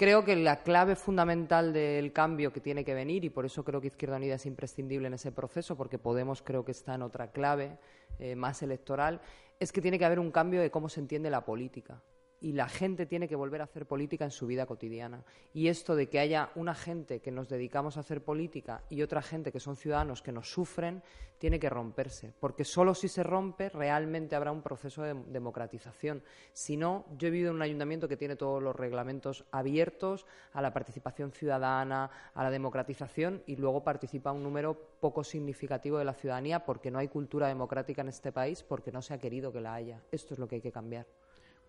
creo 0.00 0.24
que 0.24 0.34
la 0.34 0.62
clave 0.62 0.96
fundamental 0.96 1.74
del 1.74 2.10
cambio 2.14 2.54
que 2.54 2.60
tiene 2.62 2.86
que 2.86 2.94
venir, 2.94 3.22
y 3.22 3.28
por 3.28 3.44
eso 3.44 3.62
creo 3.64 3.82
que 3.82 3.88
Izquierda 3.88 4.16
Unida 4.16 4.36
es 4.36 4.46
imprescindible 4.46 5.08
en 5.08 5.12
ese 5.12 5.30
proceso, 5.30 5.76
porque 5.76 5.98
Podemos 5.98 6.40
creo 6.40 6.64
que 6.64 6.72
está 6.72 6.94
en 6.94 7.02
otra 7.02 7.32
clave 7.32 7.76
eh, 8.18 8.34
más 8.34 8.62
electoral, 8.62 9.20
es 9.58 9.72
que 9.72 9.82
tiene 9.82 9.98
que 9.98 10.06
haber 10.06 10.18
un 10.18 10.30
cambio 10.30 10.62
de 10.62 10.70
cómo 10.70 10.88
se 10.88 11.00
entiende 11.00 11.28
la 11.28 11.44
política. 11.44 12.00
Y 12.40 12.52
la 12.52 12.68
gente 12.68 13.06
tiene 13.06 13.28
que 13.28 13.36
volver 13.36 13.60
a 13.60 13.64
hacer 13.64 13.86
política 13.86 14.24
en 14.24 14.30
su 14.30 14.46
vida 14.46 14.66
cotidiana. 14.66 15.24
Y 15.52 15.68
esto 15.68 15.94
de 15.94 16.08
que 16.08 16.18
haya 16.18 16.50
una 16.54 16.74
gente 16.74 17.20
que 17.20 17.30
nos 17.30 17.48
dedicamos 17.48 17.96
a 17.96 18.00
hacer 18.00 18.22
política 18.22 18.82
y 18.88 19.02
otra 19.02 19.20
gente 19.20 19.52
que 19.52 19.60
son 19.60 19.76
ciudadanos 19.76 20.22
que 20.22 20.32
nos 20.32 20.50
sufren, 20.50 21.02
tiene 21.40 21.58
que 21.58 21.70
romperse. 21.70 22.32
Porque 22.38 22.64
solo 22.64 22.94
si 22.94 23.08
se 23.08 23.22
rompe 23.22 23.70
realmente 23.70 24.36
habrá 24.36 24.52
un 24.52 24.62
proceso 24.62 25.02
de 25.02 25.14
democratización. 25.14 26.22
Si 26.52 26.76
no, 26.76 27.06
yo 27.16 27.28
he 27.28 27.30
vivido 27.30 27.50
en 27.50 27.56
un 27.56 27.62
ayuntamiento 27.62 28.08
que 28.08 28.16
tiene 28.16 28.36
todos 28.36 28.62
los 28.62 28.76
reglamentos 28.76 29.44
abiertos 29.50 30.26
a 30.52 30.60
la 30.60 30.72
participación 30.72 31.32
ciudadana, 31.32 32.10
a 32.34 32.44
la 32.44 32.50
democratización 32.50 33.42
y 33.46 33.56
luego 33.56 33.82
participa 33.82 34.32
un 34.32 34.42
número 34.42 34.78
poco 35.00 35.24
significativo 35.24 35.98
de 35.98 36.04
la 36.04 36.14
ciudadanía 36.14 36.64
porque 36.64 36.90
no 36.90 36.98
hay 36.98 37.08
cultura 37.08 37.48
democrática 37.48 38.02
en 38.02 38.08
este 38.08 38.32
país, 38.32 38.62
porque 38.62 38.92
no 38.92 39.00
se 39.00 39.14
ha 39.14 39.18
querido 39.18 39.50
que 39.50 39.60
la 39.60 39.74
haya. 39.74 40.02
Esto 40.12 40.34
es 40.34 40.40
lo 40.40 40.46
que 40.46 40.56
hay 40.56 40.60
que 40.60 40.72
cambiar. 40.72 41.06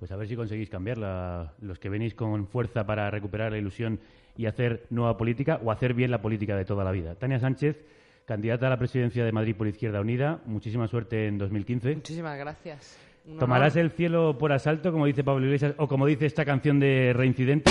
Pues 0.01 0.11
a 0.11 0.15
ver 0.15 0.27
si 0.27 0.35
conseguís 0.35 0.67
cambiarla, 0.67 1.53
los 1.61 1.77
que 1.77 1.87
venís 1.87 2.15
con 2.15 2.47
fuerza 2.47 2.87
para 2.87 3.11
recuperar 3.11 3.51
la 3.51 3.59
ilusión 3.59 3.99
y 4.35 4.47
hacer 4.47 4.87
nueva 4.89 5.15
política 5.15 5.59
o 5.63 5.69
hacer 5.69 5.93
bien 5.93 6.09
la 6.09 6.23
política 6.23 6.55
de 6.55 6.65
toda 6.65 6.83
la 6.83 6.89
vida. 6.89 7.13
Tania 7.13 7.39
Sánchez, 7.39 7.77
candidata 8.25 8.65
a 8.65 8.71
la 8.71 8.79
presidencia 8.79 9.23
de 9.23 9.31
Madrid 9.31 9.55
por 9.55 9.67
Izquierda 9.67 10.01
Unida, 10.01 10.39
muchísima 10.47 10.87
suerte 10.87 11.27
en 11.27 11.37
2015. 11.37 11.93
Muchísimas 11.97 12.35
gracias. 12.35 12.97
¿Tomarás 13.37 13.75
el 13.75 13.91
cielo 13.91 14.39
por 14.39 14.51
asalto, 14.51 14.91
como 14.91 15.05
dice 15.05 15.23
Pablo 15.23 15.45
Iglesias, 15.45 15.75
o 15.77 15.87
como 15.87 16.07
dice 16.07 16.25
esta 16.25 16.45
canción 16.45 16.79
de 16.79 17.13
Reincidente? 17.15 17.69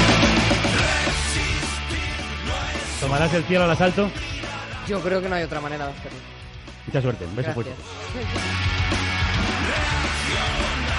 ¿Tomarás 3.00 3.34
el 3.34 3.42
cielo 3.42 3.64
al 3.64 3.72
asalto? 3.72 4.08
Yo 4.86 5.00
creo 5.00 5.20
que 5.20 5.28
no 5.28 5.34
hay 5.34 5.42
otra 5.42 5.60
manera 5.60 5.86
de 5.86 5.92
hacerlo. 5.94 6.18
Mucha 6.86 7.02
suerte, 7.02 7.24
un 7.24 7.34
beso 7.34 7.52
fuerte. 7.54 7.72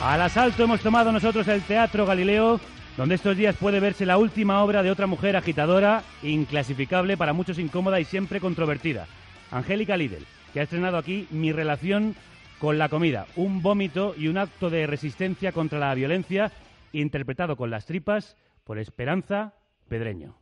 Al 0.00 0.22
asalto 0.22 0.62
hemos 0.62 0.80
tomado 0.80 1.10
nosotros 1.10 1.48
el 1.48 1.62
Teatro 1.62 2.06
Galileo, 2.06 2.60
donde 2.96 3.16
estos 3.16 3.36
días 3.36 3.56
puede 3.56 3.80
verse 3.80 4.06
la 4.06 4.16
última 4.16 4.62
obra 4.62 4.84
de 4.84 4.92
otra 4.92 5.08
mujer 5.08 5.36
agitadora, 5.36 6.04
inclasificable, 6.22 7.16
para 7.16 7.32
muchos 7.32 7.58
incómoda 7.58 7.98
y 7.98 8.04
siempre 8.04 8.40
controvertida, 8.40 9.08
Angélica 9.50 9.96
Lidl, 9.96 10.24
que 10.52 10.60
ha 10.60 10.62
estrenado 10.62 10.98
aquí 10.98 11.26
Mi 11.32 11.50
relación 11.50 12.14
con 12.60 12.78
la 12.78 12.88
comida, 12.88 13.26
un 13.34 13.60
vómito 13.60 14.14
y 14.16 14.28
un 14.28 14.38
acto 14.38 14.70
de 14.70 14.86
resistencia 14.86 15.50
contra 15.50 15.80
la 15.80 15.94
violencia, 15.94 16.52
interpretado 16.92 17.56
con 17.56 17.68
las 17.70 17.84
tripas 17.84 18.36
por 18.62 18.78
Esperanza 18.78 19.54
Pedreño. 19.88 20.36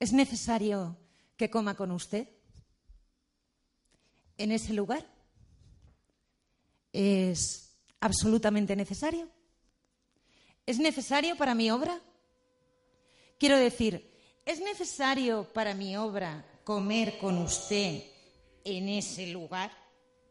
¿Es 0.00 0.12
necesario 0.12 0.96
que 1.36 1.48
coma 1.48 1.76
con 1.76 1.92
usted? 1.92 2.28
¿En 4.36 4.50
ese 4.50 4.72
lugar? 4.72 5.11
¿Es 6.92 7.76
absolutamente 8.00 8.76
necesario? 8.76 9.28
¿Es 10.66 10.78
necesario 10.78 11.36
para 11.36 11.54
mi 11.54 11.70
obra? 11.70 12.00
Quiero 13.38 13.58
decir, 13.58 14.08
¿es 14.44 14.60
necesario 14.60 15.44
para 15.52 15.74
mi 15.74 15.96
obra 15.96 16.44
comer 16.64 17.18
con 17.18 17.38
usted 17.38 18.04
en 18.64 18.88
ese 18.88 19.26
lugar? 19.28 19.72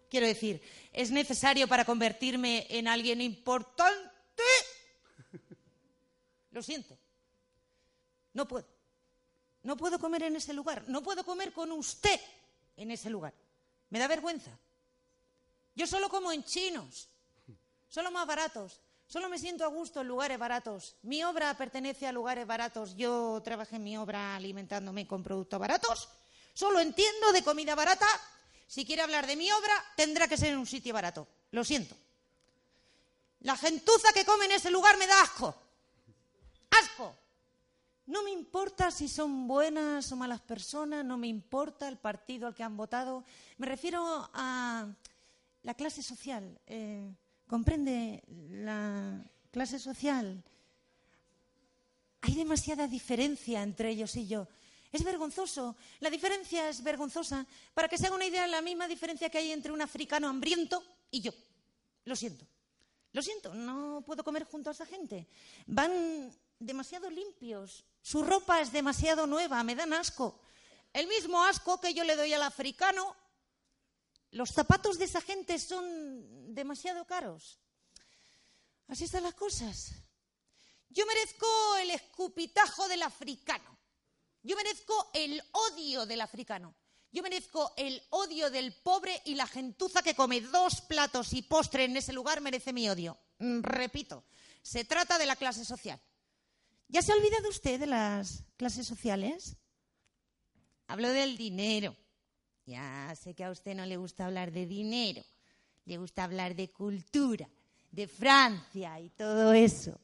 Quiero 0.09 0.27
decir, 0.27 0.61
¿es 0.93 1.11
necesario 1.11 1.67
para 1.67 1.85
convertirme 1.85 2.67
en 2.69 2.87
alguien 2.87 3.21
importante? 3.21 4.43
Lo 6.51 6.61
siento. 6.61 6.97
No 8.33 8.47
puedo. 8.47 8.67
No 9.63 9.77
puedo 9.77 9.99
comer 9.99 10.23
en 10.23 10.35
ese 10.35 10.53
lugar. 10.53 10.83
No 10.87 11.01
puedo 11.01 11.23
comer 11.23 11.53
con 11.53 11.71
usted 11.71 12.19
en 12.77 12.91
ese 12.91 13.09
lugar. 13.09 13.33
Me 13.89 13.99
da 13.99 14.07
vergüenza. 14.07 14.51
Yo 15.75 15.87
solo 15.87 16.09
como 16.09 16.31
en 16.31 16.43
chinos. 16.43 17.09
Solo 17.89 18.11
más 18.11 18.25
baratos. 18.27 18.79
Solo 19.07 19.27
me 19.27 19.37
siento 19.37 19.65
a 19.65 19.67
gusto 19.67 20.01
en 20.01 20.07
lugares 20.07 20.39
baratos. 20.39 20.95
Mi 21.03 21.23
obra 21.23 21.53
pertenece 21.57 22.07
a 22.07 22.13
lugares 22.13 22.47
baratos. 22.47 22.95
Yo 22.95 23.41
trabajé 23.43 23.75
en 23.75 23.83
mi 23.83 23.97
obra 23.97 24.35
alimentándome 24.35 25.05
con 25.05 25.21
productos 25.21 25.59
baratos. 25.59 26.07
Solo 26.53 26.79
entiendo 26.79 27.33
de 27.33 27.43
comida 27.43 27.75
barata. 27.75 28.07
Si 28.67 28.85
quiere 28.85 29.01
hablar 29.01 29.27
de 29.27 29.35
mi 29.35 29.51
obra, 29.51 29.73
tendrá 29.97 30.29
que 30.29 30.37
ser 30.37 30.53
en 30.53 30.59
un 30.59 30.65
sitio 30.65 30.93
barato. 30.93 31.27
Lo 31.51 31.65
siento. 31.65 31.95
La 33.41 33.57
gentuza 33.57 34.13
que 34.13 34.23
come 34.23 34.45
en 34.45 34.53
ese 34.53 34.71
lugar 34.71 34.97
me 34.97 35.07
da 35.07 35.21
asco. 35.21 35.55
¡Asco! 36.81 37.15
No 38.05 38.23
me 38.23 38.31
importa 38.31 38.91
si 38.91 39.07
son 39.07 39.47
buenas 39.47 40.11
o 40.11 40.15
malas 40.15 40.41
personas, 40.41 41.03
no 41.03 41.17
me 41.17 41.27
importa 41.27 41.87
el 41.87 41.97
partido 41.97 42.47
al 42.47 42.55
que 42.55 42.63
han 42.63 42.77
votado. 42.77 43.23
Me 43.57 43.67
refiero 43.67 44.29
a 44.33 44.87
la 45.63 45.73
clase 45.73 46.01
social. 46.03 46.59
eh, 46.67 47.13
¿Comprende 47.47 48.23
la 48.49 49.23
clase 49.51 49.77
social? 49.77 50.41
Hay 52.21 52.35
demasiada 52.35 52.87
diferencia 52.87 53.61
entre 53.61 53.89
ellos 53.89 54.15
y 54.15 54.27
yo. 54.27 54.47
Es 54.91 55.03
vergonzoso. 55.03 55.75
La 55.99 56.09
diferencia 56.09 56.69
es 56.69 56.81
vergonzosa. 56.83 57.45
Para 57.73 57.87
que 57.87 57.97
se 57.97 58.07
haga 58.07 58.15
una 58.15 58.25
idea, 58.25 58.47
la 58.47 58.61
misma 58.61 58.87
diferencia 58.87 59.29
que 59.29 59.37
hay 59.37 59.51
entre 59.51 59.71
un 59.71 59.81
africano 59.81 60.29
hambriento 60.29 60.83
y 61.09 61.21
yo. 61.21 61.33
Lo 62.05 62.15
siento. 62.15 62.45
Lo 63.13 63.21
siento, 63.21 63.53
no 63.53 64.01
puedo 64.05 64.23
comer 64.23 64.45
junto 64.45 64.69
a 64.69 64.73
esa 64.73 64.85
gente. 64.85 65.27
Van 65.65 66.31
demasiado 66.59 67.09
limpios. 67.09 67.83
Su 68.01 68.23
ropa 68.23 68.61
es 68.61 68.71
demasiado 68.71 69.27
nueva, 69.27 69.63
me 69.63 69.75
dan 69.75 69.91
asco. 69.93 70.39
El 70.93 71.07
mismo 71.07 71.43
asco 71.43 71.79
que 71.81 71.93
yo 71.93 72.03
le 72.03 72.15
doy 72.15 72.31
al 72.33 72.43
africano. 72.43 73.15
Los 74.31 74.51
zapatos 74.51 74.97
de 74.97 75.05
esa 75.05 75.21
gente 75.21 75.59
son 75.59 76.53
demasiado 76.53 77.05
caros. 77.05 77.59
Así 78.87 79.03
están 79.05 79.23
las 79.23 79.33
cosas. 79.33 79.91
Yo 80.89 81.05
merezco 81.05 81.47
el 81.77 81.91
escupitajo 81.91 82.87
del 82.87 83.03
africano. 83.03 83.77
Yo 84.43 84.55
merezco 84.55 85.11
el 85.13 85.41
odio 85.51 86.05
del 86.05 86.21
africano. 86.21 86.75
Yo 87.11 87.21
merezco 87.23 87.73
el 87.75 88.01
odio 88.09 88.49
del 88.49 88.73
pobre 88.73 89.21
y 89.25 89.35
la 89.35 89.45
gentuza 89.47 90.01
que 90.01 90.15
come 90.15 90.39
dos 90.39 90.81
platos 90.81 91.33
y 91.33 91.41
postre 91.41 91.83
en 91.83 91.97
ese 91.97 92.13
lugar 92.13 92.39
merece 92.39 92.71
mi 92.71 92.89
odio. 92.89 93.17
Mm, 93.39 93.61
Repito, 93.61 94.23
se 94.61 94.85
trata 94.85 95.17
de 95.17 95.25
la 95.25 95.35
clase 95.35 95.65
social. 95.65 96.01
¿Ya 96.87 97.01
se 97.01 97.11
ha 97.11 97.15
olvidado 97.15 97.49
usted 97.49 97.79
de 97.79 97.87
las 97.87 98.43
clases 98.55 98.87
sociales? 98.87 99.57
Hablo 100.87 101.09
del 101.09 101.37
dinero. 101.37 101.95
Ya 102.71 103.13
sé 103.15 103.33
que 103.33 103.43
a 103.43 103.51
usted 103.51 103.75
no 103.75 103.85
le 103.85 103.97
gusta 103.97 104.25
hablar 104.25 104.53
de 104.53 104.65
dinero. 104.65 105.21
Le 105.83 105.97
gusta 105.97 106.23
hablar 106.23 106.55
de 106.55 106.71
cultura, 106.71 107.49
de 107.91 108.07
Francia 108.07 108.97
y 108.97 109.09
todo 109.09 109.51
eso. 109.51 109.99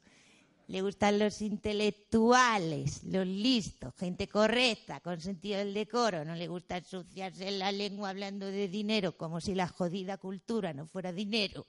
Le 0.67 0.81
gustan 0.81 1.17
los 1.17 1.41
intelectuales, 1.41 3.05
los 3.05 3.25
listos, 3.25 3.95
gente 3.95 4.27
correcta, 4.27 4.99
con 4.99 5.21
sentido 5.21 5.59
del 5.59 5.73
decoro. 5.73 6.25
No 6.25 6.35
le 6.35 6.49
gusta 6.49 6.75
ensuciarse 6.75 7.49
la 7.51 7.71
lengua 7.71 8.09
hablando 8.09 8.47
de 8.47 8.67
dinero 8.67 9.15
como 9.15 9.39
si 9.39 9.55
la 9.55 9.69
jodida 9.69 10.17
cultura 10.17 10.73
no 10.73 10.85
fuera 10.85 11.13
dinero. 11.13 11.65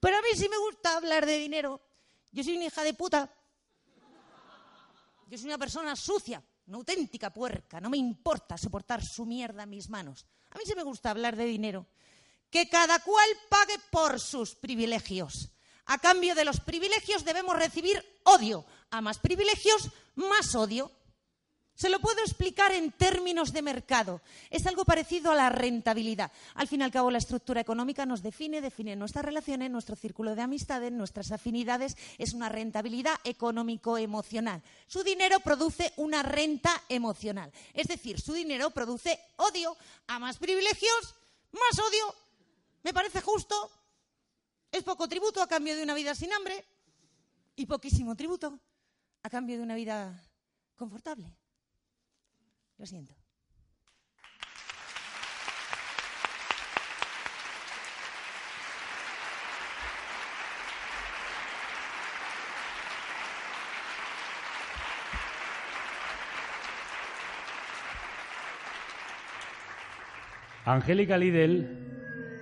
Pero 0.00 0.16
a 0.16 0.22
mí 0.22 0.28
sí 0.34 0.48
me 0.48 0.58
gusta 0.58 0.96
hablar 0.96 1.24
de 1.24 1.38
dinero. 1.38 1.80
Yo 2.32 2.42
soy 2.42 2.56
una 2.56 2.66
hija 2.66 2.82
de 2.82 2.94
puta. 2.94 3.32
Yo 5.28 5.38
soy 5.38 5.46
una 5.46 5.58
persona 5.58 5.94
sucia, 5.94 6.42
una 6.70 6.78
auténtica 6.78 7.34
puerca. 7.34 7.80
No 7.80 7.90
me 7.90 7.96
importa 7.96 8.56
soportar 8.56 9.04
su 9.04 9.26
mierda 9.26 9.64
en 9.64 9.70
mis 9.70 9.90
manos. 9.90 10.24
A 10.50 10.58
mí 10.58 10.62
sí 10.64 10.72
me 10.76 10.84
gusta 10.84 11.10
hablar 11.10 11.34
de 11.34 11.44
dinero. 11.44 11.86
Que 12.48 12.68
cada 12.68 13.00
cual 13.00 13.28
pague 13.48 13.74
por 13.90 14.20
sus 14.20 14.54
privilegios. 14.54 15.50
A 15.86 15.98
cambio 15.98 16.36
de 16.36 16.44
los 16.44 16.60
privilegios 16.60 17.24
debemos 17.24 17.56
recibir 17.56 18.00
odio. 18.22 18.64
A 18.90 19.00
más 19.00 19.18
privilegios, 19.18 19.90
más 20.14 20.54
odio. 20.54 20.92
Se 21.80 21.88
lo 21.88 21.98
puedo 21.98 22.20
explicar 22.20 22.72
en 22.72 22.92
términos 22.92 23.54
de 23.54 23.62
mercado. 23.62 24.20
Es 24.50 24.66
algo 24.66 24.84
parecido 24.84 25.32
a 25.32 25.34
la 25.34 25.48
rentabilidad. 25.48 26.30
Al 26.54 26.68
fin 26.68 26.82
y 26.82 26.84
al 26.84 26.90
cabo, 26.90 27.10
la 27.10 27.16
estructura 27.16 27.62
económica 27.62 28.04
nos 28.04 28.22
define, 28.22 28.60
define 28.60 28.96
nuestras 28.96 29.24
relaciones, 29.24 29.70
nuestro 29.70 29.96
círculo 29.96 30.34
de 30.34 30.42
amistades, 30.42 30.92
nuestras 30.92 31.32
afinidades. 31.32 31.96
Es 32.18 32.34
una 32.34 32.50
rentabilidad 32.50 33.14
económico-emocional. 33.24 34.62
Su 34.86 35.02
dinero 35.02 35.40
produce 35.40 35.94
una 35.96 36.22
renta 36.22 36.70
emocional. 36.90 37.50
Es 37.72 37.88
decir, 37.88 38.20
su 38.20 38.34
dinero 38.34 38.68
produce 38.72 39.18
odio. 39.36 39.74
A 40.08 40.18
más 40.18 40.36
privilegios, 40.36 41.14
más 41.50 41.78
odio. 41.78 42.14
Me 42.82 42.92
parece 42.92 43.22
justo. 43.22 43.70
Es 44.70 44.82
poco 44.82 45.08
tributo 45.08 45.40
a 45.40 45.46
cambio 45.46 45.74
de 45.74 45.82
una 45.82 45.94
vida 45.94 46.14
sin 46.14 46.30
hambre 46.34 46.62
y 47.56 47.64
poquísimo 47.64 48.14
tributo 48.16 48.58
a 49.22 49.30
cambio 49.30 49.56
de 49.56 49.62
una 49.62 49.76
vida 49.76 50.22
confortable. 50.76 51.39
Lo 52.80 52.86
siento. 52.86 53.14
Angélica 70.64 71.18
Lidl 71.18 71.66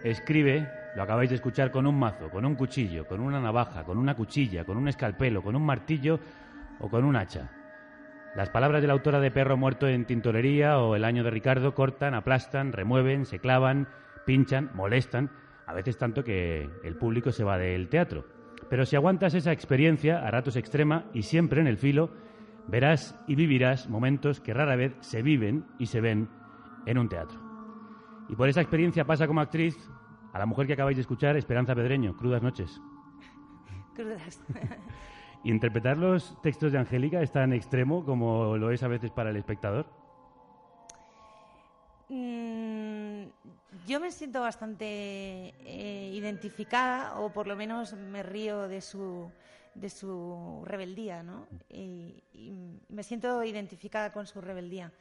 escribe, 0.05 0.71
lo 0.95 1.03
acabáis 1.03 1.31
de 1.31 1.35
escuchar, 1.35 1.73
con 1.73 1.85
un 1.85 1.99
mazo, 1.99 2.31
con 2.31 2.45
un 2.45 2.55
cuchillo, 2.55 3.09
con 3.09 3.19
una 3.19 3.41
navaja, 3.41 3.83
con 3.83 3.99
una 3.99 4.15
cuchilla, 4.15 4.65
con 4.65 4.77
un 4.77 4.87
escalpelo, 4.87 5.43
con 5.43 5.57
un 5.57 5.67
martillo 5.67 6.21
o 6.79 6.89
con 6.89 7.05
un 7.05 7.17
hacha. 7.17 7.58
Las 8.35 8.51
palabras 8.51 8.83
de 8.83 8.89
la 8.89 8.93
autora 8.93 9.21
de 9.21 9.31
Perro 9.31 9.57
Muerto 9.57 9.89
en 9.89 10.05
Tintorería 10.05 10.79
o 10.79 10.95
El 10.95 11.05
año 11.05 11.25
de 11.25 11.31
Ricardo 11.31 11.75
cortan, 11.75 12.15
aplastan, 12.15 12.73
remueven, 12.73 13.25
se 13.25 13.41
clavan, 13.41 13.89
pinchan, 14.27 14.71
molestan, 14.75 15.31
a 15.67 15.73
veces 15.73 15.97
tanto 15.97 16.23
que 16.23 16.69
el 16.85 16.97
público 16.97 17.33
se 17.33 17.45
va 17.45 17.59
del 17.59 17.89
teatro. 17.89 18.27
Pero 18.69 18.85
si 18.85 18.97
aguantas 18.97 19.35
esa 19.35 19.53
experiencia, 19.53 20.27
a 20.27 20.31
ratos 20.31 20.57
extrema 20.57 21.07
y 21.13 21.23
siempre 21.23 21.61
en 21.61 21.67
el 21.67 21.79
filo, 21.79 22.11
verás 22.69 23.19
y 23.27 23.35
vivirás 23.35 23.89
momentos 23.89 24.41
que 24.41 24.55
rara 24.55 24.77
vez 24.77 24.95
se 25.01 25.23
viven 25.23 25.65
y 25.79 25.87
se 25.87 26.01
ven 26.01 26.29
en 26.87 26.99
un 26.99 27.09
teatro. 27.09 27.41
Y 28.29 28.37
por 28.37 28.49
esa 28.49 28.61
experiencia 28.61 29.05
pasa 29.05 29.27
como 29.27 29.41
actriz 29.41 29.75
a 30.33 30.39
la 30.39 30.47
mujer 30.47 30.67
que 30.67 30.75
acabáis 30.75 30.97
de 30.97 31.01
escuchar, 31.01 31.37
Esperanza 31.37 31.75
Pedreño, 31.75 32.15
Crudas 32.17 32.43
Noches. 32.43 32.81
Crudas. 33.95 34.41
¿Interpretar 35.45 35.97
los 35.97 36.41
textos 36.43 36.73
de 36.73 36.79
Angélica 36.79 37.23
es 37.23 37.31
tan 37.31 37.53
extremo 37.53 38.05
como 38.05 38.57
lo 38.57 38.71
es 38.71 38.83
a 38.83 38.89
veces 38.89 39.11
para 39.11 39.31
el 39.31 39.37
espectador? 39.37 39.87
Mm, 42.09 43.25
yo 43.87 44.01
me 44.01 44.11
siento 44.11 44.41
bastante 44.41 44.87
eh, 45.65 46.11
identificada, 46.13 47.21
o 47.21 47.33
por 47.33 47.47
lo 47.47 47.55
menos 47.55 47.93
me 47.95 48.23
río 48.23 48.67
de 48.67 48.81
su, 48.81 49.31
de 49.75 49.91
su 49.91 50.63
rebeldía, 50.65 51.23
¿no? 51.23 51.47
Y, 51.69 52.25
me 52.89 53.03
siento 53.03 53.45
identificada 53.45 54.13
con 54.13 54.27
su 54.27 54.41
rebeldía. 54.41 54.93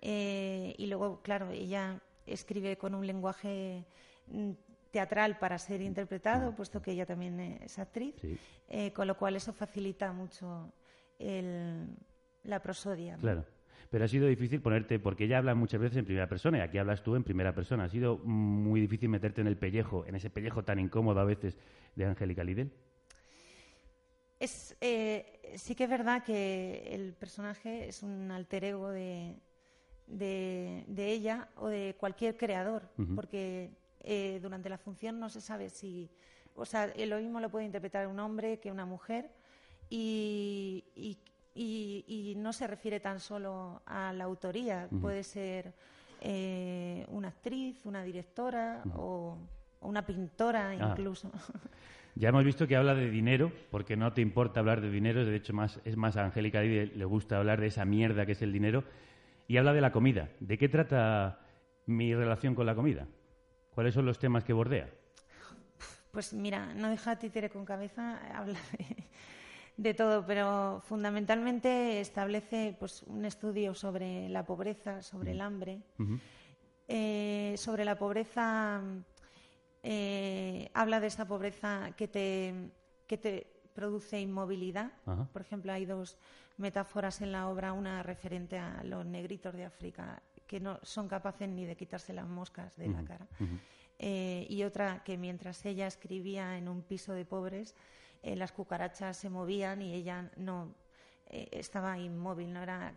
Eh, 0.00 0.74
y 0.78 0.86
luego, 0.86 1.20
claro, 1.22 1.50
ella 1.50 2.00
escribe 2.26 2.76
con 2.78 2.94
un 2.94 3.06
lenguaje 3.06 3.84
mm, 4.28 4.50
teatral 4.94 5.36
para 5.40 5.58
ser 5.58 5.80
interpretado, 5.82 6.54
puesto 6.54 6.80
que 6.80 6.92
ella 6.92 7.04
también 7.04 7.40
es 7.40 7.78
actriz, 7.80 8.14
eh, 8.68 8.92
con 8.92 9.08
lo 9.08 9.16
cual 9.16 9.34
eso 9.34 9.52
facilita 9.52 10.12
mucho 10.12 10.72
el- 11.18 11.88
la 12.44 12.60
prosodia. 12.60 13.16
¿no? 13.16 13.20
Claro. 13.22 13.44
Pero 13.90 14.04
ha 14.04 14.08
sido 14.08 14.28
difícil 14.28 14.60
ponerte, 14.60 14.98
porque 15.00 15.24
ella 15.24 15.38
habla 15.38 15.54
muchas 15.56 15.80
veces 15.80 15.98
en 15.98 16.04
primera 16.04 16.28
persona 16.28 16.58
y 16.58 16.60
aquí 16.60 16.78
hablas 16.78 17.02
tú 17.02 17.16
en 17.16 17.24
primera 17.24 17.52
persona. 17.54 17.84
Ha 17.84 17.88
sido 17.88 18.18
muy 18.18 18.80
difícil 18.80 19.08
meterte 19.08 19.40
en 19.40 19.48
el 19.48 19.56
pellejo, 19.56 20.06
en 20.06 20.14
ese 20.14 20.30
pellejo 20.30 20.62
tan 20.62 20.78
incómodo 20.78 21.18
a 21.20 21.24
veces 21.24 21.58
de 21.96 22.04
Angélica 22.04 22.44
Lidl. 22.44 22.70
Es, 24.38 24.76
eh, 24.80 25.54
sí 25.56 25.74
que 25.74 25.84
es 25.84 25.90
verdad 25.90 26.22
que 26.22 26.88
el 26.92 27.14
personaje 27.14 27.88
es 27.88 28.02
un 28.02 28.30
alter 28.30 28.64
ego 28.64 28.90
de, 28.90 29.36
de, 30.06 30.84
de 30.86 31.12
ella 31.12 31.48
o 31.56 31.66
de 31.68 31.94
cualquier 31.98 32.36
creador, 32.36 32.88
porque 33.14 33.70
eh, 34.04 34.38
durante 34.40 34.68
la 34.68 34.78
función 34.78 35.18
no 35.18 35.28
se 35.28 35.40
sabe 35.40 35.68
si... 35.70 36.08
O 36.54 36.64
sea, 36.64 36.92
lo 36.96 37.18
mismo 37.18 37.40
lo 37.40 37.50
puede 37.50 37.64
interpretar 37.64 38.06
un 38.06 38.20
hombre 38.20 38.60
que 38.60 38.70
una 38.70 38.86
mujer 38.86 39.28
y, 39.90 40.84
y- 40.94 41.18
y- 41.54 42.04
y 42.06 42.34
no 42.36 42.52
se 42.52 42.66
refiere 42.66 43.00
tan 43.00 43.18
solo 43.20 43.82
a 43.86 44.12
la 44.12 44.24
autoría, 44.24 44.88
puede 45.00 45.22
ser 45.24 45.72
eh, 46.20 47.04
una 47.08 47.28
actriz, 47.28 47.84
una 47.86 48.02
directora 48.04 48.82
o, 48.94 49.36
o 49.80 49.88
una 49.88 50.04
pintora 50.06 50.70
Ah. 50.70 50.74
incluso. 50.90 51.30
Ya 52.16 52.28
hemos 52.28 52.44
visto 52.44 52.68
que 52.68 52.76
habla 52.76 52.94
de 52.94 53.10
dinero, 53.10 53.50
porque 53.72 53.96
no 53.96 54.12
te 54.12 54.20
importa 54.20 54.60
hablar 54.60 54.80
de 54.80 54.88
dinero, 54.88 55.24
de 55.24 55.34
hecho 55.34 55.52
más, 55.52 55.80
es 55.84 55.96
más 55.96 56.16
a 56.16 56.24
Angélica 56.24 56.60
le 56.62 57.04
gusta 57.06 57.38
hablar 57.38 57.60
de 57.60 57.66
esa 57.66 57.84
mierda 57.84 58.24
que 58.24 58.32
es 58.32 58.42
el 58.42 58.52
dinero, 58.52 58.84
y 59.48 59.56
habla 59.56 59.72
de 59.72 59.80
la 59.80 59.90
comida. 59.90 60.28
¿De 60.38 60.56
qué 60.56 60.68
trata 60.68 61.40
mi 61.86 62.14
relación 62.14 62.54
con 62.54 62.66
la 62.66 62.76
comida? 62.76 63.08
¿Cuáles 63.74 63.94
son 63.94 64.06
los 64.06 64.18
temas 64.18 64.44
que 64.44 64.52
bordea? 64.52 64.88
Pues 66.10 66.32
mira, 66.32 66.72
no 66.74 66.90
deja 66.90 67.18
títere 67.18 67.50
con 67.50 67.64
cabeza, 67.64 68.20
habla 68.34 68.58
de, 68.78 69.04
de 69.76 69.94
todo, 69.94 70.24
pero 70.24 70.80
fundamentalmente 70.86 72.00
establece 72.00 72.76
pues, 72.78 73.02
un 73.02 73.24
estudio 73.24 73.74
sobre 73.74 74.28
la 74.28 74.44
pobreza, 74.44 75.02
sobre 75.02 75.32
el 75.32 75.40
hambre, 75.40 75.80
Eh, 76.86 77.54
sobre 77.56 77.82
la 77.86 77.96
pobreza, 77.96 78.82
eh, 79.82 80.68
habla 80.74 81.00
de 81.00 81.06
esa 81.06 81.26
pobreza 81.26 81.92
que 81.96 82.08
te, 82.08 82.54
que 83.06 83.16
te 83.16 83.46
produce 83.72 84.20
inmovilidad. 84.20 84.92
Por 85.32 85.40
ejemplo, 85.40 85.72
hay 85.72 85.86
dos 85.86 86.18
metáforas 86.58 87.22
en 87.22 87.32
la 87.32 87.48
obra, 87.48 87.72
una 87.72 88.02
referente 88.02 88.58
a 88.58 88.84
los 88.84 89.06
negritos 89.06 89.54
de 89.54 89.64
África, 89.64 90.22
que 90.46 90.60
no 90.60 90.78
son 90.82 91.08
capaces 91.08 91.48
ni 91.48 91.64
de 91.64 91.76
quitarse 91.76 92.12
las 92.12 92.26
moscas 92.26 92.76
de 92.76 92.88
la 92.88 93.04
cara. 93.04 93.26
Eh, 93.98 94.46
y 94.48 94.62
otra 94.64 95.02
que 95.04 95.16
mientras 95.16 95.64
ella 95.64 95.86
escribía 95.86 96.58
en 96.58 96.68
un 96.68 96.82
piso 96.82 97.12
de 97.12 97.24
pobres, 97.24 97.74
eh, 98.22 98.36
las 98.36 98.52
cucarachas 98.52 99.16
se 99.16 99.30
movían 99.30 99.82
y 99.82 99.94
ella 99.94 100.30
no 100.36 100.74
eh, 101.26 101.48
estaba 101.52 101.98
inmóvil, 101.98 102.52
no 102.52 102.62
era 102.62 102.92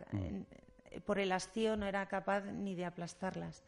por 1.04 1.18
el 1.18 1.32
hastío 1.32 1.76
no 1.76 1.86
era 1.86 2.06
capaz 2.06 2.40
ni 2.46 2.74
de 2.74 2.84
aplastarlas. 2.84 3.62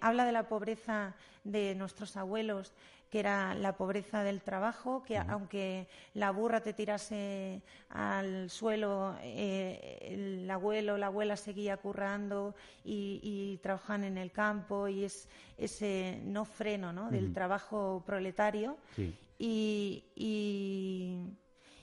Habla 0.00 0.24
de 0.24 0.32
la 0.32 0.48
pobreza 0.48 1.14
de 1.44 1.74
nuestros 1.74 2.16
abuelos 2.16 2.74
que 3.10 3.20
era 3.20 3.54
la 3.54 3.76
pobreza 3.76 4.22
del 4.24 4.42
trabajo, 4.42 5.02
que 5.02 5.16
aunque 5.16 5.86
la 6.14 6.30
burra 6.32 6.60
te 6.60 6.72
tirase 6.72 7.62
al 7.88 8.50
suelo, 8.50 9.16
eh, 9.22 9.98
el 10.02 10.50
abuelo 10.50 10.94
o 10.94 10.98
la 10.98 11.06
abuela 11.06 11.36
seguía 11.36 11.76
currando 11.76 12.54
y, 12.84 13.20
y 13.22 13.58
trabajaban 13.58 14.04
en 14.04 14.18
el 14.18 14.32
campo 14.32 14.88
y 14.88 15.04
es 15.04 15.28
ese 15.56 16.20
no 16.24 16.44
freno 16.44 16.92
¿no? 16.92 17.10
del 17.10 17.32
trabajo 17.32 18.02
proletario. 18.04 18.76
Sí. 18.96 19.14
Y, 19.38 20.04
y, 20.14 21.20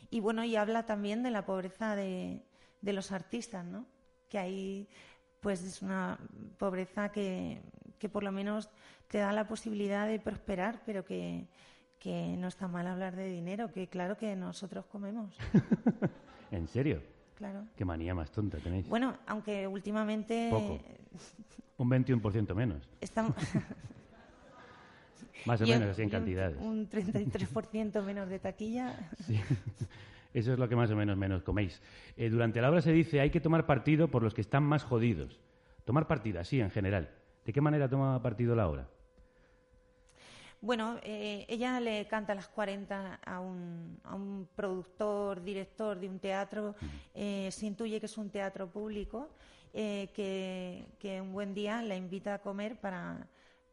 y 0.10 0.20
bueno, 0.20 0.44
y 0.44 0.56
habla 0.56 0.86
también 0.86 1.24
de 1.24 1.32
la 1.32 1.46
pobreza 1.46 1.96
de, 1.96 2.42
de 2.82 2.94
los 2.94 3.12
artistas, 3.12 3.64
¿no? 3.64 3.86
Que 4.28 4.40
ahí, 4.40 4.90
pues 5.40 5.64
es 5.64 5.82
una 5.82 6.18
pobreza 6.58 7.12
que, 7.12 7.62
que 8.04 8.10
por 8.10 8.22
lo 8.24 8.34
menos 8.34 8.70
te 9.08 9.20
da 9.20 9.32
la 9.32 9.48
posibilidad 9.48 10.06
de 10.06 10.20
prosperar, 10.20 10.82
pero 10.86 11.06
que, 11.06 11.48
que 12.00 12.36
no 12.38 12.50
está 12.50 12.68
mal 12.68 12.86
hablar 12.86 13.16
de 13.16 13.30
dinero, 13.30 13.72
que 13.72 13.88
claro 13.88 14.18
que 14.18 14.36
nosotros 14.36 14.86
comemos, 14.88 15.38
¿En 16.52 16.68
serio? 16.68 17.02
claro. 17.36 17.66
Qué 17.78 17.86
manía 17.86 18.14
más 18.14 18.30
tonta 18.30 18.58
tenéis. 18.58 18.90
Bueno, 18.90 19.16
aunque 19.26 19.66
últimamente 19.68 20.50
Poco. 20.52 20.80
Un 21.78 21.90
21% 21.90 22.54
menos. 22.54 22.90
estamos... 23.00 23.34
Más 25.46 25.62
o 25.62 25.66
y 25.66 25.72
un- 25.72 25.80
menos, 25.80 25.92
así 25.92 26.02
en 26.02 26.08
y 26.08 26.10
un- 26.10 26.12
cantidades. 26.12 26.58
Un 26.62 26.90
33% 26.90 28.04
menos 28.04 28.28
de 28.30 28.40
taquilla. 28.40 29.10
Sí. 29.26 29.40
Eso 30.34 30.52
es 30.54 30.60
lo 30.60 30.68
que 30.68 30.76
más 30.76 30.92
o 30.92 30.96
menos 30.98 31.16
menos 31.18 31.42
coméis. 31.44 31.82
Eh, 32.18 32.30
durante 32.30 32.60
la 32.62 32.70
obra 32.70 32.82
se 32.82 32.92
dice 32.92 33.22
hay 33.22 33.30
que 33.30 33.40
tomar 33.40 33.66
partido 33.66 34.10
por 34.10 34.24
los 34.24 34.34
que 34.34 34.42
están 34.42 34.64
más 34.64 34.84
jodidos. 34.84 35.40
Tomar 35.86 36.06
partido, 36.08 36.40
así 36.42 36.60
en 36.60 36.70
general. 36.70 37.10
¿De 37.46 37.52
qué 37.54 37.62
manera 37.62 37.90
toma 37.90 38.22
partido 38.22 38.56
la 38.56 38.68
obra? 38.68 38.88
Bueno, 40.62 40.98
eh, 41.04 41.46
ella 41.50 41.80
le 41.82 42.08
canta 42.08 42.32
a 42.32 42.36
las 42.36 42.48
40 42.48 43.16
a 43.26 43.40
un, 43.42 44.00
a 44.06 44.16
un 44.16 44.48
productor, 44.56 45.44
director 45.44 46.00
de 46.00 46.08
un 46.08 46.20
teatro. 46.20 46.76
eh, 47.14 47.50
se 47.52 47.66
intuye 47.66 48.00
que 48.00 48.06
es 48.06 48.18
un 48.18 48.30
teatro 48.30 48.68
público, 48.68 49.30
eh, 49.74 50.10
que, 50.14 50.86
que 51.00 51.20
un 51.20 51.34
buen 51.34 51.54
día 51.54 51.82
la 51.82 51.96
invita 51.98 52.36
a 52.36 52.40
comer 52.40 52.78
para, 52.80 53.28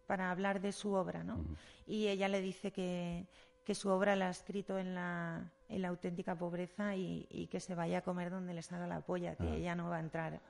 para 0.07 0.33
hablar 0.33 0.61
de 0.61 0.73
su 0.73 0.93
obra, 0.95 1.23
¿no? 1.23 1.45
Y 1.87 2.09
ella 2.09 2.27
le 2.29 2.41
dice 2.41 2.73
que, 2.73 3.25
que 3.65 3.75
su 3.77 3.89
obra 3.89 4.17
la 4.17 4.27
ha 4.27 4.31
escrito 4.31 4.77
en 4.77 4.97
la, 4.97 5.49
en 5.69 5.83
la 5.83 5.89
auténtica 5.89 6.35
pobreza 6.35 6.97
y, 6.97 7.25
y 7.31 7.47
que 7.47 7.61
se 7.61 7.77
vaya 7.77 7.99
a 7.99 8.03
comer 8.03 8.31
donde 8.31 8.53
le 8.53 8.63
salga 8.63 8.89
la 8.89 9.01
polla, 9.01 9.37
que 9.37 9.45
Ah. 9.47 9.55
ella 9.55 9.75
no 9.77 9.91
va 9.91 9.99
a 9.99 10.01
entrar 10.01 10.41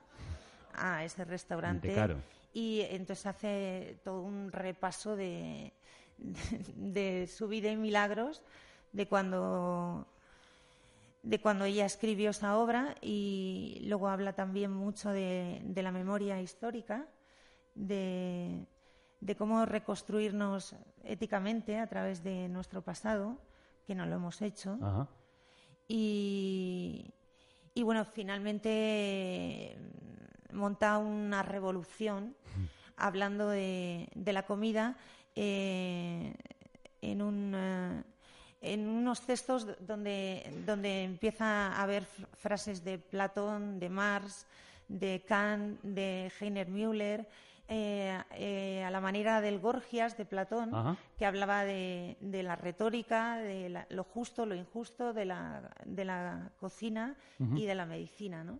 a 0.73 1.03
ese 1.03 1.23
restaurante. 1.23 1.87
Mentecaro. 1.89 2.15
Y 2.53 2.81
entonces 2.81 3.25
hace 3.25 3.99
todo 4.03 4.21
un 4.21 4.51
repaso 4.51 5.15
de, 5.15 5.73
de, 6.17 6.41
de 6.75 7.27
su 7.27 7.47
vida 7.47 7.71
y 7.71 7.77
milagros, 7.77 8.43
de 8.91 9.07
cuando, 9.07 10.07
de 11.23 11.39
cuando 11.39 11.65
ella 11.65 11.85
escribió 11.85 12.31
esa 12.31 12.57
obra 12.57 12.95
y 13.01 13.83
luego 13.85 14.09
habla 14.09 14.33
también 14.33 14.71
mucho 14.71 15.09
de, 15.09 15.61
de 15.63 15.83
la 15.83 15.91
memoria 15.91 16.41
histórica, 16.41 17.05
de, 17.73 18.65
de 19.21 19.35
cómo 19.35 19.65
reconstruirnos 19.65 20.75
éticamente 21.03 21.79
a 21.79 21.87
través 21.87 22.23
de 22.23 22.49
nuestro 22.49 22.81
pasado, 22.81 23.37
que 23.87 23.95
no 23.95 24.05
lo 24.05 24.15
hemos 24.15 24.41
hecho. 24.41 24.77
Ajá. 24.81 25.07
Y, 25.87 27.13
y 27.73 27.83
bueno, 27.83 28.05
finalmente 28.05 29.77
monta 30.53 30.97
una 30.97 31.43
revolución 31.43 32.35
hablando 32.97 33.49
de, 33.49 34.09
de 34.13 34.33
la 34.33 34.43
comida 34.43 34.95
eh, 35.35 36.33
en, 37.01 37.21
un, 37.21 37.53
eh, 37.55 38.03
en 38.61 38.87
unos 38.87 39.21
textos 39.21 39.67
donde, 39.79 40.61
donde 40.65 41.03
empieza 41.03 41.67
a 41.73 41.81
haber 41.81 42.03
fr- 42.03 42.27
frases 42.35 42.83
de 42.83 42.97
Platón, 42.99 43.79
de 43.79 43.89
Marx, 43.89 44.45
de 44.87 45.23
Kant, 45.27 45.81
de 45.83 46.31
Heiner 46.39 46.67
Müller, 46.67 47.27
eh, 47.73 48.21
eh, 48.33 48.83
a 48.83 48.91
la 48.91 48.99
manera 48.99 49.39
del 49.39 49.59
Gorgias 49.59 50.17
de 50.17 50.25
Platón, 50.25 50.75
Ajá. 50.75 50.97
que 51.17 51.25
hablaba 51.25 51.63
de, 51.63 52.17
de 52.19 52.43
la 52.43 52.57
retórica, 52.57 53.37
de 53.37 53.69
la- 53.69 53.87
lo 53.89 54.03
justo, 54.03 54.45
lo 54.45 54.53
injusto, 54.53 55.13
de 55.13 55.23
la, 55.25 55.71
de 55.85 56.03
la 56.05 56.51
cocina 56.59 57.15
y 57.57 57.65
de 57.65 57.73
la 57.75 57.85
medicina, 57.85 58.43
¿no? 58.43 58.59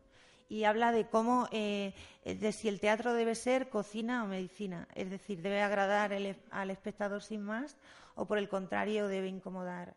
Y 0.52 0.66
habla 0.66 0.92
de 0.92 1.06
cómo, 1.06 1.48
eh, 1.54 1.94
de 2.26 2.52
si 2.52 2.68
el 2.68 2.82
teatro 2.82 3.14
debe 3.14 3.36
ser 3.36 3.70
cocina 3.70 4.26
o 4.26 4.28
medicina, 4.28 4.86
es 4.96 5.10
decir, 5.10 5.42
debe 5.42 5.62
agradar 5.62 6.12
el- 6.12 6.36
al 6.50 6.70
espectador 6.72 7.22
sin 7.22 7.42
más 7.42 7.78
o 8.16 8.26
por 8.26 8.38
el 8.38 8.50
contrario 8.50 9.08
debe 9.08 9.30
incomodar 9.30 9.96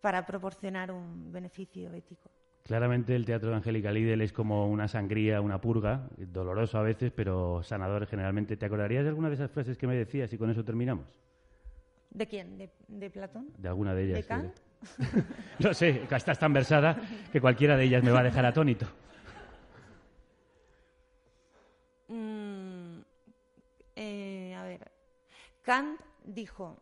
para 0.00 0.26
proporcionar 0.26 0.90
un 0.90 1.30
beneficio 1.30 1.92
ético. 1.92 2.28
Claramente 2.64 3.14
el 3.14 3.24
teatro 3.24 3.50
de 3.50 3.54
Angélica 3.58 3.92
Lidl 3.92 4.22
es 4.22 4.32
como 4.32 4.66
una 4.68 4.88
sangría, 4.88 5.40
una 5.40 5.60
purga, 5.60 6.08
doloroso 6.16 6.78
a 6.78 6.82
veces, 6.82 7.12
pero 7.14 7.62
sanador 7.62 8.08
generalmente. 8.08 8.56
¿Te 8.56 8.66
acordarías 8.66 9.04
de 9.04 9.10
alguna 9.10 9.28
de 9.28 9.36
esas 9.36 9.52
frases 9.52 9.78
que 9.78 9.86
me 9.86 9.94
decías 9.94 10.32
y 10.32 10.36
con 10.36 10.50
eso 10.50 10.64
terminamos? 10.64 11.06
¿De 12.10 12.26
quién? 12.26 12.58
¿De, 12.58 12.70
de 12.88 13.08
Platón? 13.08 13.50
De 13.56 13.68
alguna 13.68 13.94
de 13.94 14.02
ellas. 14.02 14.16
¿De 14.16 14.24
Kant? 14.24 14.52
Lo 15.60 15.72
sé, 15.74 16.02
estás 16.10 16.40
tan 16.40 16.52
versada 16.52 17.00
que 17.30 17.40
cualquiera 17.40 17.76
de 17.76 17.84
ellas 17.84 18.02
me 18.02 18.10
va 18.10 18.18
a 18.18 18.24
dejar 18.24 18.44
atónito. 18.44 18.88
Mm, 22.08 23.00
eh, 23.96 24.54
a 24.54 24.62
ver, 24.64 24.90
Kant 25.66 26.00
dijo, 26.22 26.80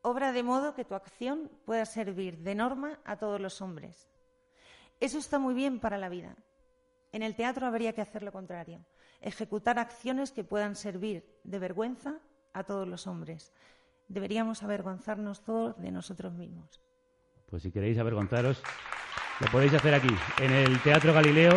obra 0.00 0.30
de 0.30 0.44
modo 0.44 0.76
que 0.76 0.84
tu 0.84 0.94
acción 0.94 1.50
pueda 1.64 1.84
servir 1.84 2.38
de 2.38 2.54
norma 2.54 3.00
a 3.04 3.16
todos 3.16 3.40
los 3.40 3.60
hombres. 3.60 4.08
Eso 5.00 5.18
está 5.18 5.40
muy 5.40 5.54
bien 5.54 5.80
para 5.80 5.98
la 5.98 6.08
vida. 6.08 6.36
En 7.10 7.24
el 7.24 7.34
teatro 7.34 7.66
habría 7.66 7.94
que 7.94 8.02
hacer 8.02 8.22
lo 8.22 8.30
contrario, 8.30 8.84
ejecutar 9.20 9.80
acciones 9.80 10.30
que 10.30 10.44
puedan 10.44 10.76
servir 10.76 11.40
de 11.42 11.58
vergüenza 11.58 12.20
a 12.52 12.62
todos 12.62 12.86
los 12.86 13.08
hombres. 13.08 13.52
Deberíamos 14.06 14.62
avergonzarnos 14.62 15.42
todos 15.42 15.76
de 15.80 15.90
nosotros 15.90 16.32
mismos. 16.32 16.80
Pues 17.46 17.64
si 17.64 17.72
queréis 17.72 17.98
avergonzaros, 17.98 18.62
lo 19.40 19.50
podéis 19.50 19.74
hacer 19.74 19.94
aquí, 19.94 20.14
en 20.38 20.52
el 20.52 20.80
Teatro 20.80 21.12
Galileo, 21.12 21.54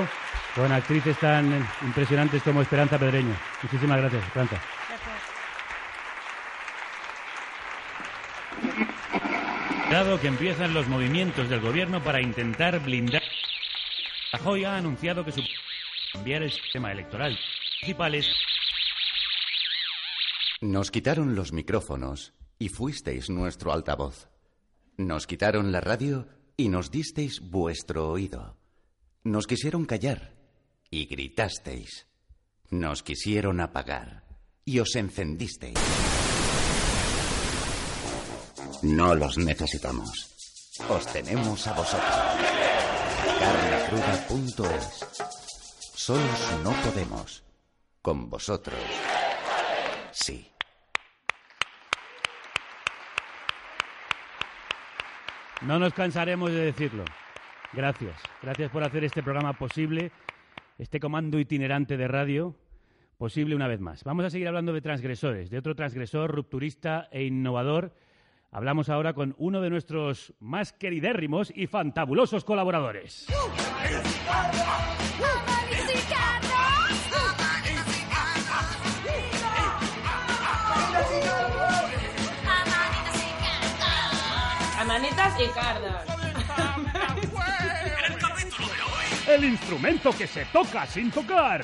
con 0.55 0.71
actrices 0.71 1.15
tan 1.19 1.63
impresionantes 1.83 2.41
como 2.41 2.63
Esperanza 2.63 2.97
Pedreño. 2.97 3.35
Muchísimas 3.61 3.99
gracias, 3.99 4.23
Esperanza. 4.23 4.59
Que 9.99 10.27
empiezan 10.27 10.73
los 10.73 10.87
movimientos 10.87 11.49
del 11.49 11.59
gobierno 11.59 12.01
para 12.01 12.21
intentar 12.21 12.79
blindar. 12.79 13.21
Rajoy 14.31 14.63
ha 14.63 14.77
anunciado 14.77 15.25
que 15.25 15.33
su 15.33 15.41
cambiar 16.13 16.41
el 16.41 16.51
sistema 16.51 16.93
electoral 16.93 17.37
municipales 17.81 18.29
Nos 20.61 20.89
quitaron 20.89 21.35
los 21.35 21.51
micrófonos 21.51 22.33
y 22.57 22.69
fuisteis 22.69 23.29
nuestro 23.29 23.73
altavoz. 23.73 24.29
Nos 24.95 25.27
quitaron 25.27 25.73
la 25.73 25.81
radio 25.81 26.29
y 26.55 26.69
nos 26.69 26.91
disteis 26.91 27.41
vuestro 27.41 28.09
oído. 28.09 28.55
Nos 29.25 29.47
quisieron 29.47 29.85
callar 29.85 30.33
y 30.89 31.07
gritasteis. 31.07 32.07
Nos 32.69 33.03
quisieron 33.03 33.59
apagar 33.59 34.23
y 34.63 34.79
os 34.79 34.95
encendisteis. 34.95 35.77
No 38.81 39.13
los 39.13 39.37
necesitamos. 39.37 40.77
Os 40.89 41.05
tenemos 41.11 41.67
a 41.67 41.73
vosotros. 41.73 42.15
Carnacruda.es 43.39 45.05
Solos 45.95 46.59
no 46.63 46.71
podemos. 46.71 47.43
Con 48.01 48.29
vosotros. 48.29 48.79
Sí. 50.11 50.49
No 55.61 55.77
nos 55.77 55.93
cansaremos 55.93 56.49
de 56.51 56.65
decirlo. 56.65 57.03
Gracias. 57.73 58.15
Gracias 58.41 58.71
por 58.71 58.83
hacer 58.83 59.03
este 59.03 59.21
programa 59.21 59.53
posible, 59.53 60.11
este 60.77 61.01
comando 61.01 61.37
itinerante 61.37 61.97
de 61.97 62.07
radio 62.07 62.55
posible 63.17 63.53
una 63.53 63.67
vez 63.67 63.81
más. 63.81 64.05
Vamos 64.05 64.23
a 64.23 64.29
seguir 64.29 64.47
hablando 64.47 64.71
de 64.71 64.81
transgresores, 64.81 65.49
de 65.49 65.57
otro 65.57 65.75
transgresor 65.75 66.33
rupturista 66.33 67.09
e 67.11 67.25
innovador. 67.25 67.93
Hablamos 68.51 68.89
ahora 68.89 69.13
con 69.13 69.35
uno 69.37 69.61
de 69.61 69.69
nuestros 69.69 70.33
más 70.39 70.73
queridérrimos 70.73 71.51
y 71.55 71.67
fantabulosos 71.67 72.43
colaboradores. 72.43 73.27
Amanitas 84.79 85.39
y 85.39 85.47
cardas. 85.49 86.05
El 89.27 89.43
instrumento 89.45 90.11
que 90.17 90.25
se 90.25 90.45
toca 90.45 90.87
sin 90.87 91.11
tocar. 91.11 91.63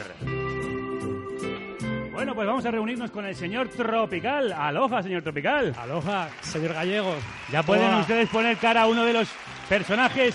Bueno, 2.16 2.34
pues 2.34 2.48
vamos 2.48 2.66
a 2.66 2.72
reunirnos 2.72 3.12
con 3.12 3.26
el 3.26 3.36
señor 3.36 3.68
Tropical. 3.68 4.54
Aloha, 4.54 5.04
señor 5.04 5.22
Tropical. 5.22 5.76
Aloha, 5.78 6.30
señor 6.40 6.72
Gallego. 6.74 7.14
Ya 7.52 7.62
pueden 7.62 7.90
Hola. 7.90 8.00
ustedes 8.00 8.30
poner 8.30 8.56
cara 8.56 8.84
a 8.84 8.88
uno 8.88 9.04
de 9.04 9.12
los 9.12 9.30
personajes 9.68 10.34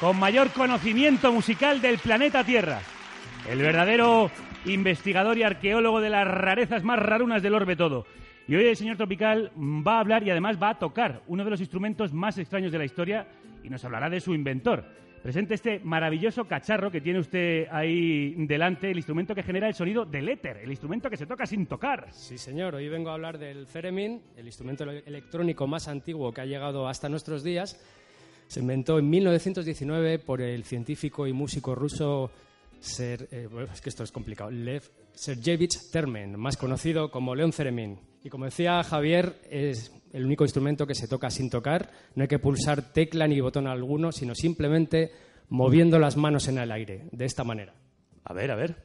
con 0.00 0.18
mayor 0.18 0.48
conocimiento 0.52 1.30
musical 1.34 1.82
del 1.82 1.98
planeta 1.98 2.44
Tierra. 2.44 2.80
El 3.46 3.58
verdadero 3.58 4.30
investigador 4.64 5.36
y 5.36 5.42
arqueólogo 5.42 6.00
de 6.00 6.08
las 6.08 6.26
rarezas 6.26 6.82
más 6.82 6.98
rarunas 6.98 7.42
del 7.42 7.52
orbe 7.52 7.76
todo. 7.76 8.06
Y 8.48 8.54
hoy 8.54 8.64
el 8.64 8.76
señor 8.76 8.96
Tropical 8.96 9.52
va 9.58 9.96
a 9.96 10.00
hablar 10.00 10.22
y 10.22 10.30
además 10.30 10.56
va 10.60 10.70
a 10.70 10.78
tocar 10.78 11.20
uno 11.26 11.44
de 11.44 11.50
los 11.50 11.60
instrumentos 11.60 12.14
más 12.14 12.38
extraños 12.38 12.72
de 12.72 12.78
la 12.78 12.86
historia 12.86 13.26
y 13.62 13.68
nos 13.68 13.84
hablará 13.84 14.08
de 14.08 14.18
su 14.18 14.34
inventor. 14.34 14.82
Presente 15.24 15.54
este 15.54 15.80
maravilloso 15.82 16.44
cacharro 16.44 16.90
que 16.90 17.00
tiene 17.00 17.18
usted 17.18 17.66
ahí 17.70 18.34
delante, 18.46 18.90
el 18.90 18.98
instrumento 18.98 19.34
que 19.34 19.42
genera 19.42 19.66
el 19.66 19.72
sonido 19.72 20.04
del 20.04 20.28
éter, 20.28 20.58
el 20.58 20.68
instrumento 20.70 21.08
que 21.08 21.16
se 21.16 21.24
toca 21.24 21.46
sin 21.46 21.64
tocar. 21.64 22.08
Sí, 22.12 22.36
señor. 22.36 22.74
Hoy 22.74 22.90
vengo 22.90 23.08
a 23.08 23.14
hablar 23.14 23.38
del 23.38 23.66
Theremin, 23.66 24.20
el 24.36 24.44
instrumento 24.44 24.84
ele- 24.84 25.02
electrónico 25.06 25.66
más 25.66 25.88
antiguo 25.88 26.30
que 26.30 26.42
ha 26.42 26.44
llegado 26.44 26.86
hasta 26.86 27.08
nuestros 27.08 27.42
días. 27.42 27.82
Se 28.48 28.60
inventó 28.60 28.98
en 28.98 29.08
1919 29.08 30.18
por 30.18 30.42
el 30.42 30.62
científico 30.64 31.26
y 31.26 31.32
músico 31.32 31.74
ruso 31.74 32.30
Ser, 32.84 33.28
eh, 33.30 33.48
es 33.72 33.80
que 33.80 33.88
esto 33.88 34.04
es 34.04 34.12
complicado. 34.12 34.50
Lev 34.50 34.82
Sergeyevich 35.14 35.90
Termen, 35.90 36.38
más 36.38 36.58
conocido 36.58 37.10
como 37.10 37.34
León 37.34 37.50
Theremin. 37.50 37.98
Y 38.22 38.28
como 38.28 38.44
decía 38.44 38.82
Javier, 38.84 39.40
es 39.50 39.90
el 40.12 40.26
único 40.26 40.44
instrumento 40.44 40.86
que 40.86 40.94
se 40.94 41.08
toca 41.08 41.30
sin 41.30 41.48
tocar. 41.48 41.90
No 42.14 42.22
hay 42.22 42.28
que 42.28 42.38
pulsar 42.38 42.92
tecla 42.92 43.26
ni 43.26 43.40
botón 43.40 43.66
alguno, 43.66 44.12
sino 44.12 44.34
simplemente 44.34 45.12
moviendo 45.48 45.98
las 45.98 46.18
manos 46.18 46.46
en 46.48 46.58
el 46.58 46.70
aire, 46.70 47.08
de 47.10 47.24
esta 47.24 47.42
manera. 47.42 47.72
A 48.22 48.34
ver, 48.34 48.50
a 48.50 48.54
ver. 48.54 48.76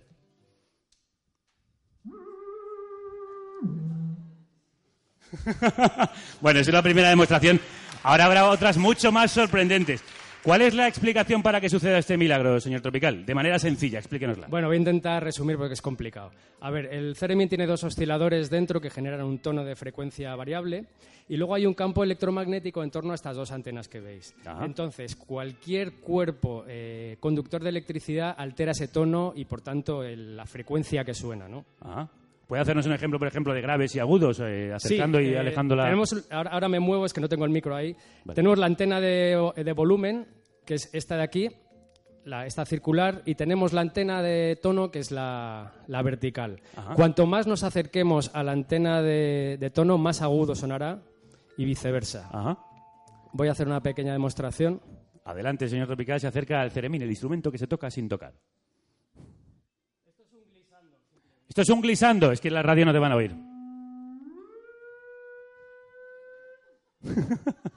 bueno, 6.41 6.61
es 6.61 6.67
la 6.69 6.81
primera 6.81 7.09
demostración. 7.09 7.59
Ahora 8.01 8.25
habrá 8.25 8.45
otras 8.45 8.77
mucho 8.77 9.11
más 9.11 9.31
sorprendentes. 9.31 10.01
¿Cuál 10.49 10.63
es 10.63 10.73
la 10.73 10.87
explicación 10.87 11.43
para 11.43 11.61
que 11.61 11.69
suceda 11.69 11.99
este 11.99 12.17
milagro, 12.17 12.59
señor 12.59 12.81
Tropical? 12.81 13.23
De 13.23 13.35
manera 13.35 13.59
sencilla, 13.59 13.99
explíquenosla. 13.99 14.47
Bueno, 14.47 14.65
voy 14.65 14.77
a 14.77 14.79
intentar 14.79 15.23
resumir 15.23 15.57
porque 15.57 15.75
es 15.75 15.81
complicado. 15.83 16.31
A 16.61 16.71
ver, 16.71 16.87
el 16.91 17.15
Theremin 17.15 17.47
tiene 17.47 17.67
dos 17.67 17.83
osciladores 17.83 18.49
dentro 18.49 18.81
que 18.81 18.89
generan 18.89 19.21
un 19.21 19.37
tono 19.37 19.63
de 19.63 19.75
frecuencia 19.75 20.35
variable 20.35 20.85
y 21.27 21.37
luego 21.37 21.53
hay 21.53 21.67
un 21.67 21.75
campo 21.75 22.03
electromagnético 22.03 22.81
en 22.81 22.89
torno 22.89 23.11
a 23.11 23.15
estas 23.15 23.35
dos 23.35 23.51
antenas 23.51 23.87
que 23.87 23.99
veis. 23.99 24.33
Ajá. 24.43 24.65
Entonces, 24.65 25.15
cualquier 25.15 25.97
cuerpo 25.99 26.65
eh, 26.67 27.17
conductor 27.19 27.61
de 27.61 27.69
electricidad 27.69 28.33
altera 28.35 28.71
ese 28.71 28.87
tono 28.87 29.33
y, 29.35 29.45
por 29.45 29.61
tanto, 29.61 30.01
el- 30.03 30.35
la 30.35 30.47
frecuencia 30.47 31.03
que 31.05 31.13
suena, 31.13 31.47
¿no? 31.47 31.63
Ajá. 31.79 32.09
¿Puede 32.47 32.63
hacernos 32.63 32.87
un 32.87 32.93
ejemplo, 32.93 33.19
por 33.19 33.27
ejemplo, 33.27 33.53
de 33.53 33.61
graves 33.61 33.95
y 33.95 33.99
agudos, 33.99 34.39
eh, 34.39 34.71
acercando 34.73 35.19
Sí, 35.19 35.25
y 35.25 35.33
eh, 35.33 35.37
alejando 35.37 35.75
la... 35.75 35.83
tenemos- 35.83 36.25
ahora, 36.31 36.49
ahora 36.49 36.67
me 36.69 36.79
muevo, 36.79 37.05
es 37.05 37.13
que 37.13 37.21
no 37.21 37.29
tengo 37.29 37.45
el 37.45 37.51
micro 37.51 37.75
ahí. 37.75 37.95
Tenemos 38.33 38.57
la 38.57 38.65
antena 38.65 38.99
de, 38.99 39.51
de 39.55 39.73
volumen, 39.73 40.25
que 40.69 40.75
es 40.75 40.89
esta 40.93 41.17
de 41.17 41.23
aquí, 41.23 41.49
la, 42.25 42.45
esta 42.45 42.63
circular, 42.63 43.23
y 43.25 43.33
tenemos 43.33 43.73
la 43.73 43.81
antena 43.81 44.21
de 44.21 44.55
tono, 44.61 44.91
que 44.91 44.99
es 44.99 45.09
la, 45.09 45.73
la 45.87 46.03
vertical. 46.03 46.61
Ajá. 46.75 46.93
Cuanto 46.93 47.25
más 47.25 47.47
nos 47.47 47.63
acerquemos 47.63 48.29
a 48.35 48.43
la 48.43 48.51
antena 48.51 49.01
de, 49.01 49.57
de 49.59 49.69
tono, 49.71 49.97
más 49.97 50.21
agudo 50.21 50.53
sonará 50.53 51.01
y 51.57 51.65
viceversa. 51.65 52.29
Voy 53.33 53.47
a 53.47 53.53
hacer 53.53 53.65
una 53.65 53.81
pequeña 53.81 54.13
demostración. 54.13 54.79
Adelante, 55.25 55.67
señor 55.67 55.87
Tropical, 55.87 56.19
se 56.19 56.27
acerca 56.27 56.61
al 56.61 56.69
ceremín, 56.69 57.01
el 57.01 57.09
instrumento 57.09 57.51
que 57.51 57.57
se 57.57 57.65
toca 57.65 57.89
sin 57.89 58.07
tocar. 58.07 58.35
Esto 61.47 61.63
es 61.63 61.69
un 61.69 61.81
glissando, 61.81 62.31
es 62.31 62.39
que 62.39 62.49
en 62.49 62.53
la 62.53 62.61
radio 62.61 62.85
no 62.85 62.93
te 62.93 62.99
van 62.99 63.11
a 63.11 63.15
oír. 63.15 63.35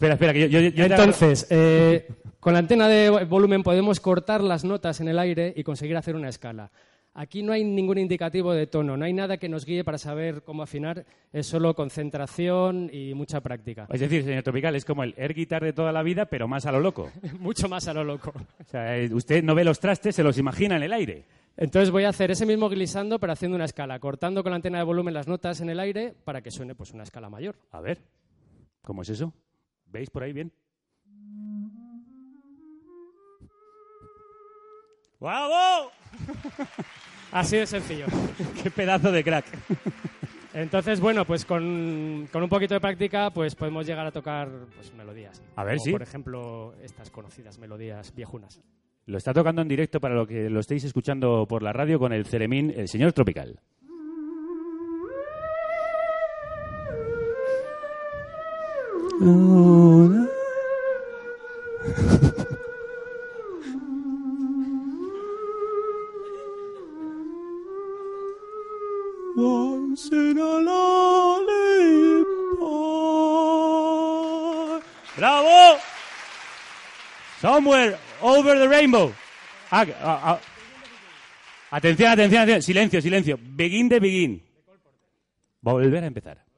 espera, 0.00 0.14
espera, 0.14 0.32
que 0.32 0.48
yo... 0.48 0.60
yo- 0.60 0.70
yo- 0.70 0.84
Entonces, 0.86 1.46
eh, 1.50 2.08
con 2.40 2.54
la 2.54 2.60
antena 2.60 2.88
de 2.88 3.10
volumen 3.26 3.62
podemos 3.62 4.00
cortar 4.00 4.40
las 4.42 4.64
notas 4.64 5.00
en 5.00 5.08
el 5.08 5.18
aire 5.18 5.52
y 5.54 5.62
conseguir 5.62 5.96
hacer 5.96 6.16
una 6.16 6.28
escala. 6.30 6.70
Aquí 7.12 7.42
no 7.42 7.52
hay 7.52 7.64
ningún 7.64 7.98
indicativo 7.98 8.52
de 8.52 8.66
tono, 8.68 8.96
no 8.96 9.04
hay 9.04 9.12
nada 9.12 9.36
que 9.36 9.48
nos 9.48 9.66
guíe 9.66 9.82
para 9.84 9.98
saber 9.98 10.42
cómo 10.42 10.62
afinar, 10.62 11.04
es 11.32 11.46
solo 11.46 11.74
concentración 11.74 12.88
y 12.92 13.14
mucha 13.14 13.40
práctica. 13.40 13.86
Es 13.90 14.00
decir, 14.00 14.22
señor 14.24 14.42
Tropical, 14.44 14.76
es 14.76 14.84
como 14.84 15.02
el 15.02 15.12
air 15.18 15.34
guitar 15.34 15.62
de 15.62 15.72
toda 15.72 15.90
la 15.92 16.02
vida, 16.04 16.26
pero 16.26 16.46
más 16.48 16.66
a 16.66 16.72
lo 16.72 16.80
loco. 16.80 17.10
Mucho 17.40 17.68
más 17.68 17.88
a 17.88 17.92
lo 17.94 18.04
loco. 18.04 18.32
O 18.60 18.64
sea, 18.70 18.96
eh, 18.96 19.12
usted 19.12 19.42
no 19.42 19.54
ve 19.56 19.64
los 19.64 19.80
trastes, 19.80 20.14
se 20.14 20.22
los 20.22 20.38
imagina 20.38 20.76
en 20.76 20.84
el 20.84 20.92
aire. 20.92 21.24
Entonces 21.56 21.90
voy 21.90 22.04
a 22.04 22.10
hacer 22.10 22.30
ese 22.30 22.46
mismo 22.46 22.68
glissando, 22.68 23.18
pero 23.18 23.32
haciendo 23.32 23.56
una 23.56 23.64
escala, 23.66 23.98
cortando 23.98 24.42
con 24.44 24.50
la 24.50 24.56
antena 24.56 24.78
de 24.78 24.84
volumen 24.84 25.12
las 25.12 25.26
notas 25.28 25.60
en 25.60 25.68
el 25.68 25.80
aire 25.80 26.14
para 26.24 26.40
que 26.42 26.50
suene 26.52 26.74
pues 26.76 26.92
una 26.92 27.02
escala 27.02 27.28
mayor. 27.28 27.56
A 27.72 27.80
ver, 27.80 27.98
¿cómo 28.82 29.02
es 29.02 29.08
eso? 29.10 29.34
¿Veis 29.90 30.08
por 30.10 30.22
ahí 30.22 30.32
bien? 30.32 30.52
¡Bravo! 35.18 35.90
Así 37.32 37.56
de 37.56 37.66
sencillo. 37.66 38.06
¡Qué 38.62 38.70
pedazo 38.70 39.12
de 39.12 39.22
crack! 39.22 39.46
Entonces, 40.54 41.00
bueno, 41.00 41.24
pues 41.24 41.44
con, 41.44 42.28
con 42.32 42.42
un 42.42 42.48
poquito 42.48 42.74
de 42.74 42.80
práctica 42.80 43.30
pues 43.30 43.54
podemos 43.54 43.86
llegar 43.86 44.06
a 44.06 44.10
tocar 44.10 44.48
pues, 44.74 44.92
melodías. 44.94 45.42
A 45.56 45.64
ver, 45.64 45.78
sí. 45.78 45.92
Por 45.92 46.02
ejemplo, 46.02 46.74
estas 46.82 47.10
conocidas 47.10 47.58
melodías 47.58 48.14
viejunas. 48.14 48.60
Lo 49.06 49.18
está 49.18 49.32
tocando 49.32 49.62
en 49.62 49.68
directo 49.68 50.00
para 50.00 50.14
lo 50.14 50.26
que 50.26 50.50
lo 50.50 50.60
estéis 50.60 50.84
escuchando 50.84 51.46
por 51.48 51.62
la 51.62 51.72
radio 51.72 51.98
con 51.98 52.12
el 52.12 52.26
Ceremín, 52.26 52.72
el 52.76 52.88
señor 52.88 53.12
Tropical. 53.12 53.60
Once 59.20 59.28
in 70.10 70.38
a 70.38 70.60
lollipop. 70.64 71.60
¡Bravo! 75.18 75.78
Somewhere 77.42 77.98
over 78.22 78.58
the 78.58 78.66
rainbow. 78.66 79.12
Ah, 79.70 79.84
ah, 80.02 80.20
ah. 80.24 80.40
Atención, 81.72 82.10
atención, 82.10 82.42
atención. 82.42 82.62
Silencio, 82.62 83.02
silencio. 83.02 83.38
Begin 83.38 83.90
de 83.90 84.00
begin. 84.00 84.42
Volver 85.60 86.04
a 86.04 86.06
empezar. 86.06 86.49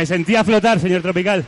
Me 0.00 0.06
sentía 0.06 0.42
flotar, 0.42 0.80
señor 0.80 1.02
Tropical. 1.02 1.44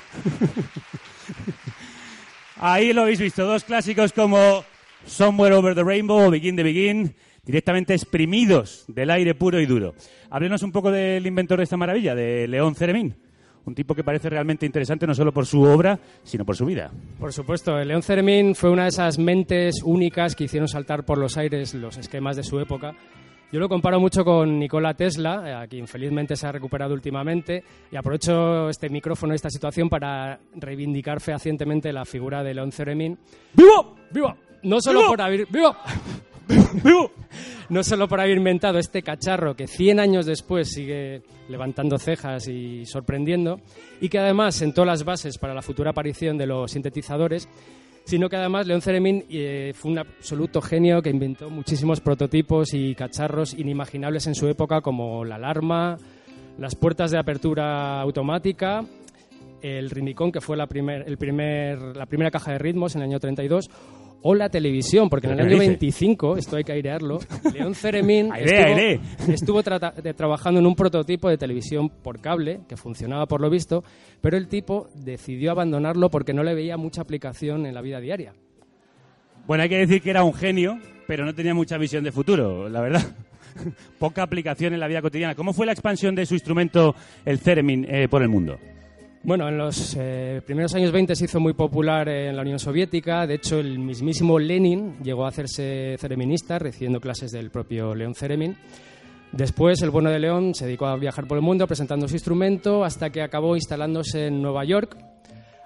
Ahí 2.56 2.92
lo 2.92 3.00
habéis 3.00 3.18
visto, 3.18 3.46
dos 3.46 3.64
clásicos 3.64 4.12
como 4.12 4.62
Somewhere 5.06 5.54
Over 5.54 5.74
the 5.74 5.82
Rainbow 5.82 6.26
o 6.26 6.30
Begin 6.30 6.56
the 6.56 6.62
Begin, 6.62 7.14
directamente 7.46 7.94
exprimidos 7.94 8.84
del 8.88 9.08
aire 9.08 9.34
puro 9.34 9.58
y 9.58 9.64
duro. 9.64 9.94
Háblenos 10.28 10.62
un 10.62 10.70
poco 10.70 10.90
del 10.90 11.26
inventor 11.26 11.60
de 11.60 11.64
esta 11.64 11.78
maravilla, 11.78 12.14
de 12.14 12.46
León 12.46 12.74
Ceremín. 12.74 13.16
Un 13.64 13.74
tipo 13.74 13.94
que 13.94 14.04
parece 14.04 14.28
realmente 14.28 14.66
interesante 14.66 15.06
no 15.06 15.14
solo 15.14 15.32
por 15.32 15.46
su 15.46 15.62
obra, 15.62 15.98
sino 16.22 16.44
por 16.44 16.54
su 16.54 16.66
vida. 16.66 16.90
Por 17.18 17.32
supuesto, 17.32 17.78
León 17.78 18.02
Ceremín 18.02 18.54
fue 18.54 18.68
una 18.68 18.82
de 18.82 18.90
esas 18.90 19.18
mentes 19.18 19.76
únicas 19.82 20.36
que 20.36 20.44
hicieron 20.44 20.68
saltar 20.68 21.06
por 21.06 21.16
los 21.16 21.38
aires 21.38 21.72
los 21.72 21.96
esquemas 21.96 22.36
de 22.36 22.42
su 22.42 22.60
época. 22.60 22.94
Yo 23.52 23.60
lo 23.60 23.68
comparo 23.68 24.00
mucho 24.00 24.24
con 24.24 24.58
Nikola 24.58 24.94
Tesla, 24.94 25.42
eh, 25.46 25.52
a 25.52 25.66
quien 25.66 25.86
felizmente 25.86 26.36
se 26.36 26.46
ha 26.46 26.52
recuperado 26.52 26.94
últimamente, 26.94 27.62
y 27.90 27.96
aprovecho 27.96 28.70
este 28.70 28.88
micrófono, 28.88 29.34
esta 29.34 29.50
situación, 29.50 29.90
para 29.90 30.40
reivindicar 30.54 31.20
fehacientemente 31.20 31.92
la 31.92 32.06
figura 32.06 32.42
de 32.42 32.54
León 32.54 32.72
Ceremín. 32.72 33.18
¡Vivo! 33.52 33.94
¡Vivo! 34.10 34.34
No 34.62 34.80
solo 34.80 35.00
¡Vivo! 35.00 35.10
por 35.10 35.20
haber... 35.20 35.46
¡Vivo! 35.50 35.76
¡Vivo! 36.82 37.12
No 37.68 37.84
solo 37.84 38.08
por 38.08 38.20
haber 38.20 38.38
inventado 38.38 38.78
este 38.78 39.02
cacharro 39.02 39.54
que 39.54 39.66
100 39.66 40.00
años 40.00 40.24
después 40.24 40.70
sigue 40.70 41.22
levantando 41.50 41.98
cejas 41.98 42.48
y 42.48 42.86
sorprendiendo, 42.86 43.60
y 44.00 44.08
que 44.08 44.18
además 44.18 44.54
sentó 44.54 44.86
las 44.86 45.04
bases 45.04 45.36
para 45.36 45.52
la 45.52 45.60
futura 45.60 45.90
aparición 45.90 46.38
de 46.38 46.46
los 46.46 46.70
sintetizadores, 46.70 47.46
sino 48.04 48.28
que 48.28 48.36
además 48.36 48.66
León 48.66 48.82
Ceremín 48.82 49.24
eh, 49.30 49.72
fue 49.74 49.92
un 49.92 49.98
absoluto 49.98 50.60
genio 50.60 51.02
que 51.02 51.10
inventó 51.10 51.50
muchísimos 51.50 52.00
prototipos 52.00 52.74
y 52.74 52.94
cacharros 52.94 53.54
inimaginables 53.54 54.26
en 54.26 54.34
su 54.34 54.48
época, 54.48 54.80
como 54.80 55.24
la 55.24 55.36
alarma, 55.36 55.98
las 56.58 56.74
puertas 56.74 57.10
de 57.10 57.18
apertura 57.18 58.00
automática, 58.00 58.84
el 59.62 59.90
Rimicón, 59.90 60.32
que 60.32 60.40
fue 60.40 60.56
la, 60.56 60.66
primer, 60.66 61.04
el 61.06 61.16
primer, 61.16 61.96
la 61.96 62.06
primera 62.06 62.30
caja 62.30 62.52
de 62.52 62.58
ritmos 62.58 62.94
en 62.94 63.02
el 63.02 63.08
año 63.08 63.20
32, 63.20 63.70
o 64.22 64.34
la 64.34 64.48
televisión, 64.48 65.08
porque 65.10 65.26
en 65.26 65.32
el 65.32 65.36
¿Pero 65.38 65.48
año 65.48 65.54
qué 65.54 65.58
me 65.58 65.64
dice? 65.64 65.70
25, 65.80 66.36
esto 66.36 66.56
hay 66.56 66.64
que 66.64 66.72
airearlo, 66.72 67.18
León 67.52 67.74
Ceremín 67.74 68.32
Airea, 68.32 69.00
estuvo, 69.28 69.62
de- 69.62 70.14
trabajando 70.14 70.60
en 70.60 70.66
un 70.66 70.74
prototipo 70.74 71.28
de 71.28 71.36
televisión 71.38 71.88
por 71.88 72.20
cable, 72.20 72.60
que 72.68 72.76
funcionaba 72.76 73.26
por 73.26 73.40
lo 73.40 73.50
visto, 73.50 73.82
pero 74.20 74.36
el 74.36 74.48
tipo 74.48 74.88
decidió 74.94 75.50
abandonarlo 75.50 76.10
porque 76.10 76.32
no 76.32 76.44
le 76.44 76.54
veía 76.54 76.76
mucha 76.76 77.02
aplicación 77.02 77.66
en 77.66 77.74
la 77.74 77.80
vida 77.80 78.00
diaria. 78.00 78.32
Bueno, 79.46 79.64
hay 79.64 79.68
que 79.68 79.78
decir 79.78 80.00
que 80.00 80.10
era 80.10 80.22
un 80.22 80.34
genio, 80.34 80.78
pero 81.08 81.24
no 81.24 81.34
tenía 81.34 81.52
mucha 81.54 81.76
visión 81.76 82.04
de 82.04 82.12
futuro, 82.12 82.68
la 82.68 82.80
verdad. 82.80 83.02
Poca 83.98 84.22
aplicación 84.22 84.72
en 84.72 84.80
la 84.80 84.86
vida 84.86 85.02
cotidiana. 85.02 85.34
¿Cómo 85.34 85.52
fue 85.52 85.66
la 85.66 85.72
expansión 85.72 86.14
de 86.14 86.24
su 86.26 86.34
instrumento, 86.34 86.94
el 87.24 87.40
theremin, 87.40 87.84
eh, 87.88 88.08
por 88.08 88.22
el 88.22 88.28
mundo? 88.28 88.58
Bueno, 89.24 89.48
en 89.48 89.56
los 89.56 89.96
eh, 89.96 90.42
primeros 90.44 90.74
años 90.74 90.90
20 90.90 91.14
se 91.14 91.26
hizo 91.26 91.38
muy 91.38 91.52
popular 91.52 92.08
en 92.08 92.34
la 92.34 92.42
Unión 92.42 92.58
Soviética. 92.58 93.24
De 93.24 93.34
hecho, 93.34 93.60
el 93.60 93.78
mismísimo 93.78 94.36
Lenin 94.36 94.98
llegó 95.00 95.24
a 95.24 95.28
hacerse 95.28 95.96
cereminista, 96.00 96.58
recibiendo 96.58 97.00
clases 97.00 97.30
del 97.30 97.50
propio 97.50 97.94
León 97.94 98.16
Ceremin. 98.16 98.56
Después, 99.30 99.80
el 99.82 99.90
bueno 99.90 100.10
de 100.10 100.18
León 100.18 100.56
se 100.56 100.66
dedicó 100.66 100.86
a 100.86 100.96
viajar 100.96 101.28
por 101.28 101.38
el 101.38 101.42
mundo 101.44 101.68
presentando 101.68 102.08
su 102.08 102.16
instrumento 102.16 102.84
hasta 102.84 103.10
que 103.10 103.22
acabó 103.22 103.54
instalándose 103.54 104.26
en 104.26 104.42
Nueva 104.42 104.64
York. 104.64 104.98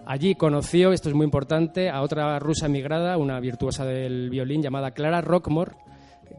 Allí 0.04 0.34
conoció, 0.34 0.92
esto 0.92 1.08
es 1.08 1.14
muy 1.14 1.24
importante, 1.24 1.88
a 1.88 2.02
otra 2.02 2.38
rusa 2.38 2.66
emigrada, 2.66 3.16
una 3.16 3.40
virtuosa 3.40 3.86
del 3.86 4.28
violín 4.28 4.62
llamada 4.62 4.90
Clara 4.90 5.22
Rockmore, 5.22 5.72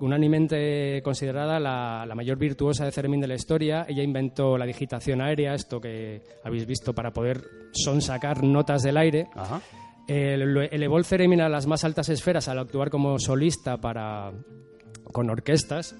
unánimemente 0.01 1.01
considerada 1.03 1.59
la, 1.59 2.05
la 2.07 2.15
mayor 2.15 2.37
virtuosa 2.37 2.85
de 2.85 2.91
Ceremín 2.91 3.21
de 3.21 3.27
la 3.27 3.35
historia. 3.35 3.85
Ella 3.87 4.03
inventó 4.03 4.57
la 4.57 4.65
digitación 4.65 5.21
aérea, 5.21 5.53
esto 5.53 5.79
que 5.81 6.21
habéis 6.43 6.65
visto 6.65 6.93
para 6.93 7.11
poder 7.11 7.41
sonsacar 7.71 8.43
notas 8.43 8.83
del 8.83 8.97
aire. 8.97 9.27
El- 10.07 10.57
elevó 10.71 10.97
el 10.97 11.05
Ceremín 11.05 11.41
a 11.41 11.49
las 11.49 11.67
más 11.67 11.83
altas 11.83 12.09
esferas 12.09 12.47
al 12.47 12.59
actuar 12.59 12.89
como 12.89 13.19
solista 13.19 13.77
para, 13.77 14.31
con 15.11 15.29
orquestas. 15.29 15.95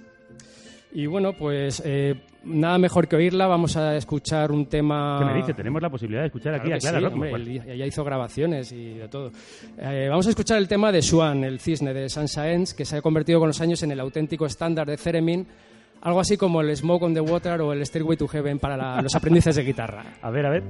Y 0.94 1.06
bueno, 1.06 1.34
pues 1.34 1.82
eh, 1.86 2.15
nada 2.48 2.78
mejor 2.78 3.07
que 3.07 3.15
oírla. 3.15 3.48
Vamos 3.48 3.78
a 3.78 3.95
escuchar 3.95 4.52
un 4.52 4.65
tema. 4.65 5.18
¿Qué 5.19 5.26
me 5.26 5.34
dice? 5.36 5.53
Tenemos 5.53 5.82
la 5.82 5.90
posibilidad 5.90 6.22
de 6.22 6.28
escuchar 6.28 6.53
aquí 6.56 6.68
Claro 6.69 6.76
a 6.76 6.78
que 6.78 6.82
Clara 6.82 6.98
sí, 6.99 7.03
Rockmore. 7.06 7.34
hombre, 7.34 7.56
él- 7.57 7.69
ella 7.69 7.86
hizo 7.86 8.03
grabaciones 8.03 8.72
y 8.72 8.94
de 8.95 9.07
todo. 9.07 9.32
Eh, 9.78 10.07
vamos 10.10 10.26
a 10.28 10.30
escuchar 10.30 10.57
el 10.57 10.68
tema 10.68 10.91
de 10.91 11.02
Swan, 11.02 11.44
el 11.44 11.60
cisne 11.60 11.94
de 11.94 12.10
Sansaens, 12.10 12.74
que 12.74 12.86
se 12.86 12.98
ha 12.98 13.02
convertido 13.02 13.40
con 13.40 13.48
los 13.49 13.60
años 13.61 13.84
en 13.84 13.91
el 13.91 13.99
auténtico 13.99 14.45
estándar 14.45 14.88
de 14.88 14.98
Theremin, 14.98 15.45
algo 16.02 16.19
así 16.19 16.38
como 16.38 16.61
el 16.61 16.76
Smoke 16.76 17.03
on 17.03 17.14
the 17.14 17.19
Water 17.22 17.61
o 17.61 17.74
el 17.74 17.86
Stairway 17.86 18.18
to 18.18 18.28
Heaven 18.28 18.60
para 18.60 18.78
la- 18.78 19.02
los 19.02 19.14
aprendices 19.15 19.56
de 19.56 19.64
guitarra. 19.64 20.03
A 20.22 20.30
ver, 20.30 20.45
a 20.45 20.49
ver. 20.49 20.64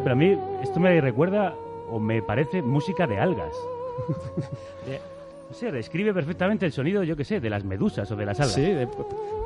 Pero 0.00 0.12
a 0.12 0.16
mí 0.16 0.38
esto 0.62 0.80
me 0.80 1.00
recuerda 1.00 1.54
o 1.90 1.98
me 1.98 2.22
parece 2.22 2.62
música 2.62 3.06
de 3.06 3.18
algas. 3.18 3.52
De- 4.86 5.00
sé, 5.52 5.70
describe 5.70 6.14
perfectamente 6.14 6.64
el 6.64 6.72
sonido, 6.72 7.02
yo 7.02 7.14
qué 7.14 7.24
sé, 7.24 7.38
de 7.38 7.50
las 7.50 7.62
medusas 7.62 8.10
o 8.10 8.16
de 8.16 8.24
las 8.24 8.40
algas. 8.40 8.54
Sí, 8.54 8.62
de 8.62 8.88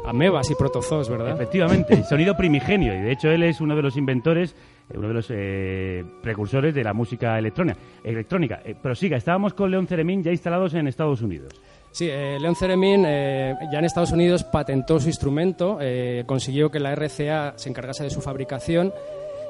amebas 0.04 0.48
y 0.52 0.54
protozoos, 0.54 1.08
¿verdad? 1.08 1.32
Efectivamente, 1.32 1.94
el 1.94 2.04
sonido 2.08 2.36
primigenio. 2.36 2.94
Y 2.94 3.00
de 3.00 3.10
hecho 3.12 3.28
él 3.28 3.42
es 3.42 3.60
uno 3.60 3.74
de 3.74 3.82
los 3.82 3.96
inventores, 3.96 4.54
eh, 4.88 4.96
uno 4.96 5.08
de 5.08 5.14
los 5.14 5.26
eh, 5.30 6.04
precursores 6.22 6.72
de 6.76 6.84
la 6.84 6.92
música 6.92 7.36
electrónica. 7.36 7.78
electrónica. 8.04 8.60
Eh, 8.64 8.76
prosiga, 8.80 9.16
estábamos 9.16 9.52
con 9.54 9.68
León 9.68 9.88
Ceremín 9.88 10.22
ya 10.22 10.30
instalados 10.30 10.74
en 10.74 10.86
Estados 10.86 11.22
Unidos. 11.22 11.52
Sí, 11.90 12.08
eh, 12.08 12.36
Leon 12.38 12.54
Theremin 12.54 13.04
eh, 13.06 13.54
ya 13.72 13.78
en 13.80 13.86
Estados 13.86 14.12
Unidos 14.12 14.44
patentó 14.44 15.00
su 15.00 15.08
instrumento, 15.08 15.78
eh, 15.80 16.22
consiguió 16.26 16.70
que 16.70 16.78
la 16.78 16.94
RCA 16.94 17.54
se 17.56 17.70
encargase 17.70 18.04
de 18.04 18.10
su 18.10 18.20
fabricación 18.20 18.92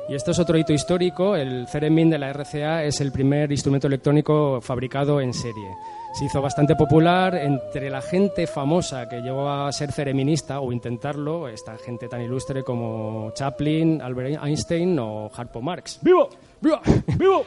y 0.09 0.15
esto 0.15 0.31
es 0.31 0.39
otro 0.39 0.57
hito 0.57 0.73
histórico. 0.73 1.35
El 1.35 1.67
Theremin 1.67 2.11
de 2.11 2.19
la 2.19 2.33
RCA 2.33 2.85
es 2.85 3.01
el 3.01 3.11
primer 3.11 3.51
instrumento 3.51 3.87
electrónico 3.89 4.61
fabricado 4.61 5.21
en 5.21 5.33
serie. 5.33 5.69
Se 6.13 6.25
hizo 6.25 6.41
bastante 6.41 6.77
popular 6.77 7.35
entre 7.35 7.91
la 7.91 8.01
gente 8.01 8.47
famosa 8.47 9.09
que 9.09 9.21
llegó 9.21 9.51
a 9.51 9.71
ser 9.73 9.93
cereminista 9.93 10.61
o 10.61 10.73
intentarlo, 10.73 11.49
esta 11.49 11.77
gente 11.77 12.09
tan 12.09 12.23
ilustre 12.23 12.63
como 12.63 13.33
Chaplin, 13.33 14.01
Albert 14.01 14.43
Einstein 14.43 14.99
o 14.99 15.31
Harpo 15.35 15.61
Marx. 15.61 15.99
¡Vivo! 16.03 16.29
¡Vivo! 16.61 16.81
¡Vivo! 17.19 17.45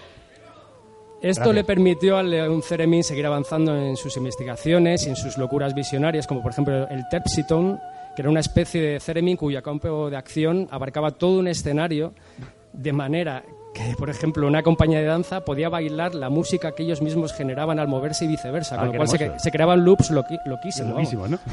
Esto 1.22 1.42
Gracias. 1.42 1.56
le 1.56 1.64
permitió 1.64 2.18
al 2.18 2.30
León 2.30 2.62
Theremin 2.62 3.04
seguir 3.04 3.26
avanzando 3.26 3.76
en 3.76 3.98
sus 3.98 4.16
investigaciones 4.18 5.06
y 5.06 5.10
en 5.10 5.16
sus 5.16 5.38
locuras 5.38 5.74
visionarias, 5.74 6.28
como 6.28 6.42
por 6.42 6.52
ejemplo 6.52 6.88
el 6.90 7.04
Terpsiton, 7.10 7.80
que 8.20 8.24
era 8.24 8.30
una 8.32 8.42
especie 8.42 8.82
de 8.82 9.00
Theremin 9.00 9.38
cuyo 9.38 9.64
campo 9.64 10.10
de 10.10 10.18
acción 10.18 10.68
abarcaba 10.72 11.12
todo 11.12 11.40
un 11.40 11.48
escenario, 11.48 12.14
de 12.74 12.92
manera 12.92 13.44
que, 13.74 13.96
por 13.98 14.10
ejemplo, 14.10 14.46
una 14.46 14.62
compañía 14.62 15.00
de 15.00 15.06
danza 15.06 15.46
podía 15.46 15.70
bailar 15.70 16.16
la 16.16 16.30
música 16.30 16.74
que 16.74 16.84
ellos 16.84 17.02
mismos 17.02 17.32
generaban 17.32 17.80
al 17.80 17.88
moverse 17.88 18.26
y 18.26 18.28
viceversa, 18.28 18.76
Ah, 18.76 18.80
con 18.80 18.88
lo 18.88 19.06
cual 19.06 19.08
se, 19.40 19.52
creaban 19.52 19.86
loops 19.86 20.12
loqui- 20.12 20.38
loquísimos. 20.46 20.92
Loquísimos, 20.96 21.30
¿no? 21.30 21.40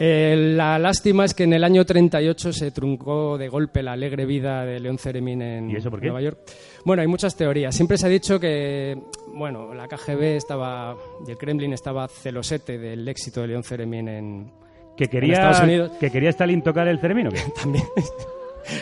Eh, 0.00 0.52
la 0.56 0.78
lástima 0.78 1.24
es 1.24 1.34
que 1.34 1.42
en 1.42 1.52
el 1.52 1.64
año 1.64 1.84
38 1.84 2.52
se 2.52 2.70
truncó 2.70 3.36
de 3.36 3.48
golpe 3.48 3.82
la 3.82 3.92
alegre 3.94 4.26
vida 4.26 4.64
de 4.64 4.78
León 4.78 4.96
Ceremín 4.98 5.42
en 5.42 5.70
¿Y 5.70 5.76
eso 5.76 5.90
por 5.90 5.98
qué? 6.00 6.06
Nueva 6.06 6.20
York. 6.22 6.38
Bueno, 6.84 7.02
hay 7.02 7.08
muchas 7.08 7.36
teorías. 7.36 7.74
Siempre 7.74 7.98
se 7.98 8.06
ha 8.06 8.08
dicho 8.08 8.38
que, 8.40 8.96
bueno, 9.34 9.74
la 9.74 9.88
KGB 9.88 10.36
estaba 10.36 10.96
y 11.26 11.30
el 11.30 11.36
Kremlin 11.38 11.72
estaba 11.72 12.08
celosete 12.08 12.78
del 12.78 13.06
éxito 13.08 13.40
de 13.42 13.48
León 13.48 13.62
Ceremín 13.64 14.08
en, 14.08 14.52
Que 14.96 15.04
en 15.04 15.10
quería, 15.10 15.34
Estados 15.34 15.60
Unidos. 15.60 15.90
que 16.00 16.10
quería 16.10 16.30
Stalin 16.30 16.62
tocar 16.62 16.88
el 16.88 16.98
Ceremín 16.98 17.28
o 17.28 17.30
qué? 17.30 17.40
También. 17.60 17.84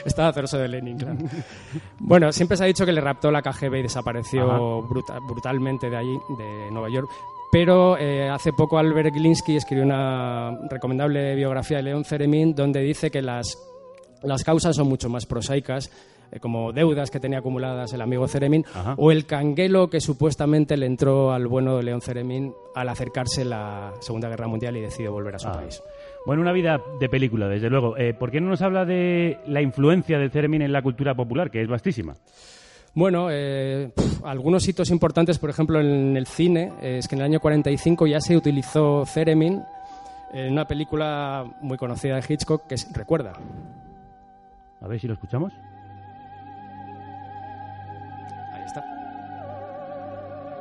Estaba 0.04 0.32
celoso 0.32 0.58
de 0.58 0.66
Lenin, 0.68 0.98
claro. 0.98 1.16
Bueno, 2.00 2.32
siempre 2.32 2.56
se 2.56 2.64
ha 2.64 2.66
dicho 2.66 2.84
que 2.84 2.92
le 2.92 3.00
raptó 3.00 3.30
la 3.30 3.40
KGB 3.42 3.76
y 3.76 3.82
desapareció 3.82 4.82
bruta- 4.82 5.18
brutalmente 5.20 5.88
de 5.88 5.96
allí, 5.96 6.16
de 6.38 6.70
Nueva 6.72 6.88
York. 6.90 7.08
Pero 7.52 7.96
eh, 7.96 8.28
hace 8.28 8.52
poco 8.52 8.78
Albert 8.78 9.14
Glinsky 9.14 9.56
escribió 9.56 9.84
una 9.84 10.58
recomendable 10.68 11.36
biografía 11.36 11.76
de 11.76 11.84
León 11.84 12.04
Ceremín 12.04 12.54
donde 12.54 12.80
dice 12.80 13.10
que 13.12 13.22
las, 13.22 13.56
las 14.22 14.42
causas 14.42 14.74
son 14.74 14.88
mucho 14.88 15.08
más 15.08 15.24
prosaicas, 15.26 15.90
eh, 16.32 16.40
como 16.40 16.72
deudas 16.72 17.10
que 17.10 17.20
tenía 17.20 17.38
acumuladas 17.38 17.92
el 17.92 18.00
amigo 18.00 18.26
Ceremín, 18.28 18.64
o 18.96 19.10
el 19.12 19.26
canguelo 19.26 19.88
que 19.90 20.00
supuestamente 20.00 20.76
le 20.76 20.86
entró 20.86 21.32
al 21.32 21.46
bueno 21.46 21.76
de 21.76 21.82
León 21.82 22.00
Ceremín 22.00 22.52
al 22.74 22.88
acercarse 22.88 23.44
la 23.44 23.92
Segunda 24.00 24.28
Guerra 24.28 24.48
Mundial 24.48 24.76
y 24.76 24.80
decidió 24.80 25.12
volver 25.12 25.34
a 25.36 25.38
su 25.38 25.48
Ah. 25.48 25.52
país. 25.52 25.82
Bueno, 26.26 26.42
una 26.42 26.52
vida 26.52 26.80
de 27.00 27.08
película, 27.08 27.46
desde 27.48 27.70
luego. 27.70 27.96
Eh, 27.96 28.12
¿Por 28.12 28.30
qué 28.30 28.40
no 28.40 28.48
nos 28.48 28.60
habla 28.62 28.84
de 28.84 29.38
la 29.46 29.62
influencia 29.62 30.18
del 30.18 30.30
Ceremín 30.30 30.62
en 30.62 30.72
la 30.72 30.82
cultura 30.82 31.14
popular, 31.14 31.50
que 31.50 31.62
es 31.62 31.68
vastísima? 31.68 32.14
Bueno, 32.94 33.28
eh, 33.30 33.92
algunos 34.24 34.66
hitos 34.66 34.90
importantes, 34.90 35.38
por 35.38 35.50
ejemplo, 35.50 35.78
en 35.80 36.16
el 36.16 36.26
cine, 36.26 36.72
eh, 36.80 36.96
es 36.98 37.06
que 37.08 37.14
en 37.14 37.20
el 37.20 37.26
año 37.26 37.40
45 37.40 38.06
ya 38.06 38.20
se 38.20 38.34
utilizó 38.36 39.04
Theremin 39.12 39.62
en 40.32 40.52
una 40.52 40.66
película 40.66 41.44
muy 41.60 41.76
conocida 41.76 42.16
de 42.16 42.24
Hitchcock 42.26 42.66
que 42.66 42.74
es 42.74 42.90
Recuerda. 42.92 43.34
A 44.80 44.88
ver 44.88 44.98
si 44.98 45.06
lo 45.06 45.12
escuchamos. 45.14 45.52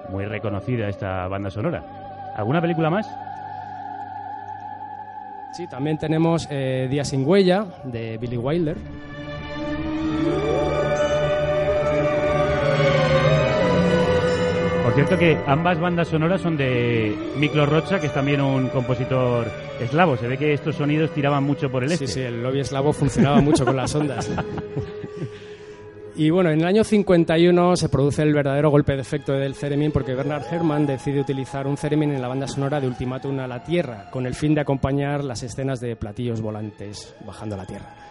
Muy 0.09 0.25
reconocida 0.25 0.87
esta 0.89 1.27
banda 1.27 1.49
sonora. 1.49 1.83
¿Alguna 2.35 2.61
película 2.61 2.89
más? 2.89 3.07
Sí, 5.53 5.67
también 5.67 5.97
tenemos 5.97 6.47
eh, 6.51 6.87
Día 6.89 7.05
sin 7.05 7.25
huella 7.25 7.65
de 7.85 8.17
Billy 8.17 8.37
Wilder. 8.37 8.75
Por 14.83 14.93
cierto 14.93 15.17
que 15.17 15.37
ambas 15.47 15.79
bandas 15.79 16.07
sonoras 16.07 16.41
son 16.41 16.57
de 16.57 17.15
Miklo 17.37 17.65
Rocha, 17.65 17.99
que 17.99 18.07
es 18.07 18.13
también 18.13 18.39
un 18.39 18.69
compositor 18.69 19.47
eslavo. 19.79 20.15
Se 20.15 20.27
ve 20.27 20.37
que 20.37 20.53
estos 20.53 20.75
sonidos 20.75 21.11
tiraban 21.11 21.43
mucho 21.43 21.69
por 21.69 21.83
el 21.83 21.89
Sí, 21.89 21.95
este. 22.05 22.07
sí, 22.07 22.21
el 22.21 22.41
lobby 22.43 22.59
eslavo 22.61 22.93
funcionaba 22.93 23.41
mucho 23.41 23.65
con 23.65 23.75
las 23.75 23.93
ondas. 23.95 24.29
Y 26.17 26.29
bueno, 26.29 26.49
en 26.49 26.61
el 26.61 26.65
año 26.65 26.85
51 26.85 27.75
se 27.75 27.89
produce 27.89 28.21
el 28.21 28.33
verdadero 28.33 28.69
golpe 28.69 28.95
de 28.95 29.01
efecto 29.01 29.33
del 29.33 29.53
Theremin 29.53 29.91
porque 29.91 30.15
Bernard 30.15 30.45
Herrmann 30.49 30.85
decide 30.85 31.19
utilizar 31.19 31.67
un 31.67 31.75
Theremin 31.75 32.13
en 32.13 32.21
la 32.21 32.29
banda 32.29 32.47
sonora 32.47 32.79
de 32.79 32.87
Ultimátum 32.87 33.37
a 33.39 33.47
la 33.47 33.61
Tierra, 33.61 34.09
con 34.11 34.25
el 34.25 34.33
fin 34.33 34.55
de 34.55 34.61
acompañar 34.61 35.25
las 35.25 35.43
escenas 35.43 35.81
de 35.81 35.97
platillos 35.97 36.39
volantes 36.39 37.13
bajando 37.25 37.55
a 37.55 37.57
la 37.57 37.65
Tierra. 37.65 38.04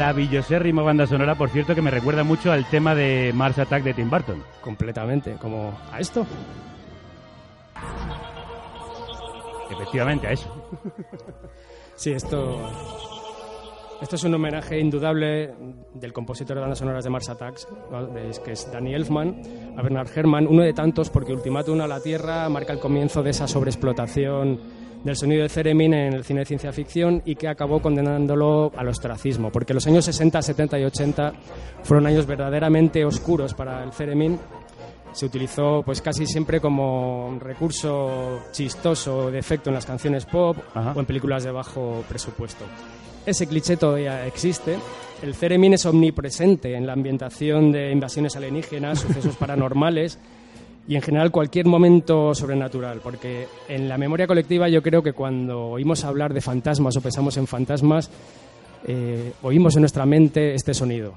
Maravillosérrima 0.00 0.80
banda 0.80 1.06
sonora, 1.06 1.34
por 1.34 1.50
cierto, 1.50 1.74
que 1.74 1.82
me 1.82 1.90
recuerda 1.90 2.24
mucho 2.24 2.50
al 2.50 2.64
tema 2.64 2.94
de 2.94 3.32
Mars 3.34 3.58
Attack 3.58 3.82
de 3.82 3.92
Tim 3.92 4.08
Burton. 4.08 4.42
Completamente, 4.62 5.34
como 5.34 5.78
a 5.92 6.00
esto. 6.00 6.26
Efectivamente, 9.70 10.26
a 10.26 10.32
eso. 10.32 10.70
Sí, 11.96 12.12
esto, 12.12 12.66
esto 14.00 14.16
es 14.16 14.24
un 14.24 14.32
homenaje 14.32 14.80
indudable 14.80 15.52
del 15.92 16.14
compositor 16.14 16.54
de 16.56 16.62
bandas 16.62 16.78
sonoras 16.78 17.04
de 17.04 17.10
Mars 17.10 17.28
Attacks, 17.28 17.68
que 18.42 18.52
es 18.52 18.72
Danny 18.72 18.94
Elfman, 18.94 19.42
a 19.76 19.82
Bernard 19.82 20.08
Herrmann, 20.16 20.46
uno 20.46 20.62
de 20.62 20.72
tantos 20.72 21.10
porque 21.10 21.34
Ultimátum 21.34 21.78
a 21.82 21.86
la 21.86 22.00
Tierra 22.00 22.48
marca 22.48 22.72
el 22.72 22.78
comienzo 22.78 23.22
de 23.22 23.30
esa 23.32 23.46
sobreexplotación 23.46 24.79
del 25.04 25.16
sonido 25.16 25.42
de 25.42 25.48
Theremin 25.48 25.94
en 25.94 26.12
el 26.12 26.24
cine 26.24 26.40
de 26.40 26.46
ciencia 26.46 26.72
ficción 26.72 27.22
y 27.24 27.34
que 27.34 27.48
acabó 27.48 27.80
condenándolo 27.80 28.72
al 28.76 28.88
ostracismo, 28.88 29.50
porque 29.50 29.74
los 29.74 29.86
años 29.86 30.04
60, 30.04 30.42
70 30.42 30.78
y 30.78 30.84
80 30.84 31.32
fueron 31.82 32.06
años 32.06 32.26
verdaderamente 32.26 33.04
oscuros 33.04 33.54
para 33.54 33.82
el 33.82 33.90
Theremin 33.90 34.38
se 35.12 35.26
utilizó 35.26 35.82
pues 35.84 36.00
casi 36.00 36.26
siempre 36.26 36.60
como 36.60 37.26
un 37.26 37.40
recurso 37.40 38.42
chistoso 38.52 39.30
de 39.30 39.38
efecto 39.38 39.70
en 39.70 39.74
las 39.74 39.86
canciones 39.86 40.24
pop 40.24 40.56
o 40.74 41.00
en 41.00 41.06
películas 41.06 41.44
de 41.44 41.50
bajo 41.50 42.04
presupuesto. 42.08 42.64
Ese 43.26 43.46
cliché 43.46 43.76
todavía 43.76 44.26
existe. 44.26 44.78
El 45.22 45.34
Theremin 45.34 45.74
es 45.74 45.84
omnipresente 45.84 46.74
en 46.74 46.86
la 46.86 46.94
ambientación 46.94 47.70
de 47.70 47.92
invasiones 47.92 48.36
alienígenas, 48.36 49.00
sucesos 49.00 49.36
paranormales 49.38 50.18
y 50.90 50.96
en 50.96 51.02
general 51.02 51.30
cualquier 51.30 51.66
momento 51.66 52.34
sobrenatural, 52.34 52.98
porque 53.00 53.46
en 53.68 53.88
la 53.88 53.96
memoria 53.96 54.26
colectiva 54.26 54.68
yo 54.68 54.82
creo 54.82 55.04
que 55.04 55.12
cuando 55.12 55.66
oímos 55.66 56.02
hablar 56.02 56.34
de 56.34 56.40
fantasmas 56.40 56.96
o 56.96 57.00
pensamos 57.00 57.36
en 57.36 57.46
fantasmas, 57.46 58.10
eh, 58.88 59.34
oímos 59.42 59.76
en 59.76 59.82
nuestra 59.82 60.04
mente 60.04 60.52
este 60.52 60.74
sonido. 60.74 61.16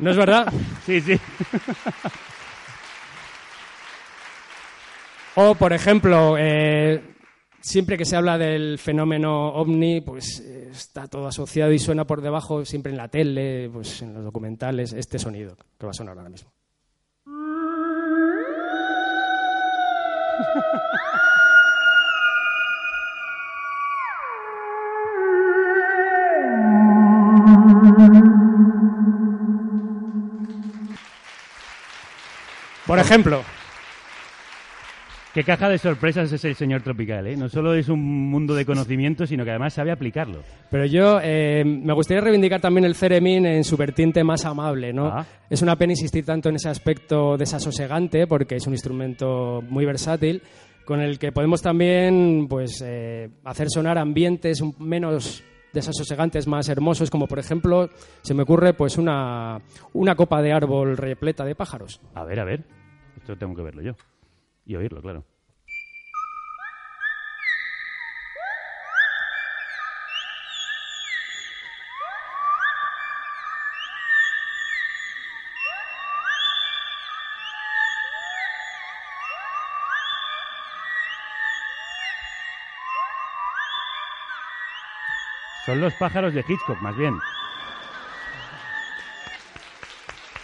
¿No 0.00 0.10
es 0.10 0.16
verdad? 0.16 0.52
Sí, 0.84 1.00
sí. 1.00 1.16
O, 5.36 5.54
por 5.54 5.72
ejemplo, 5.72 6.34
eh, 6.36 7.00
siempre 7.66 7.98
que 7.98 8.04
se 8.04 8.14
habla 8.16 8.38
del 8.38 8.78
fenómeno 8.78 9.48
ovni, 9.48 10.00
pues 10.00 10.38
eh, 10.40 10.68
está 10.70 11.08
todo 11.08 11.26
asociado 11.26 11.72
y 11.72 11.80
suena 11.80 12.06
por 12.06 12.22
debajo, 12.22 12.64
siempre 12.64 12.92
en 12.92 12.98
la 12.98 13.08
tele, 13.08 13.68
pues 13.72 14.02
en 14.02 14.14
los 14.14 14.22
documentales, 14.22 14.92
este 14.92 15.18
sonido 15.18 15.56
que 15.76 15.86
va 15.86 15.90
a 15.90 15.94
sonar 15.94 16.16
ahora 16.16 16.30
mismo. 16.30 16.52
Por 32.86 33.00
ejemplo. 33.00 33.42
Qué 35.36 35.44
caja 35.44 35.68
de 35.68 35.76
sorpresas 35.76 36.32
es 36.32 36.42
el 36.46 36.54
señor 36.54 36.80
Tropical, 36.80 37.26
¿eh? 37.26 37.36
No 37.36 37.50
solo 37.50 37.74
es 37.74 37.90
un 37.90 38.30
mundo 38.30 38.54
de 38.54 38.64
conocimiento, 38.64 39.26
sino 39.26 39.44
que 39.44 39.50
además 39.50 39.74
sabe 39.74 39.92
aplicarlo. 39.92 40.40
Pero 40.70 40.86
yo 40.86 41.20
eh, 41.22 41.62
me 41.62 41.92
gustaría 41.92 42.22
reivindicar 42.22 42.58
también 42.58 42.86
el 42.86 42.96
Theremin 42.96 43.44
en 43.44 43.62
su 43.62 43.76
vertiente 43.76 44.24
más 44.24 44.46
amable, 44.46 44.94
¿no? 44.94 45.08
Ah. 45.08 45.26
Es 45.50 45.60
una 45.60 45.76
pena 45.76 45.92
insistir 45.92 46.24
tanto 46.24 46.48
en 46.48 46.54
ese 46.54 46.70
aspecto 46.70 47.36
desasosegante, 47.36 48.26
porque 48.26 48.54
es 48.54 48.66
un 48.66 48.72
instrumento 48.72 49.62
muy 49.68 49.84
versátil, 49.84 50.40
con 50.86 51.02
el 51.02 51.18
que 51.18 51.32
podemos 51.32 51.60
también 51.60 52.46
pues, 52.48 52.82
eh, 52.82 53.28
hacer 53.44 53.68
sonar 53.68 53.98
ambientes 53.98 54.62
menos 54.78 55.44
desasosegantes, 55.70 56.46
más 56.46 56.70
hermosos, 56.70 57.10
como 57.10 57.26
por 57.26 57.40
ejemplo, 57.40 57.90
se 58.22 58.32
me 58.32 58.44
ocurre 58.44 58.72
pues 58.72 58.96
una, 58.96 59.60
una 59.92 60.14
copa 60.14 60.40
de 60.40 60.54
árbol 60.54 60.96
repleta 60.96 61.44
de 61.44 61.54
pájaros. 61.54 62.00
A 62.14 62.24
ver, 62.24 62.40
a 62.40 62.44
ver. 62.46 62.64
Esto 63.18 63.36
tengo 63.36 63.54
que 63.54 63.62
verlo 63.64 63.82
yo. 63.82 63.92
Y 64.66 64.74
oírlo, 64.74 65.00
claro. 65.00 65.24
Son 85.64 85.80
los 85.80 85.94
pájaros 85.94 86.34
de 86.34 86.44
Hitchcock, 86.46 86.80
más 86.80 86.96
bien. 86.96 87.16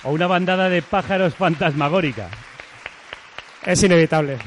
O 0.05 0.11
una 0.11 0.27
bandada 0.27 0.69
de 0.69 0.83
pájaros 0.83 1.35
fantasmagórica. 1.37 2.29
Es 3.67 3.83
inevitable. 3.85 4.39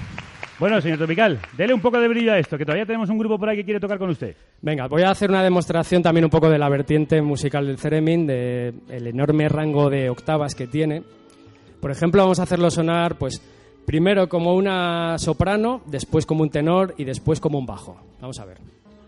Bueno, 0.60 0.80
señor 0.82 0.98
Tropical, 0.98 1.40
dele 1.58 1.74
un 1.74 1.82
poco 1.82 2.00
de 2.00 2.08
brillo 2.08 2.34
a 2.34 2.40
esto, 2.40 2.58
que 2.58 2.66
todavía 2.66 2.86
tenemos 2.86 3.10
un 3.10 3.18
grupo 3.18 3.38
por 3.38 3.50
ahí 3.50 3.58
que 3.58 3.66
quiere 3.66 3.80
tocar 3.80 3.98
con 3.98 4.10
usted. 4.10 4.36
Venga, 4.62 4.88
voy 4.88 5.04
a 5.04 5.10
hacer 5.10 5.30
una 5.30 5.44
demostración 5.44 6.04
también 6.04 6.26
un 6.26 6.30
poco 6.30 6.50
de 6.50 6.58
la 6.58 6.70
vertiente 6.70 7.22
musical 7.22 7.66
del 7.66 7.78
Theremin, 7.78 8.28
de 8.28 8.74
el 8.90 9.08
enorme 9.08 9.48
rango 9.48 9.90
de 9.90 10.10
octavas 10.10 10.54
que 10.54 10.68
tiene. 10.68 11.04
Por 11.82 11.92
ejemplo, 11.92 12.24
vamos 12.24 12.40
a 12.40 12.44
hacerlo 12.44 12.70
sonar, 12.72 13.16
pues, 13.16 13.42
primero 13.86 14.28
como 14.28 14.54
una 14.54 15.18
soprano, 15.18 15.82
después 15.86 16.26
como 16.26 16.44
un 16.44 16.50
tenor 16.50 16.94
y 16.98 17.06
después 17.06 17.40
como 17.40 17.58
un 17.58 17.66
bajo. 17.66 17.98
Vamos 18.20 18.40
a 18.40 18.46
ver. 18.46 18.58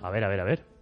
A 0.01 0.09
ver, 0.09 0.23
a 0.23 0.27
ver, 0.29 0.39
a 0.39 0.43
ver. 0.43 0.76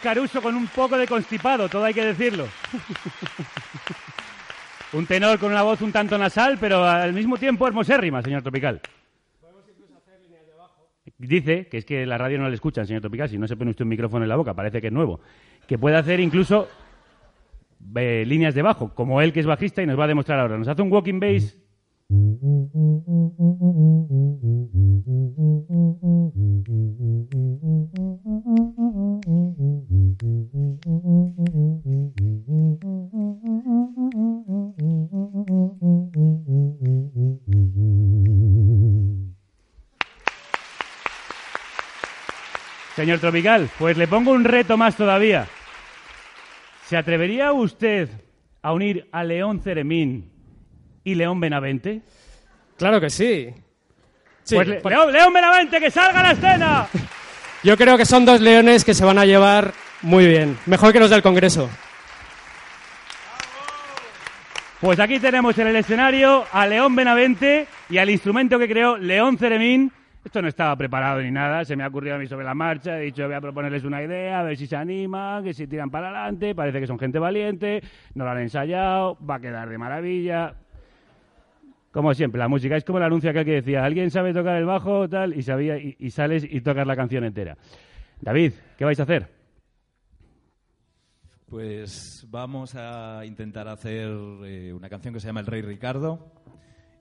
Caruso 0.00 0.42
con 0.42 0.54
un 0.54 0.66
poco 0.66 0.98
de 0.98 1.06
constipado, 1.06 1.68
todo 1.68 1.84
hay 1.84 1.94
que 1.94 2.04
decirlo. 2.04 2.48
un 4.92 5.06
tenor 5.06 5.38
con 5.38 5.52
una 5.52 5.62
voz 5.62 5.80
un 5.82 5.92
tanto 5.92 6.18
nasal, 6.18 6.58
pero 6.58 6.84
al 6.84 7.12
mismo 7.12 7.36
tiempo 7.36 7.66
hermosérrima, 7.66 8.22
señor 8.22 8.42
Tropical. 8.42 8.80
dice, 11.18 11.66
que 11.66 11.78
es 11.78 11.84
que 11.84 12.06
la 12.06 12.18
radio 12.18 12.38
no 12.38 12.48
le 12.48 12.54
escuchan, 12.54 12.86
señor 12.86 13.02
Tropical, 13.02 13.28
si 13.28 13.38
no 13.38 13.46
se 13.46 13.56
pone 13.56 13.70
usted 13.70 13.84
un 13.84 13.90
micrófono 13.90 14.24
en 14.24 14.28
la 14.28 14.36
boca, 14.36 14.54
parece 14.54 14.80
que 14.80 14.88
es 14.88 14.92
nuevo, 14.92 15.20
que 15.66 15.78
puede 15.78 15.96
hacer 15.96 16.18
incluso 16.20 16.68
eh, 17.96 18.24
líneas 18.26 18.54
de 18.54 18.62
bajo, 18.62 18.94
como 18.94 19.20
él 19.20 19.32
que 19.32 19.40
es 19.40 19.46
bajista 19.46 19.82
y 19.82 19.86
nos 19.86 19.98
va 19.98 20.04
a 20.04 20.08
demostrar 20.08 20.40
ahora. 20.40 20.58
Nos 20.58 20.68
hace 20.68 20.82
un 20.82 20.92
walking 20.92 21.20
bass. 21.20 21.56
Señor 43.00 43.18
Tropical, 43.18 43.70
pues 43.78 43.96
le 43.96 44.06
pongo 44.06 44.30
un 44.30 44.44
reto 44.44 44.76
más 44.76 44.94
todavía. 44.94 45.46
¿Se 46.86 46.98
atrevería 46.98 47.50
usted 47.50 48.10
a 48.60 48.74
unir 48.74 49.08
a 49.10 49.24
León 49.24 49.62
Ceremín 49.62 50.30
y 51.02 51.14
León 51.14 51.40
Benavente? 51.40 52.02
Claro 52.76 53.00
que 53.00 53.08
sí. 53.08 53.54
Sí, 54.42 54.54
pues 54.54 54.68
le- 54.68 54.80
por- 54.82 54.92
León, 54.92 55.10
León 55.14 55.32
Benavente, 55.32 55.80
que 55.80 55.90
salga 55.90 56.20
a 56.20 56.22
la 56.24 56.30
escena. 56.32 56.88
Yo 57.64 57.74
creo 57.78 57.96
que 57.96 58.04
son 58.04 58.26
dos 58.26 58.38
leones 58.42 58.84
que 58.84 58.92
se 58.92 59.02
van 59.06 59.18
a 59.18 59.24
llevar 59.24 59.72
muy 60.02 60.26
bien. 60.26 60.58
Mejor 60.66 60.92
que 60.92 61.00
los 61.00 61.08
del 61.08 61.22
Congreso. 61.22 61.70
Pues 64.82 65.00
aquí 65.00 65.18
tenemos 65.18 65.56
en 65.56 65.68
el 65.68 65.76
escenario 65.76 66.44
a 66.52 66.66
León 66.66 66.94
Benavente 66.94 67.66
y 67.88 67.96
al 67.96 68.10
instrumento 68.10 68.58
que 68.58 68.68
creó 68.68 68.98
León 68.98 69.38
Ceremín. 69.38 69.90
Esto 70.22 70.42
no 70.42 70.48
estaba 70.48 70.76
preparado 70.76 71.22
ni 71.22 71.30
nada, 71.30 71.64
se 71.64 71.74
me 71.76 71.82
ha 71.82 71.88
ocurrido 71.88 72.16
a 72.16 72.18
mí 72.18 72.26
sobre 72.26 72.44
la 72.44 72.54
marcha. 72.54 72.98
He 72.98 73.06
dicho, 73.06 73.24
voy 73.24 73.34
a 73.34 73.40
proponerles 73.40 73.84
una 73.84 74.02
idea, 74.02 74.40
a 74.40 74.42
ver 74.42 74.56
si 74.56 74.66
se 74.66 74.76
animan, 74.76 75.42
que 75.42 75.54
si 75.54 75.66
tiran 75.66 75.90
para 75.90 76.08
adelante. 76.08 76.54
Parece 76.54 76.78
que 76.78 76.86
son 76.86 76.98
gente 76.98 77.18
valiente, 77.18 77.82
no 78.14 78.24
lo 78.24 78.30
han 78.30 78.40
ensayado, 78.40 79.16
va 79.24 79.36
a 79.36 79.40
quedar 79.40 79.68
de 79.68 79.78
maravilla. 79.78 80.54
Como 81.90 82.12
siempre, 82.14 82.38
la 82.38 82.48
música 82.48 82.76
es 82.76 82.84
como 82.84 82.98
el 82.98 83.04
anuncio 83.04 83.30
aquel 83.30 83.44
que 83.46 83.54
decía, 83.54 83.84
alguien 83.84 84.10
sabe 84.10 84.34
tocar 84.34 84.56
el 84.56 84.66
bajo, 84.66 85.08
tal, 85.08 85.36
y, 85.36 85.42
sabía, 85.42 85.76
y, 85.78 86.10
sales 86.10 86.46
y 86.48 86.60
tocas 86.60 86.86
la 86.86 86.94
canción 86.94 87.24
entera. 87.24 87.56
David, 88.20 88.52
¿qué 88.76 88.84
vais 88.84 89.00
a 89.00 89.04
hacer? 89.04 89.26
Pues 91.46 92.26
vamos 92.30 92.76
a 92.76 93.24
intentar 93.24 93.66
hacer 93.66 94.08
eh, 94.44 94.72
una 94.72 94.88
canción 94.88 95.14
que 95.14 95.18
se 95.18 95.26
llama 95.26 95.40
El 95.40 95.46
Rey 95.46 95.62
Ricardo. 95.62 96.30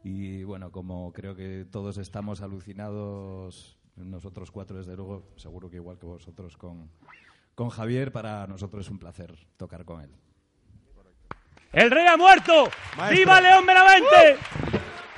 Y 0.04 0.44
bueno, 0.44 0.72
como 0.72 1.12
creo 1.12 1.36
que 1.36 1.66
todos 1.70 1.98
estamos 1.98 2.42
alucinados, 2.42 3.78
nosotros 3.96 4.52
cuatro 4.52 4.78
desde 4.78 4.96
luego, 4.96 5.28
seguro 5.36 5.70
que 5.70 5.78
igual 5.78 5.98
que 5.98 6.06
vosotros 6.06 6.56
con, 6.58 6.90
con 7.56 7.70
Javier, 7.70 8.12
para 8.12 8.48
nosotros 8.48 8.86
es 8.86 8.92
un 8.92 9.00
placer 9.00 9.36
tocar 9.58 9.84
con 9.86 10.02
él. 10.02 10.12
¡El 11.72 11.92
rey 11.92 12.08
ha 12.08 12.18
muerto! 12.18 12.70
Maestro. 12.98 13.18
¡Viva 13.18 13.42
León 13.42 13.66
Benavente! 13.66 14.38
Puedo 14.72 15.09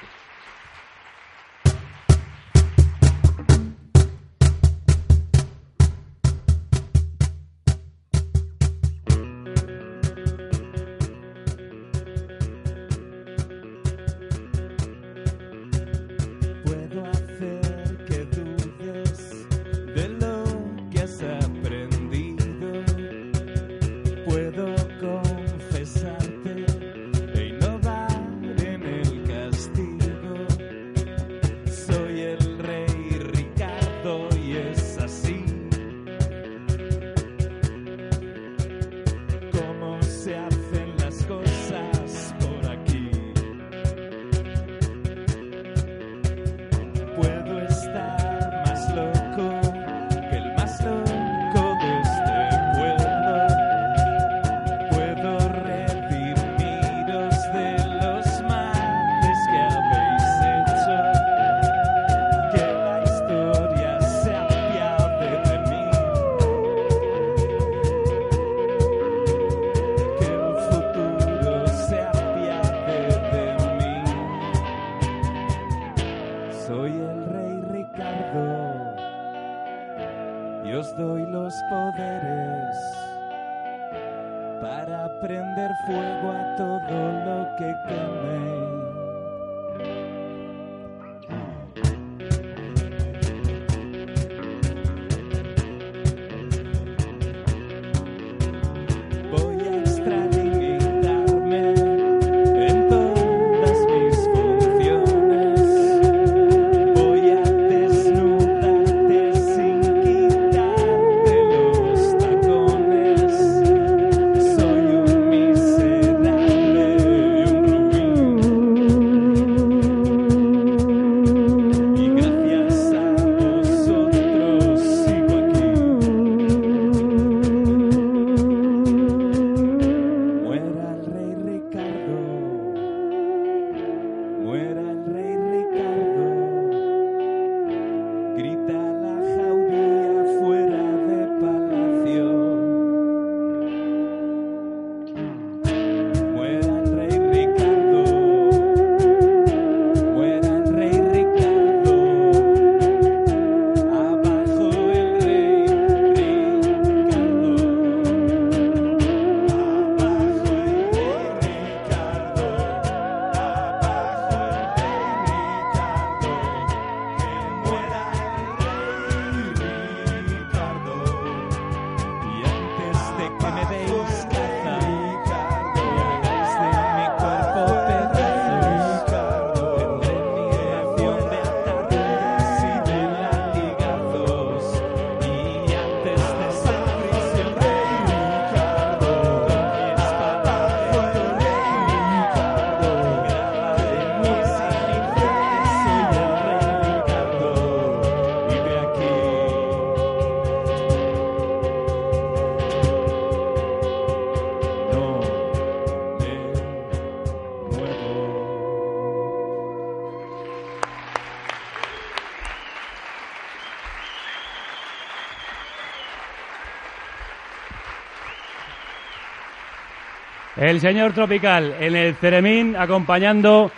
El 220.72 220.80
señor 220.80 221.12
Tropical 221.12 221.76
en 221.82 221.98
el 221.98 222.16
Ceremín 222.16 222.78
acompañando 222.78 223.70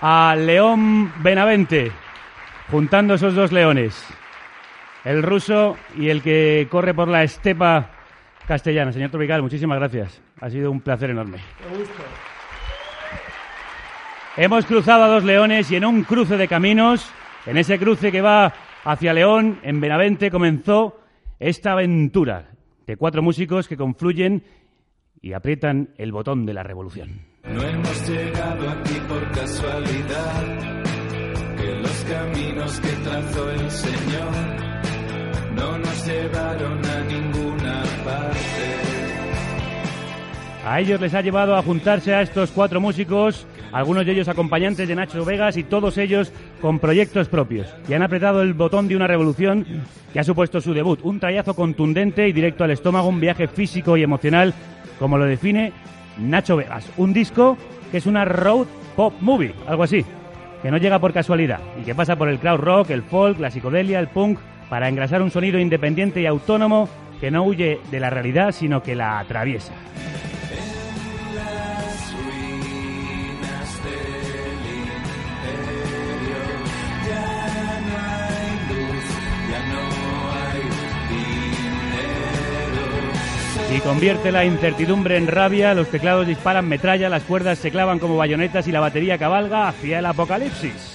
a 0.00 0.36
León 0.38 1.12
Benavente, 1.20 1.90
juntando 2.70 3.14
esos 3.14 3.34
dos 3.34 3.50
leones, 3.50 4.00
el 5.04 5.24
ruso 5.24 5.76
y 5.98 6.08
el 6.08 6.22
que 6.22 6.68
corre 6.70 6.94
por 6.94 7.08
la 7.08 7.24
estepa 7.24 7.90
castellana. 8.46 8.92
Señor 8.92 9.10
Tropical, 9.10 9.42
muchísimas 9.42 9.80
gracias. 9.80 10.22
Ha 10.40 10.48
sido 10.48 10.70
un 10.70 10.80
placer 10.82 11.10
enorme. 11.10 11.38
Hemos 14.36 14.66
cruzado 14.66 15.02
a 15.02 15.08
dos 15.08 15.24
leones 15.24 15.68
y 15.72 15.74
en 15.74 15.84
un 15.84 16.04
cruce 16.04 16.36
de 16.36 16.46
caminos, 16.46 17.10
en 17.44 17.56
ese 17.56 17.76
cruce 17.76 18.12
que 18.12 18.20
va 18.20 18.54
hacia 18.84 19.12
León, 19.12 19.58
en 19.64 19.80
Benavente, 19.80 20.30
comenzó 20.30 21.00
esta 21.40 21.72
aventura 21.72 22.50
de 22.86 22.96
cuatro 22.96 23.20
músicos 23.20 23.66
que 23.66 23.76
confluyen 23.76 24.44
y 25.20 25.32
aprietan 25.32 25.90
el 25.98 26.12
botón 26.12 26.46
de 26.46 26.54
la 26.54 26.62
revolución. 26.62 27.20
No 27.44 27.62
hemos 27.62 28.08
llegado 28.08 28.70
aquí 28.70 28.94
por 29.08 29.30
casualidad, 29.32 30.82
que 31.56 31.74
los 31.76 32.04
caminos 32.04 32.80
que 32.80 32.88
trazó 32.88 33.50
el 33.50 33.70
Señor 33.70 34.32
no 35.54 35.78
nos 35.78 36.06
llevaron 36.06 36.84
a 36.84 37.00
ninguna 37.04 37.82
parte. 38.04 38.86
A 40.66 40.80
ellos 40.80 41.00
les 41.00 41.14
ha 41.14 41.20
llevado 41.20 41.54
a 41.54 41.62
juntarse 41.62 42.12
a 42.12 42.22
estos 42.22 42.50
cuatro 42.50 42.80
músicos, 42.80 43.46
algunos 43.70 44.04
de 44.04 44.10
ellos 44.10 44.26
acompañantes 44.26 44.88
de 44.88 44.96
Nacho 44.96 45.24
Vegas 45.24 45.56
y 45.56 45.62
todos 45.62 45.96
ellos 45.96 46.32
con 46.60 46.80
proyectos 46.80 47.28
propios. 47.28 47.72
Y 47.88 47.94
han 47.94 48.02
apretado 48.02 48.42
el 48.42 48.52
botón 48.52 48.88
de 48.88 48.96
una 48.96 49.06
revolución 49.06 49.64
que 50.12 50.18
ha 50.18 50.24
supuesto 50.24 50.60
su 50.60 50.74
debut. 50.74 50.98
Un 51.04 51.20
trayazo 51.20 51.54
contundente 51.54 52.26
y 52.26 52.32
directo 52.32 52.64
al 52.64 52.72
estómago, 52.72 53.08
un 53.08 53.20
viaje 53.20 53.46
físico 53.46 53.96
y 53.96 54.02
emocional, 54.02 54.54
como 54.98 55.18
lo 55.18 55.24
define 55.24 55.72
Nacho 56.18 56.56
Vegas. 56.56 56.90
Un 56.96 57.12
disco 57.12 57.56
que 57.90 57.98
es 57.98 58.06
una 58.06 58.24
road 58.24 58.66
pop 58.94 59.14
movie, 59.20 59.54
algo 59.66 59.82
así, 59.82 60.04
que 60.62 60.70
no 60.70 60.78
llega 60.78 60.98
por 60.98 61.12
casualidad 61.12 61.60
y 61.80 61.84
que 61.84 61.94
pasa 61.94 62.16
por 62.16 62.28
el 62.28 62.38
crowd 62.38 62.60
rock, 62.60 62.90
el 62.90 63.02
folk, 63.02 63.38
la 63.38 63.50
psicodelia, 63.50 64.00
el 64.00 64.08
punk, 64.08 64.38
para 64.68 64.88
engrasar 64.88 65.22
un 65.22 65.30
sonido 65.30 65.58
independiente 65.58 66.20
y 66.20 66.26
autónomo 66.26 66.88
que 67.20 67.30
no 67.30 67.44
huye 67.44 67.80
de 67.90 68.00
la 68.00 68.10
realidad, 68.10 68.52
sino 68.52 68.82
que 68.82 68.94
la 68.94 69.18
atraviesa. 69.18 69.72
Y 83.76 83.80
convierte 83.80 84.32
la 84.32 84.46
incertidumbre 84.46 85.18
en 85.18 85.26
rabia, 85.26 85.74
los 85.74 85.90
teclados 85.90 86.26
disparan 86.26 86.66
metralla, 86.66 87.10
las 87.10 87.24
cuerdas 87.24 87.58
se 87.58 87.70
clavan 87.70 87.98
como 87.98 88.16
bayonetas 88.16 88.66
y 88.66 88.72
la 88.72 88.80
batería 88.80 89.18
cabalga 89.18 89.68
hacia 89.68 89.98
el 89.98 90.06
apocalipsis. 90.06 90.94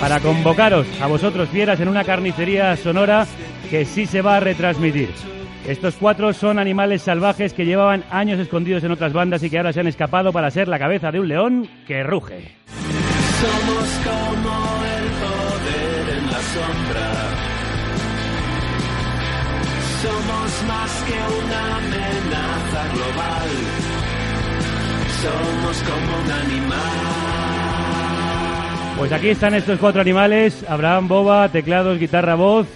Para 0.00 0.20
convocaros 0.20 0.86
a 1.00 1.08
vosotros 1.08 1.48
fieras 1.48 1.80
en 1.80 1.88
una 1.88 2.04
carnicería 2.04 2.76
sonora 2.76 3.26
que 3.68 3.84
sí 3.84 4.06
se 4.06 4.22
va 4.22 4.36
a 4.36 4.40
retransmitir. 4.40 5.10
Estos 5.66 5.94
cuatro 5.94 6.32
son 6.32 6.58
animales 6.58 7.02
salvajes 7.02 7.52
que 7.52 7.64
llevaban 7.64 8.02
años 8.10 8.40
escondidos 8.40 8.82
en 8.82 8.90
otras 8.90 9.12
bandas 9.12 9.44
y 9.44 9.50
que 9.50 9.58
ahora 9.58 9.72
se 9.72 9.78
han 9.78 9.86
escapado 9.86 10.32
para 10.32 10.50
ser 10.50 10.66
la 10.66 10.78
cabeza 10.78 11.12
de 11.12 11.20
un 11.20 11.28
león 11.28 11.68
que 11.86 12.02
ruge. 12.02 12.56
Somos 12.66 13.88
como 14.02 14.50
el 14.84 15.06
poder 15.22 16.18
en 16.18 16.26
la 16.26 16.40
sombra. 16.54 17.08
Somos 20.02 20.64
más 20.66 21.04
que 21.04 21.14
una 21.44 21.76
amenaza 21.76 22.82
global. 22.94 23.50
Somos 25.22 25.76
como 25.82 26.10
un 26.24 26.30
animal. 26.32 27.22
Pues 28.98 29.12
aquí 29.12 29.28
están 29.28 29.54
estos 29.54 29.78
cuatro 29.78 30.00
animales, 30.00 30.64
Abraham 30.68 31.08
Boba, 31.08 31.48
teclados, 31.48 31.98
guitarra, 31.98 32.34
voz, 32.34 32.66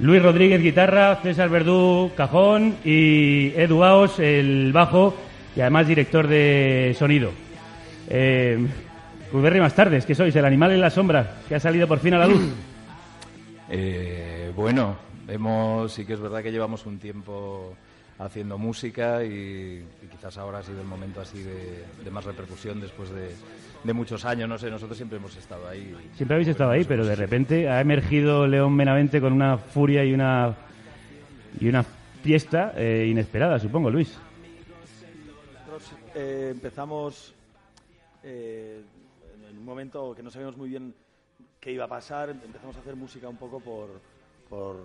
Luis 0.00 0.22
Rodríguez, 0.22 0.62
guitarra, 0.62 1.16
César 1.16 1.50
Verdú, 1.50 2.10
cajón 2.16 2.76
y 2.86 3.52
Edu 3.54 3.84
Aos, 3.84 4.18
el 4.18 4.72
bajo 4.72 5.14
y 5.54 5.60
además 5.60 5.86
director 5.86 6.26
de 6.26 6.96
sonido. 6.98 7.32
Eh, 8.08 8.66
más 9.32 9.74
tardes, 9.74 10.06
¿qué 10.06 10.14
sois? 10.14 10.34
El 10.34 10.46
animal 10.46 10.72
en 10.72 10.80
la 10.80 10.88
sombra, 10.88 11.42
que 11.46 11.54
ha 11.54 11.60
salido 11.60 11.86
por 11.86 11.98
fin 11.98 12.14
a 12.14 12.18
la 12.18 12.26
luz. 12.26 12.42
Eh, 13.72 14.50
bueno, 14.56 14.96
hemos, 15.28 15.92
sí 15.92 16.04
que 16.04 16.14
es 16.14 16.20
verdad 16.20 16.42
que 16.42 16.50
llevamos 16.50 16.86
un 16.86 16.98
tiempo 16.98 17.76
haciendo 18.18 18.58
música 18.58 19.24
y, 19.24 19.84
quizás 20.10 20.36
ahora 20.38 20.58
ha 20.58 20.62
sido 20.64 20.80
el 20.80 20.88
momento 20.88 21.20
así 21.20 21.38
de 21.40 22.10
más 22.10 22.24
repercusión 22.24 22.80
después 22.80 23.10
de, 23.10 23.30
de 23.84 23.92
muchos 23.92 24.24
años. 24.24 24.48
No 24.48 24.58
sé, 24.58 24.70
nosotros 24.70 24.96
siempre 24.96 25.18
hemos 25.18 25.36
estado 25.36 25.68
ahí. 25.68 25.94
Siempre 26.14 26.34
habéis 26.34 26.48
estado 26.48 26.70
ahí, 26.70 26.84
pero 26.84 27.04
de 27.04 27.16
repente 27.16 27.68
ha 27.68 27.80
emergido 27.80 28.46
León 28.46 28.76
Benavente 28.76 29.20
con 29.20 29.32
una 29.32 29.58
furia 29.58 30.04
y 30.04 30.12
una 30.12 30.56
y 31.58 31.68
una 31.68 31.82
fiesta 31.82 32.72
eh, 32.76 33.06
inesperada, 33.08 33.58
supongo, 33.58 33.90
Luis. 33.90 34.16
Nosotros 35.66 35.92
eh, 36.14 36.50
empezamos 36.52 37.34
eh, 38.22 38.82
en 39.48 39.58
un 39.58 39.64
momento 39.64 40.14
que 40.14 40.22
no 40.22 40.30
sabíamos 40.30 40.56
muy 40.56 40.68
bien 40.68 40.94
qué 41.58 41.72
iba 41.72 41.84
a 41.84 41.88
pasar. 41.88 42.30
Empezamos 42.30 42.76
a 42.76 42.80
hacer 42.80 42.96
música 42.96 43.28
un 43.28 43.36
poco 43.36 43.60
por, 43.60 44.00
por 44.48 44.76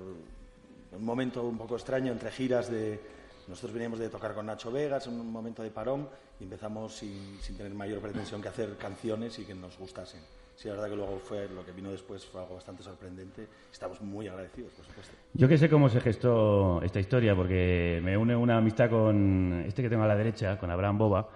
un 0.92 1.06
momento 1.06 1.44
un 1.44 1.58
poco 1.58 1.76
extraño 1.76 2.12
entre 2.12 2.32
giras 2.32 2.70
de... 2.70 3.15
Nosotros 3.48 3.74
veníamos 3.74 4.00
de 4.00 4.10
tocar 4.10 4.34
con 4.34 4.46
Nacho 4.46 4.72
Vegas 4.72 5.08
en 5.08 5.20
un 5.20 5.32
momento 5.32 5.62
de 5.62 5.72
parón 5.72 6.10
y 6.40 6.44
empezamos 6.44 6.96
sin, 6.96 7.38
sin 7.42 7.56
tener 7.56 7.74
mayor 7.74 8.00
pretensión 8.00 8.42
que 8.42 8.48
hacer 8.48 8.76
canciones 8.78 9.38
y 9.40 9.46
que 9.46 9.54
nos 9.54 9.78
gustasen. 9.78 10.22
Sí, 10.56 10.70
la 10.70 10.76
verdad 10.76 10.90
que 10.90 10.96
luego 10.96 11.20
fue 11.20 11.50
lo 11.50 11.66
que 11.66 11.74
vino 11.74 11.92
después 11.92 12.26
fue 12.26 12.42
algo 12.42 12.56
bastante 12.56 12.82
sorprendente. 12.82 13.48
Estamos 13.72 14.02
muy 14.02 14.28
agradecidos, 14.28 14.72
por 14.74 14.86
supuesto. 14.86 15.14
Yo 15.34 15.48
que 15.50 15.58
sé 15.58 15.70
cómo 15.70 15.90
se 15.90 16.00
gestó 16.00 16.82
esta 16.82 17.00
historia, 17.00 17.36
porque 17.36 18.00
me 18.02 18.18
une 18.18 18.36
una 18.36 18.58
amistad 18.58 18.90
con 18.90 19.64
este 19.68 19.82
que 19.82 19.90
tengo 19.90 20.04
a 20.04 20.08
la 20.08 20.16
derecha, 20.16 20.58
con 20.58 20.72
Abraham 20.72 20.98
Boba. 20.98 21.30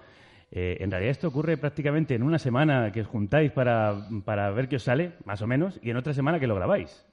Eh, 0.50 0.78
en 0.80 0.90
realidad 0.90 1.10
esto 1.10 1.28
ocurre 1.28 1.58
prácticamente 1.58 2.14
en 2.14 2.22
una 2.22 2.38
semana 2.38 2.90
que 2.90 3.02
os 3.02 3.06
juntáis 3.06 3.52
para, 3.52 4.08
para 4.24 4.50
ver 4.50 4.68
qué 4.68 4.76
os 4.76 4.82
sale, 4.82 5.12
más 5.24 5.42
o 5.42 5.46
menos, 5.46 5.78
y 5.82 5.90
en 5.90 5.96
otra 5.96 6.14
semana 6.14 6.40
que 6.40 6.46
lo 6.46 6.54
grabáis. 6.54 7.04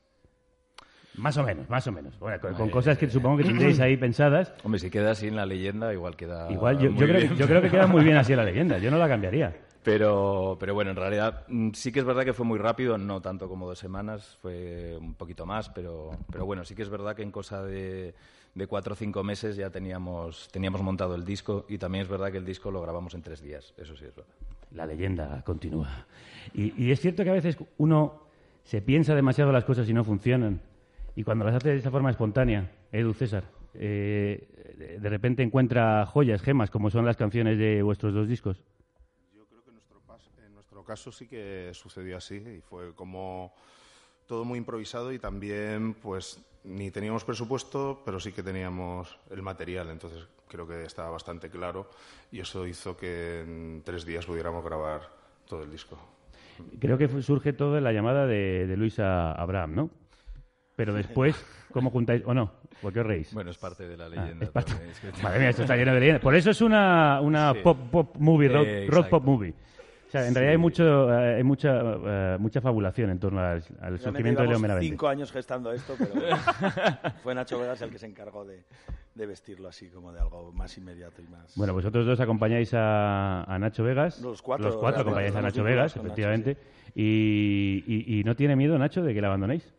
Más 1.18 1.36
o 1.38 1.44
menos, 1.44 1.70
más 1.70 1.86
o 1.88 1.92
menos. 1.92 2.18
Bueno, 2.20 2.40
con, 2.40 2.54
con 2.54 2.70
cosas 2.70 2.98
que 2.98 3.10
supongo 3.10 3.38
que 3.38 3.44
tendréis 3.44 3.80
ahí 3.80 3.98
pensadas. 3.98 4.54
Hombre, 4.64 4.80
si 4.80 4.90
queda 4.90 5.12
así 5.12 5.28
en 5.28 5.36
la 5.36 5.46
leyenda, 5.46 5.92
igual 5.92 6.16
queda. 6.16 6.52
Igual, 6.52 6.78
yo, 6.80 6.92
muy 6.92 7.00
yo 7.02 7.08
creo, 7.08 7.22
bien. 7.22 7.36
yo 7.36 7.48
creo 7.48 7.62
que 7.62 7.70
queda 7.70 7.88
muy 7.88 8.04
bien 8.04 8.18
así 8.18 8.36
la 8.36 8.44
leyenda. 8.46 8.78
Yo 8.78 8.92
no 8.92 8.98
la 8.98 9.08
cambiaría. 9.08 9.56
Pero, 9.84 10.58
pero 10.60 10.74
bueno, 10.74 10.92
en 10.92 10.98
realidad 10.98 11.46
mm, 11.48 11.70
sí 11.72 11.92
que 11.92 12.00
es 12.00 12.06
verdad 12.06 12.26
que 12.26 12.34
fue 12.34 12.46
muy 12.46 12.60
rápido, 12.60 12.98
no 12.98 13.22
tanto 13.22 13.48
como 13.48 13.68
dos 13.68 13.80
semanas, 13.80 14.38
fue 14.42 14.98
un 15.00 15.14
poquito 15.14 15.46
más, 15.46 15.70
pero, 15.70 16.12
pero 16.30 16.46
bueno, 16.46 16.66
sí 16.66 16.76
que 16.76 16.82
es 16.82 16.90
verdad 16.90 17.16
que 17.16 17.24
en 17.24 17.32
cosa 17.32 17.64
de, 17.64 18.14
de 18.54 18.68
cuatro 18.68 18.94
o 18.94 18.96
cinco 18.98 19.24
meses 19.24 19.56
ya 19.56 19.70
teníamos, 19.70 20.50
teníamos 20.52 20.82
montado 20.82 21.16
el 21.16 21.24
disco 21.24 21.66
y 21.70 21.78
también 21.78 22.02
es 22.02 22.10
verdad 22.10 22.32
que 22.32 22.38
el 22.38 22.46
disco 22.46 22.70
lo 22.70 22.82
grabamos 22.82 23.14
en 23.14 23.22
tres 23.22 23.42
días, 23.42 23.74
eso 23.78 23.96
sí 23.96 24.04
es 24.04 24.14
verdad. 24.14 24.34
La 24.72 24.86
leyenda 24.86 25.42
continúa. 25.46 26.06
Y, 26.54 26.74
y 26.84 26.92
es 26.92 27.00
cierto 27.00 27.24
que 27.24 27.30
a 27.30 27.34
veces 27.34 27.58
uno 27.78 28.24
se 28.66 28.82
piensa 28.82 29.16
demasiado 29.16 29.54
las 29.54 29.64
cosas 29.64 29.88
y 29.88 29.94
no 29.94 30.04
funcionan. 30.04 30.60
Y 31.18 31.24
cuando 31.24 31.46
las 31.46 31.56
hace 31.56 31.70
de 31.70 31.78
esa 31.78 31.90
forma 31.90 32.12
espontánea, 32.12 32.70
Edu 32.92 33.12
César, 33.12 33.44
eh, 33.74 35.00
de- 35.02 35.10
repente 35.10 35.42
encuentra 35.42 36.06
joyas, 36.06 36.44
gemas, 36.44 36.70
como 36.70 36.92
son 36.92 37.06
las 37.06 37.18
canciones 37.18 37.58
de 37.58 37.82
vuestros 37.82 38.14
dos 38.14 38.28
discos. 38.28 38.64
En 40.46 40.54
nuestro 40.54 40.84
caso 40.84 41.12
sí 41.12 41.28
que 41.28 41.72
sucedió 41.74 42.18
así 42.18 42.36
y 42.36 42.62
fue 42.62 42.94
como 42.94 43.52
todo 44.28 44.46
muy 44.46 44.60
improvisado 44.60 45.12
y 45.12 45.18
también 45.18 45.96
pues 45.96 46.40
ni 46.64 46.92
teníamos 46.92 47.24
presupuesto, 47.26 48.04
pero 48.06 48.20
sí 48.20 48.32
que 48.32 48.44
teníamos 48.44 49.18
el 49.32 49.42
material, 49.42 49.90
entonces 49.90 50.28
creo 50.48 50.68
que 50.68 50.84
estaba 50.84 51.10
bastante 51.10 51.50
claro 51.50 51.90
y 52.32 52.42
eso 52.42 52.68
hizo 52.68 52.96
que 52.96 53.42
en 53.42 53.82
tres 53.84 54.06
días 54.06 54.28
pudiéramos 54.28 54.64
grabar 54.64 55.10
todo 55.48 55.64
el 55.64 55.72
disco. 55.72 55.98
Creo 56.80 57.00
que 57.00 57.08
surge 57.24 57.54
todo 57.54 57.74
de 57.74 57.82
la 57.82 57.92
llamada 57.92 58.28
de, 58.28 58.68
de 58.68 58.78
Luis 58.78 59.00
a 59.00 59.32
Abraham, 59.32 59.74
¿no? 59.74 59.90
Pero 60.78 60.94
después, 60.94 61.36
¿cómo 61.74 61.90
juntáis? 61.90 62.22
¿O 62.26 62.34
no? 62.36 62.52
¿Por 62.84 62.94
qué 62.94 63.00
os 63.00 63.06
reís? 63.08 63.34
Bueno, 63.34 63.50
es 63.50 63.58
parte 63.58 63.88
de 63.88 63.98
la 63.98 64.06
Ah, 64.06 64.10
leyenda 64.10 64.46
es 64.46 64.52
parte- 64.52 64.72
también, 64.74 64.92
es 64.92 65.00
que- 65.00 65.24
Madre 65.24 65.40
mía, 65.40 65.50
esto 65.50 65.64
está 65.64 65.76
lleno 65.76 65.92
de 65.96 66.00
leyendas. 66.00 66.22
Por 66.22 66.36
eso 66.36 66.52
es 66.52 66.62
una, 66.62 67.20
una 67.20 67.52
Sí. 67.54 67.60
pop, 67.64 67.78
pop 67.92 68.16
movie, 68.20 68.48
road, 68.48 68.66
Eh, 68.68 68.88
road 68.88 69.10
pop 69.10 69.24
movie. 69.24 69.50
O 70.08 70.10
sea, 70.12 70.22
en 70.22 70.28
Sí. 70.30 70.34
realidad 70.36 70.52
hay, 70.52 70.58
mucho, 70.60 71.12
eh, 71.20 71.36
hay 71.38 71.44
mucha, 71.44 71.82
eh, 71.82 72.38
mucha 72.40 72.62
fabulación 72.62 73.10
en 73.10 73.20
torno 73.20 73.42
al, 73.42 73.62
surgimiento 74.00 74.44
de 74.44 74.50
León 74.50 74.62
Benavente. 74.62 74.88
cinco 74.88 75.08
años 75.08 75.32
gestando 75.32 75.74
esto, 75.74 75.96
pero 75.98 76.12
fue 77.24 77.34
Nacho 77.34 77.60
Vegas 77.60 77.82
el 77.82 77.90
que 77.90 77.98
se 77.98 78.06
encargó 78.06 78.46
de, 78.46 78.62
de 79.16 79.26
vestirlo 79.26 79.68
así 79.70 79.90
como 79.90 80.14
de 80.14 80.20
algo 80.20 80.52
más 80.54 80.78
inmediato 80.78 81.24
y 81.24 81.28
más... 81.28 81.54
Bueno, 81.56 81.74
vosotros 81.74 82.06
dos 82.06 82.20
acompañáis 82.20 82.72
a, 82.76 83.44
a 83.52 83.58
Nacho 83.58 83.84
Vegas. 83.84 84.22
Los 84.22 84.44
cuatro, 84.44 84.68
Los 84.68 84.78
cuatro 84.78 85.02
acompañáis 85.02 85.36
a 85.36 85.42
Nacho 85.42 85.64
Vegas, 85.64 85.96
Nacho, 85.96 86.06
efectivamente. 86.06 86.56
y, 86.94 87.84
y- 87.88 88.20
y 88.20 88.24
no 88.24 88.36
tiene 88.36 88.56
miedo, 88.56 88.78
Nacho, 88.78 89.02
de 89.02 89.14
que 89.14 89.20
le 89.22 89.26
abandonéis? 89.28 89.74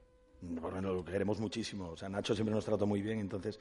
Por 0.60 0.70
lo 0.70 0.76
menos 0.76 0.94
lo 0.94 1.04
queremos 1.04 1.40
muchísimo. 1.40 1.90
O 1.90 1.96
sea, 1.96 2.08
Nacho 2.08 2.34
siempre 2.34 2.54
nos 2.54 2.64
trató 2.64 2.86
muy 2.86 3.02
bien, 3.02 3.18
entonces 3.18 3.58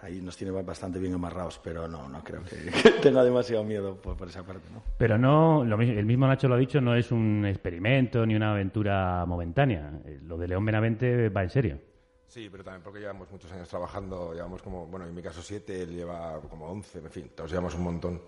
ahí 0.00 0.20
nos 0.20 0.36
tiene 0.36 0.52
bastante 0.62 0.98
bien 0.98 1.14
amarrados, 1.14 1.60
pero 1.62 1.88
no, 1.88 2.08
no 2.08 2.22
creo 2.22 2.42
que, 2.44 2.56
que 2.82 2.90
tenga 3.02 3.24
demasiado 3.24 3.64
miedo 3.64 3.96
por, 3.96 4.16
por 4.16 4.28
esa 4.28 4.44
parte, 4.44 4.68
¿no? 4.72 4.82
Pero 4.96 5.18
no, 5.18 5.64
lo 5.64 5.80
el 5.80 6.06
mismo 6.06 6.26
Nacho 6.26 6.48
lo 6.48 6.54
ha 6.54 6.58
dicho, 6.58 6.80
no 6.80 6.94
es 6.94 7.10
un 7.10 7.44
experimento 7.46 8.24
ni 8.24 8.34
una 8.34 8.52
aventura 8.52 9.24
momentánea. 9.26 10.00
Eh, 10.04 10.20
Lo 10.22 10.36
de 10.36 10.48
León 10.48 10.64
Benavente 10.64 11.28
va 11.28 11.42
en 11.42 11.50
serio. 11.50 11.78
Sí, 12.26 12.48
pero 12.50 12.62
también 12.62 12.82
porque 12.82 13.00
llevamos 13.00 13.30
muchos 13.30 13.50
años 13.52 13.68
trabajando, 13.68 14.34
llevamos 14.34 14.60
como, 14.62 14.86
bueno, 14.86 15.06
en 15.06 15.14
mi 15.14 15.22
caso 15.22 15.40
siete, 15.40 15.82
él 15.82 15.94
lleva 15.96 16.38
como 16.42 16.66
once, 16.66 16.98
en 16.98 17.10
fin, 17.10 17.30
todos 17.34 17.50
llevamos 17.50 17.74
un 17.74 17.82
montón. 17.82 18.20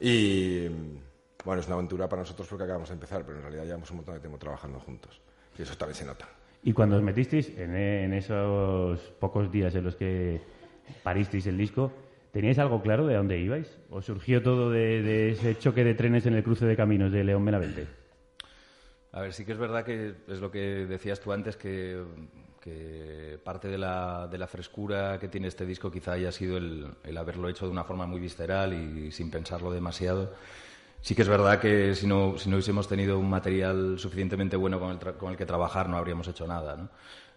Y 0.00 0.66
bueno, 1.44 1.60
es 1.60 1.66
una 1.66 1.74
aventura 1.74 2.08
para 2.08 2.22
nosotros 2.22 2.48
porque 2.48 2.64
acabamos 2.64 2.88
de 2.88 2.94
empezar, 2.94 3.22
pero 3.24 3.36
en 3.36 3.42
realidad 3.42 3.64
llevamos 3.64 3.90
un 3.90 3.98
montón 3.98 4.14
de 4.14 4.20
tiempo 4.20 4.38
trabajando 4.38 4.80
juntos. 4.80 5.20
Y 5.58 5.62
eso 5.62 5.76
también 5.76 5.94
se 5.94 6.06
nota. 6.06 6.26
Y 6.66 6.72
cuando 6.72 6.96
os 6.96 7.02
metisteis 7.02 7.52
en, 7.58 7.76
en 7.76 8.14
esos 8.14 8.98
pocos 9.20 9.52
días 9.52 9.74
en 9.74 9.84
los 9.84 9.96
que 9.96 10.40
paristeis 11.02 11.46
el 11.46 11.58
disco, 11.58 11.92
¿teníais 12.32 12.58
algo 12.58 12.80
claro 12.80 13.06
de 13.06 13.14
a 13.14 13.18
dónde 13.18 13.38
ibais? 13.38 13.68
¿O 13.90 14.00
surgió 14.00 14.42
todo 14.42 14.70
de, 14.70 15.02
de 15.02 15.30
ese 15.32 15.58
choque 15.58 15.84
de 15.84 15.92
trenes 15.92 16.24
en 16.24 16.32
el 16.32 16.42
cruce 16.42 16.64
de 16.64 16.74
caminos 16.74 17.12
de 17.12 17.22
León 17.22 17.44
Benavente? 17.44 17.86
A 19.12 19.20
ver, 19.20 19.34
sí 19.34 19.44
que 19.44 19.52
es 19.52 19.58
verdad 19.58 19.84
que 19.84 20.14
es 20.26 20.40
lo 20.40 20.50
que 20.50 20.86
decías 20.86 21.20
tú 21.20 21.32
antes, 21.32 21.58
que, 21.58 22.02
que 22.62 23.38
parte 23.44 23.68
de 23.68 23.76
la, 23.76 24.26
de 24.26 24.38
la 24.38 24.46
frescura 24.46 25.18
que 25.20 25.28
tiene 25.28 25.48
este 25.48 25.66
disco 25.66 25.90
quizá 25.90 26.12
haya 26.12 26.32
sido 26.32 26.56
el, 26.56 26.86
el 27.04 27.18
haberlo 27.18 27.50
hecho 27.50 27.66
de 27.66 27.72
una 27.72 27.84
forma 27.84 28.06
muy 28.06 28.20
visceral 28.20 28.72
y 28.72 29.12
sin 29.12 29.30
pensarlo 29.30 29.70
demasiado. 29.70 30.32
Sí 31.04 31.14
que 31.14 31.20
es 31.20 31.28
verdad 31.28 31.58
que 31.60 31.94
si 31.94 32.06
no, 32.06 32.38
si 32.38 32.48
no 32.48 32.56
hubiésemos 32.56 32.88
tenido 32.88 33.18
un 33.18 33.28
material 33.28 33.98
suficientemente 33.98 34.56
bueno 34.56 34.80
con 34.80 34.90
el, 34.90 34.98
tra- 34.98 35.18
con 35.18 35.30
el 35.32 35.36
que 35.36 35.44
trabajar 35.44 35.86
no 35.86 35.98
habríamos 35.98 36.26
hecho 36.28 36.46
nada, 36.46 36.76
¿no? 36.76 36.88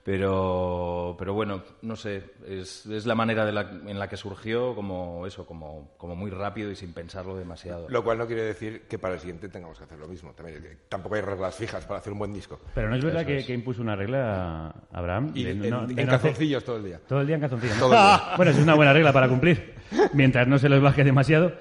Pero, 0.05 1.17
pero 1.19 1.33
bueno, 1.33 1.63
no 1.81 1.97
sé, 1.97 2.23
es, 2.47 2.85
es 2.85 3.05
la 3.05 3.13
manera 3.13 3.45
de 3.45 3.51
la- 3.51 3.69
en 3.87 3.99
la 3.99 4.07
que 4.07 4.15
surgió 4.15 4.73
como 4.73 5.27
eso, 5.27 5.45
como, 5.45 5.91
como 5.97 6.15
muy 6.15 6.31
rápido 6.31 6.71
y 6.71 6.77
sin 6.77 6.93
pensarlo 6.93 7.35
demasiado. 7.35 7.87
Lo 7.89 8.05
cual 8.05 8.17
no 8.19 8.25
quiere 8.25 8.43
decir 8.43 8.83
que 8.87 8.97
para 8.97 9.15
el 9.15 9.19
siguiente 9.19 9.49
tengamos 9.49 9.77
que 9.77 9.83
hacer 9.83 9.99
lo 9.99 10.07
mismo. 10.07 10.31
También, 10.31 10.79
tampoco 10.87 11.15
hay 11.15 11.21
reglas 11.21 11.55
fijas 11.55 11.83
para 11.83 11.99
hacer 11.99 12.13
un 12.13 12.19
buen 12.19 12.33
disco. 12.33 12.57
Pero 12.73 12.87
no 12.89 12.95
es 12.95 13.03
verdad 13.03 13.25
que, 13.25 13.39
es. 13.39 13.45
que 13.45 13.53
impuso 13.53 13.81
una 13.81 13.97
regla 13.97 14.73
Abraham. 14.93 15.31
Y 15.35 15.43
de 15.43 15.51
en- 15.51 15.69
no- 15.69 15.83
en 15.83 15.93
no 15.97 16.05
calzoncillos 16.05 16.63
hacer- 16.63 16.65
todo 16.65 16.77
el 16.77 16.83
día. 16.85 17.01
Todo 17.05 17.19
el 17.19 17.27
día 17.27 17.35
en 17.35 17.41
calzoncillos. 17.41 17.77
¿no? 17.77 17.89
Bueno, 18.37 18.51
es 18.53 18.59
una 18.59 18.75
buena 18.75 18.93
regla 18.93 19.11
para 19.11 19.27
cumplir, 19.27 19.73
mientras 20.13 20.47
no 20.47 20.57
se 20.57 20.69
los 20.69 20.81
baje 20.81 21.03
demasiado. 21.03 21.51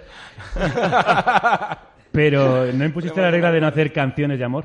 Pero 2.16 2.72
¿no 2.72 2.84
impusiste 2.84 3.20
la 3.20 3.30
regla 3.30 3.52
de 3.52 3.60
no 3.60 3.66
hacer 3.68 3.92
canciones 3.92 4.38
de 4.38 4.44
amor? 4.44 4.64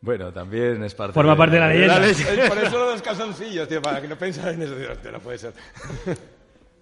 Bueno, 0.00 0.32
también 0.32 0.82
es 0.84 0.94
parte 0.94 1.12
Forma 1.14 1.36
parte 1.36 1.56
de 1.56 1.60
la 1.60 1.68
leyenda. 1.68 2.06
Es 2.06 2.48
por 2.48 2.58
eso 2.58 2.78
lo 2.78 2.86
de 2.86 2.92
los 2.92 3.02
calzoncillos, 3.02 3.66
tío, 3.68 3.82
para 3.82 4.00
que 4.00 4.06
no 4.08 4.16
pensara 4.16 4.52
en 4.52 4.62
eso. 4.62 4.74
Tío, 4.74 5.10
no 5.12 5.18
puede 5.18 5.38
ser. 5.38 5.52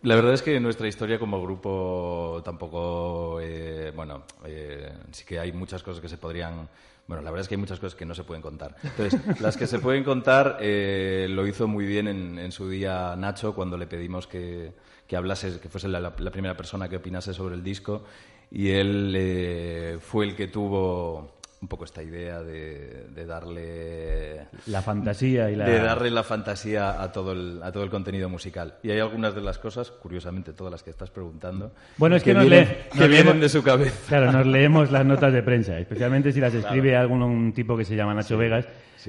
La 0.03 0.17
verdad 0.17 0.35
es 0.35 0.43
que 0.43 0.61
nuestra 0.61 0.87
historia 0.87 1.19
como 1.19 1.41
grupo 1.41 2.43
tampoco, 2.45 3.39
eh, 3.41 3.91
bueno, 3.97 4.25
eh, 4.45 4.93
sí 5.13 5.25
que 5.25 5.39
hay 5.39 5.51
muchas 5.51 5.83
cosas 5.83 6.03
que 6.03 6.11
se 6.11 6.19
podrían, 6.19 6.69
bueno, 7.07 7.23
la 7.23 7.31
verdad 7.31 7.41
es 7.41 7.49
que 7.49 7.55
hay 7.55 7.61
muchas 7.61 7.81
cosas 7.81 7.95
que 7.95 8.05
no 8.05 8.15
se 8.15 8.23
pueden 8.23 8.43
contar. 8.43 8.77
Entonces, 8.83 9.19
las 9.41 9.57
que 9.57 9.67
se 9.67 9.79
pueden 9.79 10.05
contar 10.05 10.59
eh, 10.61 11.27
lo 11.31 11.47
hizo 11.47 11.67
muy 11.69 11.87
bien 11.87 12.07
en, 12.09 12.39
en 12.39 12.53
su 12.53 12.69
día 12.69 13.15
Nacho 13.17 13.55
cuando 13.55 13.79
le 13.79 13.87
pedimos 13.87 14.27
que, 14.27 14.73
que 15.09 15.17
hablase, 15.17 15.59
que 15.59 15.71
fuese 15.71 15.89
la, 15.89 16.01
la- 16.01 16.13
la 16.19 16.31
primera 16.31 16.55
persona 16.55 16.87
que 16.87 16.97
opinase 16.97 17.33
sobre 17.33 17.55
el 17.55 17.65
disco 17.65 18.05
y 18.51 18.71
él 18.71 19.15
eh, 19.17 19.99
fue 20.01 20.25
el 20.27 20.35
que 20.37 20.49
tuvo 20.49 21.33
un 21.61 21.69
poco 21.69 21.85
esta 21.87 22.03
idea 22.03 22.43
de, 22.43 23.07
de 23.15 23.25
darle 23.25 24.47
La 24.67 24.83
fantasía 24.83 25.51
y 25.51 25.57
la... 25.57 25.65
de 25.65 25.79
darle 25.81 26.11
la 26.11 26.23
fantasía 26.23 27.01
a 27.03 27.11
todo 27.11 27.33
el 27.33 27.61
a 27.63 27.73
todo 27.73 27.85
el 27.85 27.91
contenido 27.91 28.29
musical. 28.29 28.75
Y 28.83 28.91
hay 28.91 29.01
algunas 29.01 29.35
de 29.35 29.41
las 29.41 29.59
cosas 29.59 29.91
curiosamente 29.91 30.53
todas 30.53 30.71
las 30.71 30.83
que 30.83 30.91
estás 30.91 31.11
preguntando 31.11 31.73
Bueno, 31.97 32.17
es 32.17 32.23
que, 32.23 32.35
nos, 32.35 32.45
vienen, 32.47 32.69
lee- 32.69 32.77
que 32.99 33.09
vienen 33.09 33.27
leemos- 33.37 33.41
de 33.41 33.49
su 33.49 33.63
cabeza. 33.63 33.97
Claro, 34.09 34.31
nos 34.33 34.47
leemos 34.47 34.91
las 34.91 35.07
notas 35.07 35.33
de 35.33 35.43
prensa, 35.43 35.79
especialmente 35.79 36.33
si 36.33 36.41
las 36.41 36.51
Claro. 36.53 36.67
escribe 36.67 36.97
algún 36.97 37.23
un 37.23 37.53
tipo 37.55 37.77
que 37.79 37.85
se 37.87 37.97
llama 37.97 38.13
Nacho 38.13 38.37
Vegas, 38.37 38.67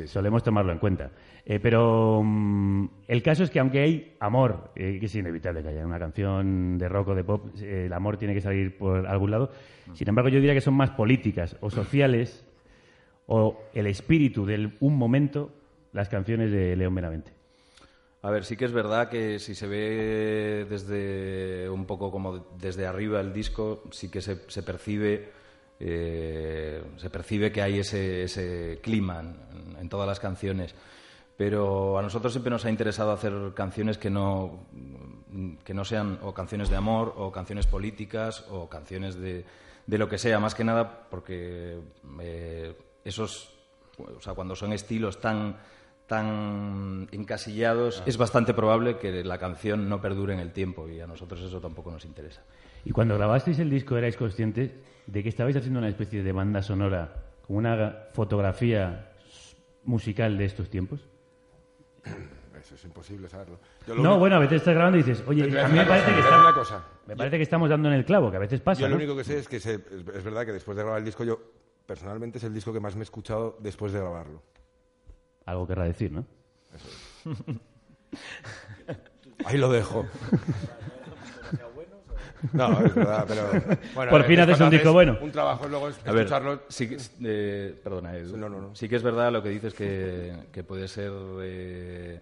solemos 0.07 0.43
tomarlo 0.43 0.71
en 0.71 0.79
cuenta. 0.79 1.11
Eh, 1.45 1.59
pero 1.59 2.21
mm, 2.23 2.87
el 3.07 3.23
caso 3.23 3.43
es 3.43 3.49
que 3.49 3.59
aunque 3.59 3.79
hay 3.79 4.15
amor, 4.19 4.71
eh, 4.75 4.97
que 4.99 5.05
es 5.05 5.15
inevitable 5.15 5.61
que 5.61 5.69
haya 5.69 5.85
una 5.85 5.99
canción 5.99 6.77
de 6.77 6.89
rock 6.89 7.09
o 7.09 7.15
de 7.15 7.23
pop, 7.23 7.47
eh, 7.61 7.85
el 7.85 7.93
amor 7.93 8.17
tiene 8.17 8.33
que 8.33 8.41
salir 8.41 8.77
por 8.77 9.07
algún 9.07 9.31
lado. 9.31 9.51
Sin 9.93 10.09
embargo, 10.09 10.29
yo 10.29 10.39
diría 10.39 10.53
que 10.53 10.61
son 10.61 10.73
más 10.73 10.91
políticas 10.91 11.55
o 11.61 11.69
sociales 11.69 12.45
o 13.27 13.59
el 13.73 13.87
espíritu 13.87 14.45
de 14.45 14.71
un 14.79 14.97
momento 14.97 15.51
las 15.93 16.09
canciones 16.09 16.51
de 16.51 16.75
León 16.75 16.95
Benavente. 16.95 17.31
A 18.21 18.31
ver, 18.31 18.43
sí 18.43 18.57
que 18.57 18.65
es 18.65 18.73
verdad 18.73 19.09
que 19.09 19.37
si 19.39 19.53
se 19.53 19.67
ve 19.67 20.65
desde 20.67 21.69
un 21.69 21.85
poco 21.85 22.11
como 22.11 22.39
desde 22.59 22.87
arriba 22.87 23.21
el 23.21 23.31
disco, 23.31 23.83
sí 23.91 24.09
que 24.09 24.19
se, 24.21 24.49
se 24.49 24.63
percibe 24.63 25.29
eh, 25.79 26.81
se 26.95 27.09
percibe 27.09 27.51
que 27.51 27.61
hay 27.61 27.79
ese, 27.79 28.23
ese 28.23 28.79
clima 28.81 29.21
en, 29.85 29.89
todas 29.89 30.07
las 30.07 30.19
canciones. 30.19 30.75
Pero 31.37 31.97
a 31.97 32.01
nosotros 32.01 32.31
siempre 32.31 32.49
nos 32.49 32.65
ha 32.65 32.69
interesado 32.69 33.11
hacer 33.11 33.33
canciones 33.53 33.97
que 33.97 34.09
no, 34.09 34.65
que 35.63 35.73
no 35.73 35.83
sean 35.83 36.19
o 36.23 36.33
canciones 36.33 36.69
de 36.69 36.77
amor 36.77 37.13
o 37.17 37.31
canciones 37.31 37.67
políticas 37.67 38.45
o 38.49 38.69
canciones 38.69 39.15
de, 39.15 39.45
de 39.85 39.97
lo 39.97 40.07
que 40.07 40.17
sea, 40.17 40.39
más 40.39 40.55
que 40.55 40.63
nada 40.63 41.07
porque 41.09 41.79
eh, 42.21 42.73
esos, 43.03 43.53
o 43.97 44.21
sea, 44.21 44.33
cuando 44.33 44.55
son 44.55 44.71
estilos 44.71 45.19
tan 45.19 45.57
tan 46.07 47.07
encasillados, 47.11 48.03
es 48.05 48.17
bastante 48.17 48.53
probable 48.53 48.97
que 48.97 49.23
la 49.23 49.37
canción 49.37 49.89
no 49.89 50.01
perdure 50.01 50.33
en 50.33 50.39
el 50.39 50.51
tiempo 50.51 50.87
y 50.87 51.01
a 51.01 51.07
nosotros 51.07 51.41
eso 51.41 51.59
tampoco 51.59 51.91
nos 51.91 52.05
interesa. 52.05 52.43
Y 52.83 52.91
cuando 52.91 53.17
grabasteis 53.17 53.57
el 53.59 53.69
disco, 53.69 53.97
¿erais 53.97 54.15
conscientes 54.15 54.71
de 55.07 55.23
que 55.23 55.29
estabais 55.29 55.55
haciendo 55.55 55.79
una 55.79 55.89
especie 55.89 56.21
de 56.21 56.31
banda 56.31 56.61
sonora 56.61 57.25
con 57.45 57.57
una 57.57 58.07
fotografía 58.13 59.11
musical 59.85 60.37
de 60.37 60.45
estos 60.45 60.69
tiempos? 60.69 60.99
Eso 62.59 62.75
es 62.75 62.83
imposible 62.85 63.27
saberlo. 63.29 63.59
Yo 63.87 63.95
lo 63.95 64.01
No, 64.03 64.09
único- 64.09 64.19
bueno, 64.19 64.35
a 64.37 64.39
veces 64.39 64.57
estás 64.57 64.73
grabando 64.73 64.97
y 64.97 65.03
dices, 65.03 65.23
oye, 65.27 65.43
a 65.59 65.67
mí 65.67 65.77
me 65.77 65.85
parece 65.85 66.07
que 66.11 66.15
cosa, 66.17 66.27
está- 66.29 66.39
una 66.41 66.53
cosa. 66.53 66.83
me 67.05 67.15
parece 67.15 67.37
que 67.37 67.43
estamos 67.43 67.69
dando 67.69 67.87
en 67.89 67.93
el 67.95 68.05
clavo, 68.05 68.31
que 68.31 68.37
a 68.37 68.39
veces 68.39 68.59
pasa, 68.61 68.81
Yo 68.81 68.87
lo 68.87 68.91
¿no? 68.91 68.97
único 68.97 69.15
que 69.15 69.23
sé 69.23 69.37
es 69.39 69.47
que 69.47 69.59
se- 69.59 69.75
es, 69.75 69.81
es 70.15 70.23
verdad 70.23 70.45
que 70.45 70.51
después 70.53 70.75
de 70.75 70.83
grabar 70.83 70.99
el 70.99 71.05
disco, 71.05 71.23
yo 71.23 71.39
personalmente 71.85 72.39
es 72.39 72.43
el 72.43 72.53
disco 72.53 72.73
que 72.73 72.79
más 72.79 72.95
me 72.95 73.01
he 73.01 73.03
escuchado 73.03 73.57
después 73.59 73.91
de 73.93 73.99
grabarlo. 73.99 74.41
Algo 75.45 75.67
querrá 75.67 75.83
decir, 75.85 76.11
¿no? 76.11 76.25
Ahí 79.45 79.57
lo 79.57 79.69
dejo. 79.71 80.05
No, 82.53 82.79
es 82.85 82.93
verdad, 82.95 83.25
pero. 83.27 83.43
Bueno, 83.95 84.11
Por 84.11 84.21
es 84.21 84.27
fin 84.27 84.39
haces 84.39 84.59
un 84.59 84.69
disco 84.69 84.93
bueno. 84.93 85.17
Un 85.21 85.31
trabajo 85.31 85.67
luego 85.67 85.87
es 85.89 85.97
A 86.05 86.11
ver, 86.11 86.23
escucharlo. 86.25 86.61
sí 86.67 86.87
que, 86.89 86.97
eh, 87.23 87.79
perdona, 87.83 88.15
Edu. 88.17 88.71
sí 88.73 88.89
que 88.89 88.95
es 88.97 89.03
verdad 89.03 89.31
lo 89.31 89.41
que 89.43 89.49
dices 89.49 89.73
que, 89.73 90.33
que 90.51 90.63
puede 90.63 90.87
ser 90.87 91.11
eh, 91.41 92.19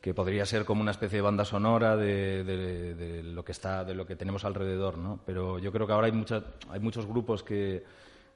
que 0.00 0.14
podría 0.14 0.46
ser 0.46 0.64
como 0.64 0.80
una 0.80 0.92
especie 0.92 1.16
de 1.18 1.22
banda 1.22 1.44
sonora 1.44 1.96
de, 1.96 2.42
de- 2.44 2.94
de 2.94 3.22
lo 3.22 3.44
que 3.44 3.52
está 3.52 3.84
de 3.84 3.94
lo 3.94 4.06
que 4.06 4.16
tenemos 4.16 4.44
alrededor, 4.44 4.96
¿no? 4.98 5.20
Pero 5.26 5.58
yo 5.58 5.70
creo 5.72 5.86
que 5.86 5.92
ahora 5.92 6.06
hay 6.06 6.12
muchas 6.12 6.42
hay 6.70 6.80
muchos 6.80 7.04
grupos 7.06 7.42
que, 7.42 7.84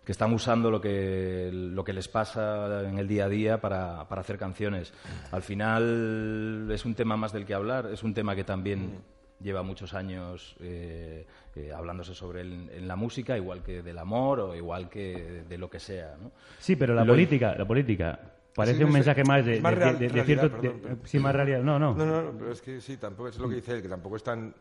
que 0.05 0.13
están 0.13 0.33
usando 0.35 0.71
lo 0.71 0.81
que 0.83 1.49
lo 1.53 1.83
que 1.83 1.95
les 1.95 2.07
pasa 2.09 2.83
en 2.87 2.99
el 2.99 3.09
día 3.09 3.25
a 3.25 3.29
día 3.31 3.61
para, 3.63 4.07
para 4.09 4.21
hacer 4.21 4.37
canciones. 4.37 4.93
Al 5.33 5.43
final 5.43 6.69
es 6.71 6.85
un 6.85 6.95
tema 6.95 7.17
más 7.17 7.33
del 7.33 7.47
que 7.47 7.55
hablar, 7.55 7.89
es 7.91 8.03
un 8.03 8.13
tema 8.13 8.37
que 8.37 8.45
también 8.45 8.99
lleva 9.45 9.63
muchos 9.63 9.93
años 9.95 10.57
eh, 10.61 11.27
eh, 11.55 11.71
hablándose 11.73 12.15
sobre 12.15 12.41
él 12.41 12.71
en 12.75 12.89
la 12.89 12.97
música, 12.97 13.37
igual 13.37 13.63
que 13.63 13.83
del 13.83 13.99
amor 13.99 14.41
o 14.41 14.57
igual 14.57 14.89
que 14.89 15.45
de 15.47 15.59
lo 15.59 15.69
que 15.69 15.79
sea. 15.79 16.17
¿no? 16.21 16.33
Sí, 16.59 16.75
pero 16.77 16.95
la 16.95 17.05
Lo- 17.05 17.13
política, 17.13 17.55
la 17.57 17.67
política 17.67 18.19
parece 18.55 18.79
Sí, 18.79 18.85
un 18.85 18.93
mensaje 18.93 19.23
más 19.23 19.45
de, 19.45 19.61
más 19.61 19.75
de- 19.75 19.79
real- 19.79 19.99
de- 19.99 20.09
de 20.09 20.13
realidad, 20.15 20.41
cierto... 20.41 20.61
perdón, 20.63 20.83
de- 20.83 20.89
pero- 20.89 21.07
sí, 21.07 21.19
más 21.19 21.35
realidad. 21.35 21.63
No, 21.63 21.79
no. 21.79 21.95
No, 21.95 22.07
no, 22.07 22.23
no, 22.23 22.39
pero 22.39 22.53
es 22.53 22.63
que 22.63 22.81
sí, 22.81 22.97
tampoco 22.97 23.29
es 23.29 23.39
lo 23.39 23.49
que 23.49 23.57
dice 23.57 23.73
él, 23.73 23.83
que 23.83 23.89
tampoco 23.89 24.17
es 24.17 24.23
tan 24.25 24.55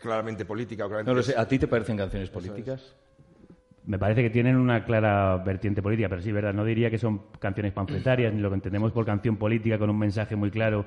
claramente 0.00 0.46
política. 0.46 0.86
o 0.86 0.88
claramente 0.88 1.10
No 1.10 1.16
lo 1.16 1.22
sé, 1.22 1.36
¿a 1.36 1.46
ti 1.46 1.58
te 1.58 1.68
parecen 1.68 1.98
canciones 1.98 2.28
es. 2.30 2.34
políticas? 2.34 2.96
Me 3.84 3.98
parece 3.98 4.22
que 4.22 4.30
tienen 4.30 4.56
una 4.56 4.84
clara 4.84 5.36
vertiente 5.38 5.82
política, 5.82 6.08
pero 6.08 6.22
sí, 6.22 6.30
verdad, 6.32 6.52
no 6.54 6.64
diría 6.64 6.90
que 6.90 6.98
son 6.98 7.22
canciones 7.38 7.72
panfletarias, 7.72 8.32
ni 8.34 8.40
lo 8.40 8.48
que 8.48 8.54
entendemos 8.54 8.92
por 8.92 9.04
canción 9.04 9.36
política 9.36 9.78
con 9.78 9.90
un 9.90 9.98
mensaje 9.98 10.36
muy 10.36 10.50
claro 10.50 10.86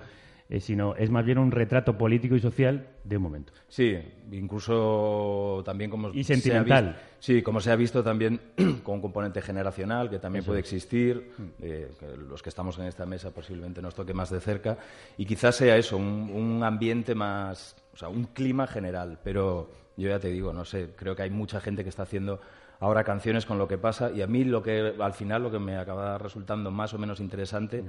eh, 0.50 0.60
sino 0.60 0.96
es 0.96 1.10
más 1.10 1.26
bien 1.26 1.38
un 1.38 1.52
retrato 1.52 1.98
político 1.98 2.36
y 2.36 2.40
social 2.40 2.88
de 3.04 3.18
un 3.18 3.24
momento. 3.24 3.54
Sí, 3.68 3.98
incluso 4.32 5.62
también 5.66 5.90
como 5.90 6.10
Y 6.10 6.24
se 6.24 6.34
ha 6.34 6.36
sentimental. 6.38 6.88
vis- 6.90 6.96
sí, 7.20 7.42
como 7.42 7.60
se 7.60 7.72
ha 7.72 7.76
visto 7.76 8.04
también 8.04 8.40
con 8.84 8.96
un 8.96 9.02
componente 9.02 9.42
generacional 9.42 10.10
que 10.10 10.20
también 10.20 10.42
Eso 10.42 10.50
puede 10.52 10.60
es. 10.62 10.66
existir, 10.66 11.32
eh, 11.62 11.92
que 12.00 12.08
los 12.18 12.42
que 12.42 12.50
estamos 12.50 12.78
en 12.80 12.86
esta 12.86 13.06
mesa 13.06 13.32
posiblemente 13.32 13.82
nos 13.82 13.96
toque 13.96 14.14
más 14.14 14.30
de 14.30 14.40
cerca 14.40 14.78
y 15.18 15.26
quizás 15.26 15.56
sea 15.56 15.78
eso, 15.78 15.98
un, 15.98 16.30
un 16.34 16.64
ambiente 16.64 17.16
más, 17.16 17.76
o 17.94 17.98
sea, 17.98 18.10
un 18.10 18.26
clima 18.26 18.68
general, 18.68 19.20
pero 19.24 19.70
yo 19.98 20.10
ya 20.10 20.20
te 20.20 20.30
digo, 20.30 20.54
no 20.54 20.66
sé, 20.66 20.90
creo 20.96 21.16
que 21.16 21.24
hay 21.24 21.30
mucha 21.30 21.60
gente 21.62 21.84
que 21.84 21.90
está 21.90 22.04
haciendo 22.04 22.40
ahora 22.80 23.04
canciones 23.04 23.46
con 23.46 23.58
lo 23.58 23.68
que 23.68 23.78
pasa 23.78 24.12
y 24.12 24.22
a 24.22 24.28
mí 24.28 24.44
lo 24.44 24.62
que 24.62 24.94
al 25.00 25.14
final 25.14 25.44
lo 25.44 25.52
que 25.52 25.60
me 25.60 25.78
acaba 25.78 26.18
resultando 26.18 26.70
más 26.72 26.94
o 26.94 26.98
menos 26.98 27.20
interesante 27.20 27.84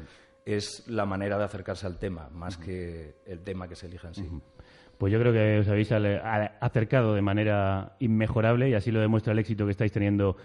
es 0.45 0.85
la 0.89 1.07
manera 1.07 1.39
de 1.39 1.45
acercarse 1.45 1.87
al 1.87 1.99
tema, 1.99 2.29
más 2.33 2.57
que 2.57 3.15
el 3.27 3.41
tema 3.41 3.69
que 3.69 3.77
se 3.77 3.87
elija 3.87 4.09
en 4.09 4.15
sí. 4.15 4.29
Pues 4.99 5.13
yo 5.13 5.19
creo 5.19 5.33
que 5.33 5.59
os 5.59 5.69
habéis 5.69 5.91
acercado 5.93 7.15
de 7.15 7.23
manera 7.23 7.97
inmejorable 7.99 8.69
y 8.69 8.75
así 8.75 8.91
lo 8.91 9.01
demuestra 9.01 9.33
el 9.33 9.39
éxito 9.39 9.65
que 9.65 9.73
estáis 9.73 9.93
teniendo 9.93 10.37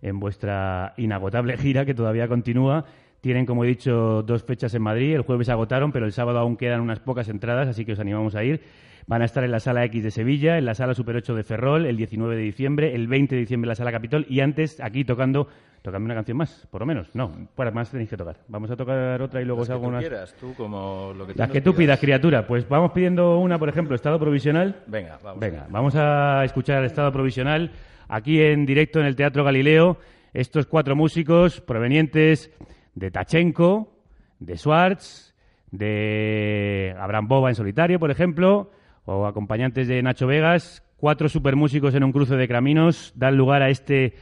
en 0.00 0.18
vuestra 0.20 0.94
inagotable 0.96 1.56
gira 1.58 1.84
que 1.84 1.94
todavía 1.94 2.28
continúa. 2.28 2.84
Tienen, 3.20 3.46
como 3.46 3.64
he 3.64 3.68
dicho, 3.68 4.22
dos 4.22 4.44
fechas 4.44 4.72
en 4.74 4.82
Madrid. 4.82 5.14
El 5.14 5.22
jueves 5.22 5.48
agotaron, 5.48 5.90
pero 5.90 6.06
el 6.06 6.12
sábado 6.12 6.38
aún 6.38 6.56
quedan 6.56 6.80
unas 6.80 7.00
pocas 7.00 7.28
entradas, 7.28 7.66
así 7.68 7.84
que 7.84 7.92
os 7.92 7.98
animamos 7.98 8.36
a 8.36 8.44
ir. 8.44 8.62
Van 9.08 9.22
a 9.22 9.24
estar 9.24 9.42
en 9.42 9.50
la 9.50 9.58
Sala 9.58 9.84
X 9.86 10.04
de 10.04 10.10
Sevilla, 10.10 10.58
en 10.58 10.66
la 10.66 10.74
Sala 10.74 10.94
Super 10.94 11.16
8 11.16 11.34
de 11.34 11.42
Ferrol, 11.42 11.86
el 11.86 11.96
19 11.96 12.36
de 12.36 12.42
diciembre, 12.42 12.94
el 12.94 13.08
20 13.08 13.34
de 13.34 13.40
diciembre 13.40 13.66
en 13.66 13.70
la 13.70 13.74
Sala 13.74 13.90
Capitol 13.90 14.26
y 14.28 14.40
antes 14.40 14.80
aquí 14.80 15.04
tocando, 15.04 15.48
tocando 15.88 16.04
una 16.04 16.14
canción 16.14 16.36
más, 16.36 16.66
por 16.70 16.80
lo 16.82 16.86
menos. 16.86 17.08
No, 17.14 17.32
para 17.54 17.70
más 17.70 17.90
tenéis 17.90 18.10
que 18.10 18.16
tocar. 18.16 18.36
Vamos 18.48 18.70
a 18.70 18.76
tocar 18.76 19.20
otra 19.20 19.40
y 19.42 19.44
luego 19.44 19.62
os 19.62 19.68
Las 19.68 19.76
que 19.76 19.80
hago 19.80 19.82
tú 19.82 19.88
unas... 19.88 20.00
quieras, 20.00 20.34
tú 20.38 20.54
como 20.54 21.12
lo 21.16 21.26
que 21.26 21.34
Las 21.34 21.50
que 21.50 21.60
tú 21.60 21.74
pidas. 21.74 21.98
criatura. 21.98 22.46
Pues 22.46 22.68
vamos 22.68 22.92
pidiendo 22.92 23.38
una, 23.38 23.58
por 23.58 23.68
ejemplo, 23.68 23.94
estado 23.94 24.18
provisional. 24.18 24.82
Venga, 24.86 25.18
vamos. 25.22 25.40
Venga, 25.40 25.66
vamos 25.70 25.94
a 25.96 26.44
escuchar 26.44 26.84
estado 26.84 27.10
provisional 27.12 27.72
aquí 28.08 28.40
en 28.40 28.66
directo 28.66 29.00
en 29.00 29.06
el 29.06 29.16
Teatro 29.16 29.44
Galileo. 29.44 29.98
Estos 30.32 30.66
cuatro 30.66 30.94
músicos 30.94 31.60
provenientes 31.60 32.50
de 32.94 33.10
Tachenko, 33.10 33.92
de 34.38 34.56
Schwartz, 34.56 35.34
de 35.70 36.94
Abraham 36.98 37.28
Boba 37.28 37.48
en 37.48 37.54
solitario, 37.54 37.98
por 37.98 38.10
ejemplo, 38.10 38.70
o 39.04 39.26
acompañantes 39.26 39.88
de 39.88 40.02
Nacho 40.02 40.26
Vegas. 40.26 40.82
Cuatro 40.96 41.28
supermúsicos 41.28 41.94
en 41.94 42.02
un 42.04 42.12
cruce 42.12 42.36
de 42.36 42.48
caminos 42.48 43.12
dan 43.14 43.36
lugar 43.36 43.62
a 43.62 43.70
este 43.70 44.14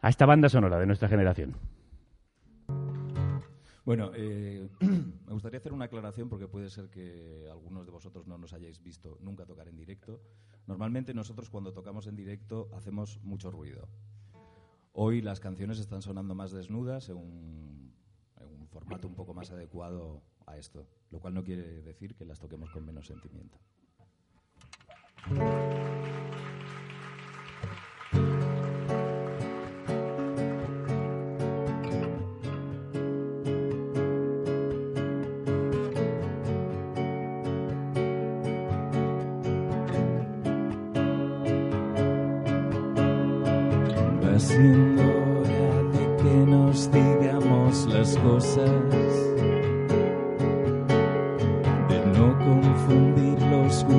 a 0.00 0.08
esta 0.08 0.26
banda 0.26 0.48
sonora 0.48 0.78
de 0.78 0.86
nuestra 0.86 1.08
generación. 1.08 1.56
Bueno, 3.84 4.10
eh, 4.14 4.68
me 4.80 5.32
gustaría 5.32 5.58
hacer 5.60 5.72
una 5.72 5.86
aclaración 5.86 6.28
porque 6.28 6.46
puede 6.46 6.68
ser 6.68 6.90
que 6.90 7.48
algunos 7.50 7.86
de 7.86 7.90
vosotros 7.90 8.26
no 8.26 8.36
nos 8.36 8.52
hayáis 8.52 8.82
visto 8.82 9.16
nunca 9.22 9.46
tocar 9.46 9.66
en 9.66 9.76
directo. 9.76 10.20
Normalmente 10.66 11.14
nosotros 11.14 11.48
cuando 11.48 11.72
tocamos 11.72 12.06
en 12.06 12.14
directo 12.14 12.68
hacemos 12.74 13.18
mucho 13.22 13.50
ruido. 13.50 13.88
Hoy 14.92 15.22
las 15.22 15.40
canciones 15.40 15.78
están 15.78 16.02
sonando 16.02 16.34
más 16.34 16.50
desnudas 16.52 17.08
en 17.08 17.16
un, 17.16 17.94
en 18.36 18.60
un 18.60 18.68
formato 18.68 19.08
un 19.08 19.14
poco 19.14 19.32
más 19.32 19.50
adecuado 19.52 20.22
a 20.44 20.58
esto, 20.58 20.86
lo 21.10 21.20
cual 21.20 21.32
no 21.32 21.42
quiere 21.42 21.80
decir 21.80 22.14
que 22.14 22.26
las 22.26 22.38
toquemos 22.38 22.70
con 22.70 22.84
menos 22.84 23.06
sentimiento. 23.06 23.58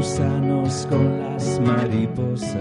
Gusanos 0.10 0.88
con 0.90 1.19
las 1.19 1.60
mariposas. 1.60 2.56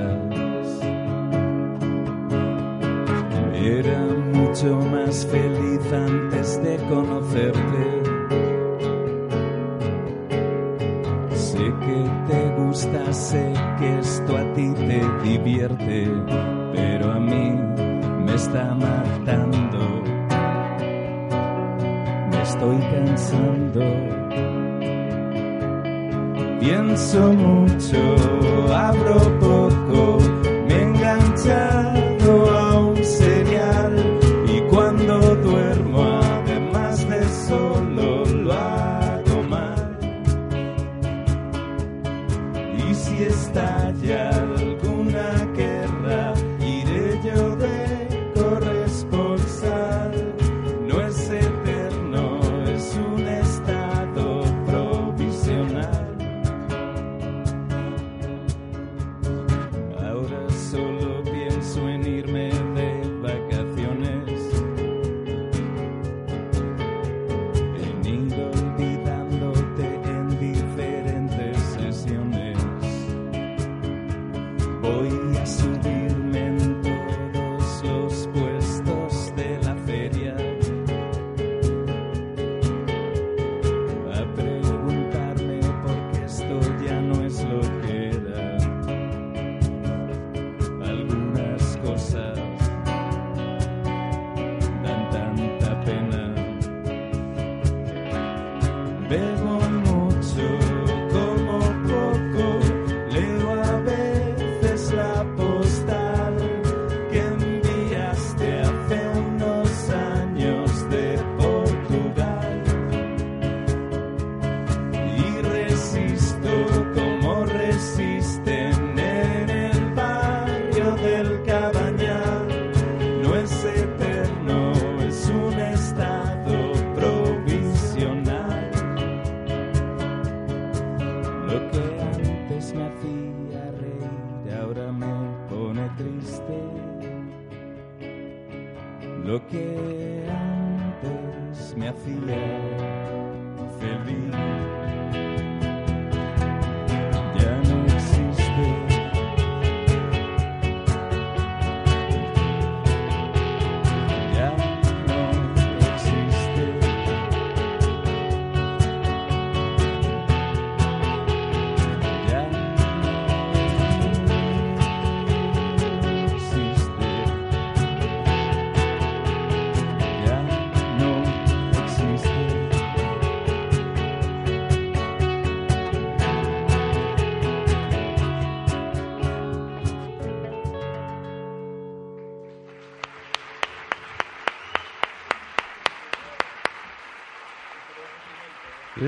Era 3.54 4.00
mucho 4.34 4.76
más 4.90 5.26
feliz 5.26 5.80
antes 5.92 6.62
de 6.62 6.76
conocerte. 6.88 8.02
Sé 11.34 11.72
que 11.84 12.04
te 12.28 12.62
gusta, 12.62 13.12
sé 13.12 13.52
que 13.78 13.98
esto 13.98 14.36
a 14.36 14.52
ti 14.52 14.72
te 14.74 15.00
divierte, 15.22 16.08
pero 16.72 17.12
a 17.12 17.18
mí 17.18 17.52
me 18.26 18.34
está 18.34 18.74
matando. 18.74 20.02
Me 22.30 22.42
estoy 22.42 22.78
cansando. 22.78 24.17
Pienso 26.60 27.32
mucho, 27.32 27.98
abro 28.74 29.16
poco, 29.38 30.18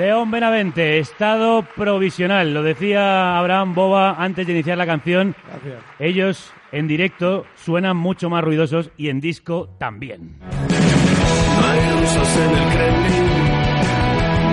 León 0.01 0.31
Benavente, 0.31 0.98
estado 0.98 1.62
provisional. 1.77 2.55
Lo 2.55 2.62
decía 2.62 3.36
Abraham 3.36 3.74
Boba 3.74 4.14
antes 4.14 4.47
de 4.47 4.55
iniciar 4.55 4.78
la 4.78 4.86
canción. 4.86 5.36
Gracias. 5.47 5.85
Ellos 5.98 6.52
en 6.72 6.89
directo 6.89 7.44
suenan 7.55 7.98
mucho 7.98 8.31
más 8.31 8.43
ruidosos 8.43 8.90
y 8.97 9.10
en 9.10 9.20
disco 9.20 9.68
también. 9.78 10.39
No 10.40 11.66
hay 11.68 11.81
rusos 12.01 12.36
en 12.39 12.51
el 12.51 12.68
Kremlin, 12.72 13.27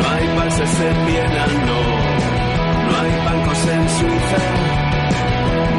no 0.02 0.10
hay 0.10 0.28
pases 0.36 0.82
en 0.82 1.06
Viena, 1.06 1.48
no, 1.66 1.82
no 2.92 2.98
hay 3.00 3.12
bancos 3.26 3.68
en 3.70 3.90
Suiza, 3.90 4.38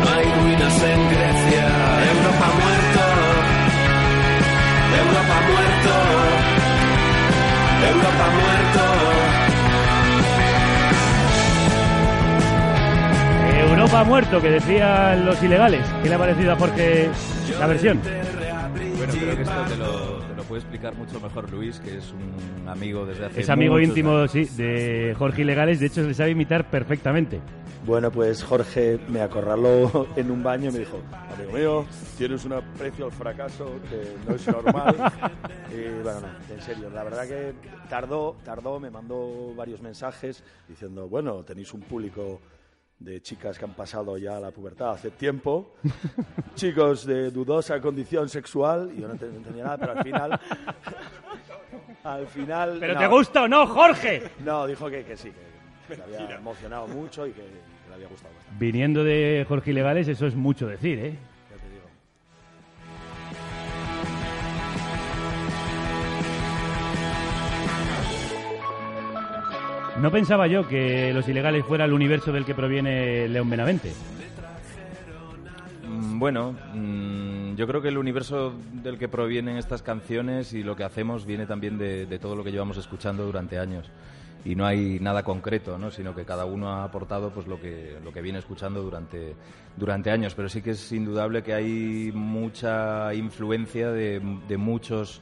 no 0.01 0.09
hay 0.15 0.25
ruinas 0.33 0.83
en 0.83 1.09
Grecia, 1.11 1.65
Europa 2.09 2.47
muerto, 2.57 3.03
Europa 4.97 5.37
muerto, 5.47 5.93
Europa 7.87 8.27
muerto. 8.33 8.88
Europa 13.79 14.03
muerto, 14.03 14.43
que 14.43 14.51
decían 14.51 15.25
los 15.25 15.41
ilegales. 15.41 15.87
¿Qué 16.03 16.09
le 16.09 16.17
ha 16.17 16.19
parecido 16.19 16.53
a 16.53 16.57
Jorge 16.57 17.11
la 17.61 17.67
versión? 17.69 18.01
Bueno, 18.97 19.13
creo 19.13 19.37
que 19.37 19.43
esto 19.43 19.65
te 19.69 19.77
lo, 19.77 20.19
te 20.19 20.35
lo 20.35 20.43
puede 20.43 20.63
explicar 20.63 20.97
mucho 20.97 21.21
mejor 21.21 21.49
Luis, 21.53 21.79
que 21.79 21.99
es 21.99 22.13
un 22.13 22.69
amigo 22.69 23.07
desde 23.07 23.27
hace 23.27 23.41
Es 23.41 23.49
amigo 23.51 23.75
muchos 23.75 23.89
íntimo, 23.91 24.17
años. 24.17 24.33
sí, 24.33 24.47
de 24.57 25.15
Jorge 25.17 25.43
Ilegales. 25.43 25.79
De 25.79 25.87
hecho, 25.87 26.03
se 26.03 26.09
le 26.09 26.15
sabe 26.15 26.31
imitar 26.31 26.69
perfectamente. 26.69 27.41
Bueno, 27.87 28.11
pues 28.11 28.43
Jorge 28.43 28.99
me 29.07 29.21
acorraló 29.21 30.09
en 30.17 30.33
un 30.33 30.43
baño 30.43 30.71
y 30.71 30.73
me 30.73 30.81
dijo, 30.81 31.01
amigo 31.33 31.53
mío, 31.53 31.87
tienes 32.19 32.45
un 32.45 32.55
aprecio 32.55 33.05
al 33.05 33.13
fracaso 33.13 33.71
que 33.89 34.29
no 34.29 34.35
es 34.35 34.49
normal. 34.49 34.97
y 35.71 36.03
bueno, 36.03 36.21
no, 36.21 36.55
en 36.55 36.61
serio, 36.63 36.91
la 36.93 37.05
verdad 37.05 37.29
que 37.29 37.55
tardó, 37.89 38.35
tardó, 38.45 38.81
me 38.81 38.91
mandó 38.91 39.55
varios 39.55 39.81
mensajes 39.81 40.43
diciendo, 40.69 41.09
bueno, 41.09 41.45
tenéis 41.45 41.73
un 41.73 41.83
público 41.83 42.41
de 42.99 43.21
chicas 43.23 43.59
que 43.59 43.65
han 43.65 43.75
pasado 43.75 44.19
ya 44.19 44.41
la 44.41 44.51
pubertad 44.51 44.91
hace 44.91 45.11
tiempo, 45.11 45.75
chicos 46.55 47.07
de 47.07 47.31
dudosa 47.31 47.81
condición 47.81 48.29
sexual, 48.29 48.91
y 48.97 49.01
yo 49.01 49.09
no 49.09 49.15
ent- 49.15 49.31
no 49.31 49.37
entendía 49.37 49.65
nada, 49.65 49.79
pero 49.79 49.93
al 49.93 50.03
final... 50.05 50.41
Al 52.05 52.27
final... 52.29 52.77
¿Pero 52.81 52.95
no. 52.95 53.01
te 53.01 53.07
gusta 53.09 53.43
o 53.43 53.49
no, 53.49 53.67
Jorge? 53.67 54.23
No, 54.45 54.67
dijo 54.67 54.89
que, 54.89 55.05
que 55.05 55.17
sí, 55.17 55.31
que, 55.89 55.95
que 55.95 56.09
le 56.09 56.17
había 56.25 56.37
emocionado 56.37 56.87
mucho 56.87 57.27
y 57.27 57.33
que, 57.33 57.43
que 57.43 57.89
le 57.89 57.95
había 57.97 58.07
gustado 58.09 58.33
bastante. 58.35 58.57
Viniendo 58.65 59.05
de 59.05 59.45
Jorge 59.47 59.73
Ilegales, 59.73 60.09
eso 60.09 60.27
es 60.27 60.35
mucho 60.35 60.69
decir, 60.69 60.99
¿eh? 61.01 61.19
No 70.01 70.13
pensaba 70.13 70.47
yo 70.47 70.67
que 70.69 71.13
los 71.13 71.29
ilegales 71.29 71.65
fuera 71.65 71.85
el 71.85 71.93
universo 71.93 72.31
del 72.33 72.45
que 72.45 72.55
proviene 72.55 73.27
León 73.29 73.51
Benavente. 73.51 73.93
Mm, 75.89 76.19
Bueno, 76.19 76.55
mm, 76.75 77.57
yo 77.57 77.67
creo 77.67 77.83
que 77.83 77.89
el 77.89 77.99
universo 77.99 78.53
del 78.75 78.97
que 78.97 79.09
provienen 79.09 79.57
estas 79.57 79.83
canciones 79.83 80.53
y 80.53 80.63
lo 80.63 80.77
que 80.77 80.85
hacemos 80.85 81.27
viene 81.27 81.47
también 81.47 81.79
de, 81.79 82.07
de 82.07 82.19
todo 82.19 82.37
lo 82.37 82.45
que 82.45 82.53
llevamos 82.53 82.77
escuchando 82.77 83.25
durante 83.25 83.59
años. 83.59 83.91
Y 84.45 84.55
no 84.55 84.65
hay 84.65 85.01
nada 85.01 85.25
concreto, 85.25 85.79
¿no? 85.79 85.91
sino 85.91 86.15
que 86.15 86.25
cada 86.25 86.45
uno 86.45 86.69
ha 86.71 86.85
aportado 86.85 87.31
pues, 87.31 87.49
lo, 87.49 87.61
que, 87.61 87.99
lo 88.05 88.13
que 88.13 88.23
viene 88.23 88.39
escuchando 88.39 88.81
durante, 88.83 89.35
durante 89.77 90.13
años. 90.13 90.35
Pero 90.37 90.49
sí 90.49 90.63
que 90.63 90.71
es 90.71 90.93
indudable 90.93 91.43
que 91.43 91.55
hay 91.55 92.13
mucha 92.15 93.13
influencia 93.15 93.91
de, 93.91 94.21
de 94.47 94.57
muchos, 94.57 95.21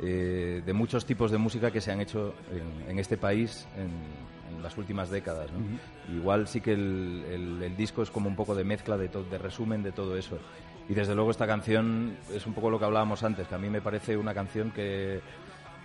eh, 0.00 0.62
de 0.64 0.72
muchos 0.72 1.04
tipos 1.06 1.30
de 1.30 1.38
música 1.38 1.70
que 1.70 1.80
se 1.80 1.90
han 1.92 2.00
hecho 2.00 2.34
en, 2.52 2.90
en 2.90 2.98
este 2.98 3.16
país 3.16 3.66
en, 3.76 4.54
en 4.56 4.62
las 4.62 4.76
últimas 4.76 5.10
décadas. 5.10 5.48
¿no? 5.52 6.14
Igual 6.16 6.46
sí 6.48 6.60
que 6.60 6.72
el, 6.74 7.24
el- 7.30 7.62
el 7.62 7.76
disco 7.76 8.02
es 8.02 8.10
como 8.10 8.28
un 8.28 8.36
poco 8.36 8.54
de 8.54 8.64
mezcla, 8.64 8.96
de, 8.96 9.08
de 9.08 9.38
resumen 9.38 9.82
de 9.82 9.92
todo 9.92 10.16
eso. 10.16 10.38
Y 10.88 10.94
desde 10.94 11.14
luego 11.14 11.30
esta 11.30 11.46
canción 11.46 12.16
es 12.32 12.46
un 12.46 12.52
poco 12.54 12.70
lo 12.70 12.78
que 12.78 12.84
hablábamos 12.84 13.22
antes, 13.24 13.48
que 13.48 13.54
a 13.54 13.58
mí 13.58 13.68
me 13.70 13.80
parece 13.80 14.16
una 14.16 14.32
canción 14.34 14.70
que, 14.70 15.20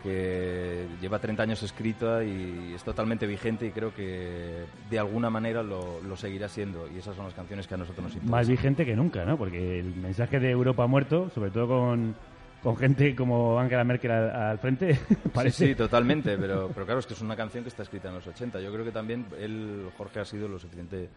que 0.04 0.86
lleva 1.02 1.20
30 1.20 1.44
años 1.44 1.64
escrita 1.64 2.24
y 2.24 2.74
es 2.76 2.84
totalmente 2.84 3.26
vigente 3.28 3.66
y 3.68 3.72
creo 3.72 3.94
que 3.94 4.66
de 4.90 5.00
alguna 5.00 5.30
manera 5.30 5.64
lo, 5.64 6.02
lo 6.02 6.16
seguirá 6.18 6.50
siendo. 6.50 6.88
Y 6.94 6.98
esas 7.00 7.16
son 7.16 7.26
las 7.26 7.34
canciones 7.34 7.68
que 7.68 7.74
a 7.76 7.78
nosotros 7.78 8.04
nos 8.04 8.14
interesan. 8.14 8.32
Más 8.32 8.48
vigente 8.50 8.86
que 8.86 8.96
nunca, 8.96 9.26
¿no? 9.26 9.38
Porque 9.38 9.80
el 9.80 9.96
mensaje 9.96 10.40
de 10.40 10.52
Europa 10.52 10.86
muerto, 10.88 11.30
sobre 11.34 11.52
todo 11.52 11.68
con, 11.68 12.16
con 12.62 12.78
gente 12.78 13.16
como 13.16 13.60
Angela 13.60 13.84
Merkel 13.84 14.12
al, 14.12 14.30
al 14.30 14.60
frente, 14.60 14.98
parece... 15.34 15.58
Sí, 15.66 15.68
sí, 15.72 15.76
totalmente, 15.76 16.38
pero, 16.38 16.70
pero 16.74 16.86
claro, 16.86 17.00
es 17.00 17.08
que 17.08 17.14
es 17.14 17.22
una 17.22 17.36
canción 17.36 17.64
que 17.64 17.70
está 17.70 17.84
escrita 17.84 18.10
en 18.10 18.16
los 18.16 18.28
80. 18.28 18.60
Yo 18.62 18.72
creo 18.72 18.86
que 18.86 18.92
también 18.92 19.26
él, 19.40 19.90
Jorge, 19.98 20.20
ha 20.20 20.26
sido 20.26 20.48
lo 20.48 20.60
suficiente, 20.60 21.10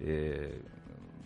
eh, 0.00 0.60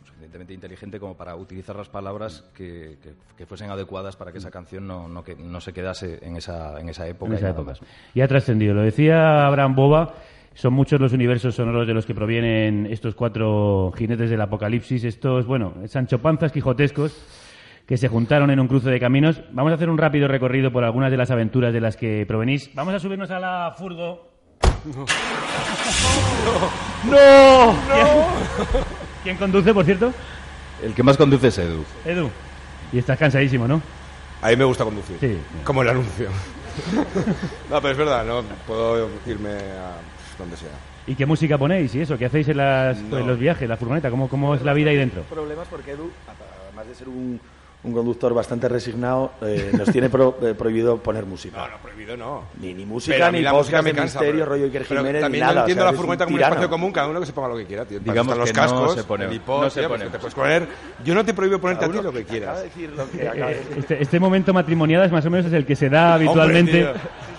suficientemente 0.04 0.52
inteligente 0.52 1.00
como 1.00 1.16
para 1.16 1.34
utilizar 1.36 1.76
las 1.76 1.88
palabras 1.88 2.44
que, 2.54 2.98
que- 3.02 3.14
que 3.36 3.46
fuesen 3.46 3.70
adecuadas 3.70 4.16
para 4.16 4.32
que 4.32 4.38
esa 4.38 4.50
canción 4.50 4.86
no, 4.86 5.08
no, 5.08 5.24
que, 5.24 5.34
no 5.34 5.60
se 5.60 5.72
quedase 5.72 6.18
en 6.22 6.36
esa, 6.36 6.78
en 6.80 6.88
esa 6.90 7.06
época. 7.08 7.28
en 7.30 7.32
y 7.32 7.36
esa 7.36 7.46
nada 7.48 7.60
época. 7.60 7.70
más. 7.72 7.80
Y 8.14 8.20
ha 8.20 8.28
trascendido. 8.28 8.74
Lo 8.74 8.82
decía 8.82 9.46
Abraham 9.46 9.74
Boba, 9.74 10.14
son 10.54 10.72
muchos 10.74 11.00
los 11.00 11.12
universos 11.12 11.54
sonoros 11.54 11.86
de 11.86 11.94
los 11.94 12.06
que 12.06 12.14
provienen 12.14 12.86
estos 12.90 13.14
cuatro 13.14 13.92
jinetes 13.96 14.30
del 14.30 14.40
apocalipsis, 14.40 15.02
estos, 15.04 15.46
bueno, 15.46 15.74
Sancho 15.86 16.20
Panzas 16.20 16.52
quijotescos 16.52 17.12
que 17.86 17.96
se 17.96 18.08
juntaron 18.08 18.50
en 18.50 18.60
un 18.60 18.68
cruce 18.68 18.90
de 18.90 18.98
caminos. 19.00 19.40
Vamos 19.52 19.72
a 19.72 19.74
hacer 19.76 19.90
un 19.90 19.98
rápido 19.98 20.26
recorrido 20.28 20.72
por 20.72 20.84
algunas 20.84 21.10
de 21.10 21.16
las 21.16 21.30
aventuras 21.30 21.72
de 21.72 21.80
las 21.80 21.96
que 21.96 22.24
provenís. 22.26 22.70
Vamos 22.74 22.94
a 22.94 22.98
subirnos 22.98 23.30
a 23.30 23.38
la 23.38 23.74
furgo. 23.76 24.28
¡No! 27.04 27.74
¿Quién, 27.92 28.84
quién 29.22 29.36
conduce, 29.36 29.72
por 29.74 29.84
cierto? 29.84 30.12
El 30.82 30.94
que 30.94 31.02
más 31.02 31.16
conduce 31.16 31.48
es 31.48 31.58
Edu. 31.58 31.84
Edu. 32.04 32.30
Y 32.92 32.98
estás 32.98 33.18
cansadísimo, 33.18 33.66
¿no? 33.68 33.80
A 34.42 34.48
mí 34.48 34.56
me 34.56 34.64
gusta 34.64 34.84
conducir. 34.84 35.16
Sí. 35.20 35.38
Como 35.64 35.82
el 35.82 35.88
anuncio. 35.88 36.28
no, 37.70 37.80
pero 37.80 37.92
es 37.92 37.96
verdad, 37.98 38.24
no 38.24 38.42
puedo 38.66 39.08
irme 39.26 39.50
a 39.50 39.96
donde 40.38 40.56
sea. 40.56 40.68
¿Y 41.06 41.14
qué 41.14 41.26
música 41.26 41.56
ponéis 41.58 41.94
y 41.94 42.00
eso? 42.00 42.16
¿Qué 42.18 42.26
hacéis 42.26 42.48
en, 42.48 42.56
las- 42.56 42.98
No. 43.00 43.18
en 43.18 43.26
los 43.26 43.38
viajes, 43.38 43.68
la 43.68 43.76
furgoneta? 43.76 44.10
¿Cómo, 44.10 44.28
¿Cómo 44.28 44.54
es 44.54 44.62
la 44.62 44.72
vida 44.72 44.90
ahí 44.90 44.96
dentro? 44.96 45.22
problemas 45.22 45.68
porque 45.68 45.92
Edu, 45.92 46.10
además 46.66 46.86
de 46.88 46.94
ser 46.94 47.08
un, 47.08 47.40
un 47.84 47.92
conductor 47.92 48.32
bastante 48.34 48.68
resignado, 48.68 49.32
eh, 49.42 49.70
nos 49.76 49.90
tiene 49.90 50.08
pro- 50.08 50.36
eh, 50.42 50.54
prohibido 50.54 50.96
poner 50.98 51.26
música. 51.26 51.58
No, 51.58 51.68
no, 51.68 51.76
prohibido 51.82 52.16
no. 52.16 52.44
Ni, 52.60 52.72
ni 52.74 52.86
música, 52.86 53.30
ni 53.30 53.42
la 53.42 53.52
música 53.52 53.82
cansa, 53.82 54.02
misterio, 54.02 54.32
pero- 54.32 54.44
rollo 54.46 54.64
Iker 54.64 54.84
pero 54.88 55.00
Jiménez, 55.00 55.20
ni 55.20 55.24
también 55.24 55.40
nada. 55.42 55.54
no 55.54 55.60
o 55.60 55.62
entiendo 55.64 55.82
sea, 55.82 55.84
la 55.84 55.90
un 55.90 55.96
furgoneta 55.98 56.24
como 56.24 56.36
un 56.36 56.42
espacio 56.42 56.70
común, 56.70 56.92
cada 56.92 57.08
uno 57.08 57.20
que 57.20 57.26
se 57.26 57.32
ponga 57.32 57.48
lo 57.48 57.56
que 57.56 57.66
quiera, 57.66 57.84
tío. 57.84 58.00
Digamos 58.00 58.36
los 58.38 58.46
que 58.50 58.52
no 58.56 58.60
cascos, 58.62 58.94
se 58.94 59.04
pone- 59.04 59.24
no 59.26 59.30
se 59.70 59.80
tío, 59.80 59.88
pone 59.88 60.04
pues 60.06 60.12
te 60.12 60.18
puedes 60.18 60.34
poner... 60.34 60.66
Yo 61.04 61.14
no 61.14 61.24
te 61.24 61.34
prohíbo 61.34 61.58
ponerte 61.58 61.84
a 61.84 61.88
ti 61.90 61.98
lo 62.02 62.12
que 62.12 62.24
quieras. 62.24 62.62
decir 62.62 62.90
lo 62.96 63.10
que 63.10 63.18
Eh, 63.22 63.30
decir. 63.30 63.78
Este, 63.78 64.02
este 64.02 64.18
momento 64.20 64.54
matrimonial 64.54 65.04
es 65.04 65.12
más 65.12 65.24
o 65.26 65.30
menos 65.30 65.46
es 65.46 65.52
el 65.52 65.66
que 65.66 65.76
se 65.76 65.90
da 65.90 66.14
habitualmente 66.14 66.88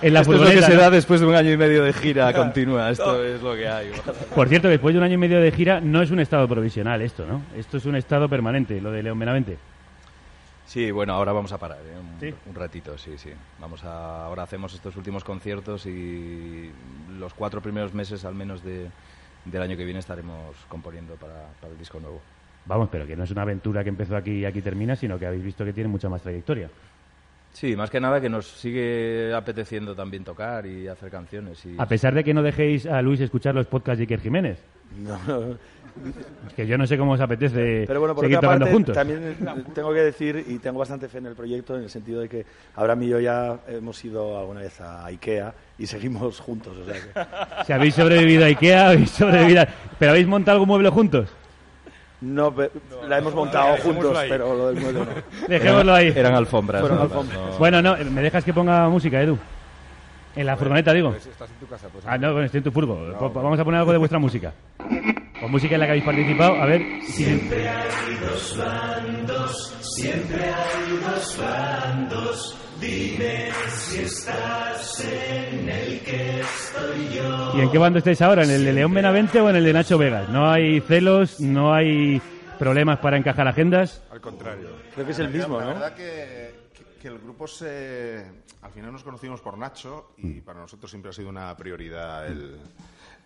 en 0.01 0.13
la 0.13 0.21
Esto 0.21 0.33
es 0.35 0.39
lo 0.41 0.45
que 0.47 0.61
se 0.61 0.75
da 0.75 0.89
después 0.91 1.21
de 1.21 1.25
un 1.27 1.35
año 1.35 1.51
y 1.51 1.57
medio 1.57 1.83
de 1.83 1.91
gira 1.93 2.31
continua. 2.35 2.91
Esto 2.91 3.23
es 3.23 3.41
lo 3.41 3.55
que 3.55 3.67
hay. 3.67 3.89
Por 4.35 4.47
cierto, 4.47 4.67
después 4.67 4.93
de 4.93 4.99
un 4.99 5.03
año 5.05 5.15
y 5.15 5.17
medio 5.17 5.41
de 5.41 5.51
gira, 5.51 5.79
no 5.81 6.01
es 6.03 6.11
un 6.11 6.19
estado 6.19 6.47
provisional 6.47 7.01
esto, 7.01 7.25
¿no? 7.25 7.41
Esto 7.57 7.77
es 7.77 7.85
un 7.85 7.95
estado 7.95 8.29
permanente, 8.29 8.79
lo 8.79 8.91
de 8.91 9.01
León 9.01 9.17
Benavente. 9.17 9.57
Sí, 10.65 10.89
bueno, 10.91 11.13
ahora 11.13 11.31
vamos 11.31 11.51
a 11.51 11.57
parar, 11.57 11.79
¿eh? 11.85 11.99
un, 11.99 12.19
¿Sí? 12.19 12.33
un 12.47 12.55
ratito, 12.55 12.97
sí, 12.97 13.17
sí. 13.17 13.29
Vamos 13.59 13.83
a, 13.83 14.25
ahora 14.25 14.43
hacemos 14.43 14.73
estos 14.73 14.95
últimos 14.95 15.23
conciertos 15.23 15.85
y 15.85 16.71
los 17.19 17.33
cuatro 17.33 17.61
primeros 17.61 17.93
meses 17.93 18.25
al 18.25 18.33
menos 18.35 18.63
de, 18.63 18.89
del 19.45 19.61
año 19.61 19.77
que 19.77 19.85
viene 19.85 19.99
estaremos 19.99 20.55
componiendo 20.67 21.15
para, 21.15 21.49
para 21.61 21.71
el 21.71 21.77
disco 21.77 21.99
nuevo. 21.99 22.19
Vamos, 22.65 22.89
pero 22.91 23.05
que 23.05 23.15
no 23.15 23.23
es 23.23 23.31
una 23.31 23.43
aventura 23.43 23.83
que 23.83 23.89
empezó 23.89 24.17
aquí 24.17 24.39
y 24.39 24.45
aquí 24.45 24.61
termina, 24.61 24.95
sino 24.95 25.19
que 25.19 25.27
habéis 25.27 25.43
visto 25.43 25.63
que 25.63 25.73
tiene 25.73 25.87
mucha 25.87 26.09
más 26.09 26.23
trayectoria. 26.23 26.69
Sí, 27.53 27.73
más 27.75 27.89
que 27.89 28.01
nada 28.01 28.19
que 28.19 28.27
nos 28.27 28.47
sigue 28.47 29.33
apeteciendo 29.33 29.95
también 29.95 30.25
tocar 30.25 30.65
y 30.65 30.89
hacer 30.89 31.09
canciones. 31.09 31.65
Y... 31.65 31.75
A 31.77 31.85
pesar 31.85 32.13
de 32.13 32.23
que 32.23 32.33
no 32.33 32.43
dejéis 32.43 32.85
a 32.85 33.01
Luis 33.01 33.21
escuchar 33.21 33.55
los 33.55 33.67
podcasts 33.67 33.99
de 33.99 34.03
Iker 34.03 34.19
Jiménez. 34.19 34.59
No. 34.97 35.57
Es 36.47 36.53
que 36.53 36.67
yo 36.67 36.77
no 36.77 36.85
sé 36.85 36.97
cómo 36.97 37.13
os 37.13 37.19
apetece 37.21 37.85
Pero 37.87 37.99
bueno, 37.99 38.13
por 38.15 38.23
seguir 38.25 38.37
otra 38.37 38.49
tocando 38.49 38.65
parte, 38.65 38.73
juntos. 38.73 38.95
también 38.95 39.23
eh, 39.23 39.63
tengo 39.73 39.93
que 39.93 39.99
decir, 40.01 40.43
y 40.47 40.59
tengo 40.59 40.79
bastante 40.79 41.07
fe 41.07 41.19
en 41.19 41.27
el 41.27 41.35
proyecto, 41.35 41.75
en 41.77 41.83
el 41.83 41.89
sentido 41.89 42.21
de 42.21 42.29
que 42.29 42.45
Abraham 42.75 43.03
y 43.03 43.07
yo 43.09 43.19
ya 43.19 43.57
hemos 43.67 44.03
ido 44.03 44.37
alguna 44.39 44.59
vez 44.61 44.79
a 44.81 45.05
Ikea 45.05 45.53
y 45.77 45.87
seguimos 45.87 46.39
juntos. 46.39 46.73
O 46.77 46.85
sea 46.85 46.93
que... 46.93 47.65
Si 47.65 47.73
habéis 47.73 47.95
sobrevivido 47.95 48.43
a 48.43 48.47
Ikea, 48.47 48.89
habéis 48.89 49.11
sobrevivido 49.11 49.61
a- 49.61 49.67
¿Pero 49.97 50.11
habéis 50.11 50.27
montado 50.27 50.55
algún 50.55 50.67
mueble 50.67 50.89
juntos? 50.89 51.29
No, 52.21 52.53
pe- 52.53 52.71
la 53.07 53.17
hemos 53.17 53.35
montado 53.35 53.75
juntos, 53.77 54.17
ahí. 54.17 54.29
pero 54.29 54.55
lo 54.55 54.67
del 54.69 54.81
mueble 54.81 54.99
no. 55.01 55.47
Dejémoslo 55.47 55.93
ahí. 55.93 56.13
Eran 56.15 56.33
alfombras. 56.33 56.81
Fueron 56.81 56.97
¿no? 56.97 57.03
alfombras. 57.03 57.39
No. 57.39 57.57
Bueno, 57.57 57.81
no, 57.81 57.95
¿me 58.11 58.21
dejas 58.21 58.43
que 58.43 58.53
ponga 58.53 58.87
música, 58.89 59.21
Edu? 59.21 59.37
En 60.35 60.45
la 60.45 60.57
furgoneta, 60.57 60.91
digo. 60.93 61.11
Pues 61.11 61.23
si 61.23 61.29
estás 61.29 61.49
en 61.49 61.55
tu 61.57 61.67
casa, 61.67 61.87
pues... 61.91 62.03
Ah, 62.07 62.17
no, 62.17 62.31
bueno, 62.33 62.45
estoy 62.45 62.57
en 62.59 62.63
tu 62.65 62.71
furgo. 62.71 62.99
Vamos 63.33 63.59
a 63.59 63.63
poner 63.63 63.79
algo 63.79 63.91
de 63.91 63.97
vuestra 63.97 64.19
música. 64.19 64.53
O 65.41 65.47
música 65.49 65.75
en 65.75 65.79
la 65.81 65.85
que 65.85 65.91
habéis 65.91 66.05
participado. 66.05 66.55
A 66.61 66.65
ver. 66.65 66.81
si- 67.03 67.23
Siempre 67.25 67.67
hay 67.69 68.15
dos 68.21 68.57
bandos, 68.57 69.77
siempre 69.97 70.43
hay 70.45 70.97
dos 71.03 71.37
bandos. 71.39 72.57
Dime 72.79 73.49
si 73.69 74.01
estás 74.01 74.99
en 75.05 75.69
el 75.69 75.99
que 76.01 76.41
estoy 76.41 77.15
yo. 77.15 77.53
¿Y 77.57 77.61
en 77.61 77.71
qué 77.71 77.77
bando 77.77 77.99
estáis 77.99 78.21
ahora? 78.21 78.43
¿En 78.43 78.49
el 78.51 78.65
de 78.65 78.73
León 78.73 78.93
Benavente 78.93 79.39
o 79.39 79.49
en 79.49 79.55
el 79.55 79.63
de 79.63 79.73
Nacho 79.73 79.97
Vegas? 79.97 80.27
¿No 80.29 80.49
hay 80.51 80.81
celos? 80.81 81.39
¿No 81.39 81.73
hay 81.73 82.21
problemas 82.59 82.99
para 82.99 83.17
encajar 83.17 83.47
agendas? 83.47 84.03
Al 84.11 84.19
contrario. 84.21 84.69
Creo 84.93 85.05
que 85.05 85.11
es 85.13 85.19
el 85.19 85.29
mismo, 85.29 85.57
La 85.59 85.65
¿no? 85.65 85.73
verdad 85.73 85.95
que, 85.95 86.53
que- 86.73 86.99
que 87.01 87.07
el 87.07 87.19
grupo 87.19 87.47
se... 87.47 88.25
Al 88.61 88.71
final 88.71 88.91
nos 88.91 89.03
conocimos 89.03 89.39
por 89.41 89.57
Nacho 89.57 90.11
y 90.17 90.41
para 90.41 90.59
nosotros 90.59 90.89
siempre 90.89 91.11
ha 91.11 91.13
sido 91.13 91.29
una 91.29 91.55
prioridad 91.55 92.25
el, 92.27 92.57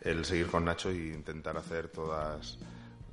el 0.02 0.26
seguir 0.26 0.48
con 0.48 0.66
Nacho 0.66 0.90
e 0.90 0.96
intentar 0.96 1.58
hacer 1.58 1.88
todas 1.90 2.58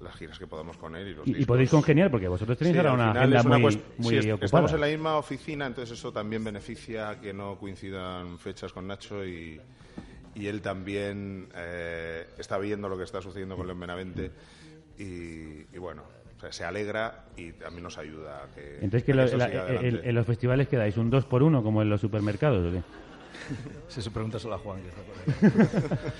las 0.00 0.14
giras 0.14 0.38
que 0.38 0.46
podamos 0.46 0.76
con 0.76 0.94
él. 0.94 1.08
Y, 1.08 1.14
los 1.14 1.26
Y, 1.26 1.42
y 1.42 1.44
podéis 1.46 1.70
congeniar 1.70 2.10
porque 2.10 2.28
vosotros 2.28 2.58
tenéis 2.58 2.74
Sí, 2.74 2.78
ahora 2.78 2.92
una 2.92 3.10
agenda 3.12 3.40
una 3.42 3.58
muy, 3.58 3.82
muy 3.98 4.10
sí, 4.10 4.16
es- 4.18 4.26
ocupada. 4.26 4.44
Estamos 4.46 4.72
en 4.74 4.80
la 4.80 4.86
misma 4.88 5.16
oficina, 5.16 5.66
entonces 5.66 5.98
eso 5.98 6.12
también 6.12 6.44
beneficia 6.44 7.18
que 7.20 7.32
no 7.32 7.56
coincidan 7.58 8.38
fechas 8.38 8.72
con 8.72 8.86
Nacho 8.86 9.24
y, 9.24 9.60
y 10.34 10.46
él 10.46 10.60
también 10.60 11.48
eh, 11.54 12.26
está 12.38 12.58
viendo 12.58 12.88
lo 12.88 12.98
que 12.98 13.04
está 13.04 13.22
sucediendo 13.22 13.56
con 13.56 13.66
León 13.66 13.80
Benavente 13.80 14.30
y, 14.98 15.04
y 15.74 15.78
bueno, 15.78 16.02
o 16.36 16.40
sea, 16.40 16.52
se 16.52 16.64
alegra 16.64 17.24
y 17.36 17.52
también 17.52 17.84
nos 17.84 17.96
ayuda 17.96 18.44
a 18.44 18.54
que, 18.54 18.74
Entonces, 18.76 19.04
que 19.04 19.12
a 19.12 19.14
lo- 19.16 19.24
eso 19.24 19.38
la- 19.38 19.46
siga 19.48 19.62
en, 19.70 19.76
adelante. 19.78 20.08
en 20.10 20.14
los 20.14 20.26
festivales 20.26 20.68
quedáis 20.68 20.96
un 20.98 21.08
2 21.08 21.24
por 21.24 21.42
1 21.42 21.62
como 21.62 21.80
en 21.80 21.88
los 21.88 22.00
supermercados, 22.02 22.66
¿o 22.68 22.72
qué? 22.76 22.82
Se 23.88 24.10
pregunta 24.10 24.38
solo 24.38 24.56
a 24.56 24.58
Juan, 24.58 24.80
que 24.82 24.88
está 24.88 25.02
por 25.02 25.14
ahí. 25.16 26.10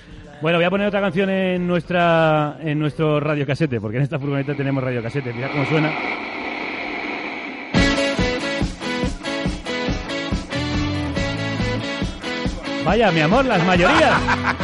Bueno, 0.41 0.59
voy 0.59 0.65
a 0.65 0.71
poner 0.71 0.87
otra 0.87 1.01
canción 1.01 1.31
en 1.31 1.67
nuestra 1.67 2.59
en 2.61 2.79
nuestro 2.79 3.21
radiocasete, 3.21 3.81
porque 3.81 3.97
en 3.97 4.03
esta 4.03 4.19
furgoneta 4.19 4.55
tenemos 4.55 4.83
radiocasete. 4.83 5.33
Mira 5.33 5.51
cómo 5.51 5.65
suena. 5.67 5.93
Vaya, 12.85 13.11
mi 13.11 13.21
amor, 13.21 13.45
las 13.45 13.65
mayorías. 13.65 14.21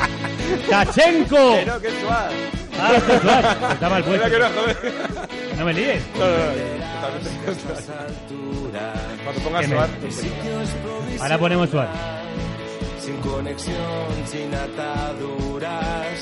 ¡Tachenko! 0.70 1.56
Que 1.56 1.66
no, 1.66 1.80
que 1.80 1.88
es 1.88 1.94
suave. 1.94 2.34
Ah, 2.78 2.92
es 2.96 3.22
Suárez. 3.22 3.56
Está 3.72 3.88
mal 3.90 4.04
puesto. 4.04 4.28
No. 4.28 5.56
No 5.58 5.64
me 5.64 5.72
líes. 5.74 6.02
No, 6.18 6.26
no. 6.26 6.36
Cuando 9.24 9.40
pongas 9.42 9.66
suave. 9.66 9.90
Ahora 11.20 11.38
ponemos 11.38 11.70
Suárez. 11.70 12.21
Sin 13.02 13.16
conexión, 13.18 14.26
sin 14.26 14.54
ataduras. 14.54 16.20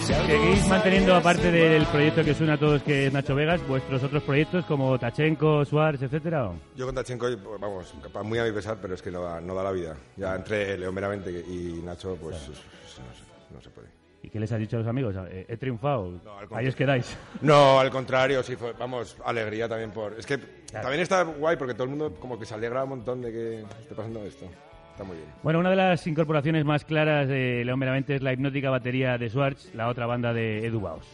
¿Seguís 0.00 0.66
manteniendo, 0.66 1.14
aparte 1.14 1.50
del 1.52 1.86
proyecto 1.86 2.24
que 2.24 2.32
une 2.42 2.52
a 2.52 2.58
todos, 2.58 2.82
que 2.82 3.06
es 3.06 3.12
Nacho 3.12 3.34
Vegas, 3.36 3.64
vuestros 3.68 4.02
otros 4.02 4.22
proyectos 4.24 4.64
como 4.64 4.98
Tachenko, 4.98 5.64
Suárez, 5.64 6.02
etcétera? 6.02 6.48
o? 6.48 6.54
Yo 6.74 6.86
con 6.86 6.94
Tachenko, 6.96 7.26
vamos, 7.60 7.94
capaz 8.02 8.22
muy 8.24 8.38
a 8.40 8.44
mi 8.44 8.50
pesar, 8.52 8.78
pero 8.82 8.94
es 8.94 9.02
que 9.02 9.10
no 9.12 9.22
da, 9.22 9.40
no 9.40 9.54
da 9.54 9.62
la 9.62 9.70
vida. 9.70 9.94
Ya 10.16 10.34
entre 10.34 10.76
León 10.76 10.94
Meramente 10.94 11.30
y 11.30 11.80
Nacho, 11.84 12.16
pues 12.20 12.48
no, 12.48 12.54
se, 12.54 13.54
no 13.54 13.60
se 13.60 13.70
puede. 13.70 13.88
¿Y 14.24 14.28
qué 14.30 14.40
les 14.40 14.50
has 14.50 14.58
dicho 14.58 14.76
a 14.76 14.80
los 14.80 14.88
amigos? 14.88 15.14
Eh, 15.30 15.46
He 15.48 15.56
triunfado. 15.56 16.06
al 16.06 16.14
Ahí 16.14 16.46
contrario. 16.48 16.68
os 16.70 16.74
quedáis. 16.76 17.16
No, 17.42 17.78
al 17.78 17.90
contrario, 17.90 18.42
sí, 18.42 18.56
fue, 18.56 18.72
vamos, 18.72 19.16
alegría 19.24 19.68
también 19.68 19.90
por... 19.92 20.14
Es 20.18 20.26
que 20.26 20.38
también 20.72 21.00
está 21.00 21.22
guay 21.22 21.56
porque 21.56 21.74
todo 21.74 21.84
el 21.84 21.90
mundo 21.90 22.14
como 22.18 22.38
que 22.38 22.46
se 22.46 22.54
alegra 22.54 22.82
un 22.82 22.90
montón 22.90 23.20
de 23.22 23.30
que 23.30 23.60
esté 23.82 23.94
pasando 23.94 24.24
esto. 24.24 24.46
Está 24.92 25.04
muy 25.04 25.16
bien. 25.16 25.28
Bueno, 25.42 25.58
una 25.58 25.70
de 25.70 25.76
las 25.76 26.06
incorporaciones 26.06 26.66
más 26.66 26.84
claras 26.84 27.26
de 27.26 27.64
León 27.64 27.78
Meramente 27.78 28.14
es 28.14 28.22
la 28.22 28.32
hipnótica 28.34 28.68
batería 28.68 29.16
de 29.16 29.30
Schwartz, 29.30 29.74
la 29.74 29.88
otra 29.88 30.04
banda 30.06 30.34
de 30.34 30.66
Edu 30.66 30.80
Baos. 30.80 31.06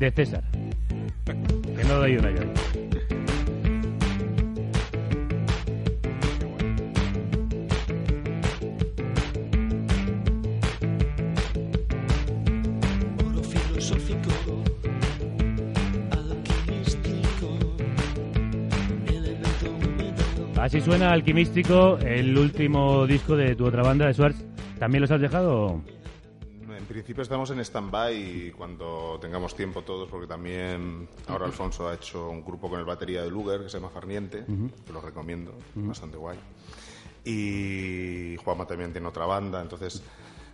De 0.00 0.10
César. 0.10 0.42
Que 1.24 1.84
no 1.84 1.98
doy 1.98 2.16
una 2.16 2.30
yo. 2.32 2.83
Así 20.64 20.80
suena 20.80 21.12
Alquimístico, 21.12 21.98
el 21.98 22.38
último 22.38 23.06
disco 23.06 23.36
de 23.36 23.54
tu 23.54 23.66
otra 23.66 23.82
banda, 23.82 24.06
de 24.06 24.14
Schwartz. 24.14 24.42
¿También 24.78 25.02
los 25.02 25.10
has 25.10 25.20
dejado? 25.20 25.82
En 26.74 26.86
principio 26.86 27.22
estamos 27.22 27.50
en 27.50 27.60
stand-by 27.60 28.16
y 28.16 28.50
cuando 28.50 29.18
tengamos 29.20 29.54
tiempo 29.54 29.82
todos, 29.82 30.08
porque 30.08 30.26
también 30.26 31.06
ahora 31.28 31.44
Alfonso 31.44 31.86
ha 31.86 31.92
hecho 31.94 32.30
un 32.30 32.42
grupo 32.42 32.70
con 32.70 32.78
el 32.78 32.86
batería 32.86 33.22
de 33.22 33.30
Luger 33.30 33.60
que 33.64 33.68
se 33.68 33.76
llama 33.76 33.90
Farniente, 33.90 34.42
Ujú. 34.48 34.70
que 34.86 34.92
lo 34.94 35.02
recomiendo, 35.02 35.52
Ujú. 35.76 35.88
bastante 35.88 36.16
guay. 36.16 36.38
Y 37.26 38.36
Juanma 38.42 38.66
también 38.66 38.90
tiene 38.92 39.06
otra 39.06 39.26
banda, 39.26 39.60
entonces 39.60 40.02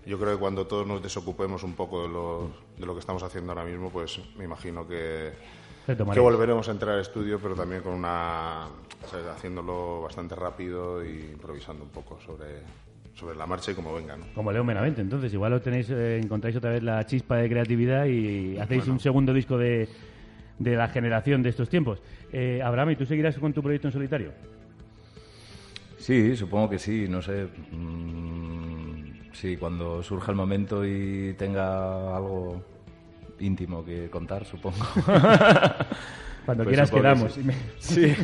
yo 0.07 0.19
creo 0.19 0.33
que 0.33 0.41
cuando 0.41 0.67
todos 0.67 0.89
nos 0.89 1.01
desocupemos 1.05 1.63
un 1.63 1.75
poco 1.75 2.03
de 2.03 2.09
lo, 2.09 2.51
de 2.77 2.85
lo 2.85 2.95
que 2.95 3.01
estamos 3.01 3.23
haciendo 3.23 3.53
ahora 3.53 3.65
mismo, 3.65 3.91
pues 3.91 4.19
me 4.37 4.43
imagino 4.43 4.89
que. 4.89 5.31
Que 5.87 6.21
volveremos 6.21 6.69
a 6.69 6.73
entrar 6.73 6.95
al 6.95 7.01
estudio, 7.01 7.39
pero 7.41 7.55
también 7.55 7.83
con 7.83 7.95
una 7.95 8.67
haciéndolo 9.35 10.03
bastante 10.03 10.35
rápido 10.35 11.05
y 11.05 11.31
improvisando 11.33 11.85
un 11.85 11.91
poco 11.91 12.19
sobre, 12.21 12.61
sobre 13.15 13.37
la 13.37 13.47
marcha 13.47 13.73
y 13.73 13.75
como 13.75 13.95
venga. 13.95 14.17
¿no? 14.17 14.25
Como 14.35 14.53
León 14.53 14.67
Benavente, 14.67 15.01
entonces 15.01 15.33
igual 15.33 15.53
lo 15.53 15.61
tenéis, 15.61 15.91
eh, 15.91 16.21
encontráis 16.23 16.57
otra 16.57 16.71
vez 16.71 16.83
la 16.83 17.05
chispa 17.07 17.37
de 17.37 17.49
creatividad 17.49 18.07
y 18.07 18.59
hacéis 18.59 18.87
un 18.89 19.01
segundo 19.01 19.33
disco 19.33 19.59
de, 19.59 19.89
de 20.59 20.77
la 20.77 20.89
generación 20.89 21.43
de 21.43 21.49
estos 21.49 21.69
tiempos. 21.69 22.01
Eh, 22.33 22.61
Abraham, 22.63 22.91
¿y 22.91 22.97
tú 22.97 23.07
seguirás 23.07 23.37
con 23.39 23.53
tu 23.53 23.63
proyecto 23.63 23.89
en 23.89 23.93
solitario? 23.93 24.33
Sí, 25.99 26.37
supongo 26.37 26.71
que 26.71 26.79
sí, 26.79 27.07
no 27.09 27.21
sé. 27.21 27.47
mm, 27.73 29.33
sí, 29.33 29.57
cuando 29.57 30.03
surja 30.03 30.31
el 30.33 30.37
momento 30.37 30.85
y 30.87 31.35
tenga 31.35 32.17
algo 32.17 32.63
íntimo 33.41 33.85
que 33.85 34.09
contar, 34.11 34.45
supongo. 34.45 34.77
Cuando 36.47 36.65
Pues 36.65 36.69
quieras 36.75 36.91
quedamos. 36.91 37.33
Sí. 37.35 37.41
Y 37.41 37.45
me- 37.45 37.55
Sí. 37.79 38.15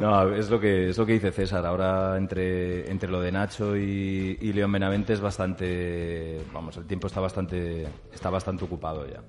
No, 0.00 0.34
es 0.34 0.50
lo 0.50 0.58
que 0.58 0.88
es 0.90 0.98
lo 0.98 1.06
que 1.06 1.12
dice 1.14 1.30
César. 1.32 1.64
Ahora 1.64 2.16
entre, 2.16 2.90
entre 2.90 3.08
lo 3.08 3.20
de 3.20 3.30
Nacho 3.32 3.76
y, 3.76 4.36
y 4.40 4.52
León 4.52 4.72
Benavente 4.72 5.12
es 5.12 5.20
bastante, 5.20 6.40
vamos, 6.52 6.76
el 6.76 6.84
tiempo 6.86 7.06
está 7.06 7.20
bastante 7.20 7.86
está 8.12 8.28
bastante 8.30 8.64
ocupado 8.64 9.06
ya. 9.08 9.20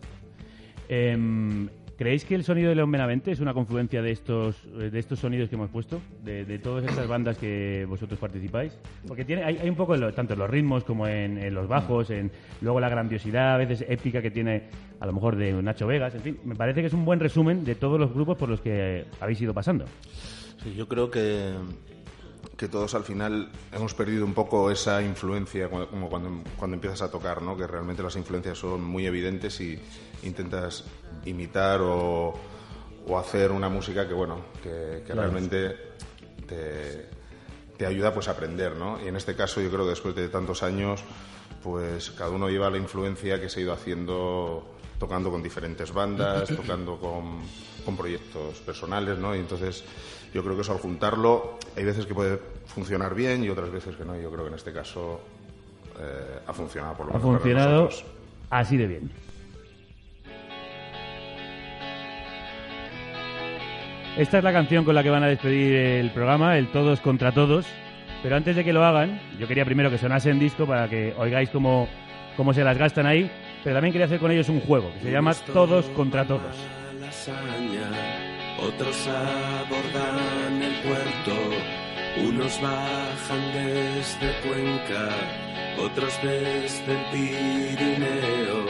Em, 0.90 1.70
¿Creéis 1.98 2.26
que 2.26 2.36
el 2.36 2.44
sonido 2.44 2.70
de 2.70 2.76
León 2.76 2.92
Benavente 2.92 3.32
es 3.32 3.40
una 3.40 3.56
confluencia 3.56 4.04
de 4.04 4.12
estos, 4.12 4.56
eh, 4.80 4.92
de 4.92 5.00
estos 5.00 5.18
sonidos 5.18 5.50
que 5.50 5.56
hemos 5.56 5.72
puesto? 5.72 6.00
De, 6.24 6.60
todas 6.60 6.86
estas 6.86 7.08
bandas 7.08 7.40
que 7.40 7.88
vosotros 7.90 8.20
participáis? 8.20 8.78
Porque 9.08 9.26
tiene, 9.26 9.44
hay, 9.44 9.58
hay 9.58 9.68
un 9.68 9.76
poco, 9.76 9.98
tanto 10.14 10.34
en 10.34 10.40
los 10.40 10.48
ritmos 10.48 10.84
como 10.84 11.08
en, 11.08 11.52
los 11.56 11.68
bajos, 11.68 12.12
en 12.12 12.32
luego 12.62 12.80
la 12.80 12.90
grandiosidad 12.90 13.56
a 13.56 13.58
veces 13.58 13.84
épica 13.90 14.22
que 14.22 14.30
tiene 14.30 14.70
a 15.00 15.08
lo 15.08 15.14
mejor 15.14 15.38
de 15.38 15.52
Nacho 15.54 15.88
Vegas, 15.88 16.14
en 16.14 16.22
fin, 16.22 16.40
me 16.46 16.56
parece 16.56 16.82
que 16.82 16.88
es 16.88 16.94
un 16.94 17.04
buen 17.04 17.20
resumen 17.20 17.66
de 17.66 17.74
todos 17.74 18.00
los 18.00 18.14
grupos 18.14 18.38
por 18.38 18.50
los 18.50 18.62
que 18.62 19.06
habéis 19.20 19.42
ido 19.42 19.56
pasando. 19.56 19.86
Sí, 20.64 20.76
yo 20.76 20.88
creo 20.88 21.10
que, 21.10 21.54
que 22.58 22.68
todos 22.68 22.94
al 22.94 23.06
final 23.06 23.50
hemos 23.72 23.96
perdido 23.96 24.24
un 24.24 24.36
poco 24.36 24.70
esa 24.70 25.02
influencia 25.02 25.68
como 25.68 26.10
cuando, 26.10 26.44
cuando 26.58 26.76
empiezas 26.76 27.02
a 27.02 27.10
tocar, 27.10 27.42
¿no? 27.42 27.58
que 27.58 27.66
realmente 27.66 28.04
las 28.04 28.16
influencias 28.16 28.60
son 28.60 28.84
muy 28.84 29.08
evidentes 29.08 29.60
y 29.62 29.80
intentas 30.24 30.84
imitar 31.28 31.82
o, 31.82 32.34
o 33.08 33.18
hacer 33.18 33.52
una 33.52 33.70
música 33.70 34.08
que, 34.08 34.14
bueno, 34.14 34.38
que, 34.62 35.04
realmente 35.14 35.76
te, 36.48 37.06
te 37.78 37.86
ayuda 37.86 38.14
pues 38.14 38.28
a 38.28 38.32
aprender, 38.32 38.76
¿no? 38.76 39.00
Y 39.04 39.08
en 39.08 39.16
este 39.16 39.36
caso 39.36 39.62
yo 39.62 39.70
creo 39.70 39.84
que 39.84 39.92
después 39.92 40.16
de 40.16 40.30
tantos 40.30 40.64
años, 40.64 41.04
pues 41.64 42.12
cada 42.12 42.32
uno 42.32 42.50
lleva 42.50 42.70
la 42.70 42.78
influencia 42.78 43.40
que 43.40 43.50
se 43.50 43.60
ha 43.60 43.64
ido 43.64 43.74
haciendo 43.74 44.74
tocando 45.00 45.30
con 45.30 45.44
diferentes 45.44 45.94
bandas, 45.94 46.50
tocando 46.56 46.98
con, 46.98 47.40
con 47.86 47.96
proyectos 47.96 48.60
personales, 48.60 49.18
¿no? 49.20 49.36
Y 49.36 49.40
entonces 49.40 49.84
yo 50.34 50.44
creo 50.44 50.56
que 50.56 50.62
eso 50.62 50.74
al 50.74 50.80
juntarlo, 50.80 51.58
hay 51.76 51.84
veces 51.84 52.06
que 52.06 52.14
puede 52.14 52.40
funcionar 52.66 53.16
bien 53.16 53.44
y 53.44 53.50
otras 53.50 53.72
veces 53.72 53.96
que 53.96 54.06
no. 54.06 54.16
Yo 54.20 54.30
creo 54.32 54.44
que 54.44 54.50
en 54.50 54.56
este 54.56 54.74
caso 54.74 55.22
eh, 56.00 56.40
ha 56.46 56.54
funcionado 56.54 56.96
por 56.96 57.08
lo 57.08 57.16
Ha 57.16 57.18
menos 57.18 57.28
para 57.28 57.40
funcionado 57.40 57.90
así 58.50 58.78
de 58.78 58.88
bien. 58.88 59.27
Esta 64.18 64.40
es 64.40 64.44
la 64.44 64.52
canción 64.52 64.84
con 64.84 64.96
la 64.96 65.04
que 65.04 65.12
van 65.12 65.22
a 65.24 65.28
despedir 65.28 65.76
el 65.76 66.10
programa, 66.10 66.58
el 66.58 66.72
Todos 66.72 67.00
contra 67.02 67.32
Todos. 67.32 67.68
Pero 68.24 68.36
antes 68.36 68.56
de 68.56 68.64
que 68.64 68.74
lo 68.74 68.84
hagan, 68.84 69.22
yo 69.40 69.48
quería 69.48 69.64
primero 69.64 69.92
que 69.92 70.00
sonase 70.00 70.32
en 70.32 70.40
disco 70.40 70.66
para 70.66 70.90
que 70.90 71.14
oigáis 71.20 71.52
cómo, 71.52 71.88
cómo 72.36 72.52
se 72.52 72.64
las 72.64 72.80
gastan 72.80 73.06
ahí. 73.06 73.30
Pero 73.64 73.76
también 73.76 73.92
quería 73.92 74.08
hacer 74.08 74.20
con 74.20 74.32
ellos 74.32 74.50
un 74.50 74.60
juego 74.60 74.92
que 74.96 75.02
se 75.02 75.12
llama 75.12 75.36
Todos 75.54 75.86
contra 75.90 76.26
Todos. 76.26 76.42
lasaña, 77.00 77.92
otros 78.60 79.08
abordan 79.08 80.64
el 80.64 80.82
puerto, 80.82 82.28
unos 82.28 82.60
bajan 82.60 83.54
desde 83.54 84.34
Cuenca, 84.42 85.10
otros 85.80 86.20
desde 86.24 86.92
el 86.92 87.06
Pirineo, 87.12 88.66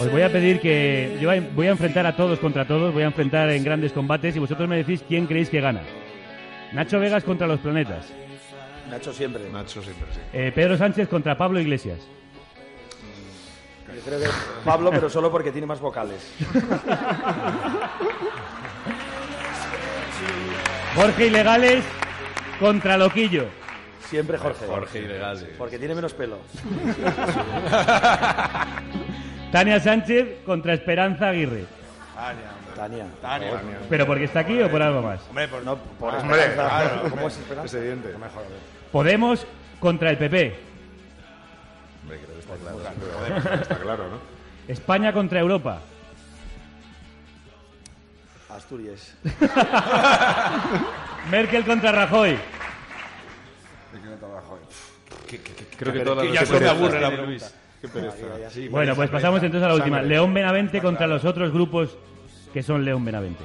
Os 0.00 0.10
voy 0.10 0.22
a 0.22 0.32
pedir 0.32 0.60
que 0.60 1.18
yo 1.20 1.30
voy 1.54 1.66
a 1.66 1.70
enfrentar 1.70 2.06
a 2.06 2.16
todos 2.16 2.38
contra 2.38 2.66
todos, 2.66 2.92
voy 2.92 3.02
a 3.02 3.06
enfrentar 3.06 3.50
en 3.50 3.62
grandes 3.62 3.92
combates 3.92 4.34
y 4.36 4.38
vosotros 4.38 4.68
me 4.68 4.76
decís 4.76 5.04
quién 5.06 5.26
creéis 5.26 5.50
que 5.50 5.60
gana. 5.60 5.82
Nacho 6.72 6.98
Vegas 6.98 7.24
contra 7.24 7.46
los 7.46 7.60
planetas. 7.60 8.06
Nacho 8.88 9.12
siempre. 9.12 9.48
Nacho 9.50 9.82
siempre, 9.82 10.06
sí. 10.12 10.20
Eh, 10.32 10.52
Pedro 10.54 10.76
Sánchez 10.76 11.08
contra 11.08 11.36
Pablo 11.36 11.60
Iglesias. 11.60 11.98
Yo 13.94 14.00
creo 14.02 14.20
que 14.20 14.26
Pablo, 14.64 14.90
pero 14.90 15.10
solo 15.10 15.30
porque 15.30 15.52
tiene 15.52 15.66
más 15.66 15.80
vocales. 15.80 16.32
Jorge 20.94 21.26
Ilegales 21.26 21.84
contra 22.58 22.96
Loquillo. 22.96 23.46
Siempre 24.08 24.38
Jorge. 24.38 24.66
Jorge 24.66 25.00
Ilegales. 25.00 25.50
Porque 25.58 25.78
tiene 25.78 25.94
menos 25.94 26.14
pelo. 26.14 26.38
Tania 29.52 29.80
Sánchez 29.80 30.42
contra 30.44 30.74
Esperanza 30.74 31.28
Aguirre. 31.28 31.64
Tania. 32.76 33.06
Tania. 33.20 33.60
¿Pero 33.88 34.06
porque 34.06 34.24
está 34.24 34.40
aquí 34.40 34.60
o 34.62 34.70
por 34.70 34.82
algo 34.82 35.02
más? 35.02 35.20
Hombre, 35.28 35.48
por, 35.48 35.62
No, 35.64 35.76
por 35.76 36.14
Hombre, 36.14 36.40
Esperanza. 36.44 36.82
claro. 36.84 37.10
¿Cómo 37.10 37.28
es 37.28 37.36
Esperanza? 37.38 37.66
Es 37.66 37.74
evidente. 37.74 38.08
Mejor, 38.18 38.42
Podemos 38.92 39.46
contra 39.80 40.10
el 40.10 40.18
PP. 40.18 40.54
Hombre, 42.02 42.18
creo 42.20 42.34
que 42.34 42.40
está 42.40 42.54
claro. 42.56 42.78
Joder, 43.42 43.62
está 43.62 43.76
claro, 43.76 44.08
¿no? 44.08 44.18
España 44.68 45.12
contra 45.12 45.40
Europa. 45.40 45.80
Asturias. 48.50 49.14
Merkel 51.30 51.64
contra 51.64 51.92
Rajoy. 51.92 52.38
Creo 55.76 55.92
que 55.92 55.98
Qué 55.98 56.04
todas 56.04 56.24
pereza. 56.24 56.40
las 56.40 56.48
Ya 56.50 56.56
se 56.58 56.60
me 56.64 56.68
aburre 56.68 57.00
la 57.00 57.10
pregunta. 57.10 57.46
Qué 57.80 57.88
pereza. 57.88 58.50
Sí. 58.50 58.68
Bueno, 58.68 58.94
pues 58.94 59.10
pasamos 59.10 59.42
entonces 59.42 59.64
a 59.64 59.68
la 59.68 59.74
última. 59.74 59.98
Sangre. 59.98 60.14
León 60.14 60.34
Benavente 60.34 60.80
contra 60.80 61.06
los 61.06 61.24
otros 61.24 61.52
grupos 61.52 61.96
que 62.52 62.62
son 62.62 62.84
León 62.84 63.04
Benavente. 63.04 63.44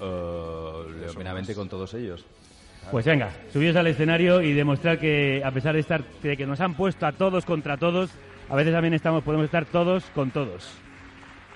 Eh, 0.00 0.82
Leo 1.00 1.14
Benavente 1.14 1.54
con 1.54 1.68
todos 1.68 1.94
ellos. 1.94 2.26
Pues 2.90 3.06
venga, 3.06 3.30
subíos 3.52 3.76
al 3.76 3.86
escenario 3.86 4.42
y 4.42 4.52
demostrar 4.52 4.98
que 4.98 5.42
a 5.44 5.50
pesar 5.52 5.74
de 5.74 5.80
estar 5.80 6.02
de 6.22 6.36
que 6.36 6.46
nos 6.46 6.60
han 6.60 6.74
puesto 6.74 7.06
a 7.06 7.12
todos 7.12 7.44
contra 7.44 7.76
todos, 7.76 8.10
a 8.48 8.56
veces 8.56 8.72
también 8.72 8.94
estamos 8.94 9.22
podemos 9.22 9.44
estar 9.44 9.64
todos 9.66 10.04
con 10.14 10.30
todos. 10.30 10.72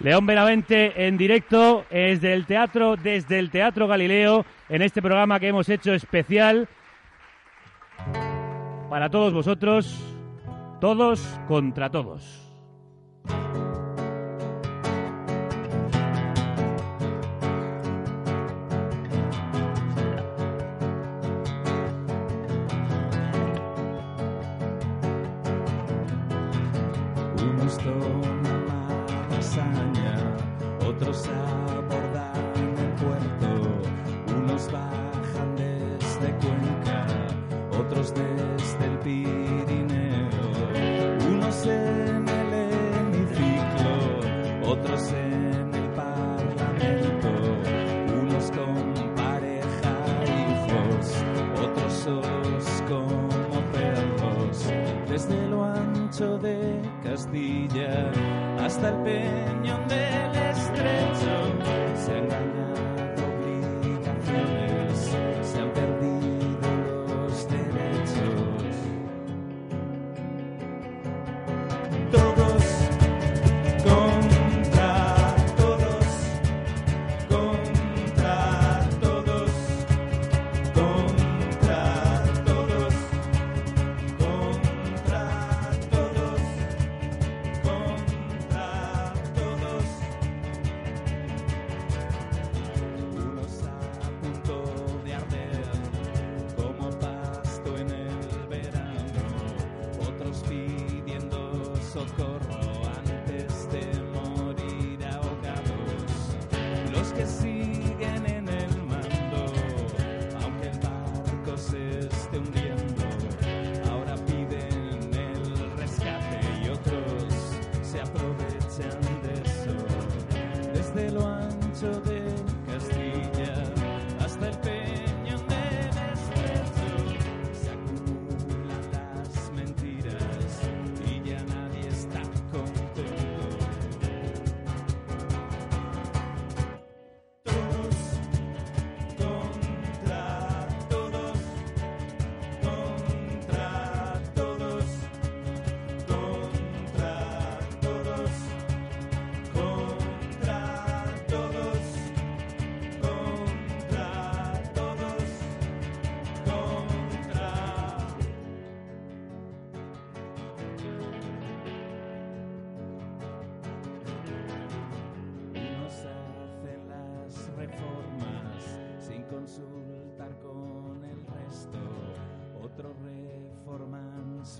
León 0.00 0.26
Benavente 0.26 1.06
en 1.06 1.16
directo 1.16 1.84
desde 1.90 2.34
el 2.34 2.46
teatro 2.46 2.96
desde 2.96 3.38
el 3.38 3.50
Teatro 3.50 3.86
Galileo 3.88 4.44
en 4.68 4.82
este 4.82 5.00
programa 5.00 5.40
que 5.40 5.48
hemos 5.48 5.68
hecho 5.68 5.92
especial 5.94 6.68
para 8.90 9.08
todos 9.08 9.32
vosotros, 9.32 9.98
todos 10.84 11.40
contra 11.48 11.90
todos. 11.90 12.22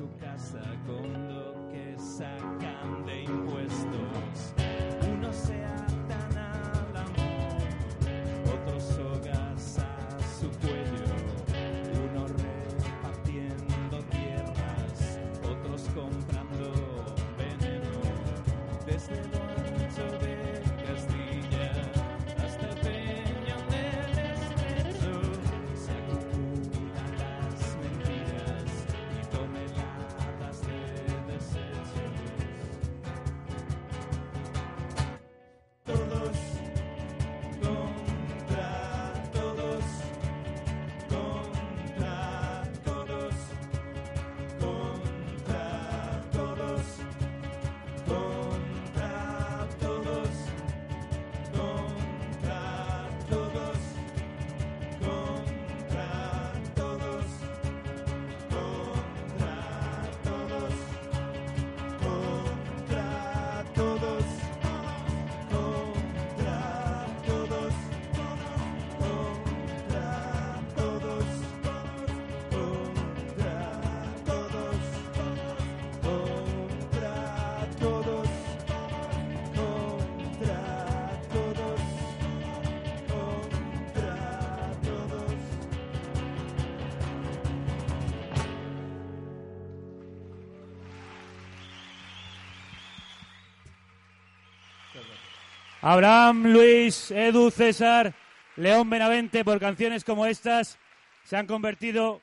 Reforman 0.05 0.39
su 0.39 1.14
Abraham, 95.87 96.45
Luis, 96.47 97.11
Edu, 97.11 97.51
César, 97.51 98.15
León 98.57 98.89
Benavente, 98.89 99.45
por 99.45 99.61
canciones 99.61 100.03
como 100.03 100.25
estas, 100.25 100.79
se 101.25 101.37
han 101.37 101.47
convertido, 101.47 102.23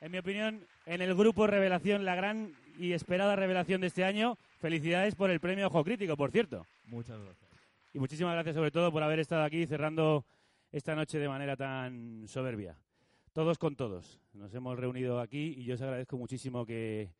en 0.00 0.12
mi 0.12 0.18
opinión, 0.18 0.64
en 0.86 1.02
el 1.02 1.16
grupo 1.16 1.48
Revelación, 1.48 2.04
la 2.04 2.14
gran 2.14 2.54
y 2.78 2.92
esperada 2.92 3.34
revelación 3.34 3.80
de 3.80 3.88
este 3.88 4.04
año. 4.04 4.38
Felicidades 4.60 5.16
por 5.16 5.28
el 5.32 5.40
premio 5.40 5.66
Ojo 5.66 5.82
Crítico, 5.82 6.16
por 6.16 6.30
cierto. 6.30 6.64
Muchas 6.84 7.20
gracias. 7.20 7.50
Y 7.92 7.98
muchísimas 7.98 8.34
gracias 8.34 8.54
sobre 8.54 8.70
todo 8.70 8.92
por 8.92 9.02
haber 9.02 9.18
estado 9.18 9.42
aquí 9.42 9.66
cerrando 9.66 10.24
esta 10.70 10.94
noche 10.94 11.18
de 11.18 11.28
manera 11.28 11.56
tan 11.56 12.28
soberbia. 12.28 12.76
Todos 13.32 13.58
con 13.58 13.74
todos. 13.74 14.20
Nos 14.34 14.54
hemos 14.54 14.78
reunido 14.78 15.18
aquí 15.18 15.56
y 15.58 15.64
yo 15.64 15.74
os 15.74 15.82
agradezco 15.82 16.16
muchísimo 16.16 16.64
que 16.64 17.10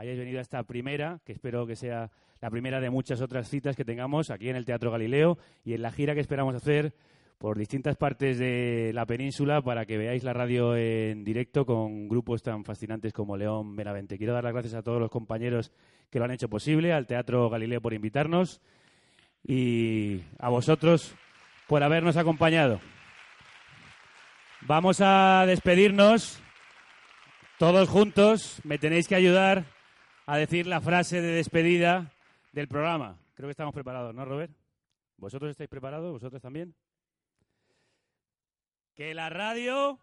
hayáis 0.00 0.18
venido 0.18 0.38
a 0.38 0.42
esta 0.42 0.62
primera, 0.62 1.20
que 1.26 1.32
espero 1.32 1.66
que 1.66 1.76
sea 1.76 2.10
la 2.40 2.48
primera 2.48 2.80
de 2.80 2.88
muchas 2.88 3.20
otras 3.20 3.50
citas 3.50 3.76
que 3.76 3.84
tengamos 3.84 4.30
aquí 4.30 4.48
en 4.48 4.56
el 4.56 4.64
Teatro 4.64 4.90
Galileo 4.90 5.36
y 5.62 5.74
en 5.74 5.82
la 5.82 5.92
gira 5.92 6.14
que 6.14 6.22
esperamos 6.22 6.54
hacer 6.54 6.94
por 7.36 7.58
distintas 7.58 7.96
partes 7.96 8.38
de 8.38 8.92
la 8.94 9.04
península 9.04 9.60
para 9.60 9.84
que 9.84 9.98
veáis 9.98 10.24
la 10.24 10.32
radio 10.32 10.74
en 10.74 11.22
directo 11.22 11.66
con 11.66 12.08
grupos 12.08 12.42
tan 12.42 12.64
fascinantes 12.64 13.12
como 13.12 13.36
León 13.36 13.76
Benavente. 13.76 14.16
Quiero 14.16 14.32
dar 14.32 14.44
las 14.44 14.54
gracias 14.54 14.72
a 14.72 14.82
todos 14.82 15.00
los 15.00 15.10
compañeros 15.10 15.70
que 16.08 16.18
lo 16.18 16.24
han 16.24 16.30
hecho 16.30 16.48
posible, 16.48 16.94
al 16.94 17.06
Teatro 17.06 17.50
Galileo 17.50 17.82
por 17.82 17.92
invitarnos 17.92 18.62
y 19.46 20.22
a 20.38 20.48
vosotros 20.48 21.14
por 21.66 21.82
habernos 21.82 22.16
acompañado. 22.16 22.80
Vamos 24.62 25.02
a 25.02 25.44
despedirnos 25.46 26.40
todos 27.58 27.86
juntos. 27.90 28.62
Me 28.64 28.78
tenéis 28.78 29.06
que 29.06 29.14
ayudar 29.14 29.66
a 30.30 30.36
decir 30.36 30.68
la 30.68 30.80
frase 30.80 31.20
de 31.20 31.32
despedida 31.32 32.12
del 32.52 32.68
programa. 32.68 33.18
Creo 33.34 33.48
que 33.48 33.50
estamos 33.50 33.74
preparados, 33.74 34.14
¿no, 34.14 34.24
Robert? 34.24 34.52
¿Vosotros 35.16 35.50
estáis 35.50 35.68
preparados? 35.68 36.12
¿Vosotros 36.12 36.40
también? 36.40 36.72
Que 38.94 39.12
la 39.12 39.28
radio... 39.28 39.98